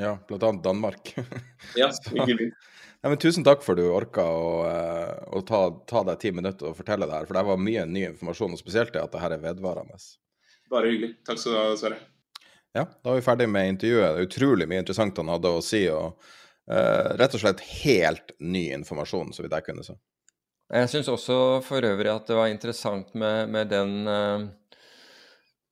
Ja, 0.00 0.16
bl.a. 0.28 0.52
Danmark. 0.64 1.12
ja, 1.80 1.90
minst. 2.12 2.70
Ja, 3.02 3.10
men 3.10 3.18
tusen 3.18 3.42
takk 3.42 3.64
for 3.66 3.74
du 3.74 3.82
orka 3.90 4.22
å, 4.22 4.50
uh, 4.62 5.22
å 5.34 5.40
ta, 5.42 5.64
ta, 5.90 6.04
deg 6.06 6.20
ti 6.22 6.30
minutter 6.30 6.68
og 6.70 6.76
fortelle 6.78 7.08
det 7.10 7.16
her. 7.16 7.26
For 7.26 7.34
det 7.34 7.42
var 7.48 7.58
mye 7.58 7.82
ny 7.90 8.04
informasjon, 8.12 8.54
og 8.54 8.60
spesielt 8.60 8.94
det 8.94 9.02
at 9.02 9.10
det 9.10 9.22
her 9.24 9.34
er 9.34 9.42
vedvarende. 9.42 9.98
Bare 10.70 10.92
hyggelig. 10.92 11.16
Takk 11.26 11.40
skal 11.42 11.56
du 11.56 11.58
ha, 11.58 11.64
Sverre. 11.80 11.98
Ja, 12.72 12.86
da 12.86 13.10
er 13.10 13.18
vi 13.18 13.24
ferdig 13.26 13.48
med 13.50 13.72
intervjuet. 13.74 14.06
Det 14.06 14.22
er 14.22 14.28
utrolig 14.30 14.68
mye 14.70 14.84
interessant 14.84 15.18
han 15.18 15.32
hadde 15.34 15.50
å 15.50 15.64
si. 15.66 15.82
og 15.90 16.14
uh, 16.70 17.10
Rett 17.18 17.34
og 17.34 17.42
slett 17.42 17.66
helt 17.82 18.36
ny 18.38 18.68
informasjon, 18.78 19.34
så 19.34 19.42
vidt 19.42 19.58
jeg 19.58 19.66
kunne 19.66 19.86
se. 19.88 19.98
Jeg 20.72 20.88
syns 20.94 21.10
også 21.10 21.36
for 21.66 21.84
øvrig 21.84 22.08
at 22.14 22.30
det 22.30 22.38
var 22.38 22.48
interessant 22.54 23.10
med, 23.18 23.50
med 23.52 23.74
den, 23.74 23.98
uh, 24.06 24.46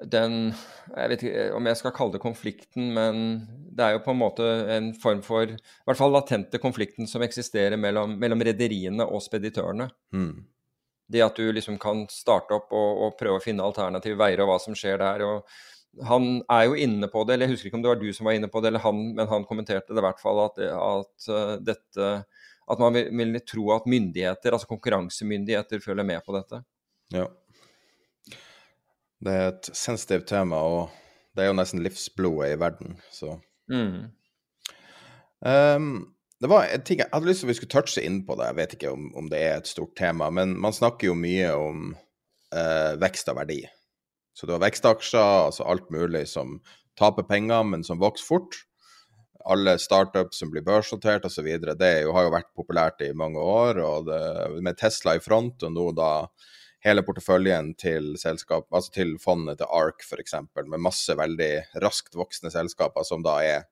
den 0.09 0.53
Jeg 0.97 1.11
vet 1.13 1.25
ikke 1.25 1.49
om 1.57 1.67
jeg 1.69 1.79
skal 1.79 1.93
kalle 1.97 2.15
det 2.15 2.23
konflikten, 2.23 2.93
men 2.97 3.25
det 3.71 3.85
er 3.85 3.97
jo 3.97 4.05
på 4.05 4.15
en 4.15 4.21
måte 4.23 4.47
en 4.77 4.93
form 4.99 5.21
for 5.27 5.51
I 5.53 5.59
hvert 5.87 5.99
fall 5.99 6.15
latente 6.15 6.61
konflikten 6.63 7.11
som 7.11 7.23
eksisterer 7.27 7.77
mellom, 7.81 8.17
mellom 8.21 8.43
rederiene 8.47 9.07
og 9.07 9.23
speditørene. 9.25 9.91
Mm. 10.17 10.47
Det 11.11 11.25
at 11.27 11.37
du 11.37 11.51
liksom 11.53 11.79
kan 11.83 12.07
starte 12.11 12.57
opp 12.57 12.73
og, 12.73 13.05
og 13.05 13.19
prøve 13.19 13.41
å 13.41 13.45
finne 13.45 13.67
alternative 13.67 14.19
veier 14.19 14.43
og 14.43 14.53
hva 14.53 14.59
som 14.63 14.79
skjer 14.79 15.01
der. 15.03 15.27
og 15.27 15.47
han 16.07 16.27
er 16.47 16.69
jo 16.69 16.77
inne 16.79 17.09
på 17.11 17.25
det, 17.27 17.35
eller 17.35 17.49
jeg 17.49 17.57
husker 17.57 17.71
ikke 17.71 17.79
om 17.81 17.83
det 17.85 17.91
var 17.91 18.01
du 18.01 18.11
som 18.15 18.29
var 18.29 18.37
inne 18.39 18.49
på 18.51 18.61
det, 18.63 18.71
eller 18.71 18.85
han, 18.85 19.01
men 19.17 19.31
han 19.31 19.47
kommenterte 19.49 19.91
det 19.91 19.99
i 19.99 20.07
hvert 20.07 20.23
fall 20.23 20.45
at, 20.45 20.61
at 20.71 21.31
uh, 21.33 21.57
dette 21.59 22.13
At 22.71 22.79
man 22.79 22.95
vil, 22.95 23.09
vil, 23.11 23.41
tro 23.43 23.73
at 23.75 23.87
myndigheter, 23.91 24.55
altså 24.55 24.69
konkurransemyndigheter, 24.71 25.81
følger 25.83 26.07
med 26.07 26.23
på 26.23 26.37
dette. 26.37 26.61
Ja. 27.11 27.25
Det 29.21 29.33
er 29.37 29.51
et 29.51 29.69
sensitivt 29.77 30.29
tema, 30.31 30.57
og 30.57 31.35
det 31.37 31.45
er 31.45 31.51
jo 31.51 31.59
nesten 31.59 31.83
livsblodet 31.85 32.55
i 32.55 32.61
verden, 32.61 32.97
så 33.13 33.35
mm. 33.71 34.07
um, 35.45 35.91
det 36.41 36.49
var 36.49 36.65
en 36.65 36.85
ting 36.89 37.03
Jeg 37.03 37.13
hadde 37.13 37.29
lyst 37.29 37.43
til 37.43 37.47
at 37.47 37.51
vi 37.51 37.59
skulle 37.59 37.75
touche 37.75 38.05
inn 38.05 38.23
på 38.25 38.37
det, 38.41 38.49
jeg 38.49 38.57
vet 38.57 38.79
ikke 38.79 38.95
om, 38.95 39.11
om 39.21 39.29
det 39.29 39.43
er 39.45 39.59
et 39.59 39.69
stort 39.69 39.93
tema, 39.99 40.31
men 40.33 40.57
man 40.57 40.73
snakker 40.73 41.11
jo 41.11 41.19
mye 41.19 41.53
om 41.53 41.91
uh, 41.93 42.97
vekst 43.03 43.29
av 43.29 43.37
verdi. 43.43 43.61
Så 44.33 44.49
du 44.49 44.55
har 44.55 44.63
vekstaksjer, 44.63 45.47
altså 45.51 45.67
alt 45.69 45.91
mulig 45.93 46.25
som 46.31 46.59
taper 46.99 47.27
penger, 47.29 47.65
men 47.69 47.85
som 47.85 48.01
vokser 48.01 48.25
fort. 48.25 48.57
Alle 49.49 49.77
startups 49.81 50.41
som 50.41 50.53
blir 50.53 50.65
børsnotert 50.65 51.27
osv. 51.29 51.49
Det 51.77 51.91
jo, 52.05 52.15
har 52.17 52.27
jo 52.27 52.33
vært 52.33 52.49
populært 52.57 53.05
i 53.05 53.13
mange 53.17 53.41
år. 53.41 53.81
og 53.85 54.09
det, 54.09 54.23
Med 54.65 54.79
Tesla 54.81 55.17
i 55.17 55.23
front, 55.25 55.63
og 55.63 55.75
nå 55.77 55.87
da 55.97 56.11
hele 56.85 57.03
porteføljen 57.05 57.75
til 57.81 58.15
selskap, 58.21 58.69
altså 58.73 58.95
til 58.95 59.17
fondet 59.21 59.61
til 59.61 59.69
ARK 59.69 60.05
f.eks., 60.07 60.37
med 60.65 60.81
masse 60.81 61.17
veldig 61.17 61.53
raskt 61.83 62.17
voksende 62.17 62.53
selskaper 62.55 63.05
som 63.07 63.25
da 63.27 63.37
er 63.45 63.69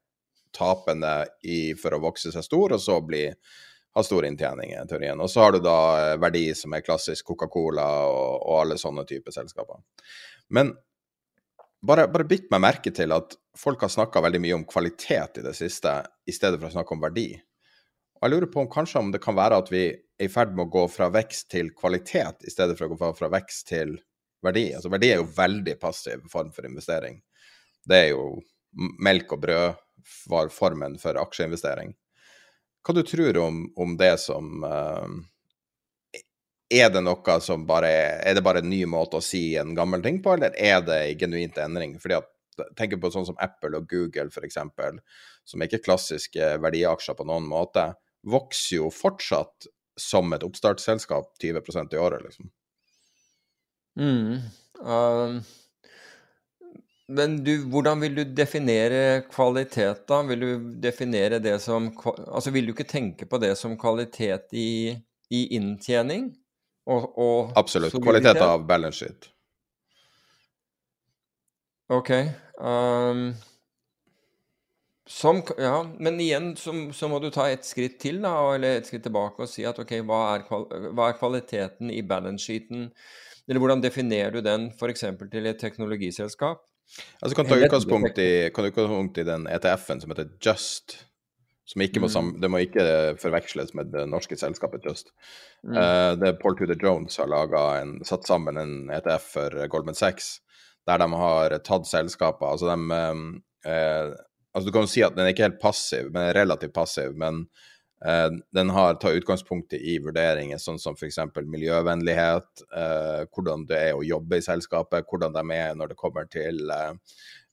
tapende 0.56 1.26
i, 1.44 1.74
for 1.78 1.94
å 1.94 2.02
vokse 2.02 2.32
seg 2.32 2.44
stor, 2.44 2.74
og 2.76 2.82
så 2.82 2.98
bli, 3.04 3.22
ha 3.96 4.04
stor 4.04 4.26
inntjening 4.28 4.74
i 4.74 4.84
teorien. 4.88 5.20
Og 5.20 5.30
så 5.32 5.44
har 5.44 5.54
du 5.54 5.62
da 5.64 6.16
verdi 6.20 6.46
som 6.56 6.74
er 6.76 6.84
klassisk 6.84 7.32
Coca-Cola 7.32 7.88
og, 8.08 8.36
og 8.42 8.60
alle 8.62 8.78
sånne 8.80 9.04
typer 9.08 9.34
selskaper. 9.34 9.80
Men 10.54 10.72
bare, 11.84 12.08
bare 12.10 12.28
bitt 12.28 12.48
meg 12.52 12.64
merke 12.64 12.92
til 12.94 13.12
at 13.14 13.36
folk 13.58 13.82
har 13.84 13.92
snakka 13.92 14.22
veldig 14.24 14.40
mye 14.42 14.56
om 14.56 14.66
kvalitet 14.68 15.40
i 15.40 15.44
det 15.44 15.54
siste, 15.56 16.00
i 16.26 16.34
stedet 16.34 16.60
for 16.60 16.70
å 16.70 16.74
snakke 16.76 16.96
om 16.96 17.04
verdi. 17.04 17.30
Og 18.18 18.26
jeg 18.26 18.34
lurer 18.34 18.50
på 18.50 18.62
om 18.64 18.70
kanskje 18.70 19.00
om 19.00 19.10
det 19.14 19.22
kan 19.22 19.36
være 19.38 19.60
at 19.62 19.68
vi 19.70 19.84
er 19.88 20.26
i 20.26 20.30
ferd 20.32 20.50
med 20.56 20.66
å 20.66 20.72
gå 20.74 20.84
fra 20.90 21.06
vekst 21.14 21.50
til 21.54 21.70
kvalitet, 21.78 22.42
i 22.42 22.50
stedet 22.50 22.74
for 22.78 22.88
å 22.88 22.96
gå 22.98 23.10
fra 23.14 23.30
vekst 23.30 23.68
til 23.70 23.94
verdi. 24.42 24.72
Altså 24.74 24.90
verdi 24.90 25.12
er 25.12 25.20
jo 25.20 25.30
veldig 25.36 25.76
passiv 25.78 26.24
form 26.32 26.50
for 26.54 26.66
investering. 26.66 27.20
Det 27.86 28.00
er 28.02 28.08
jo 28.10 28.40
melk 28.98 29.36
og 29.36 29.42
brød 29.44 29.84
var 30.30 30.50
formen 30.54 30.98
for 30.98 31.18
aksjeinvestering. 31.20 31.94
Hva 32.82 32.94
du 32.96 33.04
tror 33.06 33.38
om, 33.42 33.62
om 33.78 33.94
det 34.00 34.14
som 34.22 34.64
uh, 34.64 35.06
er 36.72 36.90
det 36.90 37.02
noe 37.04 37.38
som 37.44 37.66
bare 37.68 37.92
er 38.26 38.34
det 38.34 38.44
bare 38.44 38.64
en 38.64 38.70
ny 38.70 38.82
måte 38.90 39.20
å 39.20 39.24
si 39.24 39.52
en 39.60 39.76
gammel 39.78 40.02
ting 40.02 40.18
på, 40.24 40.34
eller 40.34 40.56
er 40.58 40.82
det 40.84 40.98
en 41.04 41.22
genuint 41.22 41.62
endring? 41.62 41.94
Fordi 42.02 42.18
at 42.18 42.34
tenker 42.78 42.98
på 43.00 43.10
sånn 43.14 43.26
som 43.28 43.38
Apple 43.42 43.78
og 43.78 43.88
Google 43.90 44.32
f.eks., 44.32 44.58
som 45.48 45.62
er 45.62 45.68
ikke 45.68 45.84
klassiske 45.86 46.56
verdiaksjer 46.62 47.16
på 47.18 47.26
noen 47.28 47.46
måte, 47.48 47.92
vokser 48.26 48.76
jo 48.76 48.90
fortsatt 48.94 49.68
som 49.98 50.32
et 50.32 50.44
oppstartsselskap 50.46 51.32
20% 51.42 51.94
i 51.94 51.98
året, 51.98 52.22
liksom. 52.24 52.50
Mm. 53.98 54.38
Uh, 54.78 55.40
Men 57.08 57.38
du, 57.44 57.64
hvordan 57.72 58.00
vil 58.00 58.14
du 58.14 58.22
definere 58.36 59.22
kvalitet, 59.32 60.04
da? 60.06 60.20
Vil 60.28 60.40
du 60.44 60.50
definere 60.82 61.40
det 61.42 61.56
som 61.64 61.88
Altså, 62.04 62.52
vil 62.54 62.68
du 62.68 62.74
ikke 62.76 62.86
tenke 62.86 63.26
på 63.26 63.40
det 63.42 63.54
som 63.58 63.78
kvalitet 63.80 64.52
i, 64.52 64.94
i 65.30 65.40
inntjening? 65.56 66.28
Og, 66.88 67.08
og 67.18 67.52
Absolutt. 67.58 67.96
Kvalitet 67.96 68.40
av 68.44 68.66
balance 68.68 69.00
sheet. 69.00 69.30
OK. 71.88 72.10
Um, 72.60 73.32
som, 75.08 75.40
ja, 75.58 75.86
men 75.98 76.20
igjen 76.20 76.50
så, 76.56 76.72
så, 76.92 77.08
må 77.08 77.16
du 77.22 77.30
ta 77.32 77.46
et 77.48 77.64
skritt 77.64 77.96
til, 78.02 78.20
da, 78.20 78.34
eller 78.52 78.76
et 78.76 78.88
skritt 78.88 79.06
tilbake 79.06 79.40
og 79.40 79.48
si 79.48 79.64
at 79.64 79.78
OK, 79.80 79.94
hva 80.04 80.18
er, 80.34 80.44
hva 80.92 81.06
er 81.08 81.16
kvaliteten 81.16 81.88
i 81.94 82.02
balance 82.04 82.44
sheeten? 82.44 82.90
Eller 83.48 83.62
hvordan 83.62 83.80
definerer 83.80 84.36
du 84.36 84.42
den 84.44 84.68
f.eks. 84.76 85.06
til 85.32 85.48
et 85.48 85.60
teknologiselskap? 85.62 86.60
Altså 87.22 87.38
kan 87.38 87.48
ta 87.48 87.56
utgangspunkt 87.56 88.20
i, 88.20 88.28
kan 88.52 88.68
utgangspunkt 88.68 89.20
i 89.20 89.24
den 89.24 89.48
ETF-en 89.48 90.04
som 90.04 90.12
heter 90.12 90.28
Just. 90.44 90.98
Som 91.68 91.84
ikke 91.84 92.04
må, 92.04 92.12
mm. 92.12 92.30
Det 92.44 92.52
må 92.52 92.60
ikke 92.64 92.84
forveksles 93.20 93.74
med 93.76 93.90
det 93.96 94.04
norske 94.12 94.36
selskapet 94.36 94.84
Just. 94.88 95.12
Mm. 95.64 95.72
Uh, 95.72 96.12
det 96.20 96.36
Paul 96.44 96.60
Tudor 96.60 96.80
Jones 96.84 97.16
har 97.16 97.32
en, 97.80 97.98
satt 98.04 98.28
sammen 98.28 98.60
en 98.60 98.78
ETF 98.92 99.32
for 99.38 99.60
Goldman 99.72 99.96
Sachs, 99.96 100.38
der 100.88 101.00
de 101.00 101.08
har 101.16 101.58
tatt 101.64 101.88
selskaper 101.88 102.52
Altså 102.52 102.76
de 102.76 103.00
uh, 103.64 104.16
Altså 104.54 104.66
Du 104.68 104.72
kan 104.74 104.86
jo 104.86 104.90
si 104.90 105.02
at 105.04 105.16
den 105.16 105.26
er 105.26 105.34
ikke 105.34 105.46
helt 105.46 105.60
passiv, 105.62 106.12
men 106.12 106.28
er 106.28 106.38
relativt 106.40 106.74
passiv. 106.76 107.16
Men 107.18 107.44
eh, 108.04 108.28
den 108.56 108.72
har 108.74 108.98
tar 109.00 109.18
utgangspunkt 109.18 109.76
i 109.78 109.98
vurderinger 110.04 110.60
sånn 110.62 110.80
som 110.82 110.96
f.eks. 110.98 111.20
miljøvennlighet, 111.42 112.64
hvordan 113.32 113.66
det 113.68 113.82
er 113.90 113.98
å 113.98 114.06
jobbe 114.06 114.40
i 114.40 114.44
selskapet, 114.44 115.06
hvordan 115.10 115.36
de 115.36 115.44
er 115.58 115.76
når 115.78 115.92
det 115.92 116.00
kommer 116.00 116.30
til 116.32 116.64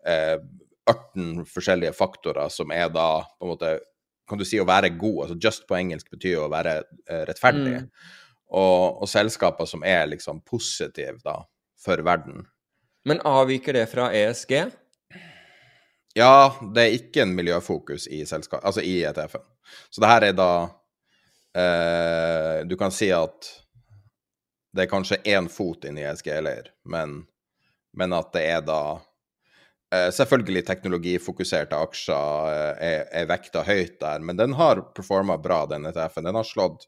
18 0.06 1.46
forskjellige 1.50 1.96
faktorer 1.98 2.50
som 2.54 2.72
er 2.72 2.90
da 2.94 3.10
på 3.26 3.46
en 3.46 3.54
måte 3.56 3.76
kan 4.30 4.42
du 4.42 4.46
si 4.48 4.60
å 4.62 4.68
være 4.68 4.94
god. 4.98 5.26
altså 5.26 5.38
Just 5.42 5.66
på 5.70 5.78
engelsk 5.78 6.10
betyr 6.14 6.44
å 6.44 6.52
være 6.52 6.80
uh, 6.84 7.22
rettferdig. 7.30 7.84
Mm. 7.86 8.16
Og, 8.56 9.02
og, 9.02 9.08
selskaper 9.10 9.70
som 9.70 9.84
er 9.86 10.06
liksom 10.10 10.42
positive 10.46 11.18
da, 11.26 11.40
for 11.82 12.02
verden. 12.06 12.46
Men 13.06 13.22
avviker 13.26 13.78
det 13.78 13.88
fra 13.92 14.10
ESG? 14.16 14.56
Ja, 16.16 16.56
det 16.76 16.84
er 16.84 16.96
ikke 16.96 17.26
en 17.26 17.36
miljøfokus 17.36 18.08
i, 18.08 18.22
altså 18.24 18.82
i 18.82 18.98
ETF-en. 19.04 19.44
Så 19.90 20.02
det 20.02 20.12
her 20.12 20.24
er 20.30 20.36
da 20.38 20.50
eh, 21.58 22.60
Du 22.70 22.78
kan 22.80 22.94
si 22.94 23.10
at 23.12 23.50
det 24.76 24.86
er 24.86 24.92
kanskje 24.92 25.22
én 25.32 25.48
fot 25.52 25.86
inn 25.88 26.00
i 26.00 26.04
ESG-leir, 26.04 26.72
men, 26.92 27.22
men 27.96 28.16
at 28.16 28.34
det 28.36 28.42
er 28.52 28.64
da 28.68 28.80
Eh, 29.96 30.12
selvfølgelig 30.12 30.64
teknologifokuserte 30.66 31.78
aksjer 31.78 32.48
eh, 32.52 32.88
er, 32.88 33.04
er 33.22 33.28
vekta 33.30 33.62
høyt 33.68 34.00
der, 34.02 34.24
men 34.26 34.40
den 34.40 34.56
har 34.58 34.82
performa 34.98 35.38
bra, 35.42 35.64
den 35.70 35.86
ETF-en. 35.90 36.26
Den 36.26 36.40
har 36.40 36.48
slått, 36.48 36.88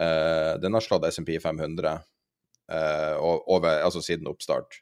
uh, 0.00 0.54
den 0.62 0.72
har 0.72 0.84
slått 0.84 1.04
SMP 1.10 1.36
500 1.42 1.92
uh, 2.72 3.16
over, 3.20 3.82
altså 3.84 4.00
siden 4.02 4.30
oppstart. 4.30 4.80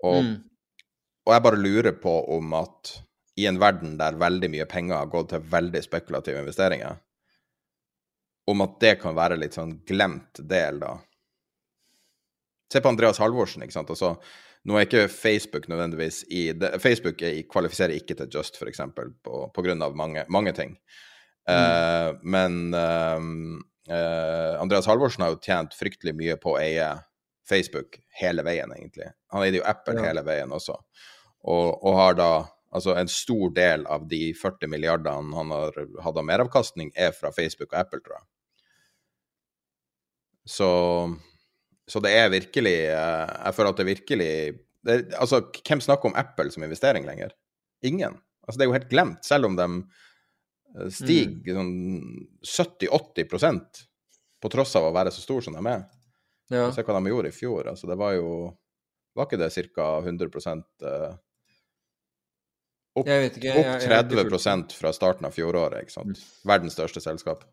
Og, 0.00 0.22
mm. 0.24 0.32
og, 1.26 1.34
jeg 1.34 1.44
bare 1.44 1.60
lurer 1.60 1.98
på 2.00 2.14
om 2.38 2.56
at 2.56 2.94
i 3.38 3.46
en 3.46 3.60
verden 3.60 3.96
der 4.00 4.18
veldig 4.18 4.50
mye 4.50 4.66
penger 4.70 4.98
har 4.98 5.10
gått 5.12 5.32
til 5.34 5.44
veldig 5.52 5.82
spekulative 5.84 6.42
investeringer, 6.42 6.98
om 8.48 8.64
at 8.64 8.78
det 8.82 8.96
kan 9.02 9.16
være 9.16 9.38
litt 9.38 9.58
sånn 9.58 9.76
glemt 9.86 10.40
del, 10.50 10.80
da. 10.82 10.96
Se 12.72 12.82
på 12.84 12.90
Andreas 12.90 13.20
Halvorsen, 13.22 13.64
ikke 13.64 13.76
sant. 13.76 13.90
Altså, 13.92 14.16
nå 14.68 14.76
er 14.76 14.86
ikke 14.88 15.06
Facebook 15.12 15.68
nødvendigvis 15.70 16.22
i 16.34 16.48
det, 16.56 16.74
Facebook 16.82 17.22
er, 17.24 17.38
kvalifiserer 17.48 17.94
ikke 17.96 18.16
til 18.18 18.32
Just, 18.34 18.58
f.eks., 18.60 18.82
på, 18.96 19.42
på 19.54 19.64
grunn 19.64 19.84
av 19.84 19.96
mange, 19.96 20.24
mange 20.32 20.52
ting. 20.56 20.74
Mm. 21.48 21.54
Uh, 21.54 22.10
men 22.28 22.58
uh, 22.76 23.20
uh, 23.88 24.60
Andreas 24.60 24.88
Halvorsen 24.90 25.24
har 25.24 25.32
jo 25.32 25.40
tjent 25.44 25.76
fryktelig 25.76 26.16
mye 26.18 26.36
på 26.40 26.56
å 26.56 26.60
eie 26.60 26.90
Facebook 27.48 28.00
hele 28.20 28.44
veien, 28.44 28.72
egentlig. 28.76 29.08
Han 29.32 29.46
eide 29.46 29.62
jo 29.62 29.68
Apple 29.68 29.96
ja. 29.96 30.10
hele 30.10 30.24
veien 30.26 30.52
også, 30.52 30.76
og, 31.48 31.68
og, 31.78 31.92
har 31.96 32.18
da 32.18 32.30
Altså, 32.68 32.92
en 33.00 33.08
stor 33.08 33.52
del 33.56 33.86
av 33.88 34.04
de 34.10 34.34
40 34.36 34.68
milliardene 34.68 35.36
han 35.36 35.54
har 35.54 35.78
hatt 36.04 36.18
av 36.20 36.26
meravkastning, 36.28 36.92
er 36.96 37.14
fra 37.16 37.32
Facebook 37.32 37.72
og 37.72 37.80
Apple, 37.80 38.02
tror 38.04 38.18
jeg. 38.18 38.26
Så 40.48 40.68
så 41.88 42.00
det 42.04 42.12
er 42.14 42.32
virkelig 42.32 42.76
eh, 42.92 43.30
Jeg 43.46 43.56
føler 43.56 43.72
at 43.72 43.80
det 43.80 43.88
virkelig 43.88 44.32
det, 44.86 44.98
Altså, 45.16 45.40
hvem 45.64 45.80
snakker 45.82 46.10
om 46.10 46.16
Apple 46.20 46.52
som 46.54 46.64
investering 46.64 47.08
lenger? 47.08 47.32
Ingen. 47.82 48.18
Altså, 48.44 48.58
det 48.58 48.64
er 48.64 48.70
jo 48.70 48.76
helt 48.76 48.92
glemt, 48.92 49.24
selv 49.26 49.48
om 49.48 49.56
de 49.58 49.66
eh, 50.78 50.90
stiger 50.94 51.58
mm. 51.58 51.60
sånn 52.44 52.68
70-80% 52.88 53.82
på 54.38 54.50
tross 54.52 54.76
av 54.78 54.86
å 54.86 54.94
være 54.94 55.12
så 55.14 55.24
stor 55.24 55.44
som 55.44 55.56
de 55.58 55.64
er. 55.66 55.82
Ja. 56.52 56.68
Se 56.72 56.84
hva 56.86 56.96
de 56.96 57.12
gjorde 57.12 57.32
i 57.32 57.36
fjor. 57.36 57.72
Altså, 57.72 57.88
det 57.90 57.98
var 58.00 58.14
jo 58.16 58.30
Var 59.18 59.26
ikke 59.26 59.40
det 59.40 59.50
ca. 59.74 59.86
100 59.98 60.28
uh, 60.86 61.14
opp, 63.00 63.08
ikke, 63.08 63.54
opp 63.60 63.82
30 63.84 64.76
fra 64.78 64.92
starten 64.94 65.28
av 65.28 65.34
fjoråret, 65.36 65.86
ikke 65.86 65.94
sant. 65.94 66.18
Mm. 66.18 66.36
Verdens 66.52 66.76
største 66.78 67.02
selskap. 67.04 67.44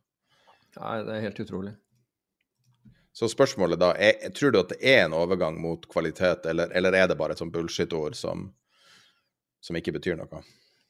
Nei, 0.76 1.00
det 1.08 1.16
er 1.16 1.26
helt 1.30 1.42
utrolig. 1.46 1.76
Så 3.16 3.30
spørsmålet 3.32 3.80
da 3.80 3.94
er 3.96 4.34
tror 4.36 4.52
du 4.52 4.60
at 4.60 4.74
det 4.74 4.82
er 4.84 5.06
en 5.06 5.16
overgang 5.16 5.56
mot 5.62 5.86
kvalitet, 5.88 6.50
eller, 6.52 6.72
eller 6.76 6.98
er 7.00 7.08
det 7.08 7.16
bare 7.20 7.36
et 7.36 7.40
sånt 7.40 7.54
bullshit-ord 7.54 8.18
som, 8.20 8.50
som, 9.64 9.78
ikke 9.80 9.96
betyr 9.96 10.20
noe? 10.20 10.42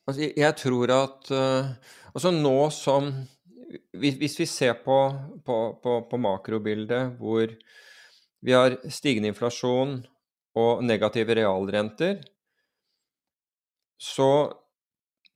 Altså, 0.10 0.32
jeg 0.34 0.58
tror 0.62 0.92
at 0.94 1.32
uh, 1.34 1.70
Altså 2.16 2.32
nå 2.32 2.58
som 2.74 3.12
hvis, 4.00 4.18
hvis 4.22 4.38
vi 4.40 4.46
ser 4.48 4.78
på, 4.86 4.98
på, 5.46 5.56
på, 5.84 5.96
på, 6.10 6.18
makrobildet 6.22 7.18
hvor 7.20 7.52
vi 8.46 8.54
har 8.54 8.78
stigende 8.94 9.34
inflasjon 9.34 9.98
og 10.56 10.84
negative 10.86 11.36
realrenter, 11.36 12.22
så 14.02 14.30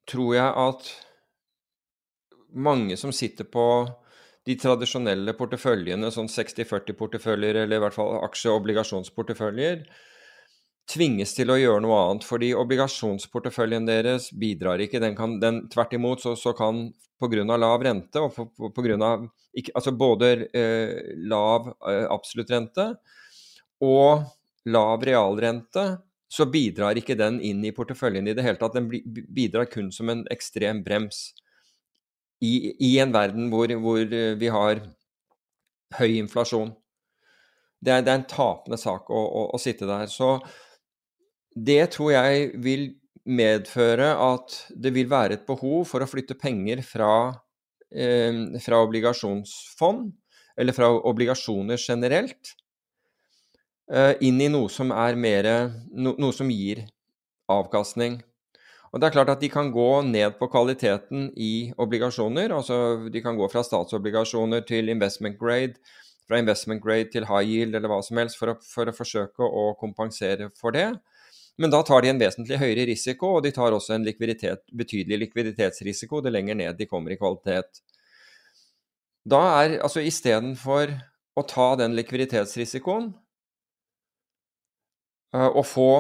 tror 0.10 0.36
jeg 0.36 0.53
at 0.68 0.91
mange 2.55 2.97
som 2.97 3.14
sitter 3.14 3.45
på 3.45 3.66
de 4.47 4.55
tradisjonelle 4.57 5.36
porteføljene, 5.38 6.10
sånn 6.14 6.30
60-40-porteføljer, 6.32 7.64
eller 7.64 7.78
i 7.78 7.84
hvert 7.84 7.95
fall 7.95 8.16
aksje- 8.24 8.49
og 8.49 8.64
obligasjonsporteføljer, 8.64 9.84
tvinges 10.89 11.36
til 11.38 11.53
å 11.53 11.60
gjøre 11.60 11.84
noe 11.86 11.99
annet. 12.05 12.26
Fordi 12.26 12.49
obligasjonsporteføljen 12.57 13.86
deres 13.86 14.32
bidrar 14.34 14.82
ikke. 14.82 15.01
Den 15.03 15.18
kan, 15.18 15.38
den, 15.43 15.68
tvert 15.70 15.93
imot 15.93 16.24
så, 16.24 16.34
så 16.39 16.55
kan 16.57 16.88
pga. 17.20 17.43
lav 17.60 17.84
rente, 17.84 18.24
og 18.24 18.34
ikke, 19.53 19.74
altså 19.76 19.91
både 19.91 20.32
eh, 20.55 21.14
lav 21.28 21.68
eh, 21.89 22.05
absolutt 22.10 22.51
rente 22.53 22.86
og 23.84 24.24
lav 24.70 25.03
realrente, 25.03 25.86
så 26.30 26.46
bidrar 26.46 26.98
ikke 27.00 27.18
den 27.18 27.40
inn 27.42 27.64
i 27.66 27.74
porteføljen 27.74 28.30
i 28.30 28.36
det 28.38 28.46
hele 28.46 28.60
tatt. 28.62 28.78
Den 28.78 28.90
bidrar 29.34 29.66
kun 29.72 29.90
som 29.94 30.12
en 30.14 30.26
ekstrem 30.30 30.84
brems 30.86 31.32
i, 32.46 32.72
i 32.86 32.92
en 33.02 33.14
verden 33.14 33.50
hvor, 33.52 33.72
hvor, 33.82 34.00
eh, 34.06 34.36
vi 34.40 34.52
har 34.54 34.84
høy 35.98 36.20
inflasjon. 36.20 36.72
Det 37.80 37.94
er, 37.96 38.06
det 38.06 38.14
er 38.14 38.22
en 38.22 38.30
tapende 38.30 38.78
sak 38.80 39.10
å, 39.10 39.20
å, 39.20 39.44
å, 39.56 39.60
sitte 39.62 39.88
der. 39.90 40.06
Så 40.12 40.38
det 41.56 41.82
tror 41.96 42.14
jeg 42.14 42.50
vil 42.62 42.92
medføre 43.30 44.12
at 44.22 44.56
det 44.70 44.94
vil 44.96 45.10
være 45.10 45.40
et 45.40 45.46
behov 45.48 45.88
for 45.90 46.04
å 46.04 46.10
flytte 46.10 46.38
penger 46.40 46.84
fra, 46.86 47.12
eh, 47.90 48.46
fra 48.62 48.84
obligasjonsfond, 48.86 50.12
eller 50.60 50.76
fra 50.76 50.92
obligasjoner 51.10 51.80
generelt, 51.80 52.54
inn 54.22 54.42
i 54.42 54.50
noe 54.54 54.70
som 54.70 54.92
er 54.94 55.16
mer 55.18 55.48
no, 55.90 56.14
Noe 56.22 56.34
som 56.36 56.50
gir 56.54 56.84
avkastning. 57.50 58.20
Og 58.90 59.02
det 59.02 59.10
er 59.10 59.14
klart 59.14 59.32
at 59.34 59.42
De 59.42 59.50
kan 59.54 59.70
gå 59.74 59.90
ned 60.06 60.38
på 60.40 60.50
kvaliteten 60.50 61.30
i 61.38 61.72
obligasjoner. 61.78 62.54
altså 62.54 63.10
De 63.10 63.22
kan 63.22 63.38
gå 63.38 63.50
fra 63.52 63.64
statsobligasjoner 63.66 64.66
til 64.66 64.90
investment 64.90 65.38
grade, 65.40 65.78
fra 66.28 66.39
investment 66.42 66.82
grade 66.82 67.12
til 67.13 67.26
high 67.26 67.46
yield 67.46 67.76
eller 67.76 67.89
hva 67.89 68.01
som 68.05 68.18
helst, 68.18 68.38
for 68.38 68.54
å, 68.54 68.58
for 68.62 68.89
å 68.89 68.96
forsøke 68.96 69.46
å 69.46 69.74
kompensere 69.80 70.50
for 70.58 70.74
det. 70.74 70.92
Men 71.59 71.74
da 71.74 71.82
tar 71.84 72.01
de 72.01 72.13
en 72.13 72.22
vesentlig 72.22 72.58
høyere 72.62 72.88
risiko, 72.88 73.36
og 73.38 73.43
de 73.43 73.51
tar 73.51 73.76
også 73.76 73.97
en 73.97 74.05
likviditet, 74.08 74.63
betydelig 74.72 75.26
likviditetsrisiko 75.26 76.22
det 76.24 76.32
lenger 76.32 76.55
ned 76.55 76.78
de 76.80 76.88
kommer 76.88 77.12
i 77.12 77.20
kvalitet. 77.20 77.82
Da 79.28 79.42
er 79.59 79.80
altså 79.84 80.01
istedenfor 80.01 80.93
å 81.36 81.43
ta 81.46 81.74
den 81.82 81.97
likviditetsrisikoen 82.00 83.12
uh, 85.36 85.50
og 85.50 85.66
få 85.68 85.92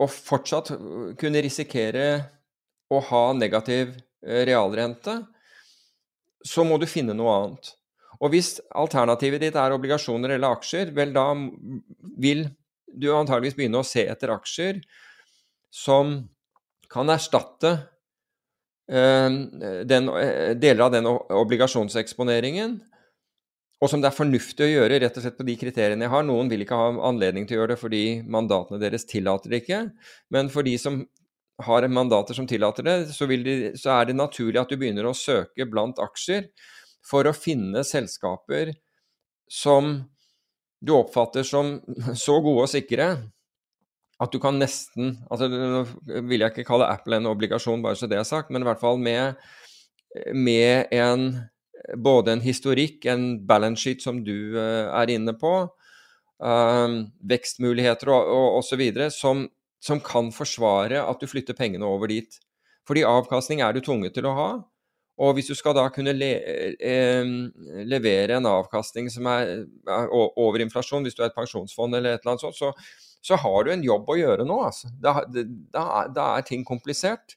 og 0.00 0.08
fortsatt 0.10 0.72
kunne 1.20 1.42
risikere 1.44 2.06
å 2.90 2.98
ha 3.06 3.20
negativ 3.36 3.92
eh, 4.26 4.40
realrente, 4.48 5.20
så 6.42 6.64
må 6.66 6.78
du 6.80 6.88
finne 6.90 7.14
noe 7.14 7.34
annet. 7.36 7.70
Og 8.18 8.32
hvis 8.32 8.56
alternativet 8.74 9.44
ditt 9.44 9.58
er 9.60 9.76
obligasjoner 9.76 10.34
eller 10.34 10.56
aksjer, 10.56 10.90
vel 10.96 11.12
da 11.14 11.28
vil 12.18 12.48
du 12.90 13.06
antageligvis 13.14 13.56
begynne 13.60 13.84
å 13.84 13.86
se 13.86 14.02
etter 14.10 14.32
aksjer 14.34 14.80
som 15.70 16.16
kan 16.90 17.12
erstatte 17.14 17.76
den, 18.90 20.08
deler 20.58 20.82
av 20.82 20.90
den 20.90 21.06
obligasjonseksponeringen 21.06 22.80
og 23.80 23.88
som 23.88 24.02
det 24.02 24.10
er 24.10 24.16
fornuftig 24.16 24.66
å 24.66 24.72
gjøre 24.74 24.98
rett 25.00 25.16
og 25.16 25.24
slett 25.24 25.38
på 25.38 25.46
de 25.48 25.54
kriteriene 25.56 26.04
jeg 26.04 26.12
har. 26.12 26.24
Noen 26.28 26.50
vil 26.52 26.66
ikke 26.66 26.76
ha 26.76 26.90
anledning 27.08 27.46
til 27.48 27.56
å 27.56 27.62
gjøre 27.62 27.74
det 27.74 27.80
fordi 27.80 28.02
mandatene 28.28 28.80
deres 28.82 29.06
tillater 29.08 29.52
det 29.52 29.62
ikke. 29.62 29.80
Men 30.36 30.50
for 30.52 30.66
de 30.66 30.74
som 30.80 31.00
har 31.64 31.86
mandater 31.88 32.36
som 32.36 32.48
tillater 32.48 32.84
det, 32.84 32.96
så, 33.16 33.26
de, 33.26 33.56
så, 33.76 33.94
er 33.94 34.10
det 34.10 34.18
naturlig 34.18 34.60
at 34.60 34.70
du 34.72 34.76
begynner 34.80 35.08
å 35.08 35.16
søke 35.16 35.66
blant 35.68 36.00
aksjer 36.00 36.50
for 37.06 37.24
å 37.28 37.36
finne 37.36 37.84
selskaper 37.88 38.74
som 39.50 39.96
du 40.80 40.94
oppfatter 40.96 41.44
som 41.44 41.78
så 42.16 42.38
gode 42.44 42.66
og 42.66 42.72
sikre 42.72 43.10
at 44.20 44.32
du 44.32 44.36
kan 44.40 44.58
nesten 44.60 45.14
altså 45.32 45.48
Nå 45.48 45.84
vil 46.28 46.42
jeg 46.42 46.52
ikke 46.52 46.66
kalle 46.68 46.88
Apple 46.92 47.16
en 47.16 47.28
obligasjon, 47.30 47.80
bare 47.84 47.96
så 47.96 48.08
det 48.08 48.18
er 48.20 48.28
sagt, 48.28 48.52
men 48.52 48.60
i 48.60 48.68
hvert 48.68 48.80
fall 48.80 49.00
med, 49.00 49.40
med 50.36 50.92
en 50.92 51.30
både 51.96 52.34
en 52.34 52.44
historikk, 52.44 53.04
en 53.08 53.46
balance 53.46 53.82
sheet 53.84 54.04
som 54.04 54.22
du 54.24 54.56
uh, 54.56 54.90
er 55.00 55.12
inne 55.14 55.34
på, 55.38 55.54
uh, 56.44 56.98
vekstmuligheter 57.32 58.12
og, 58.12 58.32
og 58.36 58.60
osv., 58.60 58.84
som, 59.14 59.46
som 59.82 60.02
kan 60.04 60.32
forsvare 60.34 61.02
at 61.02 61.20
du 61.20 61.30
flytter 61.30 61.56
pengene 61.58 61.88
over 61.88 62.12
dit. 62.12 62.40
Fordi 62.88 63.06
avkastning 63.06 63.62
er 63.62 63.76
du 63.76 63.84
tvunget 63.84 64.16
til 64.16 64.26
å 64.28 64.36
ha. 64.36 64.50
Og 65.20 65.34
hvis 65.36 65.50
du 65.50 65.56
skal 65.56 65.76
da 65.76 65.84
kunne 65.92 66.14
le, 66.16 66.30
eh, 66.80 67.32
levere 67.84 68.38
en 68.38 68.48
avkastning 68.48 69.10
som 69.12 69.28
er, 69.28 69.66
er, 69.84 70.08
over 70.10 70.64
inflasjon, 70.64 71.04
hvis 71.04 71.18
du 71.18 71.20
er 71.22 71.28
et 71.28 71.36
pensjonsfond 71.36 71.96
eller 71.96 72.16
et 72.16 72.24
eller 72.24 72.32
annet 72.32 72.46
sånt, 72.46 72.56
så, 72.56 72.72
så 73.20 73.36
har 73.42 73.66
du 73.66 73.72
en 73.74 73.84
jobb 73.84 74.08
å 74.08 74.16
gjøre 74.16 74.46
nå. 74.48 74.56
Altså. 74.70 74.88
Da, 75.02 75.18
da, 75.28 75.84
da 76.08 76.30
er 76.38 76.46
ting 76.48 76.64
komplisert. 76.64 77.36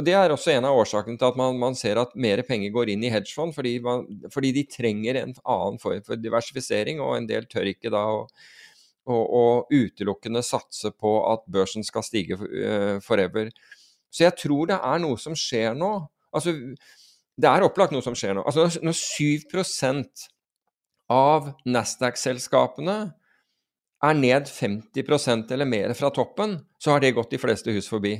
Og 0.00 0.06
Det 0.06 0.14
er 0.16 0.32
også 0.32 0.54
en 0.54 0.64
av 0.64 0.78
årsakene 0.80 1.20
til 1.20 1.28
at 1.28 1.36
man, 1.36 1.58
man 1.60 1.74
ser 1.76 1.98
at 2.00 2.14
mer 2.16 2.40
penger 2.48 2.72
går 2.72 2.94
inn 2.94 3.02
i 3.04 3.10
hedgefond, 3.12 3.52
fordi, 3.52 3.74
man, 3.84 4.06
fordi, 4.32 4.54
de 4.56 4.62
trenger 4.64 5.18
en 5.20 5.34
annen 5.44 5.76
form 5.82 6.00
for 6.06 6.16
diversifisering, 6.16 7.02
og 7.04 7.18
en 7.18 7.28
del 7.28 7.44
tør 7.50 7.68
ikke 7.68 7.92
da 7.92 8.06
å, 8.14 8.22
å, 9.04 9.18
å 9.20 9.44
utelukkende 9.68 10.40
satse 10.46 10.94
på 10.96 11.12
at 11.28 11.44
børsen 11.52 11.84
skal 11.84 12.06
stige 12.06 12.40
uh, 12.40 12.96
forever. 13.04 13.52
Så 14.08 14.24
jeg 14.24 14.38
tror 14.40 14.72
det 14.72 14.80
er 14.80 15.04
noe 15.04 15.20
som 15.20 15.36
skjer 15.36 15.76
nå. 15.76 15.92
Altså, 16.32 16.56
det 17.36 17.52
er 17.52 17.68
opplagt 17.68 17.92
noe 17.92 18.04
som 18.04 18.16
skjer 18.16 18.38
nå. 18.38 18.46
Altså, 18.48 18.80
når 18.80 18.96
7 18.96 20.00
av 21.12 21.52
Nasdaq-selskapene 21.68 22.98
er 24.00 24.16
ned 24.16 24.48
50% 24.48 25.52
eller 25.52 25.68
mer 25.68 25.92
fra 25.98 26.08
toppen, 26.14 26.56
så 26.80 26.94
har 26.94 27.04
det 27.04 27.12
gått 27.20 27.36
de 27.36 27.42
fleste 27.42 27.76
hus 27.76 27.90
forbi. 27.92 28.16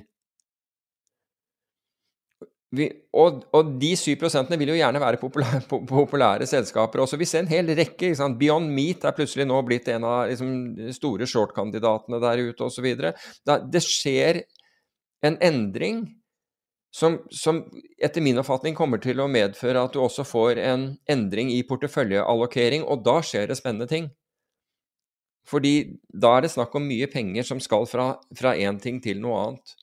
Vi, 2.70 2.86
og, 3.18 3.40
og, 3.50 3.72
de 3.82 3.88
7 3.98 4.12
vil 4.54 4.70
jo 4.70 4.76
gjerne 4.78 5.00
være 5.02 5.18
populære, 5.18 5.64
populære 5.90 6.46
selskaper 6.46 7.02
også. 7.02 7.18
Vi 7.18 7.26
ser 7.26 7.42
en 7.42 7.50
hel 7.50 7.72
rekke. 7.74 8.12
Beyond 8.38 8.70
Meat 8.70 9.04
er 9.04 9.16
plutselig 9.16 9.48
nå 9.50 9.58
blitt 9.66 9.88
en 9.90 10.06
av 10.06 10.28
liksom, 10.30 10.52
store 10.94 11.26
short-kandidatene 11.26 12.22
der 12.22 12.44
ute 12.46 12.68
osv. 12.68 12.86
Det 12.94 13.82
skjer 13.82 14.44
en 15.26 15.36
endring 15.42 16.04
som, 16.94 17.18
som, 17.30 17.64
etter 18.02 18.22
min 18.22 18.38
oppfatning 18.42 18.74
kommer 18.74 19.02
til 19.02 19.20
å 19.22 19.28
medføre 19.30 19.82
at 19.86 19.94
du 19.94 20.00
også 20.02 20.24
får 20.26 20.58
en 20.62 20.88
endring 21.10 21.52
i 21.54 21.60
porteføljeallokering, 21.66 22.86
og 22.86 23.04
da 23.06 23.20
skjer 23.22 23.50
det 23.50 23.58
spennende 23.58 23.90
ting. 23.90 24.10
Fordi 25.50 25.74
da 26.10 26.36
er 26.36 26.46
det 26.46 26.54
snakk 26.54 26.74
om 26.78 26.86
mye 26.86 27.06
penger 27.10 27.46
som 27.46 27.62
skal 27.62 27.86
fra 27.90 28.54
én 28.54 28.78
ting 28.82 28.98
til 29.02 29.22
noe 29.22 29.38
annet. 29.44 29.78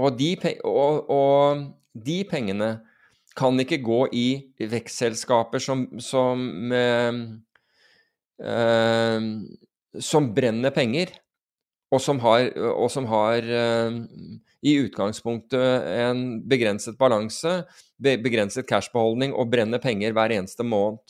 Og 0.00 0.16
de, 0.16 0.30
og, 0.64 1.10
og 1.12 1.64
de, 1.92 2.22
pengene 2.28 2.70
kan 3.36 3.60
ikke 3.60 3.80
gå 3.84 4.00
i 4.16 4.26
vekstselskaper 4.60 5.62
som, 5.62 5.84
som, 6.00 6.46
eh, 6.72 7.18
eh, 8.52 9.26
som 10.00 10.30
brenner 10.36 10.72
penger, 10.72 11.12
og 11.92 12.00
som 12.00 12.20
har, 12.24 12.48
og 12.72 12.88
som 12.92 13.04
har 13.10 13.44
eh, 13.44 13.98
i 14.64 14.76
utgangspunktet 14.80 15.88
en 16.06 16.22
begrenset 16.48 16.96
balanse, 17.00 17.62
begrenset 18.00 18.68
cashbeholdning 18.68 19.34
og 19.36 19.50
brenner 19.52 19.82
penger 19.82 20.14
hver 20.16 20.32
eneste 20.38 20.64
måned. 20.64 21.02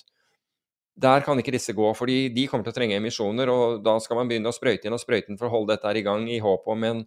Der 1.03 1.23
kan 1.25 1.39
ikke 1.41 1.55
disse 1.55 1.73
gå, 1.73 1.87
fordi 1.97 2.27
de 2.35 2.47
kommer 2.51 2.67
til 2.67 2.75
å 2.75 2.77
trenge 2.77 2.99
emisjoner, 2.99 3.49
og 3.49 3.79
da 3.85 3.95
skal 4.03 4.19
man 4.19 4.29
begynne 4.29 4.51
å 4.51 4.57
sprøyte 4.57 4.89
inn 4.89 4.97
og 4.97 5.01
sprøyte 5.01 5.33
inn 5.33 5.39
for 5.41 5.49
å 5.49 5.55
holde 5.55 5.73
dette 5.73 5.89
her 5.89 6.01
i 6.01 6.05
gang 6.05 6.27
i 6.29 6.41
håp 6.43 6.67
om 6.69 6.85
en, 6.85 7.01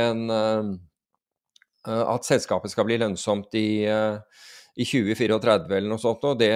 en 0.00 0.22
eh, 0.36 0.70
at 1.88 2.26
selskapet 2.28 2.72
skal 2.72 2.86
bli 2.88 2.98
lønnsomt 3.00 3.54
i, 3.56 3.84
eh, 3.88 4.18
i 4.76 4.84
2034 4.84 5.76
eller 5.76 5.88
noe 5.88 6.02
sånt, 6.02 6.24
og 6.28 6.40
det, 6.40 6.52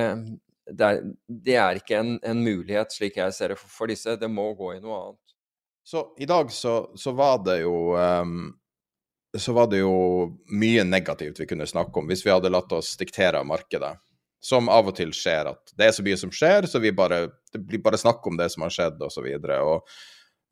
det, 0.68 0.88
er, 0.90 1.00
det 1.28 1.56
er, 1.56 1.80
ikke 1.80 2.00
en, 2.00 2.18
en, 2.22 2.42
mulighet, 2.44 2.92
slik 2.92 3.16
jeg 3.20 3.36
ser 3.36 3.54
det, 3.54 3.60
for, 3.60 3.72
for, 3.78 3.92
disse. 3.92 4.18
Det 4.20 4.30
må 4.30 4.50
gå 4.58 4.74
i 4.74 4.82
noe 4.82 5.00
annet. 5.00 5.36
Så 5.84 6.06
i 6.18 6.28
dag 6.28 6.52
så, 6.52 6.78
så 6.96 7.12
var 7.16 7.42
det 7.44 7.58
jo 7.60 7.92
um, 7.92 8.54
så 9.38 9.52
var 9.52 9.66
det 9.66 9.82
jo 9.82 10.30
mye 10.54 10.84
negativt 10.86 11.40
vi 11.40 11.46
kunne 11.50 11.66
snakke 11.66 11.98
om 11.98 12.08
hvis 12.08 12.22
vi 12.24 12.32
hadde 12.32 12.52
latt 12.52 12.72
oss 12.72 12.94
diktere 13.00 13.40
av 13.40 13.48
markedet. 13.48 13.96
Som 14.44 14.68
av 14.68 14.90
og 14.90 14.96
til 14.96 15.12
skjer, 15.16 15.48
at 15.54 15.72
det 15.72 15.88
er 15.88 15.94
så 15.96 16.04
mye 16.04 16.18
som 16.20 16.32
skjer, 16.34 16.68
så 16.68 16.78
vi 16.82 16.92
bare, 16.92 17.22
det 17.52 17.62
blir 17.64 17.80
bare 17.82 17.98
snakk 17.98 18.26
om 18.28 18.36
det 18.36 18.50
som 18.52 18.66
har 18.66 18.74
skjedd, 18.74 19.00
osv. 19.02 19.24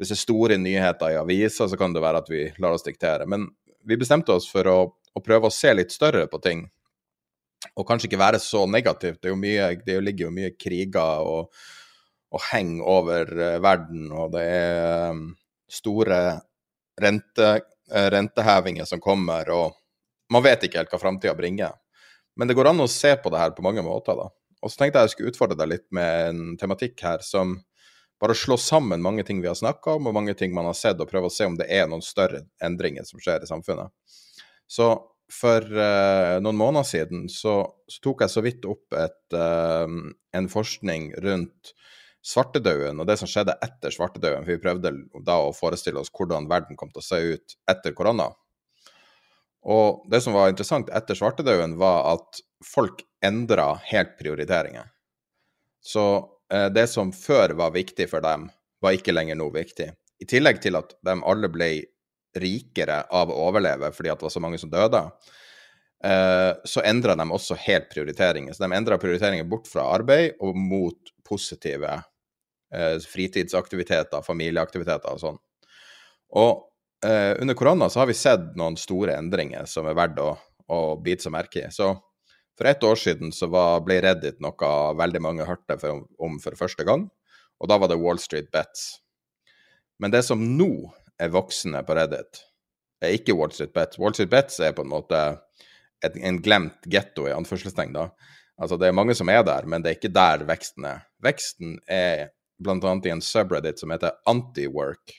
Hvis 0.00 0.08
det 0.08 0.16
er 0.16 0.20
store 0.22 0.56
nyheter 0.58 1.12
i 1.12 1.18
aviser, 1.20 1.68
så 1.68 1.76
kan 1.78 1.92
det 1.92 2.00
være 2.02 2.22
at 2.24 2.30
vi 2.32 2.46
lar 2.56 2.72
oss 2.72 2.86
diktere. 2.86 3.28
Men 3.28 3.50
vi 3.88 3.98
bestemte 3.98 4.34
oss 4.34 4.48
for 4.50 4.68
å, 4.70 4.78
å, 4.90 5.22
prøve 5.24 5.48
å 5.48 5.54
se 5.54 5.72
litt 5.74 5.94
større 5.94 6.26
på 6.30 6.40
ting. 6.42 6.64
Og 7.76 7.86
kanskje 7.86 8.08
ikke 8.08 8.20
være 8.20 8.40
så 8.42 8.64
negativt. 8.66 9.20
Det, 9.22 9.34
mye, 9.38 9.68
det 9.86 10.00
ligger 10.02 10.28
jo 10.28 10.34
mye 10.34 10.54
kriger 10.58 11.26
og, 11.26 11.52
og 12.32 12.46
henger 12.50 12.88
over 12.88 13.34
uh, 13.38 13.58
verden, 13.62 14.08
og 14.10 14.32
det 14.34 14.46
er 14.48 15.12
um, 15.12 15.28
store 15.70 16.22
rente, 17.00 17.52
uh, 17.92 18.08
rentehevinger 18.16 18.88
som 18.88 19.02
kommer, 19.02 19.52
og 19.54 19.78
man 20.32 20.44
vet 20.44 20.66
ikke 20.66 20.80
helt 20.80 20.92
hva 20.92 21.00
framtida 21.02 21.36
bringer. 21.38 21.76
Men 22.38 22.48
det 22.48 22.56
går 22.56 22.72
an 22.72 22.82
å 22.82 22.90
se 22.90 23.12
på 23.20 23.30
det 23.30 23.42
her 23.42 23.52
på 23.54 23.64
mange 23.64 23.84
måter, 23.84 24.16
da. 24.16 24.30
Og 24.62 24.70
så 24.70 24.80
tenkte 24.80 25.00
jeg 25.00 25.10
jeg 25.10 25.14
skulle 25.16 25.32
utfordre 25.32 25.58
deg 25.58 25.70
litt 25.72 25.86
med 25.94 26.28
en 26.30 26.42
tematikk 26.58 27.02
her 27.04 27.24
som 27.26 27.58
bare 28.22 28.36
slå 28.38 28.56
sammen 28.60 29.02
mange 29.02 29.24
ting 29.26 29.40
vi 29.42 29.50
har 29.50 29.58
snakka 29.58 29.96
om, 29.98 30.06
og 30.06 30.14
mange 30.14 30.34
ting 30.38 30.52
man 30.54 30.68
har 30.68 30.76
sett, 30.78 31.00
og 31.02 31.10
prøve 31.10 31.26
å 31.26 31.34
se 31.34 31.48
om 31.48 31.56
det 31.58 31.66
er 31.74 31.88
noen 31.90 32.04
større 32.06 32.44
endringer 32.62 33.06
som 33.08 33.22
skjer 33.22 33.42
i 33.42 33.50
samfunnet. 33.50 33.90
Så 34.70 34.92
for 35.32 35.64
uh, 35.64 36.38
noen 36.44 36.58
måneder 36.60 36.86
siden 36.86 37.24
så, 37.32 37.56
så, 37.88 38.00
tok 38.04 38.22
jeg 38.22 38.34
så 38.34 38.42
vidt 38.44 38.68
opp 38.68 38.94
et, 38.94 39.34
uh, 39.34 39.88
en 40.38 40.48
forskning 40.52 41.10
rundt 41.24 41.72
svartedauden 42.22 43.00
og 43.02 43.08
det 43.08 43.16
som 43.18 43.30
skjedde 43.30 43.56
etter 43.64 43.94
svartedauden. 43.94 44.44
For 44.44 44.54
vi 44.54 44.62
prøvde 44.62 44.92
da 45.26 45.40
å 45.42 45.54
forestille 45.56 45.98
oss 45.98 46.12
hvordan 46.14 46.46
verden 46.52 46.78
kom 46.78 46.92
til 46.92 47.02
å 47.02 47.06
se 47.06 47.20
ut 47.34 47.56
etter 47.72 47.96
korona. 47.96 48.28
Og 49.62 50.04
det 50.10 50.22
som 50.22 50.36
var 50.36 50.50
interessant 50.50 50.90
etter 50.94 51.18
svartedauden, 51.18 51.74
var 51.78 52.12
at 52.16 52.42
folk 52.66 53.02
endra 53.24 53.72
helt 53.90 54.14
prioriteringer. 54.18 54.88
Så 55.82 56.04
det 56.52 56.84
som 56.90 57.12
før 57.16 57.54
var 57.56 57.72
viktig 57.72 58.04
for 58.10 58.24
dem, 58.24 58.48
var 58.82 58.96
ikke 58.96 59.14
lenger 59.14 59.38
noe 59.38 59.54
viktig. 59.54 59.86
I 60.22 60.28
tillegg 60.28 60.60
til 60.62 60.76
at 60.78 60.94
de 61.06 61.14
alle 61.16 61.50
ble 61.50 61.70
rikere 62.38 63.02
av 63.12 63.30
å 63.30 63.38
overleve 63.48 63.92
fordi 63.94 64.10
det 64.10 64.24
var 64.24 64.32
så 64.32 64.42
mange 64.42 64.60
som 64.60 64.70
døde, 64.72 65.02
eh, 66.04 66.52
så 66.64 66.84
endra 66.86 67.16
de 67.18 67.26
også 67.28 67.58
helt 67.66 67.90
prioriteringer. 67.92 68.54
Så 68.54 68.64
de 68.64 68.76
endra 68.76 68.98
prioriteringer 69.02 69.48
bort 69.48 69.70
fra 69.70 69.88
arbeid 69.94 70.38
og 70.40 70.58
mot 70.58 71.14
positive 71.28 71.98
eh, 72.74 72.98
fritidsaktiviteter, 73.14 74.24
familieaktiviteter 74.26 75.16
og 75.16 75.24
sånn. 75.26 75.42
Og 76.42 76.68
under 77.02 77.56
korona 77.58 77.88
så 77.90 77.98
har 77.98 78.06
vi 78.06 78.14
sett 78.14 78.52
noen 78.54 78.76
store 78.78 79.16
endringer 79.18 79.64
som 79.66 79.88
er 79.90 79.96
verdt 79.98 80.20
å, 80.22 80.28
å 80.70 80.76
bite 81.02 81.24
seg 81.24 81.32
merke 81.34 81.64
i. 81.64 81.70
Så 81.74 81.88
for 82.58 82.68
ett 82.68 82.84
år 82.84 82.98
siden 83.00 83.32
så 83.32 83.48
var, 83.52 83.80
ble 83.86 84.00
Reddit 84.04 84.40
noe 84.44 84.72
veldig 84.98 85.22
mange 85.24 85.46
hørte 85.48 85.78
for, 85.80 86.04
om 86.18 86.38
for 86.42 86.58
første 86.58 86.84
gang, 86.88 87.08
og 87.62 87.70
da 87.70 87.78
var 87.78 87.92
det 87.92 88.00
Wall 88.00 88.20
Street 88.20 88.50
Bets. 88.52 88.98
Men 90.02 90.12
det 90.12 90.24
som 90.26 90.40
nå 90.58 90.72
er 91.20 91.32
voksende 91.32 91.82
på 91.86 91.96
Reddit, 91.96 92.42
er 93.02 93.16
ikke 93.16 93.36
Wall 93.38 93.52
Street 93.54 93.72
Bets. 93.74 93.98
Wall 94.02 94.14
Street 94.14 94.30
Bets 94.32 94.60
er 94.62 94.74
på 94.76 94.84
en 94.84 94.92
måte 94.92 95.18
et, 96.02 96.16
en 96.16 96.40
glemt 96.42 96.86
getto, 96.90 97.26
i 97.28 97.34
anførselstegn. 97.34 97.94
da. 97.94 98.08
Altså 98.58 98.76
Det 98.76 98.88
er 98.88 98.96
mange 98.96 99.14
som 99.14 99.30
er 99.32 99.42
der, 99.46 99.66
men 99.66 99.82
det 99.82 99.90
er 99.90 99.98
ikke 99.98 100.12
der 100.14 100.44
veksten 100.46 100.86
er. 100.86 101.04
Veksten 101.22 101.78
er 101.86 102.30
bl.a. 102.62 102.94
i 103.04 103.12
en 103.14 103.24
subreddit 103.24 103.80
som 103.80 103.90
heter 103.94 104.14
Anti-Work. 104.28 105.14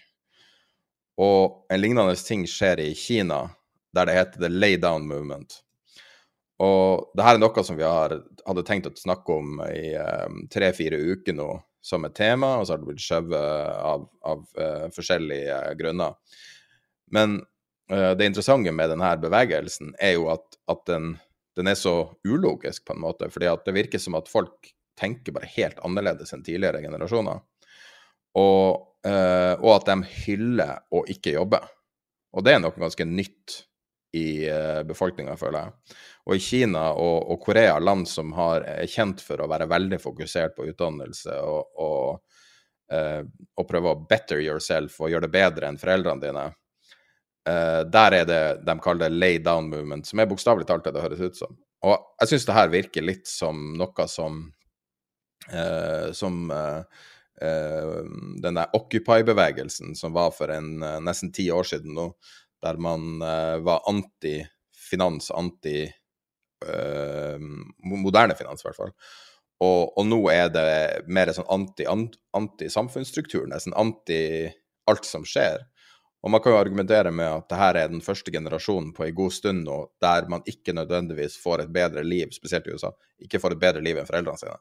Og 1.19 1.67
en 1.71 1.81
lignende 1.81 2.15
ting 2.17 2.45
skjer 2.49 2.81
i 2.81 2.93
Kina, 2.97 3.45
der 3.93 4.09
det 4.09 4.17
heter 4.17 4.45
The 4.45 4.49
Lay 4.49 4.77
Down 4.81 5.07
Movement. 5.07 5.61
Og 6.63 7.11
det 7.17 7.25
her 7.25 7.37
er 7.37 7.43
noe 7.43 7.63
som 7.65 7.77
vi 7.77 7.85
har, 7.85 8.15
hadde 8.47 8.65
tenkt 8.67 8.87
å 8.87 8.95
snakke 8.95 9.35
om 9.35 9.61
i 9.67 9.93
tre-fire 10.53 10.99
uker 11.01 11.35
nå 11.35 11.51
som 11.83 12.05
et 12.07 12.15
tema, 12.15 12.55
og 12.57 12.65
så 12.65 12.73
har 12.73 12.79
det 12.79 12.87
blitt 12.87 13.03
skjøvet 13.03 13.73
av, 13.83 14.05
av 14.23 14.43
uh, 14.55 14.85
forskjellige 14.95 15.57
grunner. 15.81 16.15
Men 17.11 17.41
uh, 17.91 18.13
det 18.15 18.29
interessante 18.29 18.71
med 18.71 18.93
denne 18.93 19.09
bevegelsen 19.19 19.91
er 19.99 20.15
jo 20.15 20.29
at, 20.31 20.45
at 20.71 20.85
den, 20.87 21.17
den, 21.59 21.67
er 21.67 21.75
så 21.75 22.13
ulogisk, 22.23 22.85
på 22.87 22.95
en 22.95 23.03
måte. 23.03 23.27
fordi 23.33 23.51
det 23.65 23.75
virker 23.75 23.99
som 23.99 24.15
at 24.15 24.31
folk 24.31 24.71
tenker 24.99 25.35
bare 25.35 25.51
helt 25.57 25.81
annerledes 25.83 26.31
enn 26.31 26.45
tidligere 26.45 26.85
generasjoner. 26.85 27.43
Og, 28.39 28.87
uh, 29.03 29.53
og 29.59 29.69
at 29.75 29.91
de 29.91 29.99
hyller 30.23 30.79
å 30.87 31.03
ikke 31.11 31.35
jobbe. 31.35 31.59
Og 32.33 32.47
det 32.47 32.55
er 32.55 32.63
noe 32.63 32.79
ganske 32.79 33.05
nytt 33.05 33.59
i 34.13 34.45
befolkninga, 34.85 35.33
føler 35.41 35.65
jeg. 35.65 35.95
Og 36.25 36.35
i 36.35 36.39
Kina 36.39 36.85
og, 36.95 37.31
og, 37.31 37.39
Korea, 37.43 37.79
land 37.83 38.07
som 38.07 38.31
har, 38.37 38.63
er 38.63 38.87
kjent 38.87 39.21
for 39.23 39.43
å 39.43 39.49
være 39.51 39.67
veldig 39.67 39.99
fokusert 39.99 40.55
på 40.55 40.69
utdannelse 40.71 41.35
og, 41.43 41.79
og, 41.83 42.43
eh, 42.95 43.21
og 43.59 43.67
prøve 43.67 43.91
å 43.91 44.03
better 44.09 44.39
yourself 44.39 45.01
og 45.01 45.11
gjøre 45.11 45.27
det 45.27 45.33
bedre 45.33 45.67
enn 45.67 45.79
foreldrene 45.81 46.23
dine, 46.23 46.45
eh, 47.49 47.81
der 47.91 48.15
er 48.21 48.29
det 48.29 48.43
de 48.63 48.75
kaller 48.83 49.09
det 49.09 49.19
lay 49.19 49.41
down 49.43 49.67
movement, 49.71 50.07
som 50.07 50.21
er 50.23 50.29
bokstavelig 50.31 50.67
talt 50.69 50.87
det 50.87 50.93
det 50.95 51.03
høres 51.03 51.23
ut 51.27 51.41
som. 51.41 51.57
Og 51.83 51.97
jeg 52.21 52.31
syns 52.31 52.47
det 52.47 52.55
her 52.55 52.71
virker 52.71 53.03
litt 53.03 53.27
som 53.27 53.73
noe 53.75 54.05
som 54.07 54.45
eh, 55.51 56.13
som 56.15 56.45
eh, 56.55 57.01
den 57.43 58.55
der 58.61 58.77
Occupy-bevegelsen 58.77 59.91
som 59.99 60.13
var 60.15 60.31
for 60.31 60.53
en, 60.53 60.77
nesten 61.03 61.33
ti 61.35 61.49
år 61.51 61.67
siden 61.67 61.97
nå, 61.97 62.05
der 62.63 62.77
man 62.79 63.17
var 63.19 63.81
anti-finans, 63.89 65.27
anti 65.35 65.81
uh, 66.65 67.37
moderne 67.83 68.35
finans, 68.39 68.63
i 68.63 68.67
hvert 68.69 68.79
fall. 68.79 68.93
Og, 69.63 69.93
og, 69.97 70.05
nå 70.09 70.19
er 70.33 70.49
det 70.51 71.03
mer 71.07 71.31
sånn 71.35 71.47
anti-samfunnsstruktur, 71.47 73.45
anti 73.45 73.53
nesten 73.53 73.75
anti 73.79 74.19
alt 74.89 75.05
som 75.07 75.23
skjer. 75.27 75.61
Og 76.23 76.31
man 76.31 76.39
kan 76.43 76.53
jo 76.53 76.59
argumentere 76.59 77.11
med 77.11 77.27
at 77.27 77.49
det 77.51 77.59
her 77.59 77.77
er 77.79 77.89
den 77.91 78.03
første 78.03 78.31
generasjonen 78.31 78.93
på 78.95 79.05
en 79.05 79.15
god 79.15 79.33
stund 79.35 79.65
nå 79.67 79.77
der 80.03 80.29
man 80.31 80.45
ikke 80.47 80.75
nødvendigvis 80.75 81.35
får 81.43 81.65
et 81.65 81.73
bedre 81.75 82.03
liv, 82.07 82.31
spesielt 82.31 82.67
i 82.67 82.75
USA, 82.75 82.93
ikke 83.19 83.41
får 83.43 83.55
et 83.55 83.63
bedre 83.63 83.83
liv 83.83 83.99
enn 83.99 84.07
foreldrene 84.07 84.39
sine. 84.39 84.55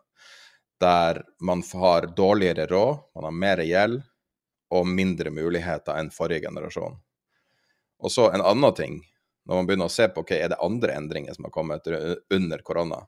Der 0.82 1.22
man 1.46 1.62
har 1.70 2.08
dårligere 2.18 2.66
råd, 2.70 3.06
man 3.14 3.28
har 3.28 3.38
mer 3.44 3.62
gjeld 3.62 4.02
og 4.74 4.88
mindre 4.90 5.30
muligheter 5.30 5.98
enn 6.00 6.10
forrige 6.10 6.48
generasjon. 6.48 6.98
Og 8.02 8.10
så 8.10 8.32
en 8.32 8.42
annen 8.42 8.74
ting 8.74 8.98
når 9.48 9.58
man 9.58 9.68
begynner 9.68 9.90
å 9.90 9.92
se 9.92 10.06
på 10.12 10.24
hva 10.24 10.38
er 10.38 10.52
det 10.52 10.60
andre 10.62 10.96
endringer 10.98 11.34
som 11.34 11.48
har 11.48 11.54
kommet 11.54 11.88
under 11.90 12.62
korona, 12.66 13.00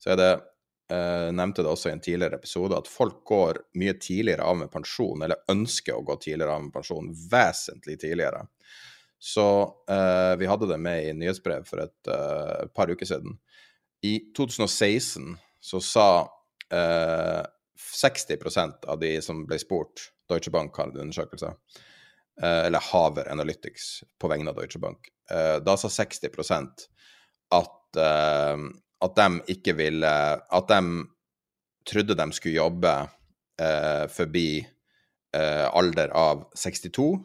så 0.00 0.12
er 0.12 0.20
det 0.20 0.30
eh, 0.92 1.28
nevnte 1.36 1.64
det 1.64 1.72
også 1.72 1.90
i 1.90 1.94
en 1.94 2.02
tidligere 2.04 2.40
episode, 2.40 2.76
at 2.76 2.90
folk 2.90 3.22
går 3.28 3.62
mye 3.80 3.96
tidligere 4.00 4.46
av 4.46 4.58
med 4.60 4.72
pensjon, 4.72 5.22
eller 5.24 5.44
ønsker 5.52 5.96
å 5.96 6.04
gå 6.06 6.16
tidligere 6.20 6.56
av 6.56 6.66
med 6.66 6.74
pensjon, 6.74 7.12
vesentlig 7.32 7.98
tidligere. 8.02 8.44
Så 9.20 9.46
eh, 9.90 10.34
vi 10.40 10.48
hadde 10.48 10.68
det 10.70 10.80
med 10.80 11.04
i 11.04 11.14
nyhetsbrev 11.16 11.66
for 11.68 11.84
et 11.84 12.12
eh, 12.12 12.66
par 12.76 12.92
uker 12.92 13.08
siden. 13.08 13.36
I 14.04 14.16
2016 14.36 15.34
så 15.60 15.80
sa 15.84 16.08
eh, 16.72 17.42
60% 18.00 18.88
av 18.88 19.00
de 19.00 19.12
som 19.24 19.44
ble 19.48 19.58
spurt, 19.60 20.08
Deutsche 20.30 20.52
Bank 20.54 20.76
har 20.76 20.88
en 20.88 21.02
undersøkelse, 21.04 21.52
eller 22.42 22.80
Haver 22.92 23.28
Analytics 23.32 24.04
på 24.20 24.28
vegne 24.30 24.52
av 24.52 24.56
Deutsche 24.56 24.80
Bank. 24.80 25.08
Eh, 25.30 25.56
da 25.64 25.76
sa 25.76 25.88
60 25.88 26.30
at, 27.50 27.96
eh, 27.96 28.62
at 29.00 29.16
de 29.16 29.54
ikke 29.54 29.74
ville 29.76 30.12
At 30.40 30.68
de 30.68 31.04
trodde 31.88 32.14
de 32.14 32.32
skulle 32.32 32.60
jobbe 32.60 32.92
forbi 34.08 34.66
alder 35.36 36.08
av 36.16 36.46
62, 36.56 37.18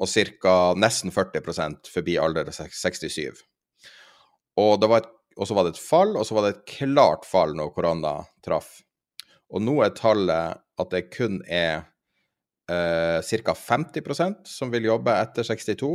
og 0.00 0.08
ca. 0.40 0.54
nesten 0.80 1.12
40 1.12 1.90
forbi 1.92 2.16
alder 2.16 2.48
av 2.48 2.56
67. 2.72 3.42
Og, 4.58 4.80
det 4.80 4.88
var 4.90 5.02
et, 5.02 5.10
og 5.36 5.48
så 5.48 5.56
var 5.56 5.66
det 5.66 5.74
et 5.74 5.82
fall, 5.82 6.16
og 6.16 6.26
så 6.26 6.36
var 6.36 6.46
det 6.46 6.54
et 6.54 6.64
klart 6.78 7.26
fall 7.28 7.54
når 7.58 7.74
korona 7.74 8.14
traff. 8.44 8.78
Og 9.52 9.62
nå 9.64 9.78
er 9.84 9.94
tallet 9.96 10.58
at 10.78 10.90
det 10.94 11.08
kun 11.14 11.40
er 11.44 11.86
eh, 12.68 13.42
ca. 13.44 13.54
50% 13.54 14.46
som 14.46 14.70
vil 14.70 14.88
jobbe 14.88 15.14
etter 15.16 15.46
62, 15.46 15.90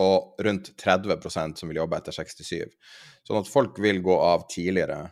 og 0.00 0.40
rundt 0.40 0.72
30% 0.80 1.60
som 1.60 1.68
vil 1.68 1.82
jobbe 1.82 1.98
etter 1.98 2.14
67. 2.16 2.70
Sånn 3.26 3.42
at 3.42 3.50
folk 3.50 3.76
vil 3.82 4.00
gå 4.04 4.14
av 4.16 4.46
tidligere 4.50 5.04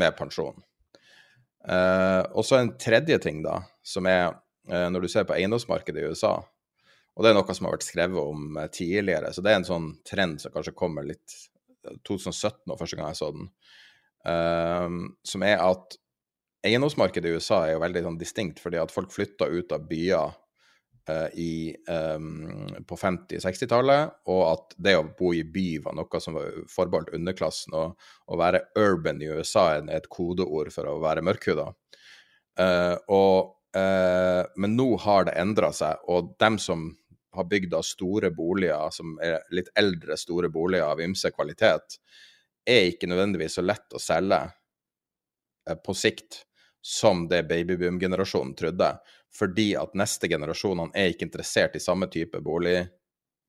med 0.00 0.16
pensjon. 0.18 0.58
Eh, 1.66 2.22
og 2.32 2.42
så 2.46 2.60
en 2.60 2.74
tredje 2.80 3.18
ting, 3.22 3.42
da, 3.44 3.60
som 3.86 4.06
er 4.10 4.28
eh, 4.70 4.88
når 4.90 5.06
du 5.06 5.10
ser 5.12 5.26
på 5.28 5.36
eiendomsmarkedet 5.36 6.02
i 6.02 6.10
USA, 6.10 6.36
og 7.16 7.24
det 7.24 7.30
er 7.30 7.38
noe 7.38 7.54
som 7.56 7.68
har 7.68 7.76
vært 7.76 7.86
skrevet 7.86 8.18
om 8.34 8.58
eh, 8.60 8.70
tidligere, 8.74 9.30
så 9.32 9.44
det 9.44 9.52
er 9.52 9.60
en 9.60 9.68
sånn 9.68 9.92
trend 10.06 10.42
som 10.42 10.54
kanskje 10.54 10.74
kommer 10.78 11.06
litt 11.06 11.42
2017 11.86 12.66
var 12.66 12.80
første 12.80 12.98
gang 12.98 13.12
jeg 13.12 13.18
så 13.20 13.28
den, 13.30 13.44
uh, 14.26 14.88
som 15.22 15.44
er 15.46 15.60
at 15.62 15.94
eiendomsmarkedet 16.66 17.30
i 17.30 17.36
USA 17.38 17.60
er 17.62 17.76
jo 17.76 17.82
veldig 17.84 18.02
sånn 18.08 18.16
distinkt, 18.18 18.58
fordi 18.58 18.80
at 18.82 18.90
folk 18.90 19.12
flytter 19.14 19.54
ut 19.54 19.70
av 19.76 19.84
byer 19.86 20.34
Eh, 20.34 20.45
i, 21.34 21.76
um, 21.88 22.66
på 22.88 22.96
50-60-tallet, 22.98 24.14
og 24.32 24.42
at 24.48 24.76
det 24.82 24.96
å 24.98 25.06
bo 25.18 25.32
i 25.34 25.44
by 25.46 25.66
var 25.84 25.96
noe 25.98 26.20
som 26.22 26.34
var 26.38 26.56
forbeholdt 26.72 27.12
underklassen. 27.14 27.76
Og 27.78 27.94
å 28.26 28.38
være 28.40 28.64
urban 28.78 29.22
i 29.22 29.30
USA 29.30 29.68
er 29.76 29.90
et 29.94 30.08
kodeord 30.10 30.72
for 30.74 30.90
å 30.90 30.98
være 31.04 31.24
mørkhuda. 31.26 31.68
Uh, 32.58 32.96
uh, 33.06 34.42
men 34.56 34.76
nå 34.78 34.88
har 35.04 35.28
det 35.28 35.36
endra 35.38 35.70
seg, 35.76 36.02
og 36.10 36.34
dem 36.42 36.58
som 36.62 36.88
har 37.36 37.48
bygd 37.50 37.76
store 37.84 38.32
boliger, 38.32 38.90
som 38.90 39.18
er 39.22 39.42
litt 39.54 39.68
eldre 39.76 40.16
store 40.18 40.48
boliger 40.52 40.88
av 40.88 41.02
ymse 41.04 41.30
kvalitet, 41.36 42.00
er 42.66 42.90
ikke 42.90 43.08
nødvendigvis 43.10 43.58
så 43.58 43.64
lett 43.64 43.94
å 43.94 44.02
selge 44.02 44.40
uh, 44.48 45.76
på 45.76 45.94
sikt 45.94 46.42
som 46.86 47.26
det 47.28 47.42
babyboom-generasjonen 47.50 48.54
trodde 48.58 48.92
fordi 49.38 49.74
at 49.76 49.96
neste 49.98 50.28
generasjonene 50.30 50.94
er 50.96 51.12
ikke 51.12 51.28
interessert 51.28 51.76
i 51.76 51.82
samme 51.82 52.08
type 52.12 52.40
bolig, 52.44 52.78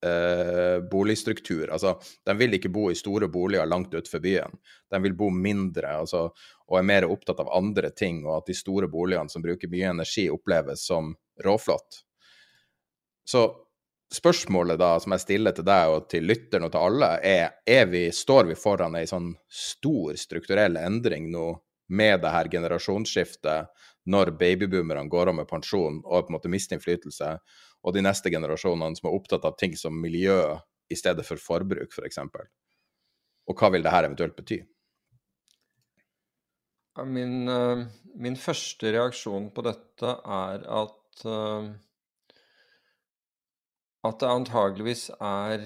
eh, 0.04 0.78
boligstruktur. 0.90 1.70
Altså, 1.70 1.94
de 2.26 2.34
vil 2.38 2.58
ikke 2.58 2.72
bo 2.72 2.88
i 2.90 2.98
store 2.98 3.28
boliger 3.32 3.66
langt 3.66 3.94
utenfor 3.94 4.22
byen. 4.24 4.58
De 4.90 5.02
vil 5.02 5.16
bo 5.16 5.30
mindre 5.34 5.96
altså, 6.00 6.28
og 6.68 6.78
er 6.78 6.90
mer 6.90 7.08
opptatt 7.08 7.40
av 7.40 7.52
andre 7.56 7.90
ting, 7.90 8.24
og 8.26 8.36
at 8.40 8.50
de 8.50 8.58
store 8.58 8.90
boligene 8.92 9.32
som 9.32 9.44
bruker 9.44 9.70
mye 9.72 9.94
energi, 9.94 10.28
oppleves 10.30 10.86
som 10.86 11.14
råflott. 11.44 12.02
Så 13.28 13.48
spørsmålet 14.14 14.78
da 14.80 14.94
som 15.00 15.12
jeg 15.12 15.24
stiller 15.24 15.56
til 15.56 15.66
deg 15.68 15.92
og 15.92 16.06
til 16.12 16.28
lytteren 16.28 16.68
og 16.68 16.72
til 16.72 16.84
alle, 16.84 17.10
er, 17.24 17.58
er 17.66 17.88
vi, 17.90 18.06
står 18.14 18.48
vi 18.48 18.56
foran 18.56 18.96
ei 18.96 19.08
sånn 19.08 19.34
stor 19.52 20.16
strukturell 20.16 20.78
endring 20.80 21.28
nå 21.32 21.50
med 21.88 22.20
det 22.22 22.32
her 22.32 22.50
generasjonsskiftet 22.52 23.68
når 24.08 24.32
babyboomerne 24.40 25.08
går 25.12 25.32
av 25.32 25.38
med 25.40 25.48
pensjon 25.48 26.00
og 26.04 26.26
på 26.26 26.32
en 26.32 26.36
måte 26.38 26.52
mister 26.52 26.76
innflytelse, 26.76 27.34
og 27.84 27.94
de 27.94 28.04
neste 28.04 28.32
generasjonene 28.32 28.98
som 28.98 29.10
er 29.10 29.16
opptatt 29.16 29.44
av 29.48 29.56
ting 29.60 29.76
som 29.78 29.96
miljø 30.00 30.40
i 30.88 30.96
stedet 30.96 31.24
for 31.26 31.40
forbruk, 31.40 31.90
f.eks. 31.90 31.98
For 31.98 32.08
eksempel. 32.08 32.48
og 33.48 33.56
hva 33.56 33.70
vil 33.72 33.84
det 33.84 33.92
her 33.92 34.04
eventuelt 34.04 34.36
bety? 34.36 34.62
Min, 37.06 37.46
uh, 37.46 37.84
min, 38.18 38.36
første 38.36 38.90
reaksjon 38.90 39.52
på 39.54 39.62
dette 39.62 40.16
er 40.26 40.64
at 40.66 41.22
uh, 41.24 41.68
at 44.06 44.20
det 44.20 44.30
antageligvis 44.30 45.08
er 45.18 45.64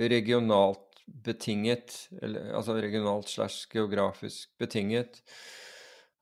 regionalt 0.00 0.83
betinget, 1.06 2.08
eller, 2.22 2.54
altså 2.56 2.72
regionalt 2.78 3.28
slash 3.28 3.68
geografisk 3.72 4.50
betinget, 4.58 5.22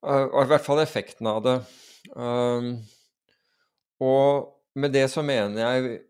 og 0.03 0.43
i 0.43 0.49
hvert 0.51 0.67
fall 0.67 0.81
effekten 0.83 1.27
av 1.31 1.43
det. 1.45 1.59
Um, 2.19 2.83
og 4.03 4.59
med 4.75 4.91
det 4.95 5.11
så 5.13 5.23
mener 5.23 5.61
jeg 5.63 6.01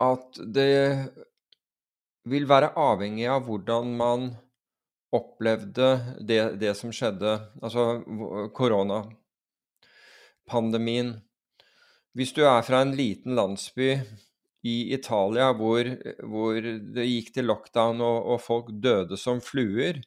at 0.00 0.38
det 0.54 1.10
vil 2.30 2.48
være 2.48 2.72
avhengig 2.78 3.26
av 3.32 3.42
hvordan 3.48 3.96
man 3.98 4.36
opplevde 5.10 6.16
det, 6.22 6.60
det 6.60 6.76
som 6.78 6.92
skjedde, 6.94 7.40
altså 7.58 8.02
koronapandemien. 8.54 11.22
Hvis 12.14 12.32
du 12.36 12.44
er 12.46 12.62
fra 12.66 12.80
en 12.84 12.94
liten 12.98 13.34
landsby 13.38 13.88
i 14.66 14.92
Italia 14.94 15.50
hvor, 15.56 15.88
hvor 16.28 16.56
det 16.60 17.06
gikk 17.06 17.30
til 17.36 17.48
lockdown 17.48 18.02
og, 18.04 18.32
og 18.34 18.42
folk 18.44 18.72
døde 18.82 19.16
som 19.20 19.40
fluer, 19.44 20.02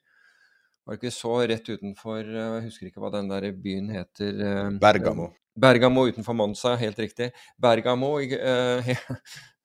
var 0.83 0.97
det 0.97 0.99
ikke 0.99 1.15
så 1.15 1.37
rett 1.47 1.69
utenfor 1.71 2.19
eh, 2.27 2.49
Jeg 2.57 2.65
husker 2.65 2.89
ikke 2.89 3.01
hva 3.03 3.13
den 3.13 3.31
der 3.31 3.47
byen 3.55 3.87
heter. 3.93 4.35
Eh, 4.35 4.69
Bergamo. 4.83 5.29
Bergamo 5.55 6.03
utenfor 6.09 6.35
Monza, 6.35 6.73
helt 6.75 6.99
riktig. 6.99 7.29
Bergamo 7.61 8.17
uh, 8.19 8.93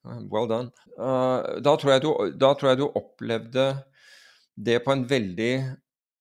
Well 0.30 0.46
done. 0.48 0.70
Uh, 0.94 1.58
da, 1.64 1.74
tror 1.80 1.98
du, 2.04 2.10
da, 2.38 2.52
tror 2.54 2.70
jeg 2.70 2.80
du, 2.82 2.86
opplevde 3.00 3.66
det 4.54 4.78
på 4.84 4.94
en 4.94 5.04
veldig 5.08 5.52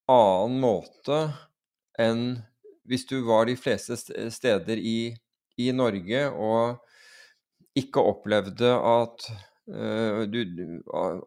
annen 0.10 0.60
måte 0.64 1.22
enn 2.00 2.38
hvis 2.88 3.04
du 3.10 3.20
var 3.28 3.50
de 3.50 3.58
fleste 3.60 3.98
steder 4.32 4.80
i, 4.80 5.12
i 5.60 5.72
Norge 5.76 6.22
og 6.32 6.78
ikke 7.78 8.04
opplevde 8.04 8.72
at, 8.76 9.28
uh, 9.72 10.24
du, 10.30 10.42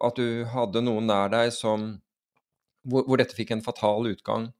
at 0.00 0.18
du 0.18 0.44
hadde 0.50 0.82
noen 0.84 1.08
nær 1.10 1.30
deg 1.32 1.52
som 1.54 1.92
hvor, 2.88 3.04
hvor, 3.04 3.20
dette 3.20 3.36
fikk 3.36 3.52
en 3.54 3.64
fatal 3.64 4.08
utgang. 4.10 4.50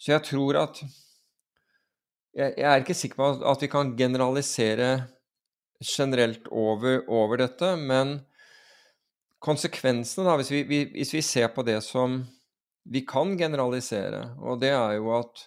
Så 0.00 0.14
jeg 0.14 0.26
tror 0.32 0.64
at 0.66 0.84
Jeg, 2.32 2.54
jeg 2.56 2.64
er 2.64 2.80
ikke 2.80 2.94
sikker 2.96 3.18
på 3.18 3.26
at, 3.44 3.60
vi 3.60 3.68
kan 3.68 3.90
generalisere 3.92 5.04
generelt 5.84 6.46
over, 6.48 7.02
over 7.04 7.36
dette, 7.36 7.74
men 7.76 8.22
konsekvensene, 9.44 10.24
da, 10.24 10.38
hvis 10.40 10.48
vi, 10.54 10.62
vi, 10.64 10.78
hvis 10.94 11.12
vi 11.12 11.20
ser 11.20 11.50
på 11.52 11.60
det 11.66 11.82
som 11.84 12.22
vi 12.88 13.02
kan 13.04 13.36
generalisere, 13.36 14.22
og 14.40 14.62
det 14.62 14.72
er 14.72 14.96
jo 14.96 15.12
at 15.18 15.44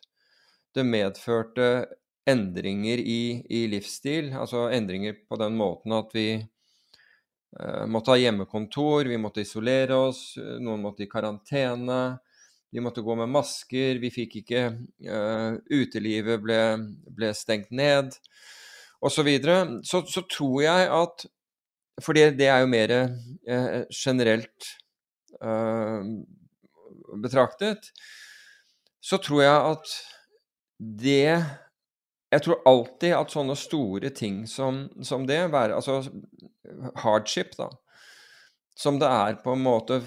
det 0.78 0.86
medførte 0.86 1.88
endringer 2.26 2.99
i, 2.99 3.45
i, 3.49 3.65
livsstil. 3.69 4.31
Altså 4.34 4.68
endringer 4.73 5.18
på 5.30 5.38
den 5.39 5.57
måten 5.60 5.93
at 5.95 6.14
vi 6.15 6.27
uh, 6.39 7.85
måtte 7.91 8.14
ha 8.14 8.19
hjemmekontor, 8.19 9.10
vi 9.10 9.19
måtte 9.22 9.45
isolere 9.45 9.97
oss, 10.10 10.23
noen 10.38 10.84
måtte 10.85 11.06
i 11.06 11.11
karantene. 11.11 12.18
Vi 12.76 12.81
måtte 12.84 13.06
gå 13.06 13.14
med 13.15 13.31
masker, 13.31 14.02
vi 14.02 14.11
fikk 14.11 14.41
ikke 14.41 14.65
uh, 15.07 15.56
Utelivet 15.72 16.41
ble, 16.43 16.60
ble, 17.15 17.30
stengt 17.38 17.69
ned, 17.72 18.18
osv. 18.99 19.15
Så, 19.15 19.23
videre. 19.23 19.60
så 19.85 20.02
Så 20.10 20.26
tror 20.27 20.64
jeg 20.65 20.89
at 20.91 21.27
For 22.03 22.11
det, 22.11 22.49
er 22.49 22.60
jo 22.60 22.68
mer 22.68 22.91
uh, 22.91 23.85
generelt 23.93 24.73
betraktet. 27.22 27.91
Så 29.03 29.18
tror 29.22 29.41
jeg 29.43 29.56
at 29.72 29.93
det 30.80 31.43
Jeg 32.36 32.44
tror 32.44 32.66
alltid 32.68 33.14
at 33.16 33.32
sånne 33.32 33.56
store 33.56 34.10
ting 34.12 34.41
som, 34.49 34.86
som 35.07 35.24
det, 35.28 35.40
være, 35.53 35.78
altså 35.78 36.02
hardship, 36.99 37.53
da, 37.56 37.70
som 38.76 38.99
det 38.99 39.07
er 39.07 39.38
på 39.44 39.53
en 39.56 39.64
måte 39.64 40.02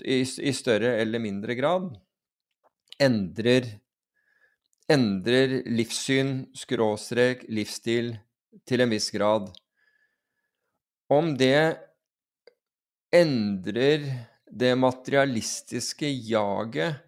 i, 0.00 0.22
i 0.22 0.52
større 0.56 0.94
eller 1.02 1.20
mindre 1.20 1.58
grad, 1.58 1.90
endrer, 3.04 3.68
endrer 4.88 5.58
livssyn, 5.68 6.46
skråstrek, 6.56 7.44
livsstil 7.52 8.14
til 8.64 8.80
en 8.80 8.94
viss 8.94 9.10
grad. 9.12 9.52
Om 11.12 11.34
det 11.36 11.76
endrer 13.12 14.08
det 14.48 14.72
materialistiske 14.80 16.08
jaget 16.08 17.04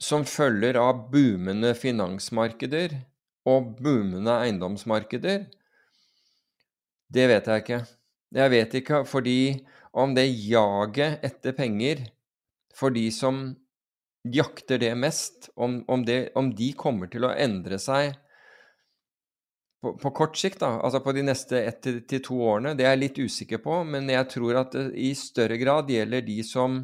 som 0.00 0.24
følger 0.28 0.76
av 0.80 1.06
boomende 1.12 1.72
finansmarkeder 1.76 3.00
og 3.48 3.74
boomende 3.80 4.36
eiendomsmarkeder? 4.44 5.46
Det 7.10 7.26
vet 7.30 7.48
jeg 7.50 7.64
ikke. 7.64 7.80
Jeg 8.36 8.52
vet 8.52 8.74
ikke 8.78 9.02
fordi 9.08 9.40
om 9.96 10.14
det 10.14 10.28
jaget 10.28 11.24
etter 11.26 11.56
penger 11.56 12.04
for 12.76 12.94
de 12.94 13.08
som 13.14 13.48
jakter 14.28 14.78
det 14.78 14.92
mest, 15.00 15.48
om, 15.56 15.80
om, 15.88 16.04
det, 16.04 16.30
om 16.36 16.50
de 16.54 16.72
kommer 16.76 17.08
til 17.10 17.24
å 17.24 17.32
endre 17.32 17.80
seg 17.80 18.12
på, 19.80 19.94
på, 19.96 20.10
kort 20.12 20.36
sikt, 20.36 20.60
da, 20.60 20.74
altså 20.84 21.00
på 21.00 21.14
de 21.16 21.24
neste 21.24 21.56
ett 21.64 21.80
til, 21.82 22.20
to 22.20 22.36
årene, 22.44 22.74
det 22.76 22.84
er 22.84 22.94
jeg 22.94 23.02
litt 23.02 23.20
usikker 23.24 23.62
på, 23.64 23.80
men 23.88 24.10
jeg 24.12 24.28
tror 24.34 24.60
at 24.60 24.76
det 24.76 24.90
i 24.92 25.14
større 25.16 25.56
grad 25.60 25.88
gjelder 25.90 26.26
de 26.26 26.36
som 26.44 26.82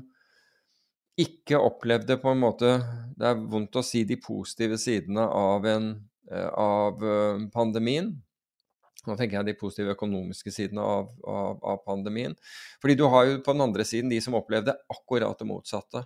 ikke 1.20 1.60
opplevde 1.60 2.18
på 2.20 2.28
en 2.28 2.40
måte 2.42 2.70
Det 3.16 3.24
er 3.24 3.38
vondt 3.48 3.78
å 3.80 3.82
si 3.84 4.02
de 4.04 4.18
positive 4.20 4.76
sidene 4.76 5.22
av, 5.24 5.64
en, 5.64 5.86
av 6.34 7.04
eh, 7.04 7.46
pandemien. 7.54 8.12
Nå 9.06 9.14
tenker 9.14 9.38
jeg 9.38 9.46
de 9.46 9.58
positive 9.58 9.94
økonomiske 9.94 10.50
sidene 10.50 10.82
av, 10.82 11.10
av, 11.22 11.58
av, 11.62 11.80
pandemien. 11.86 12.34
Fordi 12.82 12.96
du 12.98 13.04
har 13.12 13.28
jo 13.28 13.40
på 13.46 13.54
den 13.54 13.66
andre 13.68 13.86
siden 13.86 14.10
de 14.10 14.18
som 14.22 14.34
opplevde 14.38 14.74
akkurat 14.90 15.38
det 15.38 15.46
motsatte. 15.46 16.02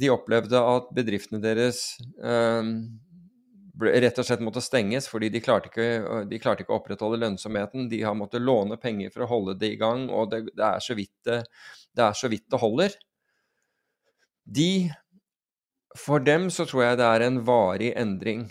De 0.00 0.08
opplevde 0.08 0.56
at 0.56 0.88
bedriftene 0.96 1.42
deres 1.42 1.84
eh, 2.16 2.70
rett 3.82 4.18
og 4.20 4.26
slett 4.26 4.42
måtte 4.44 4.62
stenges 4.64 5.08
fordi 5.10 5.28
de 5.32 5.40
klarte, 5.44 5.68
ikke, 5.68 6.24
de 6.28 6.40
klarte 6.40 6.64
ikke 6.64 6.74
å 6.74 6.80
opprettholde 6.80 7.20
lønnsomheten. 7.20 7.90
De 7.92 8.02
har 8.04 8.16
måttet 8.16 8.44
låne 8.44 8.78
penger 8.80 9.12
for 9.12 9.26
å 9.26 9.30
holde 9.34 9.58
det 9.60 9.74
i 9.74 9.80
gang, 9.80 10.08
og 10.08 10.30
det, 10.32 10.46
det, 10.52 10.64
er, 10.64 10.80
så 10.80 10.96
det, 10.96 11.38
det 11.92 12.06
er 12.06 12.18
så 12.18 12.32
vidt 12.32 12.48
det 12.48 12.62
holder. 12.62 12.96
De 14.42 14.72
For 15.98 16.24
dem 16.24 16.48
så 16.50 16.64
tror 16.64 16.86
jeg 16.86 16.98
det 17.02 17.08
er 17.08 17.26
en 17.26 17.42
varig 17.44 17.92
endring. 18.00 18.46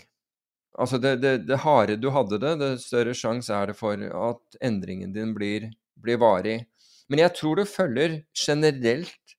Altså, 0.80 0.98
det, 0.98 1.18
det, 1.20 1.34
det 1.48 1.60
harde 1.66 1.98
du 2.00 2.08
hadde 2.14 2.38
det, 2.40 2.54
det 2.62 2.70
større 2.80 3.12
sjanse 3.16 3.52
er 3.52 3.68
det 3.68 3.76
for 3.76 4.00
at 4.00 4.60
endringen 4.64 5.12
din 5.12 5.34
blir, 5.36 5.68
blir 6.00 6.20
varig. 6.22 6.62
Men 7.12 7.20
jeg 7.20 7.34
tror 7.36 7.60
det 7.60 7.68
følger 7.68 8.22
generelt 8.32 9.34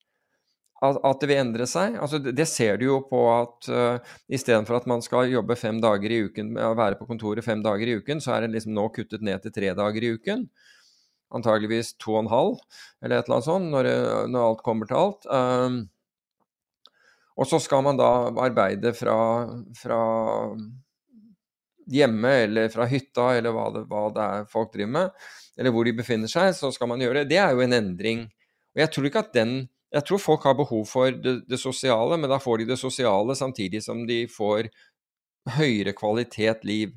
at, 0.83 0.99
at, 0.99 1.21
det 1.21 1.29
vil 1.31 1.39
endre 1.39 1.65
seg. 1.69 1.95
Altså, 1.97 2.19
det 2.19 2.45
ser 2.51 2.77
du 2.77 2.85
jo 2.89 2.99
på 3.07 3.21
at 3.31 3.69
uh, 3.71 4.13
istedenfor 4.27 4.81
at 4.81 4.89
man 4.89 5.01
skal 5.01 5.31
jobbe 5.31 5.57
fem 5.57 5.79
dager 5.81 6.11
i 6.11 6.19
uken, 6.27 6.53
være 6.59 6.99
på 6.99 7.07
kontoret 7.09 7.45
fem 7.45 7.63
dager 7.63 7.89
i 7.89 7.97
uken, 8.01 8.21
så 8.21 8.35
er 8.35 8.45
det 8.45 8.53
liksom 8.57 8.75
nå 8.75 8.89
kuttet 8.93 9.23
ned 9.25 9.41
til 9.45 9.55
tre 9.55 9.71
dager 9.79 10.05
i 10.05 10.13
uken. 10.17 10.45
Antageligvis 11.33 11.95
to 11.97 12.17
og 12.17 12.25
en 12.25 12.33
halv, 12.33 12.61
eller 13.01 13.17
et 13.17 13.25
eller 13.25 13.39
annet 13.39 13.47
sånt, 13.47 13.71
når, 13.73 13.89
når 14.29 14.49
alt 14.51 14.63
kommer 14.65 14.89
til 14.89 14.99
alt. 14.99 15.29
Um, 15.31 15.79
og 17.33 17.49
så 17.49 17.57
skal 17.63 17.81
man 17.87 17.97
da 17.97 18.11
arbeide 18.43 18.91
fra, 18.93 19.17
fra 19.79 20.01
hjemme 21.91 22.31
eller 22.45 22.71
fra 22.73 22.87
hytta 22.89 23.33
eller 23.37 23.55
hva 23.55 23.67
det, 23.73 23.83
hva 23.89 24.07
det, 24.13 24.23
er 24.23 24.47
folk 24.51 24.73
driver 24.73 24.93
med, 24.95 25.27
eller 25.59 25.75
hvor 25.75 25.87
de 25.87 25.95
befinner 25.97 26.31
seg, 26.31 26.53
så 26.57 26.71
skal 26.73 26.89
man 26.91 27.03
gjøre 27.03 27.21
det. 27.21 27.33
Det 27.33 27.39
er 27.41 27.53
jo 27.53 27.63
en 27.65 27.77
endring. 27.77 28.25
Og 28.73 28.83
jeg 28.83 28.91
tror 28.93 29.09
ikke 29.09 29.25
at 29.27 29.37
den 29.37 29.55
Jeg 29.93 30.07
tror 30.07 30.17
folk 30.17 30.45
har 30.47 30.55
behov 30.57 30.87
for 30.89 31.11
det, 31.13 31.43
det 31.45 31.59
sosiale, 31.61 32.17
men 32.17 32.25
da 32.25 32.39
får 32.41 32.63
de 32.63 32.65
det 32.71 32.79
sosiale 32.81 33.35
samtidig 33.37 33.83
som 33.85 34.07
de 34.09 34.23
får 34.25 34.71
høyere 35.53 35.93
kvalitet 35.93 36.63
liv. 36.65 36.95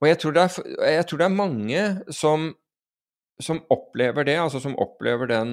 Og 0.00 0.08
jeg 0.08 0.18
tror 0.22 0.32
det 0.32 0.44
er, 0.46 1.02
tror 1.04 1.20
det 1.20 1.26
er 1.26 1.36
mange 1.36 1.82
som, 2.08 2.46
som 3.36 3.60
opplever 3.68 4.24
det, 4.24 4.38
altså 4.40 4.62
som 4.64 4.78
opplever 4.80 5.28
den 5.28 5.52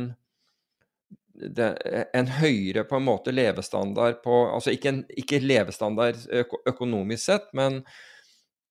det, 1.39 1.69
en 2.13 2.27
høyere 2.39 2.83
på 2.87 2.97
en 2.97 3.05
måte 3.05 3.31
levestandard 3.31 4.21
på 4.23 4.41
Altså 4.49 4.73
ikke, 4.75 4.91
en, 4.91 5.03
ikke 5.17 5.41
levestandard 5.43 6.19
økonomisk 6.67 7.23
sett, 7.23 7.51
men 7.53 7.83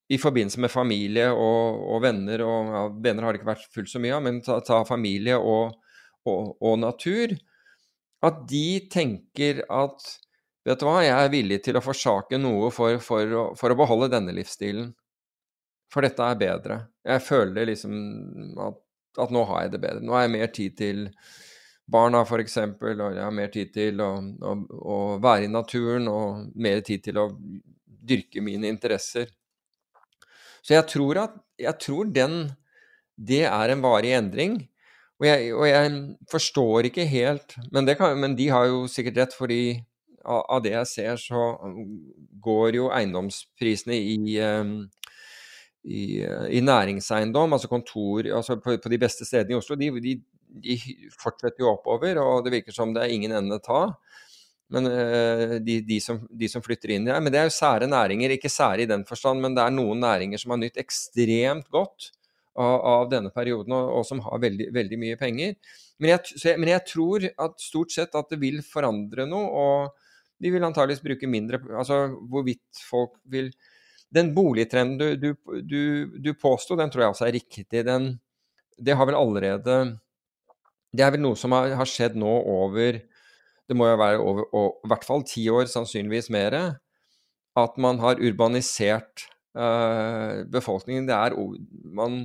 i 0.09 0.17
forbindelse 0.17 0.61
med 0.63 0.71
familie 0.73 1.27
og, 1.29 1.83
og 1.93 2.01
venner 2.01 2.41
og 2.41 2.71
ja, 2.73 2.85
Venner 3.05 3.25
har 3.25 3.35
det 3.35 3.41
ikke 3.41 3.51
vært 3.51 3.67
fullt 3.75 3.91
så 3.91 4.01
mye 4.01 4.15
av, 4.15 4.23
men 4.25 4.39
ta, 4.45 4.57
ta 4.65 4.79
familie 4.87 5.37
og, 5.37 5.75
og, 6.25 6.55
og, 6.57 6.79
natur. 6.81 7.35
At 8.25 8.41
de 8.49 8.81
tenker 8.91 9.63
at 9.69 10.15
Vet 10.67 10.81
du 10.81 10.85
hva, 10.85 10.99
jeg 11.01 11.15
er 11.15 11.31
villig 11.31 11.57
til 11.65 11.77
å 11.79 11.81
forsake 11.81 12.37
noe 12.37 12.67
for, 12.75 12.99
for, 13.01 13.31
for 13.57 13.73
å 13.73 13.77
beholde 13.79 14.09
denne 14.11 14.33
livsstilen. 14.35 14.89
For 15.89 16.05
dette 16.05 16.21
er 16.21 16.37
bedre. 16.37 16.77
Jeg 17.07 17.23
føler 17.25 17.69
liksom 17.71 17.95
at, 18.67 18.77
at 19.23 19.31
nå 19.33 19.45
har 19.49 19.63
jeg 19.63 19.71
det 19.73 19.81
bedre. 19.85 20.03
Nå 20.05 20.13
har 20.13 20.27
jeg 20.27 20.33
mer 20.35 20.51
tid 20.53 20.75
til 20.77 21.01
barna, 21.89 22.21
f.eks., 22.27 22.57
og 22.59 22.85
jeg 22.91 23.23
har 23.23 23.33
mer 23.33 23.49
tid 23.55 23.71
til 23.73 24.03
å, 24.03 24.11
å, 24.19 24.53
å, 24.77 24.99
være 25.23 25.47
i 25.47 25.51
naturen 25.55 26.11
og 26.11 26.51
mer 26.59 26.83
tid 26.85 27.07
til 27.07 27.23
å 27.23 27.25
dyrke 28.11 28.43
mine 28.45 28.69
interesser. 28.69 29.31
Så 30.63 30.75
jeg 30.75 30.87
tror 30.91 31.23
at 31.25 31.37
jeg 31.59 31.75
tror 31.81 32.09
den 32.15 32.51
Det 33.19 33.43
er 33.43 33.69
en 33.69 33.81
varig 33.83 34.13
endring. 34.15 34.69
Og 35.19 35.25
jeg, 35.27 35.53
og 35.53 35.65
jeg 35.67 35.95
forstår 36.31 36.87
ikke 36.87 37.03
helt 37.05 37.57
men, 37.75 37.89
kan, 37.99 38.15
men, 38.15 38.37
de 38.37 38.47
har 38.47 38.69
jo 38.69 38.85
sikkert 38.87 39.17
rett, 39.17 39.35
fordi 39.35 39.63
av, 40.23 40.45
av, 40.47 40.61
det 40.63 40.71
jeg 40.71 40.87
ser, 40.87 41.19
så 41.19 41.41
går 42.39 42.77
jo 42.77 42.87
eiendomsprisene 42.95 43.97
i, 43.97 44.37
um, 44.39 44.85
i, 45.83 46.21
i 46.55 46.61
næringseiendom, 46.63 47.55
altså 47.55 47.67
kontor 47.71 48.27
altså 48.35 48.55
på, 48.63 48.77
på, 48.79 48.91
de 48.91 49.01
beste 49.01 49.27
stedene 49.27 49.57
i 49.57 49.59
Oslo, 49.59 49.75
de, 49.79 49.91
de, 50.03 50.15
de 50.63 50.79
fortsetter 51.19 51.65
jo 51.65 51.73
oppover, 51.73 52.19
og 52.23 52.45
det 52.45 52.55
virker 52.55 52.75
som 52.75 52.95
det 52.95 53.03
er 53.03 53.15
ingen 53.15 53.35
ende 53.35 53.59
å 53.59 53.63
ta. 53.63 53.81
Men 54.69 54.85
uh, 54.85 55.55
de, 55.65 55.79
de, 55.81 55.97
som, 56.03 56.21
de, 56.29 56.49
som, 56.51 56.61
flytter 56.61 56.93
inn 56.93 57.07
der. 57.07 57.17
Men 57.23 57.33
det 57.33 57.41
er 57.41 57.49
jo 57.49 57.55
sære 57.55 57.89
næringer, 57.89 58.35
ikke 58.35 58.51
sære 58.53 58.85
i 58.85 58.89
den 58.89 59.05
forstand, 59.09 59.41
men 59.41 59.57
det 59.57 59.65
er 59.65 59.73
noen 59.73 60.03
næringer 60.03 60.41
som 60.41 60.53
har 60.53 60.61
nytt 60.61 60.77
ekstremt 60.81 61.69
godt 61.73 62.11
av, 62.59 62.75
av 62.91 63.07
denne 63.11 63.31
perioden, 63.33 63.73
og, 63.75 63.93
og, 63.99 64.05
som 64.07 64.21
har 64.25 64.41
veldig, 64.43 64.69
veldig 64.75 64.99
mye 65.01 65.17
penger. 65.19 65.55
Men 65.99 66.13
jeg, 66.13 66.37
jeg, 66.43 66.59
men 66.61 66.73
jeg, 66.73 66.85
tror 66.91 67.25
at 67.29 67.57
stort 67.63 67.95
sett 67.95 68.15
at 68.15 68.29
det 68.31 68.39
vil 68.41 68.61
forandre 68.65 69.25
noe, 69.29 69.49
og 69.49 70.07
de 70.39 70.53
vil 70.53 70.63
antageligvis 70.63 71.03
bruke 71.03 71.27
mindre 71.27 71.57
Altså 71.75 72.05
hvorvidt 72.31 72.79
folk 72.87 73.17
vil 73.27 73.49
Den 74.15 74.29
boligtrenden 74.31 74.95
du, 74.95 75.07
du, 75.19 75.59
du, 75.67 75.81
du 76.15 76.29
påsto, 76.39 76.77
den 76.79 76.91
tror 76.93 77.03
jeg 77.03 77.13
også 77.13 77.25
er 77.27 77.35
riktig. 77.35 77.83
Den, 77.83 78.13
det 78.79 78.95
har 78.95 79.09
vel 79.09 79.19
allerede 79.19 79.75
Det 80.95 81.03
er 81.03 81.11
vel 81.13 81.25
noe 81.25 81.35
som 81.39 81.53
har, 81.57 81.75
har 81.75 81.89
skjedd 81.89 82.15
nå 82.19 82.31
over 82.53 83.01
Det 83.69 83.77
må 83.77 83.85
jo 83.85 83.97
være 84.01 84.19
over 84.19 84.45
og, 84.57 84.79
i 84.83 84.89
hvert 84.89 85.05
fall 85.05 85.25
ti 85.29 85.45
år, 85.53 85.69
sannsynligvis 85.69 86.31
mer. 86.33 86.57
At 87.59 87.77
man 87.81 87.99
har 88.01 88.21
urbanisert 88.21 89.27
uh, 89.57 90.45
befolkningen. 90.51 91.07
Det 91.07 91.15
er 91.15 91.35
man, 91.85 92.23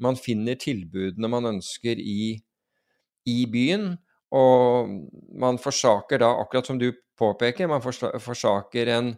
man 0.00 0.18
finner 0.20 0.58
tilbudene 0.60 1.30
man 1.32 1.54
ønsker 1.54 2.00
i, 2.00 2.36
i 3.26 3.38
byen. 3.52 3.94
Og 4.32 4.88
man 5.40 5.60
forsaker 5.60 6.22
da, 6.22 6.32
akkurat 6.40 6.68
som 6.68 6.80
du 6.80 6.90
påpeker, 7.20 7.68
man 7.68 7.82
forsaker 7.84 8.88
en, 8.94 9.12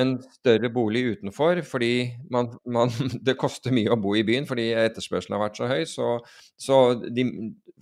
en 0.00 0.12
større 0.38 0.70
bolig 0.72 1.02
utenfor 1.16 1.62
fordi 1.66 2.12
man, 2.30 2.52
man, 2.62 2.92
det 3.26 3.38
koster 3.40 3.74
mye 3.74 3.90
å 3.92 3.98
bo 4.00 4.14
i 4.16 4.24
byen 4.26 4.46
fordi 4.48 4.68
etterspørselen 4.78 5.36
har 5.36 5.46
vært 5.48 5.58
så 5.60 5.70
høy. 5.70 5.82
Så, 5.90 6.12
så 6.60 6.82
de 7.02 7.26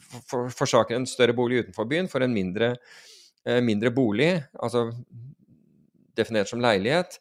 for, 0.00 0.48
forsaker 0.54 0.96
en 0.96 1.08
større 1.10 1.36
bolig 1.36 1.64
utenfor 1.64 1.90
byen 1.90 2.08
for 2.10 2.24
en 2.24 2.34
mindre, 2.34 2.74
mindre 3.44 3.90
bolig, 3.92 4.38
altså 4.56 4.86
definert 6.16 6.48
som 6.48 6.62
leilighet, 6.64 7.18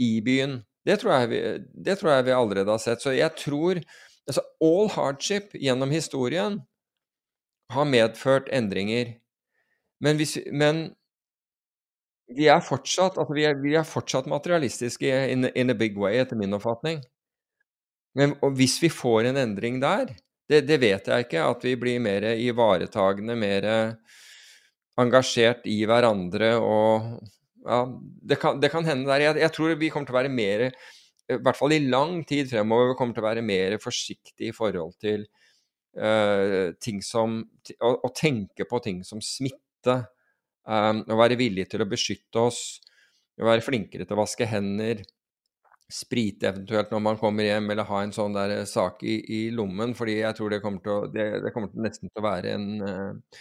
i 0.00 0.20
byen. 0.24 0.62
Det 0.86 1.00
tror, 1.02 1.26
vi, 1.28 1.40
det 1.74 1.98
tror, 2.00 2.14
jeg 2.14 2.28
vi, 2.28 2.32
allerede 2.32 2.72
har 2.72 2.80
sett. 2.80 3.02
Så 3.02 3.12
jeg 3.12 3.34
tror 3.36 3.80
altså 4.28 4.44
All 4.64 4.90
hardship 4.92 5.52
gjennom 5.56 5.92
historien 5.92 6.60
har 7.72 7.88
medført 7.88 8.48
endringer. 8.52 9.16
Men, 10.00 10.16
hvis, 10.16 10.36
men 10.52 10.86
vi 12.36 12.48
er 12.52 12.64
fortsatt, 12.64 13.18
altså 13.18 13.34
vi 13.36 13.44
er, 13.48 13.58
vi 13.60 13.74
er 13.76 13.88
fortsatt 13.88 14.28
materialistiske 14.30 15.12
in, 15.32 15.48
in, 15.54 15.72
a 15.72 15.76
big 15.76 15.98
way, 15.98 16.20
etter 16.20 16.38
min 16.38 16.54
oppfatning. 16.56 17.02
Men 18.18 18.34
hvis 18.56 18.78
vi 18.82 18.90
får 18.92 19.30
en 19.30 19.40
endring 19.40 19.80
der, 19.82 20.14
det, 20.48 20.62
det, 20.68 20.78
vet 20.80 21.08
jeg 21.08 21.26
ikke, 21.26 21.44
at 21.44 21.64
vi 21.64 21.74
blir 21.76 22.00
mer 22.00 22.24
ivaretagende, 22.32 23.36
mer 23.36 23.66
engasjert 24.98 25.66
i 25.70 25.80
hverandre 25.88 26.54
og 26.62 27.18
Ja, 27.68 27.82
det 28.24 28.38
kan, 28.40 28.60
det 28.62 28.70
kan 28.72 28.86
hende 28.86 29.10
der. 29.10 29.20
Jeg, 29.20 29.36
jeg, 29.42 29.52
tror 29.52 29.74
vi 29.76 29.90
kommer 29.92 30.08
til 30.08 30.14
å 30.14 30.16
være 30.16 30.32
mer, 30.32 30.62
i 31.28 31.36
hvert 31.36 31.58
fall 31.58 31.74
i 31.74 31.82
lang 31.84 32.22
tid 32.24 32.48
fremover, 32.48 32.94
kommer 32.96 33.12
til 33.16 33.20
å 33.20 33.26
være 33.26 33.42
mer 33.44 33.74
forsiktige 33.82 34.48
i 34.48 34.54
forhold 34.56 34.94
til 35.02 35.26
uh, 35.98 36.70
ting 36.80 37.02
som 37.04 37.42
å, 37.42 37.90
å, 37.90 38.12
tenke 38.16 38.64
på 38.64 38.80
ting 38.86 39.02
som 39.04 39.20
smitte. 39.20 39.98
Um, 40.64 41.02
å 41.10 41.18
være 41.18 41.36
villig 41.40 41.66
til 41.68 41.84
å 41.84 41.88
beskytte 41.90 42.46
oss, 42.46 42.62
å 43.36 43.50
være 43.50 43.66
flinkere 43.66 44.06
til 44.06 44.16
å 44.16 44.22
vaske 44.22 44.48
hender, 44.48 45.02
sprite 45.88 46.50
eventuelt 46.50 46.90
når 46.92 47.04
man 47.04 47.20
kommer 47.20 47.48
hjem, 47.48 47.70
eller 47.72 47.88
ha 47.88 48.02
en 48.04 48.12
sånn 48.12 48.36
der 48.36 48.58
eh, 48.58 48.66
sak 48.68 49.00
i, 49.08 49.16
i 49.32 49.40
lommen, 49.54 49.94
fordi 49.96 50.18
jeg 50.20 50.36
tror 50.36 50.52
det 50.52 50.60
kommer 50.64 50.84
til 50.84 50.92
å, 50.94 51.06
det, 51.12 51.28
det 51.46 51.52
kommer 51.54 51.72
til 51.72 51.84
nesten 51.86 52.10
til 52.10 52.20
å 52.20 52.26
være 52.26 52.52
en, 52.58 52.66
eh, 52.84 53.40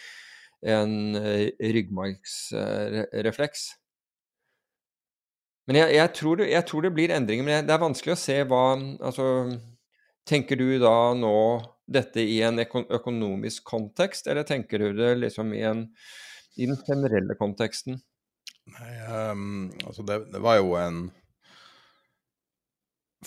en 0.66 1.18
ryggmargsrefleks. 1.60 3.68
Men 5.68 5.82
jeg, 5.82 5.98
jeg, 5.98 6.12
tror 6.16 6.40
det, 6.40 6.48
jeg, 6.54 6.66
tror 6.70 6.86
det, 6.86 6.94
blir 6.96 7.14
endringer. 7.14 7.46
Men 7.46 7.68
det 7.68 7.76
er 7.76 7.84
vanskelig 7.84 8.16
å 8.16 8.22
se 8.22 8.38
hva 8.48 8.64
Altså, 8.78 9.26
tenker 10.28 10.60
du 10.60 10.78
da 10.80 11.14
nå 11.18 11.36
dette 11.88 12.24
i 12.24 12.40
en 12.44 12.60
økonomisk 12.60 13.68
kontekst, 13.68 14.28
eller 14.28 14.48
tenker 14.48 14.82
du 14.82 14.98
det 14.98 15.14
liksom 15.22 15.54
i, 15.56 15.62
en, 15.68 15.86
i 16.60 16.68
den 16.68 16.80
generelle 16.88 17.38
konteksten? 17.40 18.02
Nei, 18.68 18.92
um, 19.32 19.70
altså 19.86 20.04
det, 20.04 20.20
det, 20.34 20.42
var 20.44 20.58
jo 20.60 20.74
en 20.76 21.06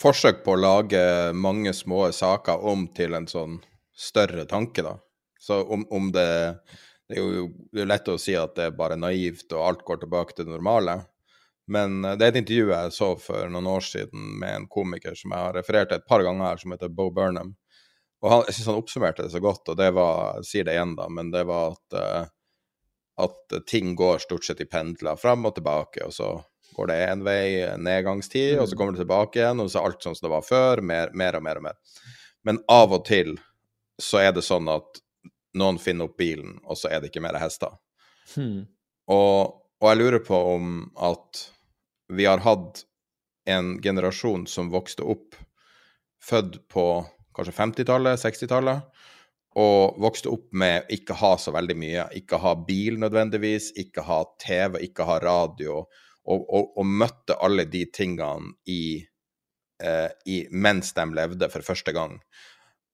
forsøk 0.01 0.43
på 0.44 0.52
å 0.52 0.61
lage 0.61 1.01
mange 1.32 1.73
små 1.77 2.11
saker 2.12 2.66
om 2.69 2.85
til 2.97 3.16
en 3.16 3.28
sånn 3.31 3.57
større 3.97 4.44
tanke, 4.48 4.85
da. 4.85 4.98
Så 5.40 5.62
om, 5.73 5.86
om 5.89 6.11
det 6.12 6.28
Det 7.11 7.19
er 7.19 7.24
jo 7.41 7.47
det 7.74 7.82
er 7.82 7.89
lett 7.91 8.09
å 8.12 8.19
si 8.23 8.37
at 8.39 8.53
det 8.55 8.69
er 8.69 8.77
bare 8.78 8.99
naivt 8.99 9.51
og 9.57 9.65
alt 9.66 9.81
går 9.87 10.05
tilbake 10.05 10.37
til 10.37 10.47
det 10.47 10.55
normale. 10.55 11.01
Men 11.70 12.05
eh, 12.05 12.16
det 12.19 12.27
er 12.27 12.35
et 12.35 12.43
intervju 12.43 12.70
jeg 12.70 12.95
så 12.95 13.09
for 13.19 13.51
noen 13.51 13.70
år 13.70 13.87
siden 13.87 14.37
med 14.43 14.57
en 14.57 14.69
komiker 14.70 15.16
som 15.19 15.35
jeg 15.35 15.47
har 15.47 15.57
referert 15.59 15.91
til 15.91 16.01
et 16.01 16.07
par 16.11 16.23
ganger 16.27 16.47
her, 16.47 16.61
som 16.62 16.74
heter 16.74 16.93
Bo 16.95 17.09
Burnham. 17.15 17.55
Og 18.20 18.31
han, 18.31 18.45
jeg 18.49 18.59
syns 18.59 18.70
han 18.70 18.78
oppsummerte 18.82 19.24
det 19.24 19.32
så 19.32 19.41
godt, 19.43 19.65
og 19.73 19.81
det 19.81 19.89
var 19.97 20.41
Jeg 20.41 20.49
sier 20.51 20.69
det 20.69 20.77
igjen, 20.77 20.95
da, 20.99 21.09
men 21.09 21.32
det 21.32 21.47
var 21.49 21.73
at, 21.73 21.97
uh, 21.97 23.24
at 23.24 23.55
ting 23.70 23.95
går 23.97 24.20
stort 24.20 24.45
sett 24.45 24.61
i 24.61 24.69
pendler 24.69 25.16
fram 25.16 25.49
og 25.49 25.55
tilbake, 25.57 26.05
og 26.05 26.12
så 26.12 26.35
går 26.77 26.91
det 26.91 26.99
én 27.09 27.24
vei, 27.24 27.45
nedgangstid, 27.81 28.59
og 28.61 28.69
så 28.69 28.77
kommer 28.77 28.95
det 28.95 29.03
tilbake 29.03 29.41
igjen, 29.41 29.62
og 29.62 29.70
så 29.73 29.81
er 29.81 29.89
alt 29.89 30.05
sånn 30.05 30.19
som 30.19 30.28
det 30.28 30.35
var 30.35 30.45
før, 30.45 30.85
mer, 30.85 31.15
mer 31.16 31.39
og 31.39 31.47
mer 31.49 31.62
og 31.62 31.66
mer. 31.70 32.03
Men 32.47 32.61
av 32.70 32.93
og 32.97 33.07
til 33.09 33.39
så 34.01 34.20
er 34.20 34.37
det 34.37 34.45
sånn 34.45 34.69
at 34.73 35.01
noen 35.59 35.78
finner 35.82 36.10
opp 36.10 36.18
bilen, 36.20 36.59
og 36.64 36.78
så 36.78 36.90
er 36.90 37.01
det 37.01 37.10
ikke 37.10 37.22
mer 37.24 37.39
hester. 37.40 37.74
Hmm. 38.35 38.68
Og, 39.10 39.56
og, 39.81 39.86
jeg 39.89 40.01
lurer 40.01 40.22
på 40.22 40.39
om 40.55 40.74
at 41.02 41.44
vi 42.14 42.27
har 42.28 42.43
hatt 42.44 42.85
en 43.51 43.78
generasjon 43.82 44.47
som 44.51 44.70
vokste 44.70 45.06
opp 45.06 45.39
født 46.22 46.60
på 46.70 46.85
kanskje 47.35 47.56
50-tallet, 47.56 48.20
60-tallet, 48.20 49.06
og 49.59 49.98
vokste 50.02 50.31
opp 50.31 50.51
med 50.55 50.90
ikke 50.94 51.16
ha 51.18 51.32
så 51.40 51.55
veldig 51.55 51.77
mye. 51.78 52.06
Ikke 52.20 52.39
ha 52.43 52.55
bil 52.66 53.01
nødvendigvis, 53.02 53.72
ikke 53.81 54.05
ha 54.06 54.22
TV, 54.43 54.78
ikke 54.86 55.06
ha 55.09 55.18
radio, 55.22 55.81
og, 56.31 56.44
og, 56.44 56.77
og 56.78 56.86
møtte 56.86 57.39
alle 57.43 57.64
de 57.70 57.82
tingene 57.90 58.52
i, 58.70 59.01
eh, 59.82 60.10
i, 60.31 60.44
mens 60.52 60.93
de 60.94 61.06
levde 61.16 61.51
for 61.51 61.66
første 61.66 61.94
gang. 61.97 62.20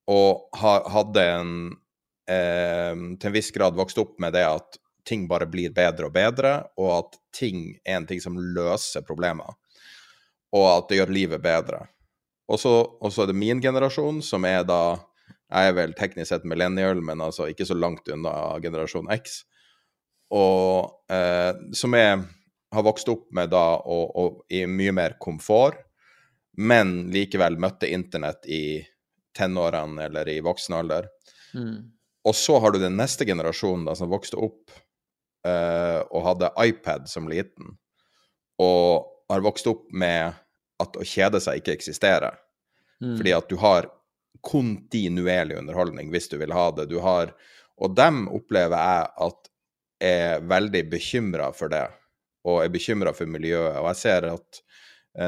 Og 0.08 0.46
ha, 0.62 0.78
hadde 0.94 1.26
en 1.34 1.52
eh, 2.28 2.92
til 2.94 3.30
en 3.30 3.34
viss 3.34 3.52
grad 3.54 3.76
vokst 3.78 3.98
opp 4.02 4.16
med 4.22 4.36
det 4.36 4.44
at 4.48 4.78
ting 5.06 5.26
bare 5.30 5.46
blir 5.46 5.74
bedre 5.74 6.08
og 6.08 6.14
bedre, 6.14 6.54
og 6.80 6.92
at 6.98 7.18
ting 7.36 7.68
er 7.84 8.00
en 8.00 8.06
ting 8.08 8.22
som 8.22 8.38
løser 8.38 9.06
problemer, 9.06 9.54
og 10.56 10.66
at 10.70 10.88
det 10.90 11.00
gjør 11.00 11.14
livet 11.14 11.44
bedre. 11.44 11.84
Og 12.46 12.60
så 12.60 13.22
er 13.22 13.30
det 13.30 13.38
min 13.38 13.62
generasjon, 13.62 14.22
som 14.22 14.46
er 14.46 14.64
da 14.66 14.98
Jeg 15.46 15.68
er 15.68 15.74
vel 15.76 15.92
teknisk 15.94 16.26
sett 16.32 16.44
millennial, 16.44 16.98
men 17.06 17.20
altså 17.22 17.44
ikke 17.46 17.62
så 17.68 17.74
langt 17.78 18.08
unna 18.10 18.58
generasjon 18.58 19.06
X. 19.14 19.44
Og 20.34 20.90
eh, 21.06 21.52
som 21.70 21.94
jeg 21.94 22.16
har 22.74 22.82
vokst 22.82 23.08
opp 23.12 23.28
med 23.30 23.52
da, 23.52 23.78
og, 23.78 24.16
og, 24.18 24.40
i 24.50 24.64
mye 24.66 24.90
mer 24.90 25.14
komfort, 25.22 25.78
men 26.58 27.12
likevel 27.14 27.60
møtte 27.62 27.86
internett 27.86 28.42
i 28.50 28.82
tenårene 29.38 30.08
eller 30.08 30.28
i 30.34 30.40
voksen 30.42 30.74
alder. 30.80 31.06
Mm. 31.54 31.94
Og 32.26 32.34
så 32.34 32.58
har 32.62 32.74
du 32.74 32.80
den 32.82 32.96
neste 32.98 33.26
generasjonen 33.28 33.86
da, 33.86 33.94
som 33.98 34.10
vokste 34.10 34.38
opp 34.40 34.72
eh, 35.46 36.00
og 36.10 36.24
hadde 36.26 36.54
iPad 36.64 37.06
som 37.10 37.28
liten, 37.30 37.76
og 38.62 39.06
har 39.30 39.44
vokst 39.44 39.68
opp 39.70 39.86
med 39.94 40.34
at 40.82 40.96
å 40.98 41.06
kjede 41.06 41.40
seg 41.42 41.60
ikke 41.60 41.76
eksisterer. 41.76 42.38
Mm. 43.02 43.14
Fordi 43.18 43.34
at 43.36 43.50
du 43.50 43.56
har 43.60 43.90
kontinuerlig 44.46 45.58
underholdning 45.58 46.10
hvis 46.12 46.28
du 46.32 46.38
vil 46.40 46.54
ha 46.54 46.70
det. 46.76 46.88
Du 46.90 46.98
har 47.04 47.34
Og 47.76 47.92
dem 47.92 48.22
opplever 48.32 48.72
jeg 48.72 49.08
at 49.20 49.48
er 50.00 50.44
veldig 50.48 50.80
bekymra 50.88 51.50
for 51.52 51.68
det, 51.68 51.84
og 52.48 52.62
er 52.62 52.70
bekymra 52.72 53.12
for 53.12 53.28
miljøet. 53.28 53.76
Og 53.82 53.90
jeg 53.90 53.98
ser 54.00 54.26
at 54.30 54.60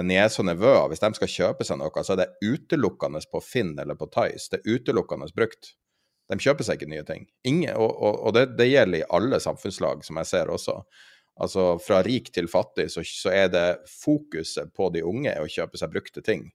niese 0.05 0.41
og 0.41 0.47
nevøer, 0.49 0.87
hvis 0.89 1.03
de 1.03 1.11
skal 1.19 1.33
kjøpe 1.35 1.67
seg 1.69 1.77
noe, 1.77 2.05
så 2.05 2.15
er 2.15 2.23
det 2.23 2.31
utelukkende 2.41 3.21
på 3.29 3.43
Finn 3.45 3.75
eller 3.77 3.99
på 4.01 4.09
Tice. 4.17 4.49
Det 4.49 4.63
er 4.63 4.79
utelukkende 4.79 5.29
brukt. 5.37 5.75
De 6.29 6.37
kjøper 6.43 6.67
seg 6.67 6.79
ikke 6.79 6.91
nye 6.93 7.07
ting. 7.09 7.25
Ingen, 7.49 7.73
og, 7.81 7.89
og, 7.89 8.19
og 8.29 8.35
det, 8.37 8.45
det, 8.59 8.69
gjelder 8.69 9.01
i 9.01 9.09
alle 9.17 9.41
samfunnslag, 9.41 10.05
som 10.05 10.21
jeg 10.21 10.29
ser 10.29 10.53
også. 10.53 10.77
Altså 11.41 11.65
fra 11.81 12.03
rik 12.05 12.33
til 12.35 12.51
fattig, 12.51 12.89
så, 12.93 13.05
så, 13.07 13.33
er 13.33 13.49
det 13.53 13.67
fokuset 14.03 14.73
på 14.77 14.91
de 14.95 15.05
unge 15.07 15.33
å 15.41 15.49
kjøpe 15.49 15.81
seg 15.81 15.93
brukte 15.95 16.25
ting. 16.25 16.49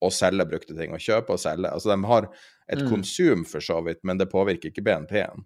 Og 0.00 0.14
selge 0.16 0.46
brukte 0.48 0.74
ting. 0.74 0.94
Og 0.96 1.04
kjøpe 1.04 1.36
og 1.36 1.42
selge. 1.42 1.70
Altså 1.70 1.92
de 1.92 1.98
har 2.10 2.30
et 2.72 2.82
mm. 2.82 2.88
konsum, 2.90 3.44
for 3.46 3.62
så 3.62 3.78
vidt, 3.86 4.00
men 4.08 4.18
det 4.18 4.30
påvirker 4.32 4.72
ikke 4.72 4.84
BNP-en. 4.86 5.44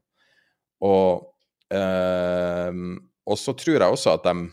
Og, 0.85 1.27
øh, 1.75 2.79
og 3.25 3.41
så 3.41 3.57
tror 3.59 3.77
jeg 3.83 3.99
også 3.99 4.17
at 4.17 4.31
de, 4.31 4.49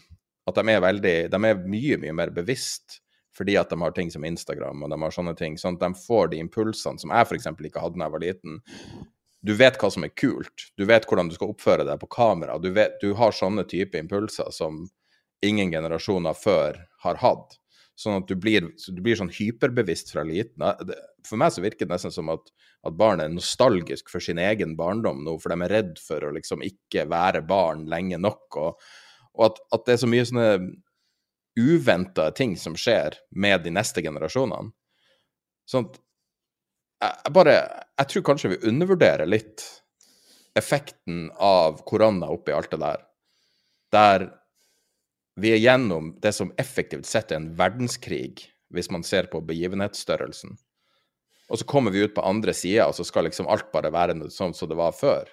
at 0.47 0.57
de 0.57 0.73
er 0.73 0.83
veldig 0.83 1.15
De 1.31 1.39
er 1.49 1.63
mye, 1.63 1.97
mye 2.01 2.13
mer 2.15 2.33
bevisst 2.35 3.01
fordi 3.37 3.55
at 3.57 3.71
de 3.71 3.77
har 3.79 3.93
ting 3.95 4.11
som 4.11 4.25
Instagram 4.27 4.83
og 4.83 4.91
de 4.91 4.97
har 5.01 5.13
sånne 5.15 5.33
ting. 5.39 5.55
Sånn 5.59 5.77
at 5.79 5.85
de 5.85 6.03
får 6.03 6.33
de 6.33 6.41
impulsene 6.43 6.99
som 6.99 7.13
jeg 7.13 7.27
f.eks. 7.29 7.47
ikke 7.47 7.83
hadde 7.83 7.99
da 7.99 8.07
jeg 8.07 8.15
var 8.15 8.23
liten 8.25 8.57
du 9.41 9.53
vet 9.57 9.77
hva 9.81 9.89
som 9.91 10.05
er 10.05 10.13
kult. 10.13 10.67
Du 10.77 10.85
vet 10.85 11.07
hvordan 11.09 11.29
du 11.29 11.35
skal 11.35 11.53
oppføre 11.53 11.85
deg 11.87 12.01
på 12.01 12.09
kamera. 12.13 12.59
Du, 12.61 12.69
vet, 12.75 12.99
du 13.01 13.15
har 13.17 13.33
sånne 13.33 13.65
type 13.69 13.97
impulser 13.97 14.51
som 14.53 14.83
ingen 15.45 15.73
generasjoner 15.73 16.37
før 16.37 16.77
har 17.05 17.21
hatt. 17.23 17.57
Sånn 17.97 18.21
at 18.21 18.29
du 18.29 18.35
blir, 18.39 18.69
du 18.69 19.01
blir 19.03 19.17
sånn 19.17 19.33
hyperbevisst 19.33 20.13
fra 20.13 20.23
liten. 20.25 20.61
For 21.27 21.41
meg 21.41 21.53
så 21.53 21.63
virker 21.65 21.87
det 21.87 21.95
nesten 21.95 22.13
som 22.13 22.29
at, 22.33 22.53
at 22.87 22.97
barn 22.97 23.21
er 23.21 23.33
nostalgisk 23.33 24.09
for 24.13 24.23
sin 24.23 24.41
egen 24.41 24.75
barndom 24.77 25.25
nå, 25.25 25.35
for 25.41 25.53
de 25.53 25.65
er 25.65 25.75
redd 25.75 25.97
for 26.01 26.23
å 26.25 26.31
liksom 26.37 26.63
ikke 26.65 27.07
være 27.11 27.43
barn 27.49 27.87
lenge 27.91 28.21
nok. 28.21 28.45
Og, 28.61 28.87
og 29.37 29.47
at, 29.49 29.61
at, 29.73 29.85
det 29.85 29.97
er 29.97 30.01
så 30.03 30.09
mye 30.09 30.29
sånne 30.29 30.49
uventa 31.59 32.29
ting 32.33 32.55
som 32.57 32.77
skjer 32.79 33.17
med 33.35 33.65
de 33.65 33.73
neste 33.73 34.05
generasjonene. 34.05 34.71
Sånn 35.69 35.89
at 35.89 35.99
jeg 37.01 37.33
bare 37.33 37.55
Jeg 37.97 38.09
tror 38.09 38.23
kanskje 38.31 38.53
vi 38.53 38.67
undervurderer 38.69 39.29
litt 39.29 39.63
effekten 40.57 41.29
av 41.39 41.79
korona 41.87 42.27
oppi 42.33 42.51
alt 42.51 42.71
det 42.73 42.79
der, 42.81 43.03
der 43.93 44.25
vi 45.39 45.53
er 45.55 45.61
gjennom 45.61 46.15
det 46.21 46.33
som 46.35 46.51
effektivt 46.59 47.07
sett 47.07 47.31
er 47.31 47.39
en 47.39 47.53
verdenskrig, 47.55 48.49
hvis 48.73 48.89
man 48.91 49.05
ser 49.07 49.29
på 49.31 49.39
begivenhetsstørrelsen. 49.47 50.57
Og 51.51 51.59
så 51.59 51.67
kommer 51.67 51.91
vi 51.91 52.03
ut 52.03 52.15
på 52.15 52.23
andre 52.23 52.53
sida, 52.55 52.87
og 52.87 52.95
så 52.95 53.05
skal 53.07 53.27
liksom 53.27 53.47
alt 53.51 53.71
bare 53.71 53.91
være 53.91 54.29
sånn 54.31 54.53
som 54.55 54.69
det 54.71 54.77
var 54.79 54.91
før. 54.95 55.31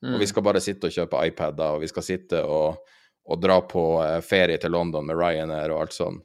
Mm. 0.00 0.14
Og 0.14 0.18
vi 0.18 0.26
mm. 0.26 0.30
skal 0.32 0.44
bare 0.44 0.64
sitte 0.64 0.88
og 0.88 0.96
kjøpe 0.96 1.20
iPader, 1.28 1.76
og 1.76 1.84
vi 1.84 1.88
skal 1.92 2.04
sitte 2.04 2.42
og, 2.44 2.80
og 3.28 3.40
dra 3.40 3.60
på 3.68 3.84
eh, 4.04 4.18
ferie 4.24 4.60
til 4.60 4.72
London 4.72 5.08
med 5.08 5.20
Ryanair 5.20 5.72
og 5.72 5.84
alt 5.84 5.96
sånn. 5.96 6.20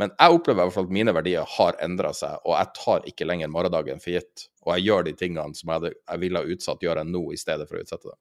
Men 0.00 0.12
jeg 0.16 0.34
opplever 0.34 0.62
i 0.62 0.64
hvert 0.64 0.74
fall 0.74 0.88
at 0.88 0.94
mine 0.96 1.12
verdier 1.12 1.48
har 1.58 1.76
endra 1.84 2.12
seg, 2.16 2.38
og 2.46 2.54
jeg 2.56 2.72
tar 2.78 3.08
ikke 3.10 3.26
lenger 3.28 3.50
morgendagen 3.52 4.00
for 4.00 4.14
gitt. 4.14 4.46
Og 4.64 4.72
jeg 4.76 4.86
gjør 4.86 5.08
de 5.08 5.16
tingene 5.18 5.58
som 5.58 5.72
jeg, 5.74 5.96
ville 6.22 6.40
ha 6.40 6.54
utsatt, 6.54 6.84
gjør 6.84 7.02
jeg 7.02 7.10
nå 7.10 7.24
i 7.34 7.40
stedet 7.40 7.66
for 7.68 7.76
å 7.76 7.82
utsette 7.84 8.08
det. 8.08 8.18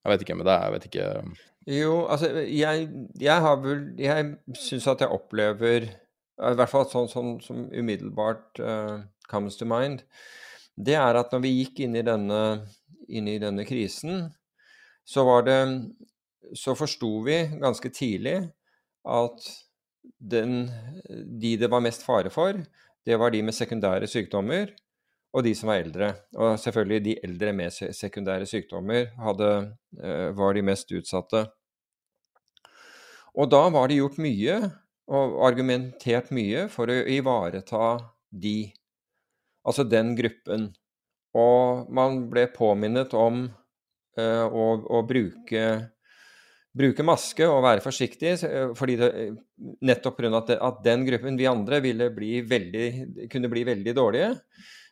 Jeg 0.00 0.12
vet 0.12 0.24
ikke 0.24 0.36
med 0.40 0.48
deg, 0.48 0.64
jeg 0.64 0.74
vet 0.74 0.84
ikke 0.88 1.06
Jo, 1.76 1.94
altså, 2.08 2.30
jeg, 2.48 2.84
jeg 3.20 3.44
har 3.44 3.58
vel 3.60 3.82
Jeg 4.00 4.28
syns 4.56 4.86
at 4.88 5.02
jeg 5.04 5.12
opplever 5.12 5.90
I 5.90 6.52
hvert 6.56 6.72
fall 6.72 6.86
sånn, 6.88 7.10
sånn 7.12 7.34
som 7.44 7.66
umiddelbart 7.68 8.62
uh, 8.64 9.02
comes 9.28 9.58
to 9.60 9.68
mind, 9.68 10.00
det 10.80 10.96
er 10.96 11.18
at 11.20 11.34
når 11.34 11.42
vi 11.44 11.50
gikk 11.58 11.82
inn 11.84 11.98
i 12.00 12.04
denne, 12.06 12.40
inn 13.12 13.28
i 13.28 13.36
denne 13.42 13.66
krisen, 13.68 14.24
så 15.04 15.26
var 15.28 15.44
det 15.46 15.58
Så 16.56 16.72
forsto 16.74 17.20
vi 17.26 17.42
ganske 17.60 17.92
tidlig 17.92 18.38
at 19.04 19.50
den, 20.02 20.68
de 21.40 21.56
det 21.60 21.70
var 21.70 21.82
mest 21.84 22.04
fare 22.06 22.32
for, 22.32 22.58
det 23.06 23.16
var 23.16 23.32
de 23.32 23.42
med 23.42 23.56
sekundære 23.56 24.08
sykdommer 24.10 24.72
og 25.30 25.44
de 25.46 25.52
som 25.54 25.70
var 25.70 25.84
eldre. 25.84 26.10
Og 26.34 26.58
selvfølgelig 26.58 27.04
de 27.04 27.16
eldre 27.26 27.54
med 27.54 27.74
sekundære 27.96 28.48
sykdommer 28.50 29.12
hadde, 29.20 29.50
eh, 30.02 30.30
var 30.36 30.54
de 30.54 30.64
mest 30.66 30.90
utsatte. 30.90 31.44
Og 33.38 33.50
da 33.50 33.62
var 33.70 33.88
det 33.88 34.00
gjort 34.00 34.18
mye, 34.18 34.56
og 35.10 35.38
argumentert 35.46 36.30
mye, 36.34 36.66
for 36.70 36.90
å 36.90 36.98
ivareta 37.10 37.98
de, 38.30 38.72
altså 39.66 39.86
den 39.86 40.16
gruppen. 40.18 40.68
Og 41.34 41.90
man 41.94 42.24
ble 42.30 42.48
påminnet 42.50 43.14
om 43.14 43.44
uh, 44.18 44.46
å, 44.46 44.66
å 44.82 45.02
bruke 45.06 45.64
bruke 46.76 47.04
maske 47.06 47.46
og 47.50 47.64
være 47.64 47.82
forsiktig, 47.84 48.36
eh, 48.46 48.72
fordi 48.78 48.96
det, 49.00 49.10
eh, 49.10 49.32
nettopp 49.82 50.18
pga. 50.18 50.32
At, 50.38 50.50
at 50.56 50.82
den 50.84 51.04
gruppen, 51.06 51.38
vi 51.38 51.48
andre, 51.50 51.80
ville 51.80 52.10
bli 52.14 52.40
veldig, 52.46 52.86
kunne 53.32 53.50
bli 53.50 53.64
veldig 53.64 53.94
dårlige. 53.96 54.34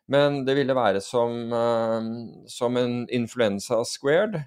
Men 0.09 0.45
det 0.47 0.57
ville 0.57 0.75
være 0.75 1.03
som, 1.05 1.53
uh, 1.53 2.01
som 2.49 2.77
en 2.81 3.03
influensa 3.13 3.83
squared. 3.85 4.41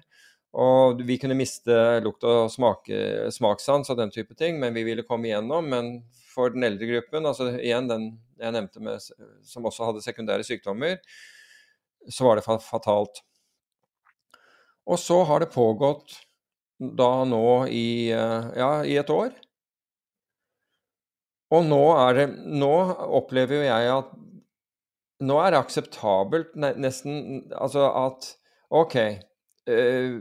Og 0.52 1.00
vi 1.06 1.16
kunne 1.22 1.38
miste 1.38 1.76
lukt 2.04 2.26
og 2.28 2.50
smake, 2.52 3.30
smakssans 3.32 3.88
og 3.88 3.96
den 3.96 4.10
type 4.12 4.34
ting, 4.36 4.58
men 4.60 4.74
vi 4.74 4.82
ville 4.84 5.06
komme 5.06 5.30
igjennom. 5.30 5.70
Men 5.70 5.92
for 6.34 6.52
den 6.52 6.66
eldre 6.66 6.90
gruppen, 6.90 7.28
altså 7.30 7.52
igjen 7.54 7.88
den 7.88 8.08
jeg 8.42 8.56
nevnte 8.56 8.82
med, 8.82 9.06
som 9.46 9.68
også 9.70 9.86
hadde 9.86 10.02
sekundære 10.04 10.44
sykdommer, 10.44 10.98
så 12.10 12.26
var 12.26 12.36
det 12.36 12.44
fatalt. 12.44 13.22
Og 14.82 14.98
så 14.98 15.22
har 15.28 15.40
det 15.40 15.54
pågått 15.54 16.18
da 16.82 17.24
nå 17.28 17.66
i, 17.70 18.10
eh, 18.10 18.52
ja, 18.58 18.70
i 18.84 18.96
et 18.98 19.10
år. 19.10 19.32
Og 21.52 21.66
nå 21.68 21.82
det 22.16 22.28
Nå 22.48 22.72
opplever 23.18 23.60
jo 23.60 23.66
jeg 23.66 23.90
at 23.92 24.12
nå 25.22 25.36
er 25.38 25.52
det 25.52 25.60
akseptabelt 25.60 26.56
nesten 26.58 27.44
Altså 27.54 27.84
at 27.94 28.32
OK, 28.72 28.96
eh, 28.96 30.14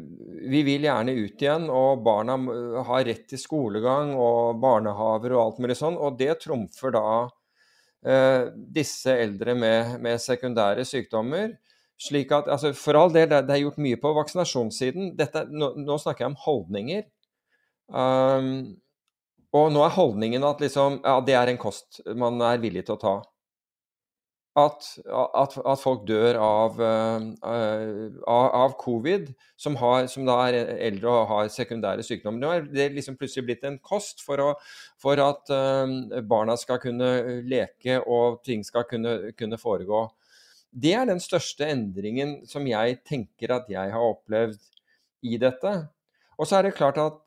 vi 0.52 0.62
vil 0.68 0.84
gjerne 0.86 1.16
ut 1.16 1.42
igjen, 1.42 1.70
og 1.72 2.04
barna 2.04 2.36
har 2.84 3.06
rett 3.08 3.24
til 3.32 3.40
skolegang 3.40 4.12
og 4.20 4.60
barnehaver 4.62 5.32
og 5.38 5.44
alt 5.46 5.62
mulig 5.64 5.78
sånn, 5.80 5.96
og 5.96 6.18
det 6.20 6.36
trumfer 6.44 6.92
da 6.98 7.06
eh, 8.04 8.52
disse 8.52 9.16
eldre 9.24 9.56
med, 9.56 9.96
med 10.04 10.20
sekundære 10.20 10.84
sykdommer. 10.86 11.56
Slik 12.02 12.32
at, 12.34 12.50
altså 12.50 12.72
For 12.78 12.98
all 12.98 13.12
del, 13.14 13.30
det, 13.30 13.44
er 13.46 13.62
gjort 13.62 13.82
mye 13.82 14.00
på 14.02 14.14
vaksinasjonssiden. 14.18 15.12
Dette, 15.20 15.46
nå, 15.54 15.74
nå, 15.78 15.98
snakker 16.02 16.26
jeg 16.26 16.34
om 16.34 16.40
holdninger. 16.48 17.04
Um, 17.92 18.48
og 19.52 19.68
nå 19.76 19.84
er 19.84 19.94
holdningen 19.98 20.46
at 20.48 20.64
liksom, 20.64 21.02
ja, 21.04 21.20
det 21.28 21.36
er 21.36 21.52
en 21.52 21.60
kost 21.60 22.00
man 22.18 22.40
er 22.48 22.62
villig 22.64 22.88
til 22.88 22.96
å 22.96 23.02
ta. 23.02 23.18
At, 24.62 24.88
at, 25.08 25.54
at 25.56 25.80
folk 25.80 26.02
dør 26.10 26.36
av, 26.44 26.80
uh, 26.82 28.32
av 28.32 28.74
covid, 28.82 29.30
som, 29.60 29.78
har, 29.80 30.10
som, 30.12 30.26
da 30.28 30.40
er 30.50 30.74
eldre 30.90 31.12
og 31.12 31.30
har 31.30 31.52
sekundære 31.54 32.04
sykdommer. 32.04 32.42
Nå 32.42 32.56
er 32.56 32.66
det 32.72 32.90
liksom 32.98 33.20
plutselig 33.20 33.46
blitt 33.48 33.68
en 33.68 33.78
kost 33.80 34.26
for, 34.26 34.42
å, 34.42 34.56
for 35.00 35.22
at 35.24 35.54
uh, 35.54 36.18
barna 36.28 36.58
skal 36.60 36.82
kunne 36.84 37.12
leke 37.48 38.02
og 38.02 38.42
ting 38.48 38.66
skal 38.68 38.90
kunne, 38.90 39.36
kunne 39.38 39.62
foregå. 39.62 40.08
Det 40.72 40.94
er 40.96 41.08
den 41.10 41.20
største 41.20 41.68
endringen 41.68 42.42
som 42.48 42.68
jeg 42.68 43.02
tenker 43.08 43.52
at 43.58 43.68
jeg 43.72 43.92
har 43.92 44.12
opplevd 44.14 44.60
i 45.28 45.38
dette. 45.42 45.74
Og 46.40 46.48
så 46.48 46.58
er 46.58 46.68
det 46.68 46.78
klart 46.78 47.00
at 47.02 47.20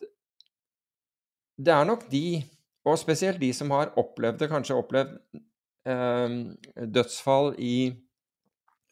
det 1.61 1.75
er 1.75 1.85
nok 1.87 2.09
de, 2.11 2.43
og 2.85 2.99
spesielt 2.99 3.41
de 3.41 3.53
som 3.55 3.71
har 3.71 3.93
opplevd 4.01 4.41
det, 4.41 4.51
kanskje 4.51 4.79
opplevd 4.81 5.13
eh, 5.87 6.39
dødsfall 6.97 7.53
i, 7.63 7.93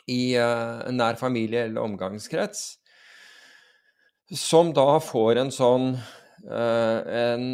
i 0.06 0.22
eh, 0.38 0.84
nær 0.94 1.18
familie 1.20 1.66
eller 1.66 1.82
omgangskrets, 1.82 2.76
som 4.32 4.70
da 4.76 5.00
får 5.02 5.42
en 5.42 5.52
sånn 5.52 5.88
eh, 6.46 7.00
en 7.24 7.46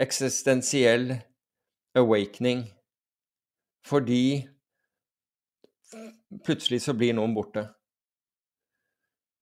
eksistensiell 0.00 1.12
awakening 1.98 2.64
fordi 3.86 4.48
plutselig 6.46 6.82
så 6.84 6.94
blir 6.96 7.16
noen 7.16 7.34
borte. 7.36 7.66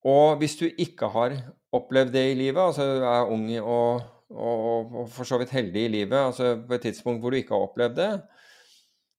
Og 0.07 0.39
hvis 0.39 0.55
du 0.59 0.67
ikke 0.69 1.09
har 1.11 1.35
opplevd 1.75 2.13
det 2.15 2.25
i 2.31 2.37
livet, 2.39 2.61
altså 2.61 2.85
er 3.03 3.31
ung 3.33 3.49
og, 3.59 4.05
og, 4.31 4.93
og 5.03 5.09
for 5.11 5.27
så 5.27 5.39
vidt 5.41 5.53
heldig 5.53 5.85
i 5.85 5.93
livet, 5.99 6.17
altså 6.17 6.53
på 6.67 6.77
et 6.77 6.87
tidspunkt 6.87 7.21
hvor 7.21 7.35
du 7.35 7.39
ikke 7.41 7.55
har 7.55 7.67
opplevd 7.67 7.97
det, 7.99 8.11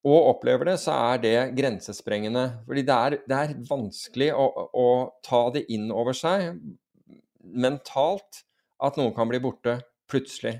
og 0.09 0.31
opplever 0.31 0.71
det, 0.71 0.79
så 0.81 0.95
er 1.13 1.21
det 1.21 1.37
grensesprengende. 1.59 2.47
Fordi 2.65 2.85
det 2.89 2.97
er, 2.97 3.17
det 3.29 3.37
er 3.37 3.59
vanskelig 3.69 4.31
å, 4.33 4.47
å, 4.73 4.87
ta 5.27 5.43
det 5.53 5.67
inn 5.75 5.91
over 5.93 6.17
seg 6.17 6.55
mentalt 7.41 8.45
at 8.81 8.97
noen 8.97 9.13
kan 9.17 9.29
bli 9.29 9.41
borte 9.43 9.77
plutselig. 10.09 10.57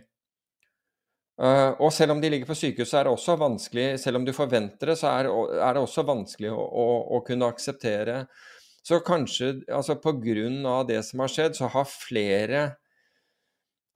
Uh, 1.41 1.73
og 1.81 1.89
selv 1.97 2.13
om 2.13 2.19
de 2.21 2.29
ligger 2.29 2.49
på 2.51 2.55
sykehus, 2.59 2.91
så 2.91 2.99
er 3.01 3.07
det 3.07 3.15
også 3.15 3.39
vanskelig, 3.41 3.95
selv 4.03 4.19
om 4.19 4.27
du 4.27 4.33
forventer 4.37 4.91
det, 4.93 4.99
så 5.01 5.09
er, 5.09 5.31
det 5.73 5.81
også 5.81 6.05
vanskelig 6.05 6.51
å, 6.53 6.61
å, 6.61 6.85
å, 7.17 7.21
kunne 7.25 7.49
akseptere. 7.49 8.27
Så 8.85 8.99
kanskje, 9.05 9.55
altså 9.73 9.97
av 9.97 10.85
det 10.89 11.01
som 11.09 11.23
har 11.25 11.33
skjedd, 11.33 11.57
så 11.57 11.71
har 11.73 11.89
flere 11.89 12.61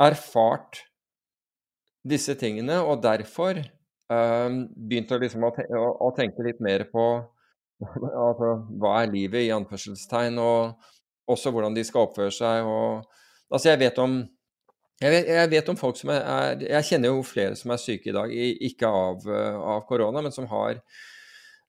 erfart 0.00 0.86
disse 2.04 2.32
tingene, 2.40 2.80
og 2.80 3.02
derfor 3.04 3.60
uh, 3.60 4.48
begynt 4.72 5.12
å, 5.12 5.20
liksom, 5.20 5.44
å, 5.44 6.10
tenke 6.16 6.48
litt 6.48 6.64
mer 6.64 6.86
på 6.88 7.04
altså, 7.84 8.54
hva 8.80 9.02
er 9.02 9.12
livet, 9.12 9.44
i 9.44 9.52
anførselstegn, 9.52 10.40
og 10.40 10.80
også 11.28 11.52
hvordan 11.52 11.76
de 11.76 11.84
skal 11.84 12.08
oppføre 12.08 12.32
seg. 12.32 12.64
Og, 12.64 13.04
altså, 13.52 13.68
jeg 13.68 13.84
vet 13.84 14.00
om 14.00 14.22
jeg 15.02 15.10
vet, 15.10 15.28
jeg 15.32 15.50
vet, 15.50 15.68
om 15.72 15.78
folk 15.78 15.98
som 15.98 16.12
er, 16.14 16.22
er, 16.22 16.64
Jeg 16.68 16.88
kjenner 16.90 17.10
jo 17.10 17.26
flere 17.26 17.58
som 17.58 17.72
er 17.74 17.82
syke 17.82 18.12
i 18.12 18.14
dag, 18.14 18.30
ikke 18.70 18.88
av, 18.88 19.26
eh, 19.26 19.58
av 19.74 19.82
korona, 19.88 20.22
men 20.22 20.34
som 20.34 20.46
har, 20.52 20.78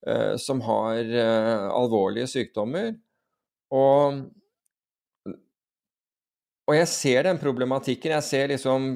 uh, 0.05 0.35
som 0.41 0.61
har 0.65 1.01
uh, 1.09 1.65
alvorlige 1.73 2.29
sykdommer. 2.29 2.93
Og, 3.73 4.21
og 6.69 6.77
jeg 6.77 6.91
ser 6.93 7.25
den 7.25 7.41
problematikken. 7.41 8.13
Jeg 8.13 8.27
ser 8.29 8.53
liksom 8.53 8.91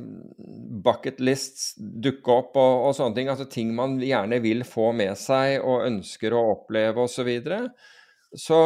bucket 0.86 1.20
lists 1.26 1.74
dukke 1.80 2.38
opp 2.38 2.60
og, 2.62 2.86
og 2.86 2.94
sånne 2.98 3.18
ting. 3.18 3.34
Altså 3.34 3.50
ting 3.50 3.74
man 3.76 3.98
gjerne 3.98 4.40
vil 4.46 4.62
få 4.68 4.92
med 4.96 5.18
seg 5.20 5.58
og 5.60 5.88
ønsker 5.90 6.38
å 6.38 6.46
oppleve 6.54 7.02
osv. 7.02 7.18
Så, 7.18 7.28
videre. 7.28 7.64
så 8.38 8.62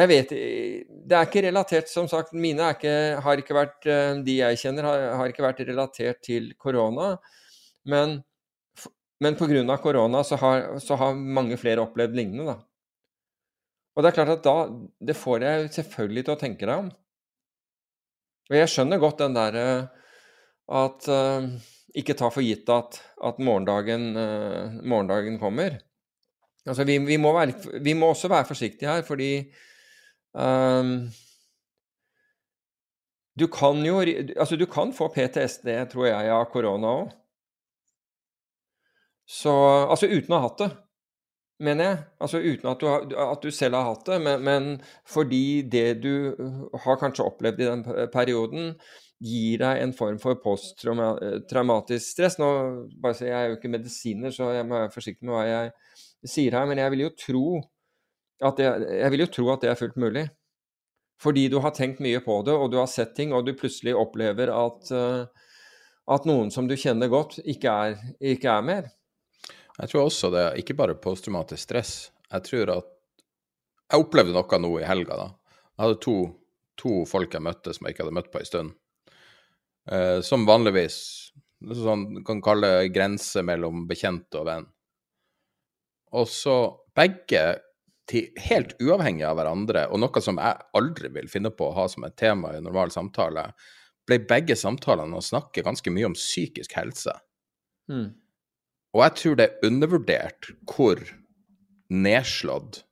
jeg 0.00 0.10
vet 0.10 0.32
Det 0.32 1.16
er 1.16 1.26
ikke 1.26 1.44
relatert, 1.48 1.90
som 1.90 2.08
sagt. 2.08 2.32
Mine 2.32 2.70
ikke, 2.76 2.94
har 3.24 3.42
ikke 3.42 3.56
vært 3.56 3.86
eh, 3.90 4.20
De 4.24 4.38
jeg 4.38 4.60
kjenner, 4.62 4.86
har, 4.86 5.06
har 5.20 5.32
ikke 5.32 5.44
vært 5.44 5.62
relatert 5.68 6.22
til 6.26 6.52
korona. 6.60 7.14
Men, 7.90 8.20
men 9.20 9.38
pga. 9.38 9.76
korona 9.82 10.22
så 10.24 10.38
har, 10.40 10.78
så 10.80 10.98
har, 11.00 11.14
mange 11.14 11.58
flere 11.60 11.82
opplevd 11.84 12.16
lignende, 12.16 12.54
da. 12.54 12.58
Og 13.96 14.04
det 14.04 14.10
er 14.10 14.18
klart 14.20 14.34
at 14.36 14.44
da 14.46 14.56
Det 15.10 15.16
får 15.18 15.44
jeg 15.44 15.72
selvfølgelig 15.80 16.24
til 16.24 16.36
å 16.36 16.40
tenke 16.40 16.68
deg 16.68 16.86
om. 16.86 16.90
Og 18.50 18.56
jeg 18.58 18.70
skjønner 18.70 19.02
godt 19.02 19.20
den 19.22 19.36
derre 19.36 19.66
at 20.70 21.06
uh, 21.10 21.46
Ikke 21.98 22.14
ta 22.18 22.30
for 22.30 22.46
gitt 22.46 22.70
at, 22.70 23.00
at 23.26 23.40
morgendagen, 23.42 24.12
uh, 24.14 24.78
morgendagen, 24.86 25.38
kommer. 25.42 25.80
Altså, 26.66 26.84
vi, 26.86 26.98
vi, 27.02 27.16
må 27.18 27.32
være, 27.34 27.80
vi, 27.82 27.94
må 27.98 28.12
også 28.12 28.30
være 28.30 28.46
forsiktige 28.46 28.90
her, 28.92 29.02
fordi 29.02 29.50
Um, 30.34 31.10
du 33.38 33.46
kan 33.48 33.84
jo 33.86 34.00
Altså, 34.36 34.56
du 34.56 34.66
kan 34.66 34.92
få 34.92 35.08
PTSD, 35.08 35.68
tror 35.90 36.06
jeg, 36.06 36.30
av 36.30 36.44
korona 36.52 36.94
òg. 37.02 37.10
Så 39.26 39.52
Altså 39.90 40.10
uten 40.10 40.34
å 40.34 40.40
ha 40.40 40.48
hatt 40.48 40.62
det, 40.62 40.70
mener 41.62 41.88
jeg. 41.88 42.00
Altså 42.20 42.40
uten 42.42 42.72
at 42.72 42.80
du, 42.82 43.16
at 43.24 43.44
du 43.44 43.50
selv 43.54 43.78
har 43.78 43.92
hatt 43.92 44.08
det, 44.08 44.18
men, 44.26 44.42
men, 44.46 44.72
fordi 45.06 45.62
det 45.62 46.02
du 46.02 46.14
har 46.84 46.98
kanskje 47.00 47.26
opplevd 47.26 47.62
i 47.62 47.70
den 47.70 47.84
perioden, 48.12 48.74
gir 49.20 49.60
deg 49.60 49.82
en 49.82 49.92
form 49.92 50.16
for 50.18 50.38
posttraumatisk 50.40 52.06
stress. 52.06 52.38
Nå, 52.40 52.48
bare 53.02 53.18
så 53.18 53.28
Jeg 53.28 53.36
er 53.36 53.50
jo 53.50 53.58
ikke 53.58 53.72
medisiner, 53.76 54.32
så 54.32 54.50
jeg 54.56 54.66
må 54.66 54.78
være 54.78 54.94
forsiktig 54.94 55.28
med 55.28 55.36
hva 55.36 55.44
jeg 55.46 56.30
sier 56.32 56.56
her, 56.56 56.66
men 56.68 56.80
jeg 56.80 56.94
vil 56.94 57.06
jo 57.06 57.14
tro 57.26 57.44
det, 58.40 58.68
jeg 58.96 59.12
vil 59.12 59.24
jo 59.26 59.32
tro 59.34 59.48
at 59.52 59.64
det 59.64 59.70
er 59.72 59.78
fullt 59.78 59.98
mulig. 60.00 60.24
Fordi 61.20 61.48
du 61.52 61.58
har 61.60 61.74
tenkt 61.76 62.00
mye 62.00 62.22
på 62.24 62.38
det, 62.46 62.54
og 62.56 62.70
du 62.72 62.78
har 62.80 62.88
sett 62.88 63.12
ting, 63.16 63.34
og 63.36 63.44
du 63.44 63.52
plutselig 63.56 63.92
opplever 63.98 64.52
at, 64.54 64.92
uh, 64.94 65.26
at 66.14 66.28
noen 66.28 66.48
som 66.54 66.68
du 66.68 66.78
kjenner 66.80 67.12
godt, 67.12 67.36
ikke 67.44 67.74
er, 67.84 67.98
ikke 68.32 68.54
er, 68.54 68.64
mer. 68.64 68.88
Jeg 69.76 69.92
tror 69.92 70.06
også 70.06 70.30
det, 70.32 70.46
ikke 70.62 70.78
bare 70.78 70.96
posttraumatisk 70.96 71.68
stress. 71.68 71.94
Jeg 72.30 72.46
tror 72.48 72.74
at 72.78 72.96
Jeg 73.90 74.04
opplevde 74.04 74.32
noe 74.36 74.58
nå 74.62 74.68
i 74.78 74.86
helga, 74.86 75.16
da. 75.18 75.56
Jeg 75.74 75.82
hadde 75.82 76.02
to, 76.04 76.16
to 76.78 76.92
folk 77.10 77.32
jeg 77.34 77.42
møtte 77.42 77.72
som 77.74 77.88
jeg 77.88 77.96
ikke 77.96 78.04
hadde 78.04 78.14
møtt 78.14 78.28
på 78.30 78.38
en 78.38 78.46
stund. 78.46 78.74
Uh, 79.90 80.20
som 80.22 80.46
vanligvis 80.46 80.98
sånn, 81.60 82.22
kan 82.24 82.40
kalle 82.44 82.88
grense 82.94 83.42
mellom 83.44 83.88
bekjent 83.90 84.38
og 84.38 84.46
venn. 84.46 84.68
Og 86.16 86.28
så 86.30 86.56
begge 86.96 87.42
til, 88.10 88.30
helt 88.42 88.74
uavhengig 88.82 89.24
av 89.28 89.38
hverandre, 89.38 89.86
og 89.90 90.02
noe 90.02 90.22
som 90.24 90.40
jeg 90.42 90.66
aldri 90.76 91.10
vil 91.14 91.30
finne 91.30 91.52
på 91.54 91.70
å 91.70 91.76
ha 91.78 91.86
som 91.90 92.04
et 92.06 92.18
tema 92.20 92.52
i 92.52 92.60
en 92.60 92.66
normal 92.66 92.92
samtale, 92.94 93.50
ble 94.08 94.18
begge 94.26 94.56
samtalene 94.58 95.18
å 95.18 95.24
snakke 95.24 95.64
ganske 95.66 95.92
mye 95.94 96.10
om 96.10 96.16
psykisk 96.18 96.74
helse. 96.78 97.14
Mm. 97.90 98.10
Og 98.96 99.04
jeg 99.04 99.16
tror 99.20 99.38
det 99.38 99.46
er 99.46 99.68
undervurdert 99.68 100.50
hvor 100.66 101.02
nedslått 101.90 102.82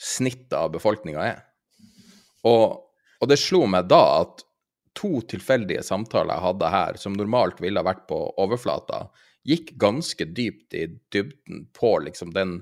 snittet 0.00 0.56
av 0.56 0.72
befolkninga 0.74 1.24
er. 1.24 1.44
Og, 2.44 2.80
og, 3.20 3.28
det 3.30 3.40
slo 3.40 3.64
meg 3.70 3.88
da 3.88 4.02
at 4.22 4.44
to 4.96 5.18
tilfeldige 5.28 5.82
samtaler 5.84 6.36
jeg 6.36 6.44
hadde 6.44 6.72
her, 6.74 6.98
som 7.00 7.16
normalt 7.16 7.60
ville 7.62 7.82
vært 7.84 8.04
på 8.10 8.18
overflata, 8.40 9.06
gikk 9.48 9.74
ganske 9.80 10.26
dypt 10.36 10.76
i 10.76 10.86
dybden 11.12 11.66
på 11.76 11.96
liksom 12.04 12.32
den 12.36 12.60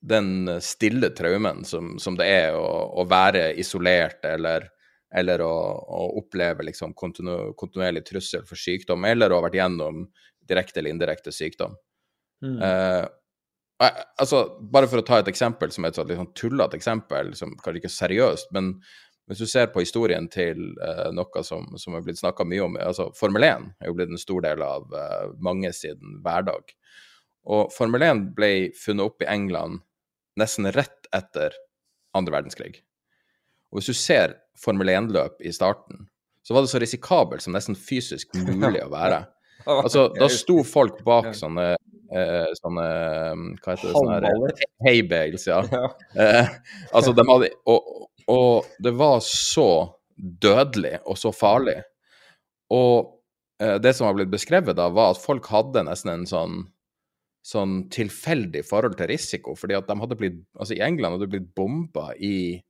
den 0.00 0.60
stille 0.64 1.10
traumen 1.10 1.64
som, 1.64 1.98
som 1.98 2.16
det 2.16 2.28
er 2.32 2.56
å, 2.56 2.66
å, 3.00 3.04
være 3.08 3.50
isolert 3.60 4.24
eller, 4.24 4.70
eller 5.12 5.44
å, 5.44 5.52
å, 5.52 6.02
oppleve 6.22 6.64
liksom 6.70 6.94
kontinu, 6.96 7.52
kontinuerlig 7.60 8.06
trussel 8.08 8.46
for 8.48 8.60
sykdom, 8.60 9.04
eller 9.04 9.30
å 9.30 9.40
ha 9.40 9.46
vært 9.48 9.60
gjennom 9.60 10.06
direkte 10.48 10.80
eller 10.80 10.94
indirekte 10.94 11.34
sykdom. 11.34 11.76
Mm. 12.44 12.56
Eh, 12.64 13.04
altså, 14.20 14.46
bare 14.72 14.88
for 14.88 15.02
å 15.02 15.06
ta 15.06 15.20
et 15.20 15.28
eksempel 15.30 15.72
som 15.74 15.84
er 15.84 15.92
et 15.92 16.00
liksom 16.14 16.32
tullete 16.38 16.80
eksempel, 16.80 17.34
som 17.36 17.52
kanskje 17.60 17.84
ikke 17.84 17.92
er 17.92 17.98
seriøst, 17.98 18.52
men 18.56 18.74
hvis 19.30 19.44
du 19.44 19.46
ser 19.46 19.68
på 19.70 19.84
historien 19.84 20.26
til 20.32 20.72
eh, 20.82 21.10
noe 21.14 21.44
som, 21.46 21.68
som 21.78 21.94
er 21.94 22.02
blitt 22.02 22.18
snakka 22.18 22.42
mye 22.48 22.64
om, 22.64 22.80
altså 22.82 23.12
Formel 23.14 23.46
1 23.46 23.68
er 23.78 23.90
jo 23.90 23.94
blitt 23.94 24.10
en 24.10 24.18
stor 24.18 24.42
del 24.42 24.64
av 24.66 24.96
eh, 24.96 25.28
mange 25.44 25.70
siden 25.76 26.18
hverdag. 26.24 26.72
Og 27.52 27.70
Formel 27.72 28.02
1 28.08 28.24
ble 28.34 28.50
funnet 28.74 29.06
opp 29.06 29.22
i 29.22 29.28
England 29.30 29.84
nesten 30.38 30.70
rett 30.74 31.08
etter 31.16 31.56
andre 32.16 32.38
verdenskrig. 32.38 32.80
Og 33.70 33.80
hvis 33.80 33.90
du 33.90 33.96
ser 33.96 34.36
Formel 34.60 34.90
1-løp 34.92 35.40
i 35.46 35.52
starten, 35.54 36.08
så 36.42 36.54
var 36.54 36.64
det 36.64 36.72
så 36.72 36.80
risikabelt 36.82 37.44
som 37.44 37.54
nesten 37.54 37.76
fysisk 37.78 38.34
mulig 38.34 38.82
å 38.84 38.92
være. 38.92 39.26
Altså, 39.68 40.06
da 40.16 40.24
sto 40.32 40.62
folk 40.64 41.02
bak 41.04 41.34
sånne 41.36 41.74
eh, 41.74 42.46
sånne 42.56 42.86
Hva 43.60 43.74
heter 43.74 43.90
det? 43.90 43.92
Sånne 43.92 44.30
Haybales, 44.86 45.44
ja. 45.52 45.58
Eh, 46.16 46.48
altså, 46.96 47.12
de 47.12 47.26
hadde 47.28 47.50
og, 47.68 47.90
og, 48.24 48.70
det 48.80 48.94
var 48.96 49.20
så 49.26 49.68
dødelig 50.16 50.96
og 51.04 51.20
så 51.20 51.32
farlig. 51.36 51.76
Og 52.72 53.12
eh, 53.60 53.76
det 53.84 53.92
som 53.98 54.08
har 54.08 54.16
blitt 54.16 54.32
beskrevet 54.32 54.80
da, 54.80 54.88
var 54.96 55.12
at 55.12 55.20
folk 55.20 55.52
hadde 55.52 55.84
nesten 55.90 56.14
en 56.14 56.26
sånn 56.32 56.58
sånn 57.46 57.84
tilfeldig 57.92 58.62
forhold 58.68 58.98
til 58.98 59.08
risiko, 59.10 59.54
fordi 59.56 59.76
at 59.78 59.88
de 59.88 59.96
hadde 60.02 60.18
blitt 60.20 60.40
Altså, 60.58 60.74
i 60.76 60.82
England 60.84 61.16
hadde 61.16 61.28
de 61.28 61.34
blitt 61.36 61.52
bomba 61.56 62.10
i 62.16 62.60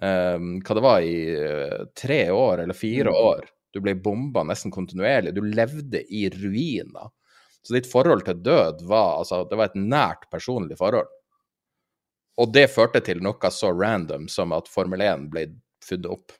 um, 0.00 0.54
Hva 0.64 0.76
det 0.78 0.84
var, 0.84 1.04
i 1.04 1.16
uh, 1.36 1.82
tre 1.98 2.22
år 2.32 2.64
eller 2.64 2.78
fire 2.78 3.12
mm. 3.12 3.18
år. 3.32 3.50
Du 3.72 3.80
ble 3.84 3.96
bomba 3.96 4.44
nesten 4.44 4.72
kontinuerlig. 4.72 5.34
Du 5.36 5.42
levde 5.44 6.02
i 6.12 6.26
ruiner. 6.32 7.12
Så 7.62 7.76
ditt 7.76 7.88
forhold 7.88 8.24
til 8.26 8.40
død 8.42 8.82
var 8.90 9.20
altså 9.20 9.44
Det 9.48 9.58
var 9.58 9.70
et 9.70 9.78
nært 9.78 10.28
personlig 10.32 10.76
forhold. 10.80 11.10
Og 12.40 12.52
det 12.52 12.70
førte 12.72 13.02
til 13.04 13.20
noe 13.24 13.50
så 13.52 13.70
random 13.76 14.28
som 14.32 14.54
at 14.56 14.70
Formel 14.72 15.04
1 15.04 15.28
ble 15.32 15.46
funnet 15.84 16.08
opp. 16.10 16.32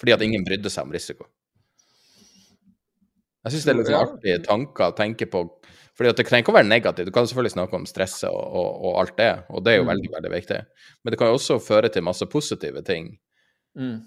Fordi 0.00 0.14
at 0.16 0.24
ingen 0.24 0.44
brydde 0.46 0.72
seg 0.72 0.88
om 0.88 0.94
risiko. 0.94 1.28
Jeg 3.44 3.54
syns 3.54 3.66
det 3.66 3.72
er 3.72 3.78
litt 3.78 3.88
sånn 3.88 4.02
artige 4.02 4.40
tanker 4.44 4.90
å 4.90 4.96
tenke 4.96 5.28
på 5.30 5.44
fordi 6.00 6.14
Det 6.16 6.24
trenger 6.24 6.46
ikke 6.46 6.52
å 6.54 6.56
være 6.56 6.64
negativt. 6.64 7.08
Du 7.10 7.12
kan 7.12 7.26
selvfølgelig 7.28 7.52
snakke 7.52 7.76
om 7.76 7.82
stresset 7.84 8.30
og, 8.30 8.40
og, 8.40 8.68
og, 8.88 8.94
alt 9.02 9.18
det, 9.18 9.32
og 9.52 9.60
det 9.66 9.74
er 9.74 9.82
jo 9.82 9.84
mm. 9.84 9.90
veldig 9.90 10.10
veldig 10.14 10.30
viktig. 10.32 10.60
Men 11.04 11.12
det 11.12 11.18
kan 11.20 11.28
jo 11.28 11.36
også 11.36 11.58
føre 11.60 11.90
til 11.92 12.06
masse 12.06 12.24
positive 12.32 12.80
ting. 12.86 13.10
Mm. 13.76 13.98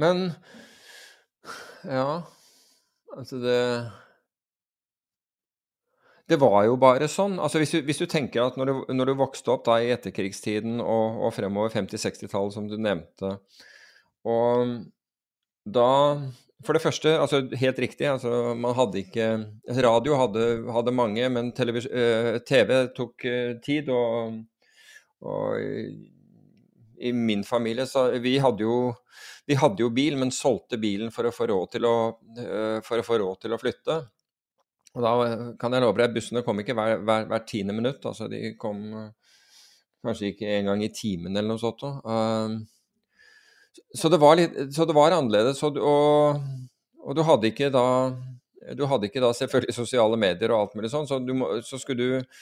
Men 0.00 0.24
Ja, 1.84 2.22
altså 3.12 3.42
det 3.44 3.60
det 6.26 6.40
var 6.40 6.64
jo 6.64 6.74
bare 6.80 7.06
sånn. 7.06 7.36
Altså 7.38 7.60
hvis, 7.60 7.76
du, 7.76 7.84
hvis 7.86 8.00
du 8.00 8.08
tenker 8.10 8.48
at 8.48 8.56
når 8.58 8.72
du, 8.72 8.78
når 8.96 9.12
du, 9.12 9.14
vokste 9.20 9.52
opp 9.52 9.68
da 9.68 9.76
i 9.78 9.92
etterkrigstiden 9.94 10.80
og, 10.80 11.20
og 11.22 11.36
fremover 11.36 11.70
50-60-tallet, 11.76 12.56
som 12.56 12.66
du 12.66 12.74
nevnte, 12.80 13.36
og 14.26 14.72
da 15.62 15.92
for 16.64 16.76
det 16.76 16.80
første, 16.80 17.12
altså 17.20 17.42
helt 17.60 17.78
riktig, 17.78 18.06
altså 18.08 18.54
man 18.56 18.74
hadde 18.78 19.02
ikke 19.02 19.26
Radio 19.84 20.16
hadde, 20.16 20.44
hadde 20.72 20.94
mange, 20.96 21.28
men 21.28 21.50
TV, 21.56 21.82
uh, 21.84 22.38
TV 22.48 22.72
tok 22.96 23.26
uh, 23.28 23.56
tid. 23.64 23.90
Og, 23.92 24.38
og 25.20 25.58
i, 25.60 27.12
min 27.12 27.44
familie 27.44 27.84
så 27.86 28.06
vi 28.24 28.38
hadde, 28.40 28.64
jo, 28.64 28.94
vi 29.44 29.58
hadde 29.60 29.84
jo 29.84 29.90
bil, 29.92 30.16
men 30.16 30.32
solgte 30.32 30.80
bilen 30.80 31.12
for 31.12 31.28
å 31.28 31.34
få 31.34 31.50
råd 31.50 31.74
til 31.76 31.88
å, 31.88 31.96
få 32.84 33.18
råd 33.20 33.42
til 33.42 33.52
å 33.52 33.60
flytte. 33.60 33.98
Og 34.96 35.04
da 35.04 35.12
kan 35.60 35.76
jeg 35.76 35.84
love 35.84 36.00
deg, 36.00 36.14
bussene 36.16 36.40
kom 36.44 36.62
ikke 36.62 36.76
hver, 36.76 37.02
hver, 37.04 37.28
hver 37.28 37.44
tiende 37.44 37.76
minutt. 37.76 38.00
Altså 38.08 38.30
de 38.32 38.54
kom 38.56 38.80
kanskje 40.06 40.32
ikke 40.32 40.54
en 40.54 40.70
gang 40.70 40.86
i 40.86 40.92
timen 40.94 41.36
eller 41.36 41.52
noe 41.52 41.60
sånt. 41.60 41.84
Uh, 41.84 42.56
så 43.94 44.10
det 44.12 44.20
var, 44.22 44.38
litt, 44.38 44.54
så 44.74 44.86
det 44.88 44.96
var 44.96 45.14
annerledes. 45.16 45.62
Og, 45.66 45.78
og, 45.80 47.12
du 47.16 47.22
hadde 47.26 47.50
ikke 47.52 47.70
da 47.74 47.86
du 48.76 48.82
hadde 48.90 49.06
ikke 49.06 49.22
da 49.22 49.30
selvfølgelig 49.36 49.76
sosiale 49.76 50.16
medier 50.18 50.50
og 50.50 50.64
alt 50.64 50.72
mulig 50.74 50.88
sånn, 50.90 51.06
så, 51.06 51.20
må, 51.22 51.52
så 51.62 51.78
skulle, 51.78 52.02
du, 52.02 52.40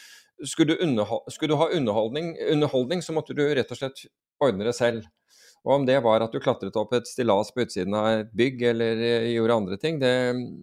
skulle, 0.48 0.78
du 0.80 1.02
skulle, 1.28 1.50
du 1.52 1.58
ha 1.60 1.66
underholdning, 1.68 2.30
underholdning, 2.54 3.02
så 3.04 3.12
måtte 3.12 3.36
du 3.36 3.42
rett 3.44 3.74
og 3.74 3.80
slett 3.80 4.06
ordne 4.40 4.64
det 4.64 4.72
selv. 4.78 5.04
Og 5.64 5.78
om 5.78 5.84
det 5.88 5.96
var 6.04 6.20
at 6.20 6.32
du 6.32 6.40
klatret 6.44 6.76
opp 6.76 6.92
et 6.96 7.08
stillas 7.08 7.50
på 7.52 7.64
utsiden 7.64 7.94
av 7.96 8.08
et 8.10 8.32
bygg 8.36 8.64
eller 8.72 9.00
eh, 9.00 9.30
gjorde 9.32 9.60
andre 9.62 9.78
ting, 9.80 10.00
det, 10.00 10.12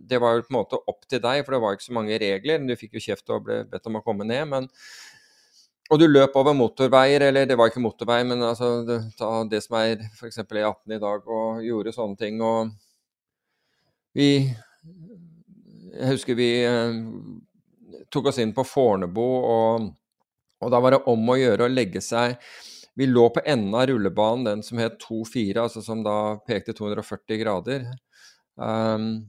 det 0.09 0.19
var 0.21 0.37
jo 0.37 0.43
på 0.45 0.53
en 0.53 0.59
måte 0.59 0.81
opp 0.81 1.07
til 1.09 1.21
deg, 1.23 1.41
for 1.45 1.55
det 1.55 1.61
var 1.63 1.77
ikke 1.77 1.87
så 1.87 1.95
mange 1.97 2.19
regler. 2.21 2.61
Du 2.65 2.75
fikk 2.77 2.97
jo 2.97 3.05
kjeft 3.07 3.33
og 3.33 3.47
ble 3.47 3.63
bedt 3.69 3.89
om 3.89 3.97
å 3.97 4.03
komme 4.05 4.27
ned. 4.29 4.45
men 4.51 4.69
og 5.91 5.99
du 5.99 6.07
løp 6.07 6.35
over 6.39 6.55
motorveier, 6.55 7.25
eller 7.27 7.47
det 7.47 7.57
var 7.59 7.67
ikke 7.67 7.83
motorvei, 7.83 8.21
men 8.23 8.43
altså 8.47 8.69
det, 8.87 9.01
det 9.51 9.59
som 9.63 9.75
er 9.81 10.05
f.eks. 10.15 10.39
E18 10.39 10.95
i 10.95 10.99
dag, 11.01 11.25
og 11.27 11.63
gjorde 11.65 11.91
sånne 11.95 12.19
ting. 12.19 12.39
Og 12.39 12.71
vi 14.15 14.29
Jeg 15.91 16.07
husker 16.13 16.37
vi 16.39 16.47
eh, 16.63 16.93
tok 18.11 18.29
oss 18.31 18.39
inn 18.39 18.53
på 18.55 18.63
Fornebu, 18.63 19.21
og, 19.23 19.89
og, 20.61 20.69
da 20.71 20.79
var 20.79 20.95
det 20.95 21.01
om 21.11 21.33
å 21.33 21.35
gjøre 21.39 21.67
å 21.67 21.71
legge 21.71 22.01
seg 22.03 22.37
Vi 22.95 23.07
lå 23.07 23.27
på 23.31 23.43
enden 23.43 23.75
av 23.75 23.89
rullebanen, 23.91 24.47
den 24.47 24.63
som 24.63 24.79
het 24.79 24.95
2-4, 25.03 25.59
altså 25.59 25.83
som 25.83 26.03
da 26.03 26.37
pekte 26.47 26.75
240 26.75 27.39
grader. 27.39 27.85
Um, 28.55 29.27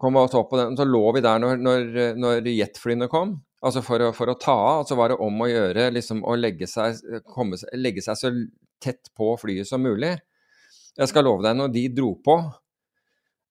kom 0.00 0.16
oss 0.20 0.36
opp 0.36 0.50
på 0.52 0.60
den, 0.60 0.76
Så 0.76 0.88
lå 0.88 1.04
vi 1.16 1.24
der 1.24 1.40
når, 1.40 1.60
når, 1.60 1.94
når 2.20 2.50
jetflyene 2.52 3.08
kom. 3.12 3.38
Altså 3.58 3.82
for 3.82 4.02
å, 4.06 4.12
for 4.14 4.30
å, 4.30 4.36
ta 4.38 4.54
av, 4.54 4.84
så 4.86 4.94
var 4.98 5.10
det 5.10 5.18
om 5.24 5.42
å 5.42 5.48
gjøre 5.50 5.88
liksom, 5.96 6.22
å 6.22 6.36
legge 6.38 6.68
seg, 6.70 7.00
komme, 7.26 7.58
legge 7.74 8.04
seg, 8.04 8.18
så 8.20 8.30
tett 8.82 9.10
på 9.18 9.32
flyet 9.40 9.66
som 9.66 9.82
mulig. 9.82 10.12
Jeg 10.98 11.10
skal 11.10 11.26
love 11.26 11.42
deg, 11.46 11.58
når 11.58 11.74
de 11.74 11.86
dro 12.00 12.14
på 12.24 12.40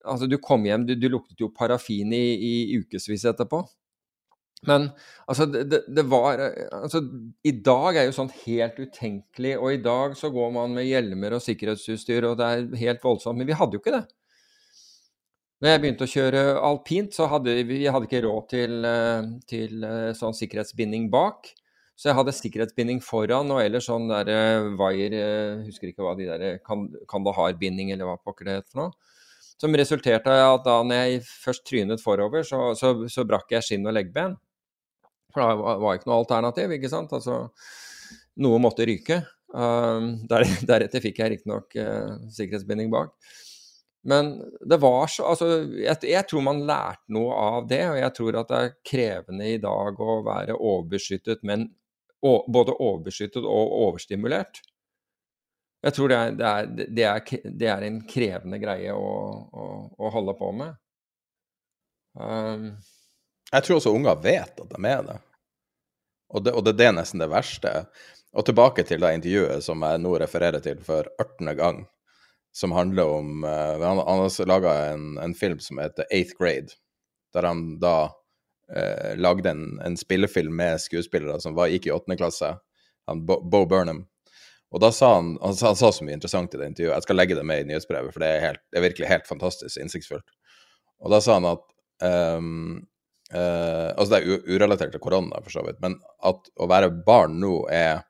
Altså, 0.08 0.24
du 0.30 0.38
kom 0.40 0.64
hjem, 0.64 0.86
du, 0.88 0.94
du 0.96 1.10
luktet 1.12 1.42
jo 1.42 1.50
parafin 1.52 2.14
i, 2.16 2.22
i 2.40 2.52
ukevis 2.80 3.26
etterpå. 3.28 3.58
Men 4.66 4.86
altså, 5.28 5.46
det, 5.52 5.82
det, 5.92 6.06
var 6.10 6.40
altså, 6.72 7.02
I 7.44 7.52
dag 7.66 7.98
er 8.00 8.08
jo 8.08 8.16
sånt 8.16 8.38
helt 8.46 8.80
utenkelig, 8.80 9.58
og 9.60 9.74
i 9.74 9.82
dag 9.84 10.16
så 10.18 10.32
går 10.34 10.54
man 10.56 10.78
med 10.78 10.88
hjelmer 10.88 11.36
og 11.38 11.44
sikkerhetsutstyr, 11.44 12.30
og 12.30 12.38
det 12.40 12.48
er 12.48 12.80
helt 12.86 13.04
voldsomt. 13.04 13.42
Men 13.42 13.50
vi 13.50 13.58
hadde 13.58 13.78
jo 13.78 13.84
ikke 13.84 13.98
det. 13.98 14.06
Når 15.58 15.72
jeg 15.72 15.82
begynte 15.82 16.06
å 16.06 16.12
kjøre 16.12 16.42
alpint, 16.68 17.16
så 17.18 17.26
hadde 17.32 17.56
vi 17.66 17.80
hadde 17.90 18.06
ikke 18.06 18.22
råd 18.28 18.44
til, 18.52 18.76
eh, 18.86 19.30
til 19.50 19.86
eh, 19.88 20.12
sånn 20.18 20.36
sikkerhetsbinding 20.38 21.08
bak. 21.14 21.50
Så 21.98 22.12
jeg 22.12 22.18
hadde 22.20 22.36
sikkerhetsbinding 22.38 23.00
foran 23.02 23.50
og 23.50 23.64
ellers 23.64 23.88
sånn 23.90 24.06
der 24.12 24.30
wire 24.78 25.18
Jeg 25.18 25.64
Husker 25.66 25.90
ikke 25.90 26.06
hva 26.06 26.14
de 26.20 26.28
der 26.30 26.60
Kandahar-binding 26.62 27.90
eller 27.90 28.06
hva 28.06 28.20
pokker 28.22 28.46
det 28.46 28.58
het 28.60 28.68
for 28.70 28.84
noe. 28.84 29.16
Som 29.58 29.74
resulterte 29.74 30.30
i 30.30 30.44
at 30.44 30.68
da 30.68 30.76
jeg 30.94 31.24
først 31.26 31.66
trynet 31.66 32.04
forover, 32.04 32.46
så, 32.46 32.76
så, 32.78 32.94
så 33.10 33.26
brakk 33.26 33.50
jeg 33.56 33.66
skinn 33.66 33.90
og 33.90 33.98
leggben. 33.98 34.38
For 35.34 35.42
da 35.42 35.74
var 35.82 35.98
ikke 35.98 36.12
noe 36.12 36.20
alternativ, 36.22 36.76
ikke 36.78 36.92
sant. 36.94 37.18
Altså, 37.18 37.48
noe 38.46 38.62
måtte 38.62 38.86
ryke. 38.86 39.24
Um, 39.50 40.20
der, 40.30 40.46
deretter 40.70 41.02
fikk 41.02 41.24
jeg 41.24 41.34
riktignok 41.34 41.74
uh, 41.82 42.14
sikkerhetsbinding 42.38 42.94
bak. 42.94 43.16
Men 44.08 44.30
det 44.70 44.78
var 44.80 45.10
så 45.12 45.26
Altså, 45.28 45.48
jeg, 45.76 45.98
jeg, 46.08 46.24
tror 46.30 46.44
man 46.46 46.64
lærte 46.68 47.12
noe 47.12 47.36
av 47.36 47.68
det, 47.68 47.82
og 47.92 47.98
jeg 48.00 48.14
tror 48.16 48.40
at 48.40 48.52
det 48.52 48.62
er 48.62 48.76
krevende 48.88 49.50
i 49.52 49.60
dag 49.60 50.00
å 50.00 50.22
være 50.24 50.56
overbeskyttet, 50.56 51.44
men 51.48 51.68
å, 52.24 52.32
både 52.48 52.78
overbeskyttet 52.78 53.44
og 53.44 53.74
overstimulert. 53.88 54.62
Jeg 55.84 55.94
tror 55.94 56.12
det 56.12 56.18
er, 56.18 56.38
det 56.38 56.48
er, 56.48 56.70
det 56.72 57.08
er, 57.08 57.50
det 57.62 57.72
er 57.74 57.86
en 57.86 58.00
krevende 58.10 58.62
greie 58.64 58.96
å, 58.96 59.12
å, 59.52 59.68
å 60.00 60.14
holde 60.16 60.38
på 60.40 60.54
med. 60.56 60.80
Um, 62.18 62.72
jeg 63.52 63.68
tror 63.68 63.78
også 63.78 63.94
unger 63.94 64.24
vet 64.24 64.64
at 64.64 64.72
de 64.72 64.90
er 64.90 65.04
det. 65.12 65.18
Og 66.34 66.44
det, 66.44 66.56
og 66.56 66.64
det, 66.68 66.80
er 66.84 66.96
nesten 66.96 67.22
det 67.22 67.30
verste. 67.32 67.76
Og 68.36 68.48
tilbake 68.48 68.88
til 68.88 69.04
det 69.04 69.14
intervjuet 69.20 69.64
som 69.64 69.84
jeg 69.84 70.02
nå 70.04 70.16
refererer 70.24 70.64
til 70.64 70.80
for 70.84 71.08
18. 71.20 71.54
gang, 71.60 71.86
som 72.56 72.74
handler 72.74 73.10
om 73.12 73.44
uh, 73.44 73.78
Han, 73.84 74.00
han 74.02 74.24
har 74.24 74.50
laga 74.50 74.74
en, 74.94 75.18
en, 75.22 75.36
film 75.36 75.60
som 75.60 75.82
heter 75.82 76.08
Eighth 76.12 76.38
Grade, 76.40 76.78
der 77.34 77.46
han 77.46 77.80
da 77.80 78.10
uh, 78.74 79.14
lagde 79.20 79.50
en, 79.50 79.80
en, 79.86 79.98
spillefilm 79.98 80.56
med 80.56 80.82
skuespillere 80.82 81.40
som 81.44 81.58
var, 81.58 81.72
gikk 81.74 81.88
i 81.88 81.94
åttende 81.94 82.18
klasse. 82.18 82.56
Han, 83.08 83.26
Bo, 83.26 83.42
Bo 83.44 83.66
Burnham 83.70 84.06
og 84.76 84.84
da 84.84 84.90
sa 84.92 85.14
han, 85.16 85.36
han 85.40 85.56
han 85.62 85.78
sa, 85.80 85.92
så 85.94 86.04
mye 86.04 86.18
interessant 86.18 86.54
i 86.54 86.60
det 86.60 86.68
intervjuet. 86.74 86.96
Jeg 86.98 87.06
skal 87.06 87.20
legge 87.20 87.38
det 87.38 87.46
med 87.48 87.64
i 87.64 87.68
nyhetsbrevet, 87.70 88.12
for 88.14 88.24
det 88.24 88.32
er, 88.34 88.44
helt, 88.44 88.64
det 88.72 88.80
er 88.80 88.88
virkelig 88.90 89.10
helt 89.10 89.30
fantastisk 89.30 89.80
innsiktsfullt. 89.80 90.28
Og 91.06 91.14
da 91.14 91.22
sa 91.24 91.38
han 91.38 91.48
at 91.48 91.64
um, 92.04 92.74
uh, 93.32 93.94
Altså, 93.94 94.10
det 94.12 94.20
er 94.20 94.50
urelatert 94.58 94.92
til 94.96 95.04
korona, 95.04 95.40
for 95.46 95.56
så 95.56 95.64
vidt, 95.68 95.80
men 95.84 95.96
at 96.28 96.52
å 96.60 96.68
være 96.70 96.92
barn 97.08 97.40
nå 97.44 97.62
er 97.72 98.04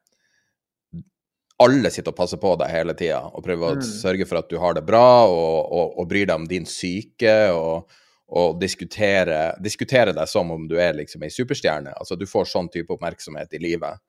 Alle 1.63 1.89
sitter 1.89 2.13
og 2.13 2.19
passer 2.19 2.39
på 2.41 2.51
deg 2.61 2.69
hele 2.69 2.93
tida 2.97 3.23
og 3.31 3.41
prøver 3.45 3.71
å 3.71 3.77
mm. 3.79 3.85
sørge 3.85 4.27
for 4.29 4.41
at 4.41 4.49
du 4.51 4.59
har 4.61 4.75
det 4.77 4.84
bra, 4.85 5.25
og, 5.25 5.71
og, 5.73 5.95
og 5.97 6.09
bryr 6.09 6.27
deg 6.29 6.35
om 6.38 6.49
din 6.49 6.69
syke. 6.69 7.39
og 7.53 7.97
og 8.27 8.57
diskutere, 8.59 9.53
diskutere, 9.63 10.11
deg 10.11 10.27
som 10.27 10.49
om 10.51 10.65
du 10.67 10.73
er 10.84 10.97
liksom 10.97 11.21
ei 11.23 11.29
superstjerne. 11.31 11.93
Altså, 11.95 12.17
du 12.19 12.25
får 12.27 12.49
sånn 12.51 12.67
type 12.67 12.91
oppmerksomhet 12.91 13.53
i 13.55 13.61
livet 13.63 14.01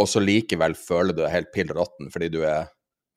og 0.00 0.08
så 0.08 0.22
likevel 0.22 0.74
føler 0.78 1.14
du 1.14 1.22
deg 1.22 1.34
helt 1.34 1.52
pill 1.54 1.72
råtten 1.74 2.10
fordi 2.12 2.30
du 2.32 2.42
er 2.48 2.70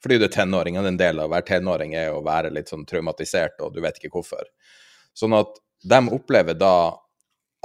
fordi 0.04 0.20
du 0.22 0.28
er 0.28 0.34
tenåring, 0.36 0.76
og 0.78 0.86
en 0.86 1.00
del 1.00 1.18
av 1.18 1.32
å 1.32 1.34
være 1.34 1.48
tenåring 1.48 1.96
er 1.98 2.12
å 2.14 2.20
være 2.22 2.52
litt 2.54 2.70
sånn 2.70 2.84
traumatisert, 2.86 3.56
og 3.64 3.72
du 3.74 3.80
vet 3.82 3.96
ikke 3.98 4.12
hvorfor. 4.14 4.44
Sånn 5.18 5.34
at 5.34 5.56
de 5.82 5.98
opplever 6.14 6.54
da 6.54 6.94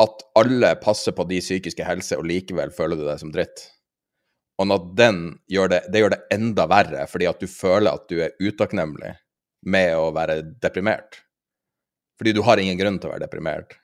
at 0.01 0.24
alle 0.40 0.70
passer 0.81 1.12
på 1.12 1.27
de 1.28 1.43
psykiske 1.43 1.85
helse, 1.85 2.16
og 2.16 2.24
likevel 2.31 2.73
føler 2.73 2.97
du 2.97 3.05
deg 3.05 3.20
som 3.20 3.35
dritt. 3.35 3.66
Og 4.61 4.73
at 4.74 4.89
den 4.99 5.20
gjør 5.49 5.70
det, 5.73 5.81
det 5.89 6.03
gjør 6.03 6.15
det 6.15 6.23
enda 6.37 6.66
verre, 6.69 7.07
fordi 7.09 7.28
at 7.31 7.41
du 7.41 7.49
føler 7.49 7.95
at 7.95 8.09
du 8.11 8.19
er 8.20 8.37
utakknemlig 8.41 9.15
med 9.73 9.93
å 9.97 10.11
være 10.12 10.43
deprimert. 10.61 11.23
Fordi 12.20 12.35
du 12.37 12.43
har 12.45 12.61
ingen 12.61 12.77
grunn 12.77 12.99
til 13.01 13.09
å 13.09 13.15
være 13.15 13.24
deprimert. 13.24 13.78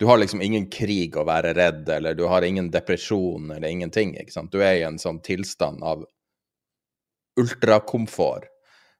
Du 0.00 0.06
har 0.08 0.20
liksom 0.20 0.40
ingen 0.42 0.68
krig 0.70 1.16
å 1.18 1.26
være 1.28 1.52
redd, 1.58 1.88
eller 1.90 2.14
du 2.16 2.24
har 2.30 2.46
ingen 2.46 2.70
depresjon 2.72 3.50
eller 3.50 3.68
ingenting. 3.68 4.14
ikke 4.16 4.32
sant? 4.32 4.52
Du 4.52 4.62
er 4.62 4.78
i 4.78 4.86
en 4.86 5.00
sånn 5.00 5.20
tilstand 5.26 5.82
av 5.84 6.06
ultrakomfort 7.38 8.48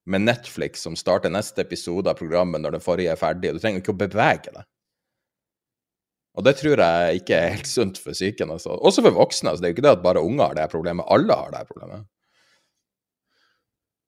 med 0.08 0.26
Netflix 0.26 0.82
som 0.84 0.96
starter 0.96 1.32
neste 1.32 1.62
episode 1.64 2.10
av 2.10 2.18
programmet 2.18 2.60
når 2.60 2.76
den 2.76 2.84
forrige 2.84 3.14
er 3.14 3.20
ferdig. 3.20 3.54
Du 3.54 3.62
trenger 3.62 3.80
ikke 3.80 3.94
å 3.94 4.02
bevege 4.04 4.52
deg. 4.52 4.66
Og 6.38 6.44
det 6.46 6.54
tror 6.60 6.78
jeg 6.78 7.18
ikke 7.18 7.34
er 7.34 7.56
helt 7.56 7.66
sunt 7.66 7.98
for 7.98 8.14
psyken. 8.14 8.52
Altså. 8.54 8.70
Også 8.70 9.02
for 9.02 9.16
voksne. 9.16 9.50
Altså. 9.50 9.64
Det 9.64 9.68
er 9.68 9.72
jo 9.72 9.76
ikke 9.78 9.86
det 9.88 9.96
at 9.96 10.04
bare 10.04 10.22
unger 10.22 10.44
har 10.46 10.58
det 10.60 10.70
problemet, 10.70 11.08
alle 11.10 11.34
har 11.34 11.50
det 11.54 11.64
problemet. 11.66 12.06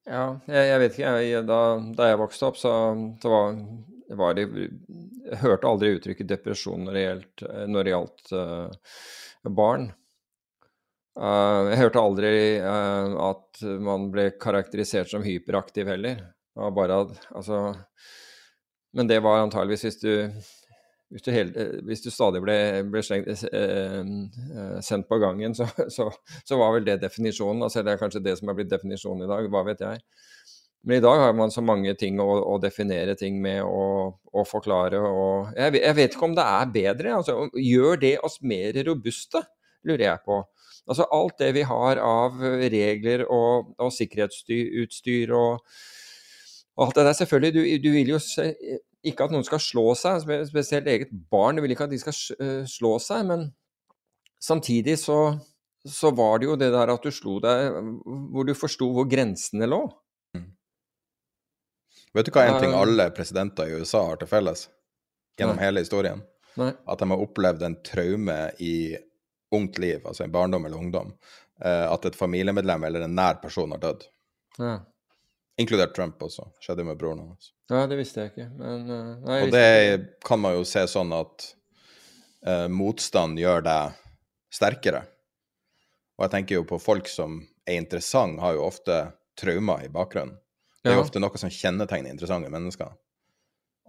Ja, 0.07 0.27
jeg, 0.47 0.67
jeg 0.69 0.83
vet 0.83 0.99
ikke. 0.99 1.15
Jeg, 1.27 1.47
da, 1.49 1.63
da, 1.99 2.11
jeg 2.13 2.21
vokste 2.23 2.47
opp, 2.47 2.59
så, 2.59 2.75
så 3.23 3.33
var 3.33 3.57
var 4.19 4.35
det, 4.35 4.47
Jeg 4.51 5.39
hørte 5.45 5.69
aldri 5.71 5.95
uttrykket 5.95 6.31
depresjon 6.31 6.85
når 6.87 6.97
det 6.97 7.03
gjaldt, 7.05 7.45
når 7.71 7.87
det 7.87 7.93
gjaldt 7.93 8.33
uh, 8.35 9.51
barn. 9.55 9.91
Uh, 11.15 11.71
jeg 11.71 11.81
hørte 11.85 12.03
aldri 12.03 12.33
uh, 12.65 13.15
at 13.29 13.63
man 13.87 14.09
ble 14.11 14.31
karakterisert 14.41 15.13
som 15.13 15.23
hyperaktiv 15.27 15.91
heller. 15.91 16.25
At, 16.59 17.15
altså, 17.31 17.61
men 18.99 19.11
det 19.11 19.21
var 19.23 19.45
antageligvis 19.45 19.87
hvis 19.87 20.01
du, 20.03 20.13
hvis 21.11 21.25
du, 21.27 21.31
hele, 21.35 21.65
hvis 21.89 22.05
du 22.05 22.11
stadig 22.15 22.41
ble, 22.45 22.57
ble 22.91 23.03
slengt, 23.03 23.43
sendt 24.87 25.09
på 25.11 25.19
gangen, 25.23 25.57
så, 25.59 25.67
så, 25.97 26.07
så, 26.45 26.59
var 26.59 26.77
vel 26.77 26.87
det 26.87 27.01
definisjonen. 27.03 27.65
Altså, 27.67 27.83
det 27.83 27.95
er 27.95 28.03
kanskje 28.03 28.23
det 28.23 28.37
som 28.39 28.51
er 28.51 28.59
blitt 28.59 28.71
definisjonen 28.71 29.27
i 29.27 29.31
dag, 29.31 29.49
hva 29.51 29.65
vet 29.67 29.83
jeg. 29.83 30.05
Men 30.87 30.97
i 30.97 31.05
dag 31.05 31.19
har 31.21 31.35
man 31.37 31.53
så 31.53 31.61
mange 31.65 31.93
ting 31.99 32.21
å, 32.23 32.29
å 32.55 32.55
definere 32.63 33.17
ting 33.19 33.41
med 33.43 33.61
og, 33.67 34.21
forklare. 34.49 35.03
Og 35.03 35.51
jeg, 35.59 35.77
jeg, 35.83 35.97
vet 35.99 36.15
ikke 36.17 36.29
om 36.31 36.37
det 36.39 36.47
er 36.47 36.73
bedre. 36.77 37.17
Altså, 37.19 37.37
gjør 37.59 38.01
det 38.01 38.15
oss 38.25 38.39
mer 38.41 38.79
robuste, 38.87 39.43
lurer 39.85 40.07
jeg 40.07 40.25
på. 40.25 40.41
Altså 40.91 41.07
alt 41.13 41.37
det 41.43 41.51
vi 41.59 41.67
har 41.69 42.01
av 42.03 42.39
regler 42.73 43.27
og, 43.29 43.75
og 43.79 43.93
sikkerhetsutstyr 43.95 45.35
og, 45.37 45.67
alt 46.81 46.97
det 46.97 47.05
der. 47.05 47.19
Selvfølgelig, 47.19 47.53
du, 47.55 47.61
du, 47.85 47.91
vil 47.93 48.15
jo 48.15 48.23
se, 48.25 48.49
ikke 49.07 49.27
at 49.27 49.33
noen 49.33 49.47
skal 49.47 49.63
slå 49.63 49.87
seg, 49.97 50.25
spesielt 50.49 50.89
eget 50.91 51.13
barn. 51.33 51.57
Du 51.57 51.65
vil 51.65 51.73
ikke 51.75 51.87
at 51.89 51.95
de 51.95 52.01
skal 52.01 52.17
eh, 52.41 52.63
slå 52.69 52.97
seg, 53.03 53.25
men 53.29 53.47
samtidig 54.41 54.99
så, 55.01 55.19
så 55.89 56.13
var 56.17 56.41
det 56.41 56.51
jo 56.51 56.59
det 56.61 56.71
der 56.75 56.93
at 56.93 57.05
du 57.05 57.13
slo 57.15 57.39
deg 57.45 57.81
hvor 58.05 58.49
du 58.49 58.55
forsto 58.57 58.91
hvor 58.97 59.09
grensene 59.09 59.69
lå. 59.71 59.85
Vet 62.15 62.27
du 62.27 62.33
hva 62.35 62.49
en 62.49 62.59
ting 62.59 62.75
alle 62.75 63.07
presidenter 63.15 63.71
i 63.71 63.79
USA 63.79 64.03
har 64.09 64.19
til 64.19 64.31
felles 64.31 64.67
gjennom 65.39 65.59
Nei. 65.59 65.67
hele 65.69 65.85
historien? 65.85 66.25
Nei. 66.59 66.73
At 66.91 66.99
de 66.99 67.07
har 67.13 67.23
opplevd 67.23 67.63
en 67.63 67.77
traume 67.87 68.39
i 68.59 68.75
ungt 69.55 69.79
liv, 69.83 70.03
altså 70.07 70.27
i 70.27 70.33
barndom 70.33 70.67
eller 70.67 70.79
ungdom. 70.79 71.13
Eh, 71.63 71.87
at 71.87 72.09
et 72.09 72.19
familiemedlem 72.19 72.87
eller 72.89 73.07
en 73.07 73.15
nær 73.15 73.39
person 73.43 73.71
har 73.75 73.83
dødd. 73.83 74.09
Ja. 74.59 74.75
Inkludert 75.59 75.95
Trump 75.97 76.23
også. 76.23 76.47
Skjedde 76.63 76.85
med 76.87 76.99
broren 77.01 77.25
hans. 77.25 77.51
Ja, 77.71 77.85
det 77.91 77.99
visste 77.99 78.23
jeg 78.23 78.33
ikke. 78.33 78.49
Men, 78.59 78.85
uh, 78.87 79.09
nei, 79.27 79.41
og 79.45 79.55
det 79.55 79.65
ikke. 79.67 80.13
kan 80.31 80.43
man 80.43 80.55
jo 80.57 80.67
se 80.69 80.85
sånn 80.91 81.13
at 81.17 81.47
uh, 82.47 82.69
motstand 82.73 83.41
gjør 83.41 83.65
deg 83.67 83.99
sterkere. 84.55 85.05
Og 86.19 86.27
jeg 86.27 86.35
tenker 86.35 86.59
jo 86.59 86.67
på 86.69 86.81
folk 86.83 87.09
som 87.09 87.41
er 87.69 87.81
interessante, 87.81 88.43
har 88.43 88.57
jo 88.57 88.67
ofte 88.67 89.03
traumer 89.41 89.85
i 89.87 89.93
bakgrunnen. 89.93 90.37
Det 90.81 90.91
er 90.91 90.97
jo 90.97 91.05
ofte 91.05 91.21
noe 91.21 91.41
som 91.41 91.53
kjennetegner 91.53 92.13
interessante 92.13 92.51
mennesker. 92.53 92.93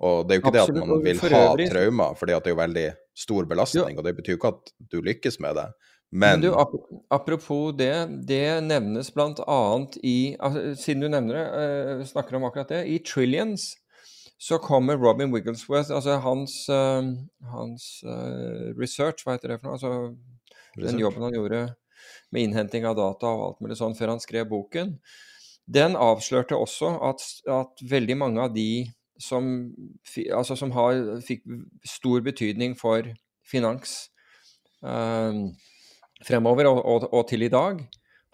Og 0.02 0.26
det 0.26 0.34
er 0.34 0.40
jo 0.40 0.44
ikke 0.44 0.52
Absolutt. 0.52 0.76
det 0.76 0.82
at 0.82 0.90
man 0.90 1.04
vil 1.06 1.22
ha 1.22 1.42
traumer, 1.72 2.16
fordi 2.18 2.34
det 2.34 2.50
er 2.50 2.56
jo 2.56 2.60
veldig 2.60 2.86
stor 3.22 3.48
belastning, 3.48 3.96
ja. 3.96 4.00
og 4.00 4.08
det 4.08 4.16
betyr 4.18 4.34
jo 4.34 4.40
ikke 4.40 4.52
at 4.56 4.72
du 4.92 4.98
lykkes 5.06 5.38
med 5.44 5.60
det. 5.60 5.68
Men, 6.12 6.40
Men 6.40 6.42
du, 6.42 6.50
apropos 7.10 7.72
det, 7.80 7.94
det 8.28 8.62
nevnes 8.66 9.14
bl.a. 9.16 9.62
i 10.04 10.36
altså, 10.40 10.74
Siden 10.76 11.06
du 11.06 11.08
nevner 11.08 11.38
det, 11.38 11.46
uh, 11.56 12.02
snakker 12.10 12.36
om 12.36 12.50
akkurat 12.50 12.74
det, 12.74 12.82
i 12.92 13.00
Trillions 13.00 13.72
så 14.42 14.58
kommer 14.58 14.98
Robin 14.98 15.30
Wigglesworth, 15.32 15.92
altså 15.94 16.18
hans, 16.24 16.56
uh, 16.70 17.06
hans 17.54 18.02
uh, 18.04 18.74
research, 18.74 19.22
hva 19.24 19.36
heter 19.38 19.54
det 19.54 19.60
for 19.62 19.70
noe? 19.70 19.78
Altså 19.78 19.92
research. 20.74 20.88
den 20.88 21.02
jobben 21.04 21.28
han 21.28 21.36
gjorde 21.38 21.60
med 22.34 22.48
innhenting 22.48 22.88
av 22.90 22.98
data 22.98 23.30
og 23.30 23.44
alt 23.46 23.62
mulig 23.62 23.78
sånn 23.78 23.96
før 23.96 24.16
han 24.16 24.24
skrev 24.24 24.50
boken. 24.50 24.96
Den 25.70 25.96
avslørte 25.96 26.58
også 26.58 26.96
at, 27.12 27.24
at 27.54 27.84
veldig 27.88 28.18
mange 28.18 28.42
av 28.44 28.56
de 28.56 28.88
som, 29.22 29.46
altså 30.34 30.58
som 30.58 30.74
har, 30.74 30.98
fikk 31.24 31.46
stor 31.88 32.24
betydning 32.26 32.74
for 32.80 33.06
finans 33.46 34.10
eh, 34.82 35.38
fremover 36.26 36.69
og, 36.69 36.80
og, 36.85 37.10
og, 37.11 37.27
til 37.30 37.45
i 37.45 37.52
dag, 37.52 37.84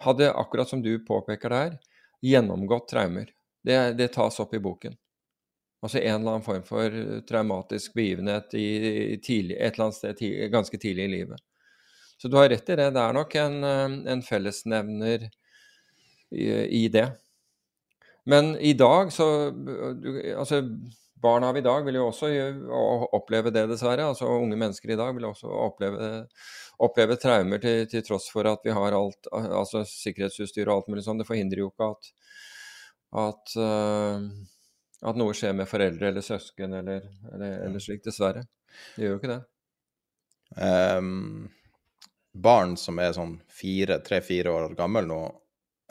hadde, 0.04 0.30
akkurat 0.30 0.70
som 0.70 0.82
du 0.84 0.92
påpeker 1.06 1.54
der, 1.54 1.76
gjennomgått 2.24 2.88
traumer. 2.90 3.30
Det, 3.64 3.78
det 3.98 4.12
tas 4.14 4.38
opp 4.42 4.54
i 4.54 4.62
boken. 4.62 4.96
Altså 5.82 6.00
en 6.00 6.16
eller 6.16 6.38
annen 6.38 6.46
form 6.46 6.64
for 6.66 6.94
traumatisk 7.28 7.94
begivenhet 7.94 8.54
i, 8.58 8.66
i 9.14 9.18
tidlig, 9.22 9.58
et 9.58 9.76
eller 9.76 9.88
annet 9.88 9.98
sted 9.98 10.18
tidlig, 10.18 10.48
ganske 10.54 10.80
tidlig 10.80 11.04
i 11.06 11.12
livet. 11.12 11.42
Så 12.18 12.28
du 12.28 12.34
har 12.38 12.48
rett 12.50 12.70
i 12.70 12.76
det. 12.78 12.88
Det 12.96 13.02
er 13.02 13.14
nok 13.14 13.34
en, 13.38 13.58
en 14.10 14.22
fellesnevner 14.26 15.28
i, 16.34 16.48
i, 16.80 16.88
det. 16.90 17.06
Men 18.26 18.56
i 18.58 18.74
dag 18.74 19.12
så 19.14 19.28
Altså, 20.34 20.64
barn 21.22 21.46
av 21.46 21.56
i 21.58 21.64
dag 21.64 21.86
vil 21.86 21.98
jo 21.98 22.08
også 22.08 22.30
oppleve 23.16 23.52
det, 23.54 23.66
dessverre. 23.70 24.10
Altså 24.10 24.28
unge 24.30 24.58
mennesker 24.58 24.92
i 24.94 24.98
dag 24.98 25.14
vil 25.16 25.28
også 25.30 25.50
oppleve, 25.68 26.10
oppleve 26.84 27.18
traumer 27.20 27.62
til, 27.62 27.86
til, 27.90 28.04
tross 28.06 28.28
for 28.32 28.48
at 28.50 28.62
vi 28.66 28.74
har 28.76 28.96
alt, 28.96 29.30
altså 29.32 29.84
sikkerhetsutstyr 29.88 30.68
og 30.68 30.76
alt 30.76 30.92
mulig 30.92 31.06
sånn. 31.06 31.22
Det 31.22 31.28
forhindrer 31.28 31.64
jo 31.64 31.72
ikke 31.72 31.90
at, 31.94 32.12
at 33.26 33.58
uh, 33.58 34.22
at 35.06 35.18
noe 35.18 35.34
skjer 35.36 35.54
med 35.54 35.68
foreldre 35.70 36.10
eller 36.10 36.24
søsken 36.24 36.74
eller, 36.80 37.04
eller, 37.32 37.60
eller 37.66 37.82
slikt, 37.82 38.08
dessverre. 38.08 38.42
Det 38.96 39.04
gjør 39.04 39.14
jo 39.14 39.20
ikke 39.20 39.34
det. 39.34 39.42
Um, 40.58 41.50
barn 42.34 42.74
som 42.80 42.98
er 43.02 43.14
sånn 43.14 43.36
tre-fire 44.06 44.54
år 44.54 44.74
gammel 44.78 45.06
nå, 45.06 45.20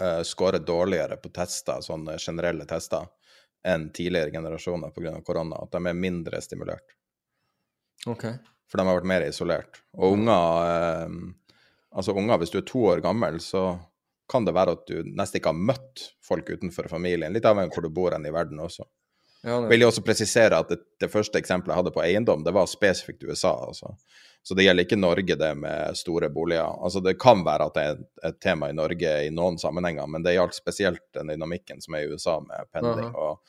uh, 0.03 0.23
scorer 0.27 0.63
dårligere 0.63 1.19
på 1.21 1.31
tester, 1.35 1.83
sånne 1.85 2.17
generelle 2.19 2.67
tester, 2.67 3.07
enn 3.67 3.89
tidligere 3.95 4.31
generasjoner 4.31 4.93
pga. 4.95 5.17
korona. 5.25 5.59
At 5.63 5.75
de 5.75 5.81
er 5.89 5.97
mindre 5.97 6.41
stimulert. 6.41 6.95
Ok. 8.07 8.25
For 8.67 8.79
de 8.79 8.87
har 8.87 8.99
vært 8.99 9.11
mer 9.11 9.25
isolert. 9.27 9.81
Og 9.97 10.17
unger, 10.17 11.05
um, 11.07 11.21
altså 11.95 12.15
unger, 12.15 12.39
hvis 12.41 12.53
du 12.53 12.59
er 12.61 12.67
to 12.67 12.83
år 12.91 13.03
gammel, 13.03 13.39
så 13.43 13.69
kan 14.31 14.45
det 14.47 14.55
være 14.55 14.75
at 14.75 14.87
du 14.89 15.07
nesten 15.15 15.39
ikke 15.39 15.53
har 15.53 15.67
møtt 15.71 16.03
folk 16.25 16.49
utenfor 16.51 16.89
familien. 16.91 17.31
Litt 17.33 17.47
avhengig 17.47 17.71
av 17.71 17.77
hvor 17.77 17.87
du 17.87 17.95
bor 17.95 18.15
hen 18.15 18.27
i 18.27 18.33
verden 18.35 18.59
også. 18.63 18.83
Ja, 19.45 19.59
Vil 19.69 19.79
jeg 19.79 19.87
også 19.87 20.03
presisere 20.03 20.57
at 20.59 20.71
det, 20.71 20.79
det, 20.99 21.11
første 21.13 21.39
eksempelet 21.39 21.71
jeg 21.71 21.79
hadde 21.79 21.93
på 21.95 22.03
eiendom, 22.03 22.43
det 22.43 22.51
var 22.55 22.67
spesifikt 22.67 23.23
USA. 23.23 23.53
Altså. 23.69 23.93
Så 24.47 24.55
det 24.55 24.63
gjelder 24.63 24.85
ikke 24.87 24.99
Norge, 24.99 25.35
det 25.35 25.49
med 25.59 25.97
store 25.99 26.29
boliger. 26.31 26.77
Altså 26.79 27.01
Det 27.03 27.17
kan 27.19 27.41
være 27.43 27.65
at 27.67 27.75
det 27.75 27.83
er 27.83 27.97
et 28.29 28.37
tema 28.39 28.69
i 28.71 28.75
Norge 28.75 29.15
i 29.27 29.31
noen 29.35 29.57
sammenhenger, 29.59 30.07
men 30.07 30.23
det 30.23 30.37
gjaldt 30.37 30.55
spesielt 30.55 31.03
den 31.17 31.33
dynamikken 31.33 31.83
som 31.83 31.97
er 31.97 32.05
i 32.05 32.13
USA 32.13 32.37
med 32.39 32.69
pendling. 32.71 33.09
Og, 33.11 33.41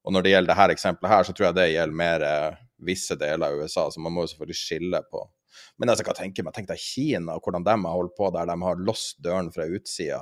og, 0.00 0.14
når 0.16 0.24
det 0.24 0.32
gjelder 0.32 0.54
dette 0.54 0.78
eksempelet 0.78 1.12
her, 1.12 1.28
så 1.28 1.34
tror 1.36 1.50
jeg 1.50 1.58
det 1.58 1.66
gjelder 1.74 2.00
mer 2.00 2.24
eh, 2.24 2.62
visse 2.88 3.18
deler 3.20 3.50
av 3.50 3.60
USA, 3.60 3.84
så 3.92 4.00
man 4.00 4.16
må 4.16 4.24
jo 4.24 4.32
selvfølgelig 4.32 4.60
skille 4.62 5.02
på 5.12 5.26
men 5.76 5.88
altså, 5.88 6.02
jeg 6.02 6.10
skal 6.10 6.18
tenke 6.18 6.44
meg, 6.44 6.54
tenk 6.56 6.68
deg 6.68 6.80
Kina, 6.80 7.36
hvordan 7.40 7.64
de 7.66 7.76
har 7.76 7.94
holdt 7.94 8.16
på 8.16 8.28
der 8.34 8.48
de 8.48 8.56
har 8.62 8.82
låst 8.88 9.22
døren 9.24 9.48
fra 9.52 9.64
utsida 9.68 10.20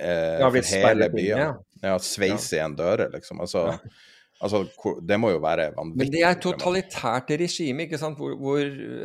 eh, 0.00 0.42
ja, 0.42 0.50
for 0.50 0.72
hele 0.86 1.08
byen. 1.12 1.40
Ja, 1.40 1.48
ja 1.84 1.96
sveise 2.02 2.58
igjen 2.58 2.76
dører, 2.78 3.08
liksom. 3.14 3.40
Altså, 3.44 3.66
ja. 3.72 3.96
Altså, 4.36 4.66
det 5.08 5.16
må 5.16 5.30
jo 5.32 5.38
være 5.40 5.70
vanvittig. 5.72 5.96
Men 6.02 6.10
det 6.12 6.20
er 6.28 6.34
totalitært 6.44 7.30
regime, 7.40 7.86
ikke 7.86 7.96
sant? 8.00 8.18
Hvor, 8.20 8.34
hvor 8.36 8.58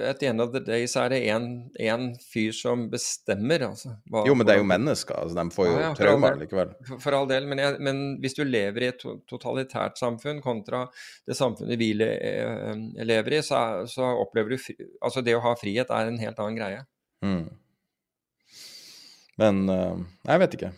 at 0.09 0.19
the 0.19 0.27
end 0.27 0.43
of 0.43 0.49
the 0.51 0.59
day 0.59 0.89
så 0.91 1.05
er 1.05 1.13
det 1.13 1.21
én 1.23 2.03
fyr 2.19 2.51
som 2.55 2.83
bestemmer, 2.91 3.63
altså. 3.69 3.93
Hva, 4.11 4.25
jo, 4.27 4.35
men 4.35 4.49
det 4.49 4.57
er 4.57 4.59
jo 4.59 4.67
mennesker, 4.67 5.15
altså. 5.21 5.37
De 5.39 5.55
får 5.55 5.69
jo 5.69 5.77
ja, 5.77 5.85
ja, 5.85 5.93
traumer 5.95 6.35
likevel. 6.41 6.75
For, 6.89 7.03
for, 7.05 7.15
all 7.15 7.31
del, 7.31 7.47
men, 7.47 7.63
jeg, 7.63 7.79
men, 7.79 8.03
hvis 8.19 8.35
du 8.35 8.43
lever 8.43 8.83
i 8.83 8.91
et 8.91 9.07
totalitært 9.31 10.01
samfunn 10.01 10.43
kontra 10.43 10.83
det 11.27 11.39
samfunnet 11.39 11.79
vi 11.79 11.93
le, 11.95 12.11
eh, 12.11 12.85
lever 13.07 13.39
i, 13.39 13.41
så, 13.47 13.63
så, 13.87 14.11
opplever 14.25 14.57
du 14.57 14.59
fri, 14.59 14.75
Altså, 14.99 15.23
det 15.23 15.39
å 15.39 15.43
ha 15.47 15.55
frihet 15.55 15.95
er 15.95 16.11
en 16.11 16.19
helt 16.19 16.43
annen 16.43 16.59
greie. 16.59 16.83
Mm. 17.23 17.45
Men 19.39 19.63
uh, 19.71 20.07
jeg 20.27 20.43
vet 20.43 20.59
ikke. 20.59 20.75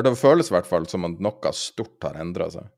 Det 0.00 0.16
føles 0.16 0.48
i 0.48 0.54
hvert 0.54 0.68
fall 0.68 0.86
som 0.88 1.04
at 1.04 1.20
noe 1.20 1.52
stort 1.52 2.08
har 2.08 2.16
endra 2.22 2.48
seg. 2.48 2.70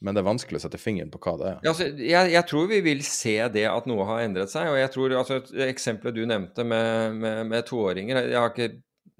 Men 0.00 0.16
det 0.16 0.22
er 0.22 0.30
vanskelig 0.30 0.56
å 0.56 0.62
sette 0.62 0.80
fingeren 0.80 1.10
på 1.12 1.20
hva 1.20 1.34
det 1.36 1.48
er. 1.50 1.56
Ja, 1.60 1.72
altså, 1.74 1.86
jeg, 1.92 2.32
jeg, 2.32 2.44
tror 2.48 2.68
vi 2.70 2.78
vil 2.84 3.02
se 3.04 3.34
det 3.52 3.66
at 3.68 3.88
noe 3.88 4.06
har 4.08 4.22
endret 4.24 4.52
seg. 4.52 4.70
Og 4.72 4.78
jeg 4.80 4.92
tror 4.94 5.14
altså, 5.20 5.40
Eksempelet 5.66 6.16
du 6.16 6.22
nevnte 6.28 6.64
med, 6.64 7.18
med, 7.20 7.40
med 7.50 7.66
toåringer 7.68 8.22
Jeg 8.22 8.38
har 8.38 8.54
ikke, 8.54 8.70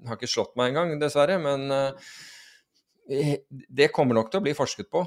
har 0.09 0.17
ikke, 0.17 0.29
slått 0.31 0.55
meg 0.57 0.71
engang, 0.71 0.95
dessverre. 1.01 1.37
Men 1.41 1.67
uh, 1.69 2.15
det 3.69 3.91
kommer 3.93 4.17
nok 4.17 4.31
til 4.33 4.41
å 4.41 4.45
bli 4.47 4.55
forsket 4.57 4.89
på. 4.89 5.03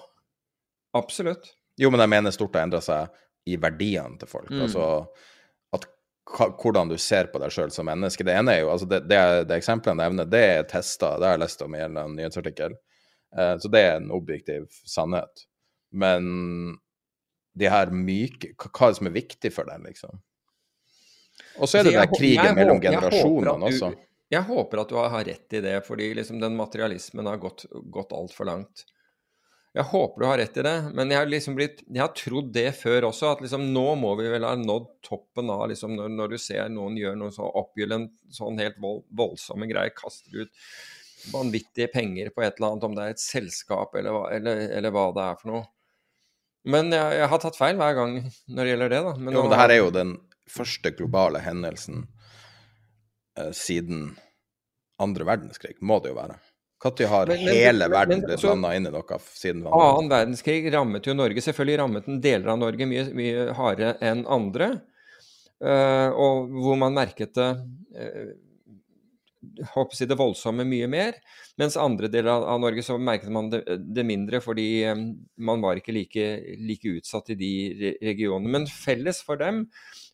Absolutt. 0.94 1.50
Jo, 1.80 1.90
men 1.90 2.04
jeg 2.04 2.12
mener 2.12 2.34
stort 2.34 2.54
har 2.54 2.68
endra 2.68 2.78
seg 2.84 3.10
i 3.50 3.56
verdiene 3.58 4.14
til 4.20 4.30
folk. 4.30 4.52
Mm. 4.54 4.60
Altså 4.68 4.84
at, 5.74 5.88
hvordan 6.62 6.92
du 6.92 6.94
ser 7.02 7.32
på 7.32 7.40
deg 7.42 7.50
sjøl 7.50 7.72
som 7.74 7.90
menneske. 7.90 8.22
Det 8.22 8.36
ene 8.36 8.54
er 8.54 8.62
jo, 8.62 8.70
altså 8.76 8.86
det, 8.92 9.02
det, 9.10 9.18
det 9.50 9.58
eksempelet 9.58 9.90
jeg 9.90 10.02
nevner, 10.04 10.30
det 10.30 10.44
er 10.52 10.70
testa. 10.70 11.16
Det 11.18 11.26
har 11.26 11.34
jeg 11.34 11.42
lest 11.42 11.66
om 11.66 11.74
i 11.74 11.82
en 11.82 11.98
nyhetsartikkel. 12.14 12.78
Uh, 13.34 13.56
så 13.58 13.72
det 13.74 13.82
er 13.88 13.98
en 13.98 14.14
objektiv 14.14 14.70
sannhet. 14.86 15.48
Men 15.94 16.78
de 17.54 17.68
her 17.70 17.92
myke 17.94 18.54
Hva 18.58 18.88
er 18.88 18.94
det 18.94 18.98
som 18.98 19.10
er 19.10 19.14
viktig 19.14 19.52
for 19.54 19.70
deg, 19.70 19.84
liksom? 19.86 20.18
Og 21.62 21.70
så 21.70 21.80
er 21.80 21.86
det 21.86 21.94
den 21.94 22.16
krigen 22.16 22.56
mellom 22.56 22.80
generasjonene 22.82 23.70
også. 23.70 23.92
Jeg 24.32 24.46
håper 24.48 24.82
at 24.82 24.90
du 24.90 24.96
har 24.98 25.14
rett 25.28 25.54
i 25.54 25.60
det, 25.62 25.76
fordi 25.86 26.08
liksom 26.18 26.40
den 26.42 26.56
materialismen 26.58 27.28
har 27.30 27.38
gått, 27.42 27.66
gått 27.94 28.14
altfor 28.16 28.48
langt. 28.48 28.86
Jeg 29.74 29.88
håper 29.90 30.22
du 30.22 30.26
har 30.26 30.38
rett 30.38 30.58
i 30.58 30.62
det, 30.62 30.74
men 30.94 31.10
jeg 31.10 31.18
har 31.18 31.30
liksom 31.30 31.56
blitt, 31.58 31.80
jeg 31.88 31.98
har 31.98 32.12
trodd 32.14 32.52
det 32.54 32.68
før 32.78 33.08
også. 33.10 33.32
At 33.34 33.42
liksom 33.42 33.66
nå 33.74 33.86
må 33.98 34.12
vi 34.20 34.28
vel 34.30 34.46
ha 34.46 34.52
nådd 34.58 34.86
toppen 35.02 35.50
av 35.50 35.66
liksom 35.70 35.96
når, 35.98 36.12
når, 36.14 36.34
du 36.34 36.42
ser 36.42 36.68
noen 36.70 36.98
gjøre 36.98 37.18
noe 37.18 37.34
så 37.34 37.48
oppgyllent, 37.62 38.14
sånn 38.34 38.60
helt 38.62 38.78
vold, 38.82 39.02
voldsomme 39.10 39.66
greier, 39.70 39.94
kaster 39.98 40.44
ut 40.44 40.62
vanvittige 41.32 41.88
penger 41.90 42.30
på 42.30 42.44
et 42.44 42.58
eller 42.58 42.74
annet, 42.74 42.86
om 42.86 42.94
det 42.94 43.04
er 43.04 43.14
et 43.14 43.22
selskap 43.22 43.94
eller, 43.98 44.20
eller, 44.36 44.62
eller 44.78 44.94
hva 44.94 45.08
det 45.16 45.26
er 45.26 45.38
for 45.40 45.50
noe. 45.50 45.64
Men 46.64 46.92
jeg, 46.94 47.16
jeg, 47.18 47.28
har 47.28 47.40
tatt 47.42 47.58
feil 47.58 47.76
hver 47.76 47.96
gang 47.98 48.16
når 48.24 48.60
det 48.60 48.70
gjelder 48.72 48.92
det, 48.94 49.00
da. 49.04 49.14
Men 49.18 49.36
jo, 49.36 49.44
men 49.44 49.52
det 49.52 49.60
her 49.60 49.74
er 49.74 49.80
jo 49.82 49.92
den 49.94 50.14
første 50.50 50.92
globale 50.96 51.42
hendelsen 51.44 52.06
eh, 53.38 53.52
siden 53.56 54.14
andre 55.02 55.26
verdenskrig, 55.28 55.76
må 55.84 56.00
det 56.00 56.12
jo 56.12 56.18
være. 56.18 56.38
Når 56.84 57.06
har 57.08 57.30
men, 57.32 57.44
men, 57.46 57.56
hele 57.56 57.86
verden 57.88 58.22
blitt 58.26 58.42
blanda 58.44 58.74
inn 58.76 58.88
i 58.88 58.90
noe 58.92 59.18
siden 59.24 59.62
Annen 59.72 60.10
verdenskrig 60.12 60.66
rammet 60.72 61.06
jo 61.08 61.14
Norge. 61.16 61.40
Selvfølgelig 61.40 61.78
rammet 61.80 62.08
den 62.10 62.18
deler 62.24 62.50
av 62.52 62.58
Norge 62.60 62.88
mye, 62.88 63.06
mye 63.16 63.46
hardere 63.56 63.94
enn 64.04 64.26
andre. 64.28 64.68
Uh, 65.64 66.10
og 66.12 66.50
hvor 66.60 66.76
man 66.76 66.92
merket 66.92 67.32
det 67.38 67.48
uh, 67.56 68.34
håper 69.74 69.98
jeg, 69.98 70.08
det 70.10 70.18
voldsomme 70.18 70.66
mye 70.68 70.88
mer. 70.90 71.18
Mens 71.60 71.76
andre 71.80 72.08
deler 72.12 72.44
av 72.48 72.60
Norge 72.62 72.82
så 72.84 72.96
merket 72.98 73.32
man 73.34 73.50
det, 73.52 73.62
det 73.94 74.04
mindre, 74.06 74.40
fordi 74.44 74.68
eh, 74.88 75.04
man 75.36 75.64
var 75.64 75.80
ikke 75.80 75.94
like, 75.94 76.26
like, 76.60 76.96
utsatt 76.98 77.32
i 77.34 77.38
de 77.38 77.52
regionene. 78.02 78.50
Men 78.56 78.68
felles 78.70 79.22
for 79.24 79.40
dem 79.40 79.64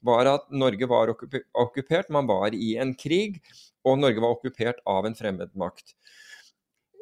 var 0.06 0.28
at 0.30 0.48
Norge 0.52 0.88
var 0.90 1.12
okkupert, 1.14 2.12
man 2.12 2.28
var 2.30 2.56
i 2.56 2.74
en 2.80 2.94
krig, 2.98 3.40
og 3.86 4.00
Norge 4.00 4.22
var 4.22 4.36
okkupert 4.36 4.82
av 4.88 5.08
en 5.08 5.16
fremmedmakt. 5.16 5.94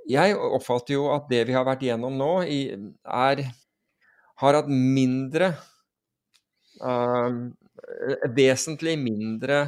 Jeg 0.09 0.37
oppfatter 0.37 0.97
jo 0.97 1.09
at 1.13 1.27
det 1.29 1.43
vi 1.49 1.57
har 1.57 1.67
vært 1.69 1.83
igjennom 1.85 2.15
nå, 2.17 2.33
er, 2.49 3.43
har 4.41 4.61
hatt 4.61 4.71
mindre 4.73 5.53
uh, 6.81 7.49
Vesentlig 8.35 8.97
mindre 9.01 9.61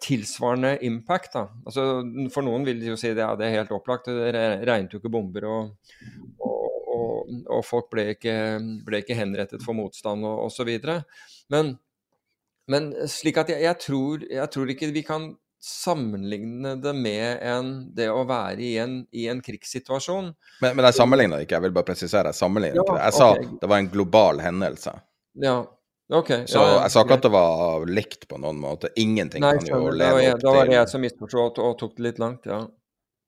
tilsvarende 0.00 0.78
impact. 0.86 1.34
Da. 1.36 1.44
Altså, 1.66 1.84
for 2.32 2.46
noen 2.46 2.64
vil 2.66 2.80
de 2.80 2.92
jo 2.92 2.98
si 2.98 3.12
at 3.12 3.20
ja, 3.20 3.30
det 3.38 3.48
er 3.48 3.58
helt 3.60 3.74
opplagt, 3.76 4.10
det 4.10 4.32
regnet 4.66 4.94
jo 4.94 5.00
ikke 5.02 5.12
bomber, 5.12 5.46
og, 5.50 5.94
og, 6.40 6.80
og, 6.94 7.32
og 7.58 7.64
folk 7.66 7.90
ble 7.92 8.10
ikke, 8.14 8.34
ble 8.86 9.02
ikke, 9.04 9.18
henrettet 9.18 9.64
for 9.64 9.76
motstand 9.76 10.26
og 10.26 10.46
osv. 10.48 10.72
Men, 11.52 11.74
men 12.70 12.92
slik 13.10 13.40
at 13.42 13.54
jeg, 13.54 13.64
jeg, 13.66 13.80
tror, 13.84 14.26
jeg, 14.30 14.50
tror, 14.56 14.74
ikke 14.74 14.92
vi 14.96 15.04
kan 15.06 15.32
sammenligne 15.64 16.74
det 16.76 16.92
med 16.96 17.40
en, 17.40 17.70
det 17.96 18.10
å 18.12 18.26
være 18.28 18.60
i 18.60 18.74
en, 18.82 18.98
i 19.16 19.28
en 19.32 19.40
krigssituasjon. 19.44 20.34
Men, 20.60 20.74
men 20.76 20.88
jeg 20.90 20.98
sammenligner 20.98 21.44
ikke, 21.44 21.56
jeg 21.56 21.68
vil 21.68 21.76
bare 21.78 21.88
presisere. 21.88 22.32
Jeg 22.32 22.40
sammenligner 22.40 22.82
ja, 22.82 22.84
ikke 22.84 22.98
det. 22.98 23.06
Jeg 23.06 23.16
sa 23.20 23.60
det 23.62 23.70
var 23.70 23.80
en 23.80 23.88
global 23.92 24.42
hendelse. 24.44 24.92
Ja, 25.40 25.56
Okay, 26.12 26.44
så 26.46 26.60
ja, 26.60 26.72
jeg 26.82 26.92
sa 26.92 27.02
ikke 27.06 27.16
at 27.16 27.24
det 27.24 27.32
var 27.32 27.84
likt 27.88 28.26
på 28.28 28.36
noen 28.36 28.58
måte. 28.60 28.90
Ingenting 29.00 29.40
Nei, 29.40 29.54
kan 29.56 29.70
jo 29.72 29.88
leve 29.88 30.26
opp 30.34 30.40
til 30.42 30.44
Da 30.44 30.52
var 30.52 30.68
det 30.68 30.76
jeg 30.76 30.90
som 30.92 31.04
misforsto 31.04 31.44
og, 31.48 31.76
tok 31.80 31.94
det 31.96 32.04
litt 32.10 32.20
langt, 32.20 32.48
ja. 32.50 32.60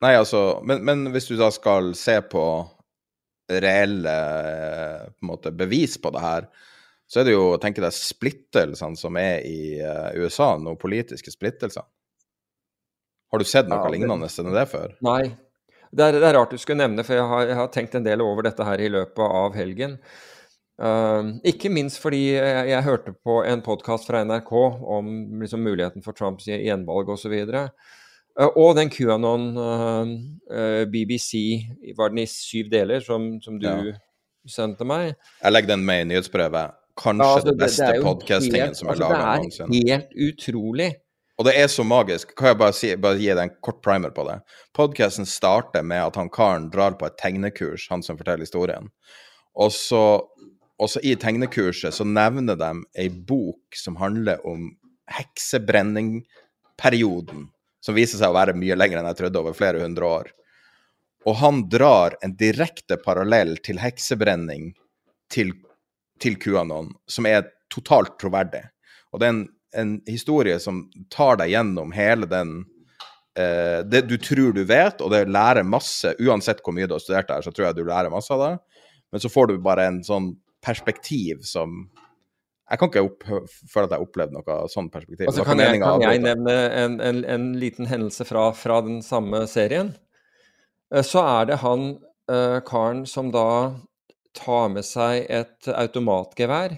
Nei, 0.05 0.13
altså, 0.13 0.43
men, 0.69 0.83
men, 0.85 1.07
hvis 1.15 1.31
du 1.31 1.39
da 1.41 1.49
skal 1.55 1.95
se 1.97 2.19
på 2.29 2.45
reelle 3.49 4.17
på 5.09 5.25
en 5.25 5.31
måte, 5.31 5.55
bevis 5.57 5.97
på 6.03 6.13
det 6.13 6.21
her, 6.21 6.51
så 7.09 7.23
er 7.23 7.29
det 7.29 7.37
jo 7.37 7.49
tenker 7.63 7.87
jeg, 7.87 7.97
splittelsene 7.97 8.99
som 8.99 9.17
er 9.17 9.47
i 9.47 9.79
uh, 9.81 10.13
USA, 10.21 10.53
noen 10.61 10.77
politiske 10.77 11.33
splittelser. 11.33 11.87
Har 13.33 13.41
du 13.41 13.49
sett 13.49 13.71
noe 13.71 13.87
ja, 13.87 13.93
lignende 13.95 14.29
enn 14.29 14.55
det 14.55 14.69
før? 14.69 14.97
Nei. 15.07 15.23
Det 15.97 16.03
er, 16.03 16.19
det 16.19 16.27
er, 16.27 16.35
rart 16.37 16.53
du 16.53 16.61
skulle 16.61 16.83
nevne, 16.83 17.07
for 17.07 17.17
jeg 17.17 17.25
har, 17.31 17.45
jeg 17.49 17.57
har 17.57 17.69
tenkt 17.73 17.95
en 17.97 18.05
del 18.05 18.21
over 18.21 18.45
dette 18.45 18.65
her 18.67 18.83
i 18.83 18.91
løpet 18.93 19.23
av 19.25 19.57
helgen. 19.57 19.97
Uh, 20.77 21.39
ikke 21.49 21.71
minst 21.73 22.03
fordi 22.03 22.35
jeg, 22.35 22.69
jeg, 22.69 22.85
hørte 22.85 23.15
på 23.25 23.39
en 23.49 23.63
podkast 23.65 24.11
fra 24.11 24.21
NRK 24.29 24.51
om 24.53 25.07
liksom, 25.41 25.63
muligheten 25.65 26.05
for 26.05 26.13
Trumps 26.17 26.51
gjenvalg 26.51 27.09
osv. 27.15 27.33
Eh, 27.33 28.51
og 28.61 28.75
den 28.77 28.93
QAnon 28.93 29.47
uh, 29.57 30.11
uh, 30.53 30.83
BBC, 30.93 31.65
var 31.97 32.13
den 32.13 32.27
i 32.27 32.29
syv 32.29 32.69
deler, 32.73 33.01
som, 33.01 33.39
som 33.41 33.57
du 33.61 33.71
Ja. 33.71 33.97
sendte 34.47 34.85
meg? 34.85 35.15
Jeg 35.41 35.57
legger 35.57 35.73
den 35.73 35.87
med 35.89 36.05
i 36.05 36.11
nyhetsbrevet. 36.13 36.77
Kanskje 36.97 37.25
Ja, 37.25 37.33
altså, 37.39 37.51
det 37.51 37.59
beste 37.61 37.87
helt- 37.87 38.77
som 38.77 38.89
er 38.89 38.93
altså, 38.93 39.09
laga 39.09 39.69
Det 39.73 39.83
er 39.83 39.97
helt 39.97 40.15
utrolig. 40.29 40.93
Og 41.39 41.45
det 41.45 41.53
er 41.61 41.67
så 41.69 41.85
magisk. 41.85 42.33
Kan 42.37 42.49
jeg 42.49 42.59
bare, 42.59 42.73
si, 42.73 42.95
bare 42.97 43.19
gi 43.21 43.29
deg 43.29 43.43
en 43.43 43.57
kort 43.63 43.83
primer 43.85 44.13
på 44.17 44.25
det? 44.29 44.39
Podkasten 44.77 45.29
starter 45.29 45.85
med 45.85 46.01
at 46.01 46.17
han 46.17 46.31
karen 46.33 46.71
drar 46.73 46.97
på 46.97 47.09
et 47.09 47.19
tegnekurs, 47.21 47.89
han 47.91 48.03
som 48.03 48.17
forteller 48.17 48.47
historien. 48.47 48.89
Og 49.57 49.73
så, 49.73 50.21
og 50.79 50.91
så 50.93 51.01
i 51.01 51.17
tegnekurset 51.17 51.95
så 51.95 52.05
nevner 52.05 52.57
de 52.61 52.85
ei 53.01 53.09
bok 53.09 53.77
som 53.77 53.97
handler 53.97 54.47
om 54.47 54.77
heksebrenningperioden, 55.17 57.49
som 57.81 57.95
viser 57.97 58.19
seg 58.21 58.29
å 58.31 58.35
være 58.37 58.55
mye 58.59 58.77
lenger 58.77 58.99
enn 59.01 59.07
jeg 59.13 59.19
trodde, 59.23 59.41
over 59.41 59.53
flere 59.57 59.83
hundre 59.85 60.05
år. 60.19 60.27
Og 61.27 61.35
han 61.41 61.69
drar 61.71 62.17
en 62.23 62.37
direkte 62.39 62.97
parallell 63.03 63.57
til 63.65 63.79
heksebrenning 63.83 64.75
til, 65.33 65.53
til 66.23 66.35
QAnon, 66.43 66.93
som 67.11 67.27
er 67.27 67.43
totalt 67.73 68.15
troverdig. 68.21 68.63
Og 69.11 69.21
det 69.21 69.27
er 69.27 69.33
en, 69.35 69.49
en 69.81 69.93
historie 70.07 70.59
som 70.63 70.91
tar 71.13 71.37
deg 71.41 71.49
gjennom 71.55 71.89
hele 71.97 72.27
den 72.31 72.51
eh, 73.39 73.81
Det 73.89 74.03
du 74.07 74.17
tror 74.23 74.53
du 74.55 74.65
vet, 74.69 75.01
og 75.03 75.11
det 75.15 75.33
lærer 75.33 75.65
masse. 75.67 76.15
Uansett 76.23 76.61
hvor 76.63 76.75
mye 76.77 76.87
du 76.87 76.95
har 76.95 77.03
studert 77.03 77.31
der, 77.33 77.43
så 77.43 77.51
tror 77.51 77.67
jeg 77.69 77.79
du 77.81 77.85
lærer 77.89 78.13
masse 78.13 78.33
av 78.35 78.41
det. 78.45 78.55
Men 79.11 79.21
så 79.23 79.29
får 79.33 79.45
du 79.51 79.55
bare 79.63 79.85
en 79.89 80.03
sånn 80.07 80.27
perspektiv 80.67 81.45
som 81.47 81.87
Jeg 82.67 82.81
kan 82.81 82.91
ikke 82.91 83.05
føle 83.71 83.87
at 83.87 83.93
jeg 83.93 84.01
har 84.01 84.03
opplevd 84.03 84.33
noe 84.35 84.55
sånn 84.73 84.89
perspektiv. 84.91 85.29
Og 85.29 85.35
så 85.37 85.45
Det 85.45 85.47
var 85.47 85.53
kan 85.53 85.61
jeg, 85.63 85.81
kan 85.85 86.03
jeg 86.03 86.23
nevne 86.25 86.55
en, 86.83 86.97
en, 86.99 87.21
en 87.37 87.45
liten 87.63 87.87
hendelse 87.87 88.27
fra, 88.27 88.49
fra 88.59 88.81
den 88.83 88.97
samme 89.07 89.45
serien. 89.47 89.93
Eh, 90.91 91.05
Så 91.07 91.23
er 91.23 91.47
det 91.47 91.61
han 91.63 91.85
uh, 92.27 92.59
karen 92.67 93.05
som 93.07 93.31
da 93.31 93.77
tar 94.35 94.73
med 94.75 94.83
seg 94.85 95.29
et 95.31 95.71
automatgevær 95.71 96.75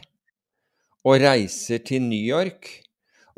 og 1.09 1.25
reiser 1.25 1.81
til 1.89 2.05
New 2.05 2.21
York 2.21 2.69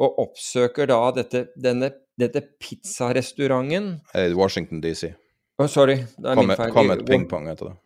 og 0.01 0.18
oppsøker 0.27 0.90
da 0.90 0.98
dette, 1.14 1.47
denne, 1.55 1.93
dette 2.18 2.43
pizzarestauranten 2.59 4.01
Washington 4.35 4.82
DC. 4.82 5.12
Oh, 5.60 5.68
Sorry, 5.68 6.01
det 6.18 6.32
er 6.32 6.40
min 6.40 6.56
feil. 6.56 6.72
Comet 6.72 7.06
Ping 7.06 7.28
Pong 7.28 7.47
heter 7.51 7.70
det. 7.70 7.77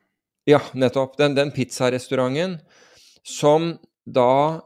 Ja, 0.44 0.60
nettopp. 0.76 1.16
Den, 1.16 1.34
den 1.36 1.52
pizzarestauranten 1.56 2.58
som 3.24 3.78
da 4.04 4.60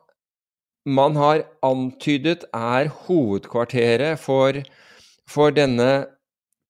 man 0.88 1.16
har 1.16 1.44
antydet 1.62 2.48
er 2.54 2.88
hovedkvarteret 3.06 4.18
for, 4.18 4.58
for 5.28 5.54
denne 5.54 6.08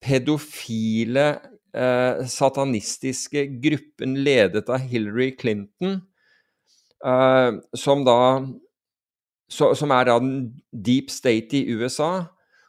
pedofile, 0.05 1.29
eh, 1.73 2.21
satanistiske 2.29 3.47
gruppen 3.63 4.19
ledet 4.27 4.69
av 4.69 4.85
Hillary 4.91 5.31
Clinton, 5.41 6.03
eh, 7.05 7.53
som 7.75 8.05
da 8.05 8.21
så, 9.49 9.73
Som 9.75 9.91
er 9.91 10.05
da 10.05 10.19
den 10.19 10.61
deep 10.77 11.09
state 11.09 11.57
i 11.57 11.73
USA. 11.73 12.27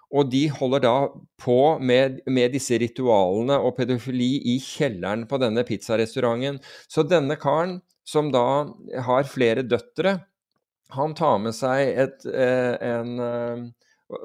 Og 0.10 0.30
de 0.32 0.48
holder 0.50 0.82
da 0.82 0.96
på 1.42 1.60
med, 1.86 2.24
med 2.26 2.56
disse 2.56 2.80
ritualene 2.82 3.60
og 3.62 3.76
pedofili 3.78 4.40
i 4.56 4.58
kjelleren 4.64 5.28
på 5.30 5.38
denne 5.42 5.62
pizzarestauranten. 5.68 6.58
Så 6.90 7.06
denne 7.06 7.38
karen, 7.38 7.78
som 8.10 8.32
da 8.34 8.66
har 9.06 9.30
flere 9.30 9.62
døtre, 9.62 10.18
han 10.96 11.14
tar 11.14 11.38
med 11.44 11.54
seg 11.54 11.94
et, 12.06 12.26
eh, 12.26 12.76
en 12.82 13.20
eh, 13.22 13.66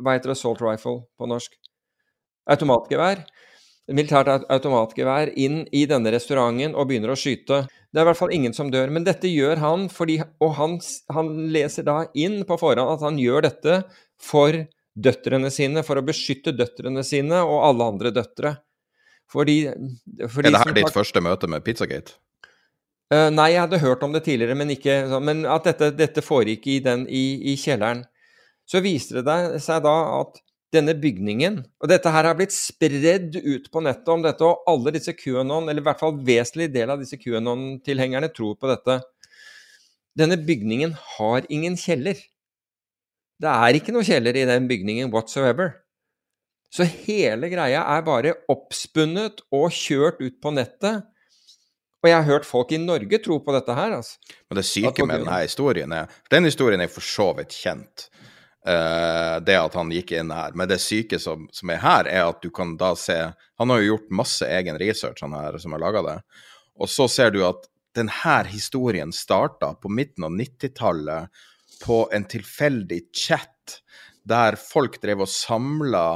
Hva 0.01 0.15
heter 0.15 0.31
det? 0.31 0.39
Assault 0.39 0.63
rifle 0.65 1.03
på 1.21 1.29
norsk? 1.29 1.59
Automatgevær. 2.49 3.21
Militært 3.93 4.47
automatgevær 4.49 5.35
inn 5.37 5.67
i 5.77 5.83
denne 5.85 6.09
restauranten 6.15 6.73
og 6.73 6.89
begynner 6.89 7.13
å 7.13 7.19
skyte. 7.21 7.67
Det 7.93 8.01
er 8.01 8.07
i 8.07 8.09
hvert 8.09 8.21
fall 8.23 8.33
ingen 8.33 8.57
som 8.57 8.71
dør. 8.73 8.89
Men 8.89 9.05
dette 9.05 9.29
gjør 9.29 9.61
han 9.61 9.91
fordi 9.93 10.23
Og 10.41 10.55
han, 10.57 10.79
han 11.13 11.29
leser 11.53 11.85
da 11.85 11.99
inn 12.17 12.41
på 12.49 12.57
forhånd 12.57 12.97
at 12.97 13.05
han 13.05 13.21
gjør 13.21 13.45
dette 13.51 13.83
for 14.17 14.57
døtrene 14.95 15.51
sine, 15.51 15.83
for 15.87 15.99
å 15.99 16.07
beskytte 16.07 16.55
døtrene 16.55 17.03
sine 17.07 17.43
og 17.43 17.65
alle 17.69 17.91
andre 17.95 18.15
døtre. 18.15 18.57
Fordi, 19.31 19.59
fordi 20.31 20.51
Er 20.51 20.55
det 20.55 20.63
her 20.63 20.77
ditt 20.77 20.95
første 20.95 21.23
møte 21.25 21.51
med 21.51 21.65
Pizzagate? 21.67 22.19
Uh, 23.13 23.29
nei, 23.35 23.51
jeg 23.53 23.65
hadde 23.67 23.83
hørt 23.83 24.03
om 24.07 24.15
det 24.15 24.25
tidligere, 24.27 24.57
men, 24.59 24.73
ikke, 24.75 24.97
men 25.23 25.45
at 25.51 25.67
dette, 25.69 25.91
dette 25.97 26.25
foregikk 26.25 26.67
i, 26.71 26.79
den, 26.85 27.05
i, 27.09 27.53
i 27.53 27.57
kjelleren. 27.61 28.05
Så 28.69 28.81
viste 28.85 29.21
det 29.25 29.61
seg 29.61 29.83
da 29.85 29.95
at 30.23 30.41
denne 30.75 30.95
bygningen 30.99 31.61
Og 31.83 31.91
dette 31.91 32.11
her 32.11 32.27
har 32.27 32.35
blitt 32.35 32.55
spredd 32.55 33.37
ut 33.37 33.67
på 33.71 33.83
nettet 33.85 34.09
om 34.11 34.25
dette, 34.25 34.43
og 34.47 34.65
alle 34.71 34.95
disse 34.97 35.15
QAnon, 35.15 35.69
eller 35.69 35.83
i 35.83 35.87
hvert 35.87 36.01
fall 36.01 36.17
vesentlig 36.27 36.71
del 36.75 36.91
av 36.91 37.03
disse 37.03 37.19
QAnon-tilhengerne, 37.21 38.33
tror 38.35 38.57
på 38.59 38.71
dette. 38.73 38.99
Denne 40.19 40.39
bygningen 40.41 40.97
har 41.17 41.47
ingen 41.53 41.77
kjeller. 41.79 42.19
Det 43.45 43.53
er 43.53 43.77
ikke 43.77 43.93
noe 43.93 44.07
kjeller 44.07 44.37
i 44.37 44.47
den 44.49 44.69
bygningen 44.71 45.11
whatsoever. 45.13 45.75
Så 46.75 46.87
hele 46.89 47.51
greia 47.53 47.85
er 47.95 48.07
bare 48.07 48.39
oppspunnet 48.51 49.45
og 49.55 49.69
kjørt 49.75 50.23
ut 50.25 50.41
på 50.43 50.53
nettet. 50.57 51.05
Og 52.03 52.11
jeg 52.11 52.17
har 52.19 52.27
hørt 52.27 52.49
folk 52.49 52.73
i 52.75 52.81
Norge 52.81 53.21
tro 53.25 53.39
på 53.41 53.53
dette 53.55 53.77
her, 53.77 53.95
altså. 53.97 54.19
Men 54.51 54.59
det 54.59 54.65
syke 54.69 55.07
med 55.07 55.23
denne 55.23 55.39
historien 55.45 55.95
er 55.97 56.09
for 56.11 56.35
Den 56.35 56.49
historien 56.51 56.83
er 56.85 56.91
for 56.93 57.07
så 57.07 57.31
vidt 57.39 57.55
kjent, 57.57 58.09
uh, 58.67 59.39
det 59.41 59.57
at 59.57 59.79
han 59.79 59.93
gikk 59.95 60.13
inn 60.19 60.35
her. 60.35 60.57
Men 60.59 60.69
det 60.69 60.83
syke 60.85 61.21
som, 61.23 61.47
som 61.55 61.73
er 61.73 61.81
her, 61.85 62.11
er 62.11 62.27
at 62.27 62.43
du 62.45 62.51
kan 62.53 62.75
da 62.81 62.93
se 62.99 63.17
Han 63.61 63.71
har 63.71 63.81
jo 63.81 63.95
gjort 63.95 64.19
masse 64.25 64.51
egen 64.59 64.81
research, 64.83 65.23
han 65.23 65.37
her 65.39 65.57
som 65.63 65.77
har 65.77 65.85
laga 65.85 66.03
det. 66.05 66.19
Og 66.75 66.91
så 66.91 67.09
ser 67.09 67.33
du 67.33 67.41
at 67.47 67.71
denne 67.95 68.41
historien 68.51 69.15
starta 69.15 69.77
på 69.79 69.89
midten 69.89 70.27
av 70.27 70.35
90-tallet 70.35 71.45
på 71.83 72.05
en 72.15 72.27
tilfeldig 72.31 73.01
chat 73.15 73.81
der 74.25 74.57
folk 74.57 74.97
drev 75.03 75.25
og 75.25 75.31
samla 75.31 76.07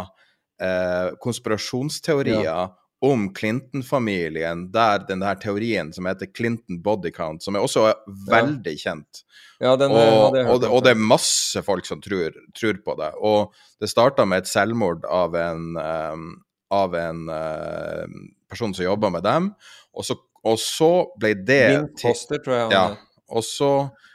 eh, 0.62 1.14
konspirasjonsteorier 1.20 2.70
om 3.04 3.28
Clinton-familien, 3.34 4.64
der 4.74 5.04
den 5.06 5.20
der 5.22 5.38
teorien 5.38 5.92
som 5.94 6.08
heter 6.08 6.26
Clinton 6.34 6.80
body 6.82 7.12
count, 7.14 7.44
som 7.44 7.54
er 7.54 7.62
også 7.62 7.92
veldig 8.26 8.74
kjent. 8.80 9.22
Ja, 9.62 9.76
den 9.78 9.94
og, 9.94 10.34
og, 10.34 10.34
det, 10.34 10.70
og 10.70 10.82
det 10.82 10.94
er 10.94 11.04
masse 11.14 11.62
folk 11.66 11.86
som 11.86 12.02
tror, 12.02 12.34
tror 12.58 12.80
på 12.82 12.96
det. 12.98 13.12
Og 13.22 13.54
det 13.78 13.90
starta 13.90 14.26
med 14.26 14.42
et 14.42 14.50
selvmord 14.50 15.06
av 15.06 15.36
en, 15.38 15.78
um, 15.78 16.26
av 16.74 16.98
en 16.98 17.22
uh, 17.30 18.18
person 18.50 18.74
som 18.74 18.88
jobba 18.88 19.12
med 19.14 19.26
dem, 19.26 19.52
og 19.94 20.06
så, 20.06 20.18
og 20.42 20.58
så 20.62 20.92
ble 21.20 21.36
det 21.46 21.64
Min 21.76 21.90
poster, 22.02 22.42
tror 22.42 22.64
jeg 22.64 22.74
ja, 22.74 22.84
og 23.28 23.44
så 23.44 23.72
eh, 23.84 24.07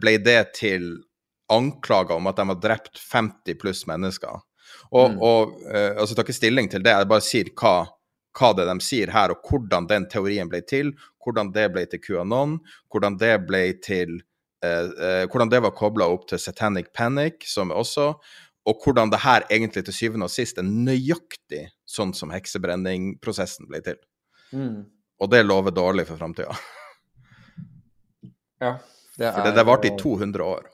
ble 0.00 0.16
det 0.18 0.54
til 0.56 0.90
anklager 1.50 2.16
om 2.16 2.28
at 2.30 2.38
de 2.38 2.46
har 2.48 2.60
drept 2.62 2.98
50 2.98 3.58
pluss 3.60 3.86
mennesker. 3.86 4.40
Og, 4.90 5.10
Mm. 5.10 5.18
og 5.22 5.62
eh, 5.74 5.96
altså, 5.98 6.14
tar 6.14 6.24
ikke 6.26 6.38
stilling 6.38 6.70
til 6.70 6.82
det, 6.82 6.92
jeg 6.94 7.08
bare 7.10 7.24
sier 7.24 7.50
hva, 7.58 7.74
hva 8.38 8.50
det 8.54 8.66
er 8.66 8.74
de 8.74 8.84
sier 8.84 9.10
her, 9.10 9.30
og 9.34 9.42
hvordan 9.46 9.86
den 9.90 10.06
teorien 10.10 10.48
ble 10.50 10.62
til, 10.62 10.92
hvordan 11.24 11.52
det 11.54 11.72
ble 11.74 11.86
til 11.86 12.02
QAnon, 12.02 12.58
hvordan 12.90 13.18
det 13.18 13.34
ble 13.46 13.64
til 13.82 14.20
eh, 14.64 14.86
eh, 14.86 15.24
Hvordan 15.26 15.50
det 15.50 15.62
var 15.62 15.74
kobla 15.76 16.06
opp 16.10 16.28
til 16.28 16.38
Satanic 16.38 16.92
Panic, 16.94 17.46
som 17.46 17.70
også 17.70 18.14
Og 18.68 18.76
hvordan 18.84 19.10
det 19.10 19.22
her 19.22 19.42
egentlig 19.50 19.84
til 19.86 19.94
syvende 19.94 20.26
og 20.28 20.30
sist 20.30 20.58
er 20.58 20.66
nøyaktig 20.68 21.70
sånn 21.88 22.12
som 22.14 22.30
heksebrenningprosessen 22.30 23.66
ble 23.66 23.80
til. 23.80 23.96
Mm. 24.52 24.84
Og 25.18 25.30
det 25.32 25.46
lover 25.46 25.72
dårlig 25.72 26.04
for 26.06 26.20
framtida. 26.20 26.52
Ja, 28.60 28.76
det 29.20 29.32
For 29.36 29.56
det, 29.56 29.64
varte 29.68 29.90
i 29.90 29.96
200 30.00 30.44
år. 30.44 30.68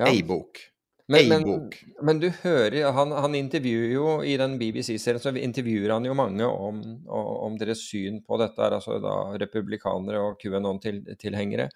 Ja. 0.00 0.08
Ei 0.10 0.22
bok. 0.26 0.58
Men, 1.06 1.28
men, 1.28 1.70
men 2.00 2.20
du 2.22 2.30
hører 2.40 2.94
han, 2.96 3.10
han 3.12 3.34
intervjuer 3.36 3.90
jo 3.92 4.06
I 4.24 4.38
den 4.40 4.54
BBC-serien 4.56 5.20
så 5.20 5.34
intervjuer 5.36 5.92
han 5.92 6.06
jo 6.08 6.14
mange 6.16 6.46
om, 6.48 6.78
om 7.12 7.58
deres 7.60 7.82
syn 7.84 8.22
på 8.24 8.38
dette, 8.40 8.70
altså 8.72 8.96
da 9.04 9.12
republikanere 9.42 10.22
og 10.24 10.38
QAnon-tilhengere. 10.40 11.68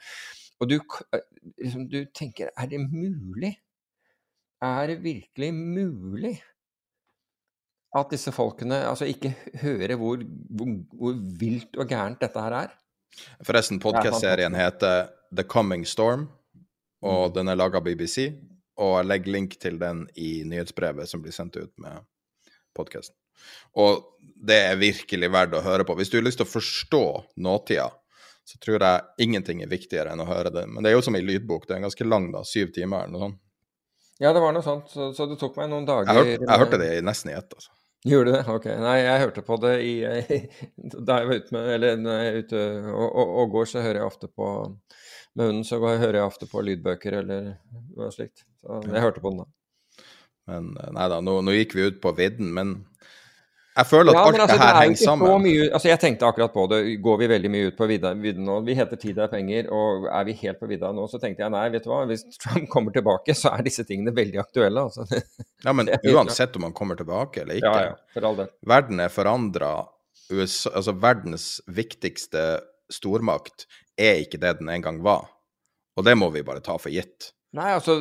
Og 0.64 0.72
du, 0.72 0.78
liksom, 1.60 1.84
du 1.92 2.00
tenker 2.16 2.48
Er 2.56 2.70
det 2.72 2.80
mulig? 2.88 3.52
Er 4.64 4.88
det 4.90 5.02
virkelig 5.04 5.52
mulig 5.54 6.38
at 7.96 8.10
disse 8.12 8.32
folkene 8.34 8.80
altså 8.88 9.06
ikke 9.08 9.30
hører 9.62 9.94
hvor, 9.96 10.24
hvor, 10.24 10.72
hvor 10.98 11.20
vilt 11.40 11.78
og 11.78 11.88
gærent 11.88 12.20
dette 12.24 12.42
her 12.42 12.56
er? 12.64 12.74
Forresten, 13.44 13.78
podkastserien 13.80 14.56
heter 14.56 15.08
The 15.34 15.44
Coming 15.44 15.84
Storm, 15.86 16.28
Mm. 16.98 17.10
og 17.12 17.34
den 17.34 17.46
er 17.48 17.54
laga 17.54 17.78
av 17.78 17.84
BBC. 17.86 18.32
Og 18.78 18.96
jeg 18.98 19.06
legger 19.06 19.32
link 19.32 19.52
til 19.62 19.76
den 19.78 20.00
i 20.18 20.42
nyhetsbrevet 20.46 21.06
som 21.08 21.22
blir 21.22 21.30
sendt 21.34 21.54
ut 21.56 21.70
med 21.78 22.00
podkasten. 22.74 23.14
Og 23.78 24.02
det 24.34 24.56
er 24.72 24.76
virkelig 24.80 25.30
verdt 25.30 25.54
å 25.54 25.62
høre 25.62 25.84
på. 25.86 25.94
Hvis 25.98 26.10
du 26.10 26.16
har 26.18 26.24
lyst 26.26 26.38
til 26.42 26.46
å 26.46 26.50
forstå 26.50 27.02
nåtida, 27.38 27.86
så 28.44 28.58
tror 28.58 28.82
jeg 28.82 29.28
ingenting 29.28 29.62
er 29.62 29.70
viktigere 29.70 30.10
enn 30.10 30.22
å 30.22 30.26
høre 30.26 30.50
det. 30.50 30.66
Men 30.66 30.82
det 30.82 30.90
er 30.90 30.96
jo 30.96 31.02
som 31.06 31.14
i 31.14 31.22
lydbok. 31.22 31.66
Det 31.68 31.74
er 31.76 31.80
en 31.82 31.86
ganske 31.86 32.06
lang, 32.08 32.30
da. 32.34 32.42
Syv 32.42 32.72
timer 32.74 33.04
eller 33.04 33.12
noe 33.14 33.24
sånt. 33.28 33.38
Ja, 34.18 34.32
det 34.34 34.42
var 34.42 34.52
noe 34.56 34.66
sånt, 34.66 34.90
så, 34.90 35.12
så 35.14 35.26
det 35.30 35.38
tok 35.38 35.54
meg 35.60 35.68
noen 35.70 35.84
dager 35.86 36.10
Jeg, 36.10 36.18
hørte, 36.18 36.46
jeg 36.50 36.58
hørte 36.64 36.78
det 36.82 36.90
nesten 37.06 37.30
i 37.30 37.36
ett, 37.38 37.52
altså. 37.54 37.70
Gjorde 38.06 38.32
du 38.32 38.36
det? 38.36 38.44
Ok. 38.50 38.66
Nei, 38.82 38.96
jeg 39.04 39.20
hørte 39.22 39.42
på 39.46 39.56
det 39.62 39.74
i 39.86 39.92
Da 41.06 41.20
jeg 41.20 41.28
var 41.28 41.34
ute 41.42 41.54
med 41.54 41.70
Eller 41.74 41.96
når 41.98 42.18
jeg 42.18 42.28
er 42.32 42.38
ute 42.42 42.60
og, 42.94 43.06
og, 43.08 43.32
og 43.42 43.50
går, 43.54 43.68
så 43.70 43.82
hører 43.82 44.00
jeg 44.00 44.06
ofte 44.10 44.28
på 44.30 44.48
Med 45.38 45.52
hunden 45.52 45.64
så 45.66 45.78
hører 45.78 46.18
jeg 46.18 46.26
ofte 46.26 46.48
på 46.50 46.64
lydbøker 46.66 47.20
eller 47.20 47.52
noe 47.94 48.10
slikt. 48.10 48.42
Så 48.66 48.82
jeg 48.90 49.04
hørte 49.04 49.22
på 49.22 49.30
den 49.30 49.44
da. 49.44 49.50
Men 50.48 50.72
eh, 50.80 50.92
nei 50.96 51.04
da, 51.12 51.20
nå, 51.22 51.36
nå 51.46 51.54
gikk 51.54 51.76
vi 51.78 51.84
ut 51.86 52.00
på 52.02 52.10
vidden, 52.16 52.50
men 52.56 52.72
jeg 53.78 53.86
føler 53.86 54.10
at 54.10 54.16
Ja, 54.16 54.22
alt 54.26 54.40
altså, 54.42 54.56
det 54.56 54.64
her 54.64 54.72
er 54.72 54.80
henger 54.80 54.98
sammen. 54.98 55.44
Mye, 55.44 55.66
altså 55.76 55.88
jeg 55.92 56.00
tenkte 56.02 56.26
akkurat 56.26 56.50
på 56.50 56.64
det. 56.72 56.78
Går 57.04 57.20
vi 57.20 57.28
veldig 57.30 57.50
mye 57.54 57.68
ut 57.70 57.76
på 57.78 57.86
vidda, 57.86 58.10
nå? 58.18 58.56
Vi 58.66 58.74
heter 58.74 58.98
Tid 58.98 59.20
er 59.22 59.30
penger, 59.30 59.68
og 59.70 60.08
er 60.10 60.24
vi 60.26 60.34
helt 60.40 60.58
på 60.58 60.66
vidda 60.70 60.90
nå, 60.96 61.04
så 61.12 61.20
tenkte 61.22 61.44
jeg 61.44 61.54
nei, 61.54 61.62
vet 61.70 61.86
du 61.86 61.92
hva. 61.92 62.00
Hvis 62.10 62.24
Trump 62.42 62.66
kommer 62.72 62.96
tilbake, 62.96 63.36
så 63.38 63.52
er 63.54 63.62
disse 63.68 63.86
tingene 63.86 64.14
veldig 64.16 64.42
aktuelle. 64.42 64.88
Altså. 64.88 65.06
Ja, 65.66 65.72
men 65.74 65.90
uansett 66.06 66.54
om 66.54 66.68
han 66.68 66.74
kommer 66.74 66.98
tilbake 66.98 67.42
eller 67.42 67.58
ikke. 67.58 67.70
Ja, 67.70 67.86
ja, 67.92 67.94
for 68.14 68.26
all 68.26 68.36
del. 68.38 68.50
Verden 68.66 69.02
er 69.02 69.10
forandra. 69.10 69.70
Altså 70.30 70.94
verdens 70.98 71.48
viktigste 71.66 72.44
stormakt 72.94 73.66
er 73.98 74.22
ikke 74.22 74.40
det 74.42 74.58
den 74.60 74.70
en 74.72 74.84
gang 74.84 75.02
var. 75.04 75.26
Og 75.98 76.06
det 76.06 76.14
må 76.18 76.30
vi 76.34 76.46
bare 76.46 76.62
ta 76.64 76.76
for 76.78 76.94
gitt. 76.94 77.32
Nei, 77.56 77.70
altså, 77.72 77.94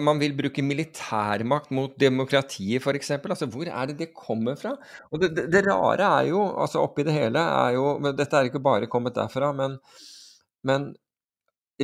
man 0.00 0.16
vil 0.16 0.32
bruke 0.36 0.62
militærmakt 0.64 1.72
mot 1.76 1.92
demokratiet, 2.00 2.80
f.eks. 2.80 3.10
Altså, 3.18 3.48
hvor 3.52 3.68
er 3.68 3.90
det 3.90 3.98
det 3.98 4.14
kommer 4.16 4.56
fra? 4.56 4.72
Og 5.12 5.20
det, 5.20 5.34
det, 5.36 5.44
det 5.52 5.64
rare 5.66 6.08
er 6.22 6.30
jo, 6.30 6.40
altså 6.64 6.80
oppi 6.80 7.04
det 7.04 7.12
hele, 7.12 7.42
er 7.66 7.76
jo 7.76 7.98
men 8.00 8.16
Dette 8.16 8.40
er 8.40 8.48
ikke 8.48 8.64
bare 8.64 8.88
kommet 8.90 9.16
derfra, 9.18 9.52
men, 9.56 9.76
men 10.64 10.94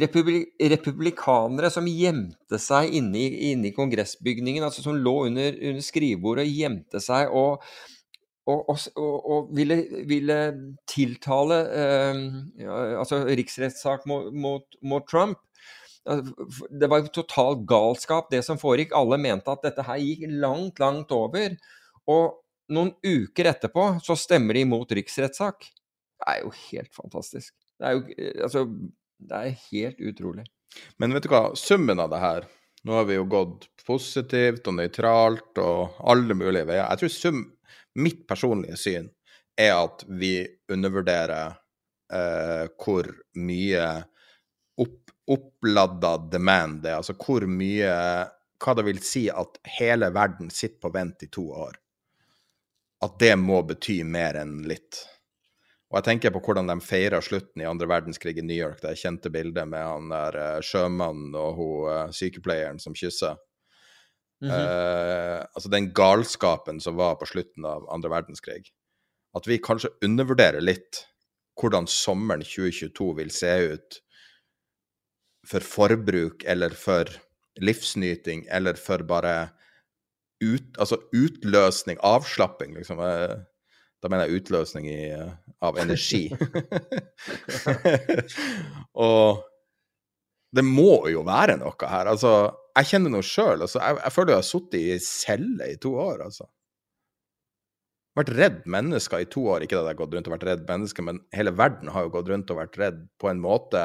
republi 0.01 0.47
republikanere 0.72 1.68
som 1.74 1.88
gjemte 1.90 2.60
seg 2.62 2.97
inne 2.97 3.20
i, 3.20 3.52
inne 3.52 3.68
i 3.68 3.76
kongressbygningen, 3.76 4.64
altså 4.64 4.84
som 4.86 4.97
lå 4.97 5.16
under, 5.28 5.60
under 5.60 5.84
skrivebordet 5.84 6.48
og 6.48 6.60
gjemte 6.62 7.05
seg 7.05 7.36
og 7.36 7.66
og, 8.51 8.82
og, 8.97 9.14
og, 9.35 9.52
ville, 9.56 9.77
ville 10.09 10.39
tiltale 10.90 11.60
eh, 11.77 12.20
altså 12.98 13.22
riksrettssak 13.28 14.06
mot, 14.10 14.77
mot, 14.82 15.06
Trump. 15.10 15.40
Det 16.05 16.89
var 16.89 17.02
jo 17.02 17.12
total 17.20 17.59
galskap, 17.68 18.31
det 18.32 18.43
som 18.47 18.60
foregikk. 18.60 18.94
Alle 18.97 19.20
mente 19.20 19.52
at 19.52 19.66
dette 19.66 19.85
her 19.86 20.01
gikk 20.01 20.24
langt, 20.43 20.81
langt 20.82 21.12
over. 21.14 21.56
Og 22.10 22.40
noen 22.74 22.94
uker 23.05 23.51
etterpå 23.51 23.86
så 24.05 24.16
stemmer 24.18 24.56
de 24.56 24.64
imot 24.66 24.94
riksrettssak. 24.97 25.68
Det 26.20 26.32
er 26.32 26.43
jo 26.44 26.55
helt 26.70 26.94
fantastisk. 26.97 27.55
Det 27.81 27.89
er 27.89 27.97
jo 27.97 28.02
eh, 28.16 28.40
altså 28.44 28.66
Det 29.20 29.36
er 29.36 29.60
helt 29.70 30.01
utrolig. 30.01 30.47
Men 31.02 31.12
vet 31.16 31.27
du 31.27 31.32
hva, 31.32 31.51
summen 31.59 32.01
av 32.01 32.12
det 32.12 32.20
her 32.22 32.44
Nå 32.86 32.94
har 32.94 33.09
vi 33.09 33.16
jo 33.18 33.27
gått 33.28 33.66
positivt 33.85 34.68
og 34.70 34.77
nøytralt 34.78 35.59
og 35.60 35.98
alle 36.09 36.36
mulige 36.39 36.64
veier. 36.68 36.86
Jeg 36.86 37.01
tror 37.02 37.12
sum, 37.12 37.40
mitt 37.98 38.26
personlige 38.28 38.78
syn 38.78 39.08
er 39.60 39.74
at 39.76 40.04
vi 40.08 40.46
undervurderer 40.72 41.56
eh, 42.12 42.66
hvor 42.80 43.08
mye 43.36 43.86
opp, 44.80 45.14
oppladda 45.30 46.16
demand 46.32 46.82
det 46.84 46.92
er. 46.92 47.00
Altså 47.00 47.16
hvor 47.18 47.46
mye 47.46 47.94
Hva 48.60 48.74
det 48.76 48.84
vil 48.84 48.98
si 49.00 49.22
at 49.32 49.56
hele 49.78 50.10
verden 50.12 50.50
sitter 50.52 50.82
på 50.82 50.90
vent 50.92 51.22
i 51.24 51.30
to 51.32 51.46
år. 51.48 51.78
At 53.00 53.14
det 53.22 53.32
må 53.40 53.62
bety 53.64 54.02
mer 54.04 54.36
enn 54.36 54.58
litt. 54.68 54.98
Og 55.90 55.96
jeg 55.98 56.06
tenker 56.06 56.34
på 56.34 56.42
hvordan 56.44 56.68
de 56.68 56.76
feira 56.84 57.22
slutten 57.24 57.64
i 57.64 57.66
andre 57.66 57.88
verdenskrig 57.88 58.36
i 58.38 58.44
New 58.44 58.56
York, 58.56 58.82
det 58.82 58.98
kjente 59.00 59.32
bildet 59.32 59.66
med 59.66 59.82
han 59.82 60.12
der 60.12 60.36
eh, 60.38 60.58
sjømannen 60.62 61.32
og 61.34 61.56
hun 61.56 61.88
eh, 61.94 62.12
sykepleieren 62.14 62.78
som 62.82 62.94
kysser. 62.94 63.40
Mhm. 64.40 64.50
eh, 64.50 65.40
altså 65.54 65.68
den 65.68 65.90
galskapen 65.92 66.80
som 66.80 66.96
var 66.96 67.16
på 67.20 67.26
slutten 67.28 67.64
av 67.68 67.84
andre 67.92 68.08
verdenskrig. 68.10 68.70
At 69.36 69.46
vi 69.46 69.58
kanskje 69.62 69.92
undervurderer 70.02 70.60
litt 70.64 71.04
hvordan 71.60 71.86
sommeren 71.86 72.42
2022 72.42 73.10
vil 73.18 73.30
se 73.30 73.52
ut 73.74 74.00
for 75.46 75.60
forbruk 75.60 76.44
eller 76.48 76.70
for 76.70 77.10
livsnyting 77.60 78.46
eller 78.50 78.74
for 78.80 79.04
bare 79.04 79.50
ut, 80.40 80.72
altså 80.78 80.96
utløsning, 81.12 81.98
avslapping, 82.00 82.74
liksom. 82.78 83.00
eh, 83.04 83.38
Da 84.00 84.08
mener 84.08 84.24
jeg 84.24 84.40
utløsning 84.40 84.86
i, 84.88 85.10
eh, 85.12 85.32
av 85.60 85.76
energi. 85.76 86.30
og 88.94 89.42
det 90.52 90.64
må 90.66 91.06
jo 91.12 91.22
være 91.27 91.56
noe 91.60 91.89
her. 91.90 92.09
Altså, 92.10 92.31
jeg 92.77 92.89
kjenner 92.90 93.12
noe 93.14 93.27
sjøl. 93.27 93.60
Altså, 93.66 93.78
jeg, 93.82 94.01
jeg 94.02 94.14
føler 94.16 94.32
jeg 94.35 94.40
har 94.43 94.48
sittet 94.48 94.81
i 94.81 94.98
celle 95.05 95.68
i 95.70 95.77
to 95.82 95.93
år, 95.94 96.24
altså. 96.27 96.48
Vært 98.18 98.32
redd 98.35 98.56
mennesker 98.66 99.22
i 99.22 99.28
to 99.31 99.44
år. 99.52 99.62
Ikke 99.64 99.78
at 99.78 99.85
jeg 99.86 99.93
har 99.94 100.01
gått 100.01 100.14
rundt 100.16 100.28
og 100.31 100.35
vært 100.35 100.48
redd 100.48 100.64
mennesker, 100.68 101.06
men 101.06 101.20
hele 101.36 101.52
verden 101.55 101.93
har 101.94 102.06
jo 102.09 102.12
gått 102.16 102.31
rundt 102.32 102.51
og 102.51 102.59
vært 102.59 102.78
redd 102.82 103.05
på 103.22 103.31
en 103.31 103.43
måte 103.43 103.85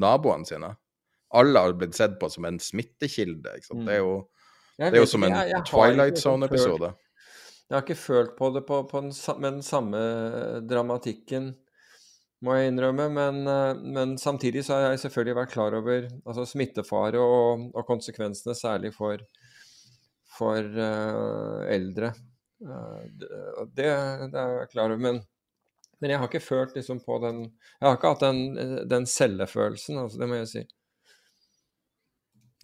naboene 0.00 0.46
sine. 0.48 0.70
Alle 1.34 1.58
har 1.64 1.74
blitt 1.78 1.96
sett 1.98 2.14
på 2.20 2.28
som 2.30 2.46
en 2.46 2.60
smittekilde. 2.62 3.56
Ikke 3.58 3.72
sant? 3.72 3.82
Det 3.88 3.96
er 3.96 4.04
jo, 4.04 4.14
det 4.78 4.92
er 4.92 5.00
jo 5.02 5.10
som 5.10 5.26
en 5.26 5.34
jeg- 5.34 5.50
jeg 5.50 5.66
Twilight 5.66 6.14
liksom 6.14 6.38
Zone-episode. 6.38 6.94
Jeg 7.64 7.74
har 7.74 7.82
ikke 7.82 7.96
følt 7.98 8.36
på 8.38 8.52
det 8.54 8.62
på, 8.68 8.82
på 8.86 9.00
den, 9.00 9.12
med 9.40 9.52
den 9.54 9.62
samme 9.62 9.98
dramatikken, 10.68 11.54
må 12.44 12.56
jeg 12.58 12.72
innrømme. 12.72 13.08
Men, 13.12 13.40
eh, 13.48 13.82
men 13.96 14.16
samtidig 14.20 14.64
så 14.66 14.76
har 14.76 14.92
jeg 14.92 15.04
selvfølgelig 15.06 15.38
vært 15.40 15.54
klar 15.54 15.76
over 15.78 16.08
altså 16.24 16.46
smittefare 16.48 17.20
og, 17.20 17.70
og 17.74 17.88
konsekvensene, 17.88 18.56
særlig 18.58 18.92
for, 18.96 19.22
for 20.36 20.60
uh, 20.60 21.64
eldre. 21.70 22.12
Uh, 22.64 23.02
det, 23.08 23.30
det 23.78 23.88
det 24.32 24.40
er 24.40 24.54
jeg 24.60 24.70
klar 24.74 24.90
over. 24.90 25.02
Men, 25.08 25.20
men 26.00 26.14
jeg 26.14 26.20
har 26.20 26.30
ikke 26.30 26.44
følt 26.44 26.76
liksom 26.76 27.00
på 27.04 27.18
den 27.22 27.44
Jeg 27.46 27.86
har 27.86 27.98
ikke 27.98 28.14
hatt 28.14 28.24
den, 28.26 28.88
den 28.90 29.06
cellefølelsen, 29.08 30.00
altså, 30.04 30.20
det 30.20 30.30
må 30.30 30.40
jeg 30.42 30.52
si. 30.52 30.64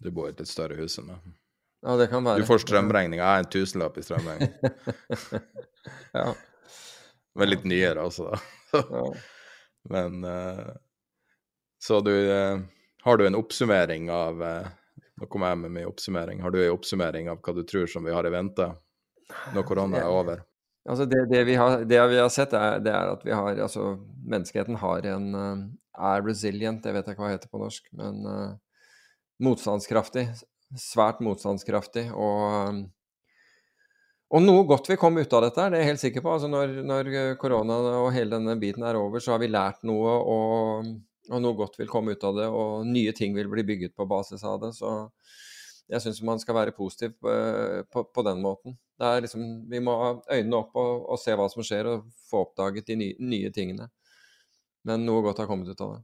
Du 0.01 0.09
bor 0.09 0.29
i 0.29 0.33
et 0.33 0.41
litt 0.41 0.49
større 0.49 0.79
hus 0.79 0.97
enn 0.97 1.11
meg. 1.11 1.33
Ja, 1.81 1.95
det 1.97 2.11
kan 2.11 2.25
være. 2.25 2.41
Du 2.41 2.45
får 2.45 2.61
strømregninga. 2.61 3.21
Jeg 3.21 3.29
har 3.29 3.43
en 3.43 3.51
tusenlapp 3.53 3.95
i 3.97 4.03
strømregning. 4.05 4.51
ja. 6.19 6.25
Men 7.37 7.49
litt 7.49 7.63
nyere 7.65 8.03
også, 8.05 8.29
da. 8.29 8.81
ja. 8.81 9.05
Men 9.89 10.23
eh, 10.23 10.67
Så 11.79 11.99
du 12.05 12.13
eh, 12.31 12.59
Har 13.03 13.17
du 13.17 13.27
en 13.27 13.35
oppsummering 13.35 14.11
av 14.11 14.43
eh, 14.43 14.69
Nå 15.21 15.27
kommer 15.29 15.51
jeg 15.51 15.61
med 15.61 15.71
min 15.71 15.85
oppsummering. 15.89 16.39
Har 16.41 16.51
du 16.53 16.63
en 16.63 16.73
oppsummering 16.73 17.29
av 17.29 17.41
hva 17.45 17.53
du 17.53 17.61
tror 17.67 17.85
som 17.89 18.05
vi 18.05 18.13
har 18.13 18.25
i 18.25 18.31
vente 18.33 18.65
når 19.53 19.65
korona 19.67 19.99
er 20.01 20.09
over? 20.09 20.39
Altså 20.89 21.05
det, 21.05 21.19
det, 21.29 21.43
vi 21.45 21.53
har, 21.59 21.83
det 21.85 21.99
vi 22.09 22.17
har 22.17 22.31
sett, 22.33 22.55
er, 22.57 22.79
det 22.81 22.89
er 22.89 23.11
at 23.13 23.21
vi 23.21 23.35
har 23.35 23.59
altså 23.67 23.83
Menneskeheten 24.25 24.79
har 24.81 25.05
en 25.11 25.27
er 25.97 26.23
resilient, 26.25 26.85
jeg 26.85 26.95
vet 26.95 27.11
ikke 27.11 27.21
hva 27.21 27.29
det 27.29 27.37
heter 27.37 27.51
på 27.51 27.61
norsk, 27.61 27.89
men 27.97 28.25
uh, 28.25 28.81
motstandskraftig. 29.43 30.25
Svært 30.79 31.21
motstandskraftig. 31.23 32.07
Og, 32.15 32.85
og 34.31 34.43
noe 34.43 34.63
godt 34.67 34.87
vil 34.87 34.99
komme 34.99 35.25
ut 35.25 35.33
av 35.35 35.43
dette, 35.43 35.67
det 35.67 35.77
er 35.77 35.83
jeg 35.83 35.91
helt 35.91 36.03
sikker 36.05 36.23
på. 36.23 36.33
Altså 36.37 36.47
når, 36.47 36.77
når 36.87 37.09
korona 37.41 37.77
og 37.99 38.11
hele 38.15 38.37
denne 38.37 38.55
biten 38.59 38.85
er 38.87 38.99
over, 38.99 39.19
så 39.19 39.33
har 39.33 39.41
vi 39.41 39.49
lært 39.51 39.81
noe, 39.87 40.13
og, 40.33 40.91
og 41.27 41.41
noe 41.43 41.57
godt 41.59 41.75
vil 41.81 41.89
komme 41.91 42.15
ut 42.15 42.23
av 42.27 42.37
det. 42.39 42.45
Og 42.47 42.85
nye 42.87 43.11
ting 43.17 43.35
vil 43.35 43.49
bli 43.51 43.65
bygget 43.67 43.95
på 43.97 44.07
basis 44.07 44.45
av 44.47 44.61
det. 44.63 44.71
Så 44.77 44.93
jeg 45.91 46.03
syns 46.05 46.21
man 46.23 46.39
skal 46.39 46.55
være 46.55 46.75
positiv 46.77 47.17
på, 47.19 47.33
på, 47.91 48.05
på 48.15 48.23
den 48.29 48.39
måten. 48.45 48.77
Det 49.01 49.09
er 49.09 49.25
liksom, 49.25 49.43
vi 49.67 49.81
må 49.83 49.97
ha 49.99 50.13
øynene 50.29 50.61
opp 50.61 50.79
og, 50.79 50.93
og 51.11 51.19
se 51.19 51.35
hva 51.35 51.49
som 51.51 51.65
skjer, 51.67 51.89
og 51.91 52.07
få 52.29 52.45
oppdaget 52.45 52.87
de 52.87 52.99
nye, 53.01 53.17
nye 53.33 53.51
tingene. 53.51 53.89
Men 54.87 55.03
noe 55.05 55.25
godt 55.25 55.43
har 55.43 55.51
kommet 55.51 55.67
ut 55.67 55.83
av 55.83 55.97
det. 55.97 56.01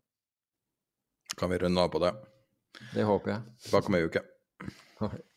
Kan 1.37 1.53
vi 1.53 1.61
runde 1.63 1.79
av 1.79 1.93
på 1.93 2.03
det? 2.03 2.11
Det 2.91 3.07
håper 3.07 3.37
jeg. 3.37 3.57
Tilbake 3.69 3.93
om 3.93 3.97
ei 4.01 4.05
uke. 4.09 4.25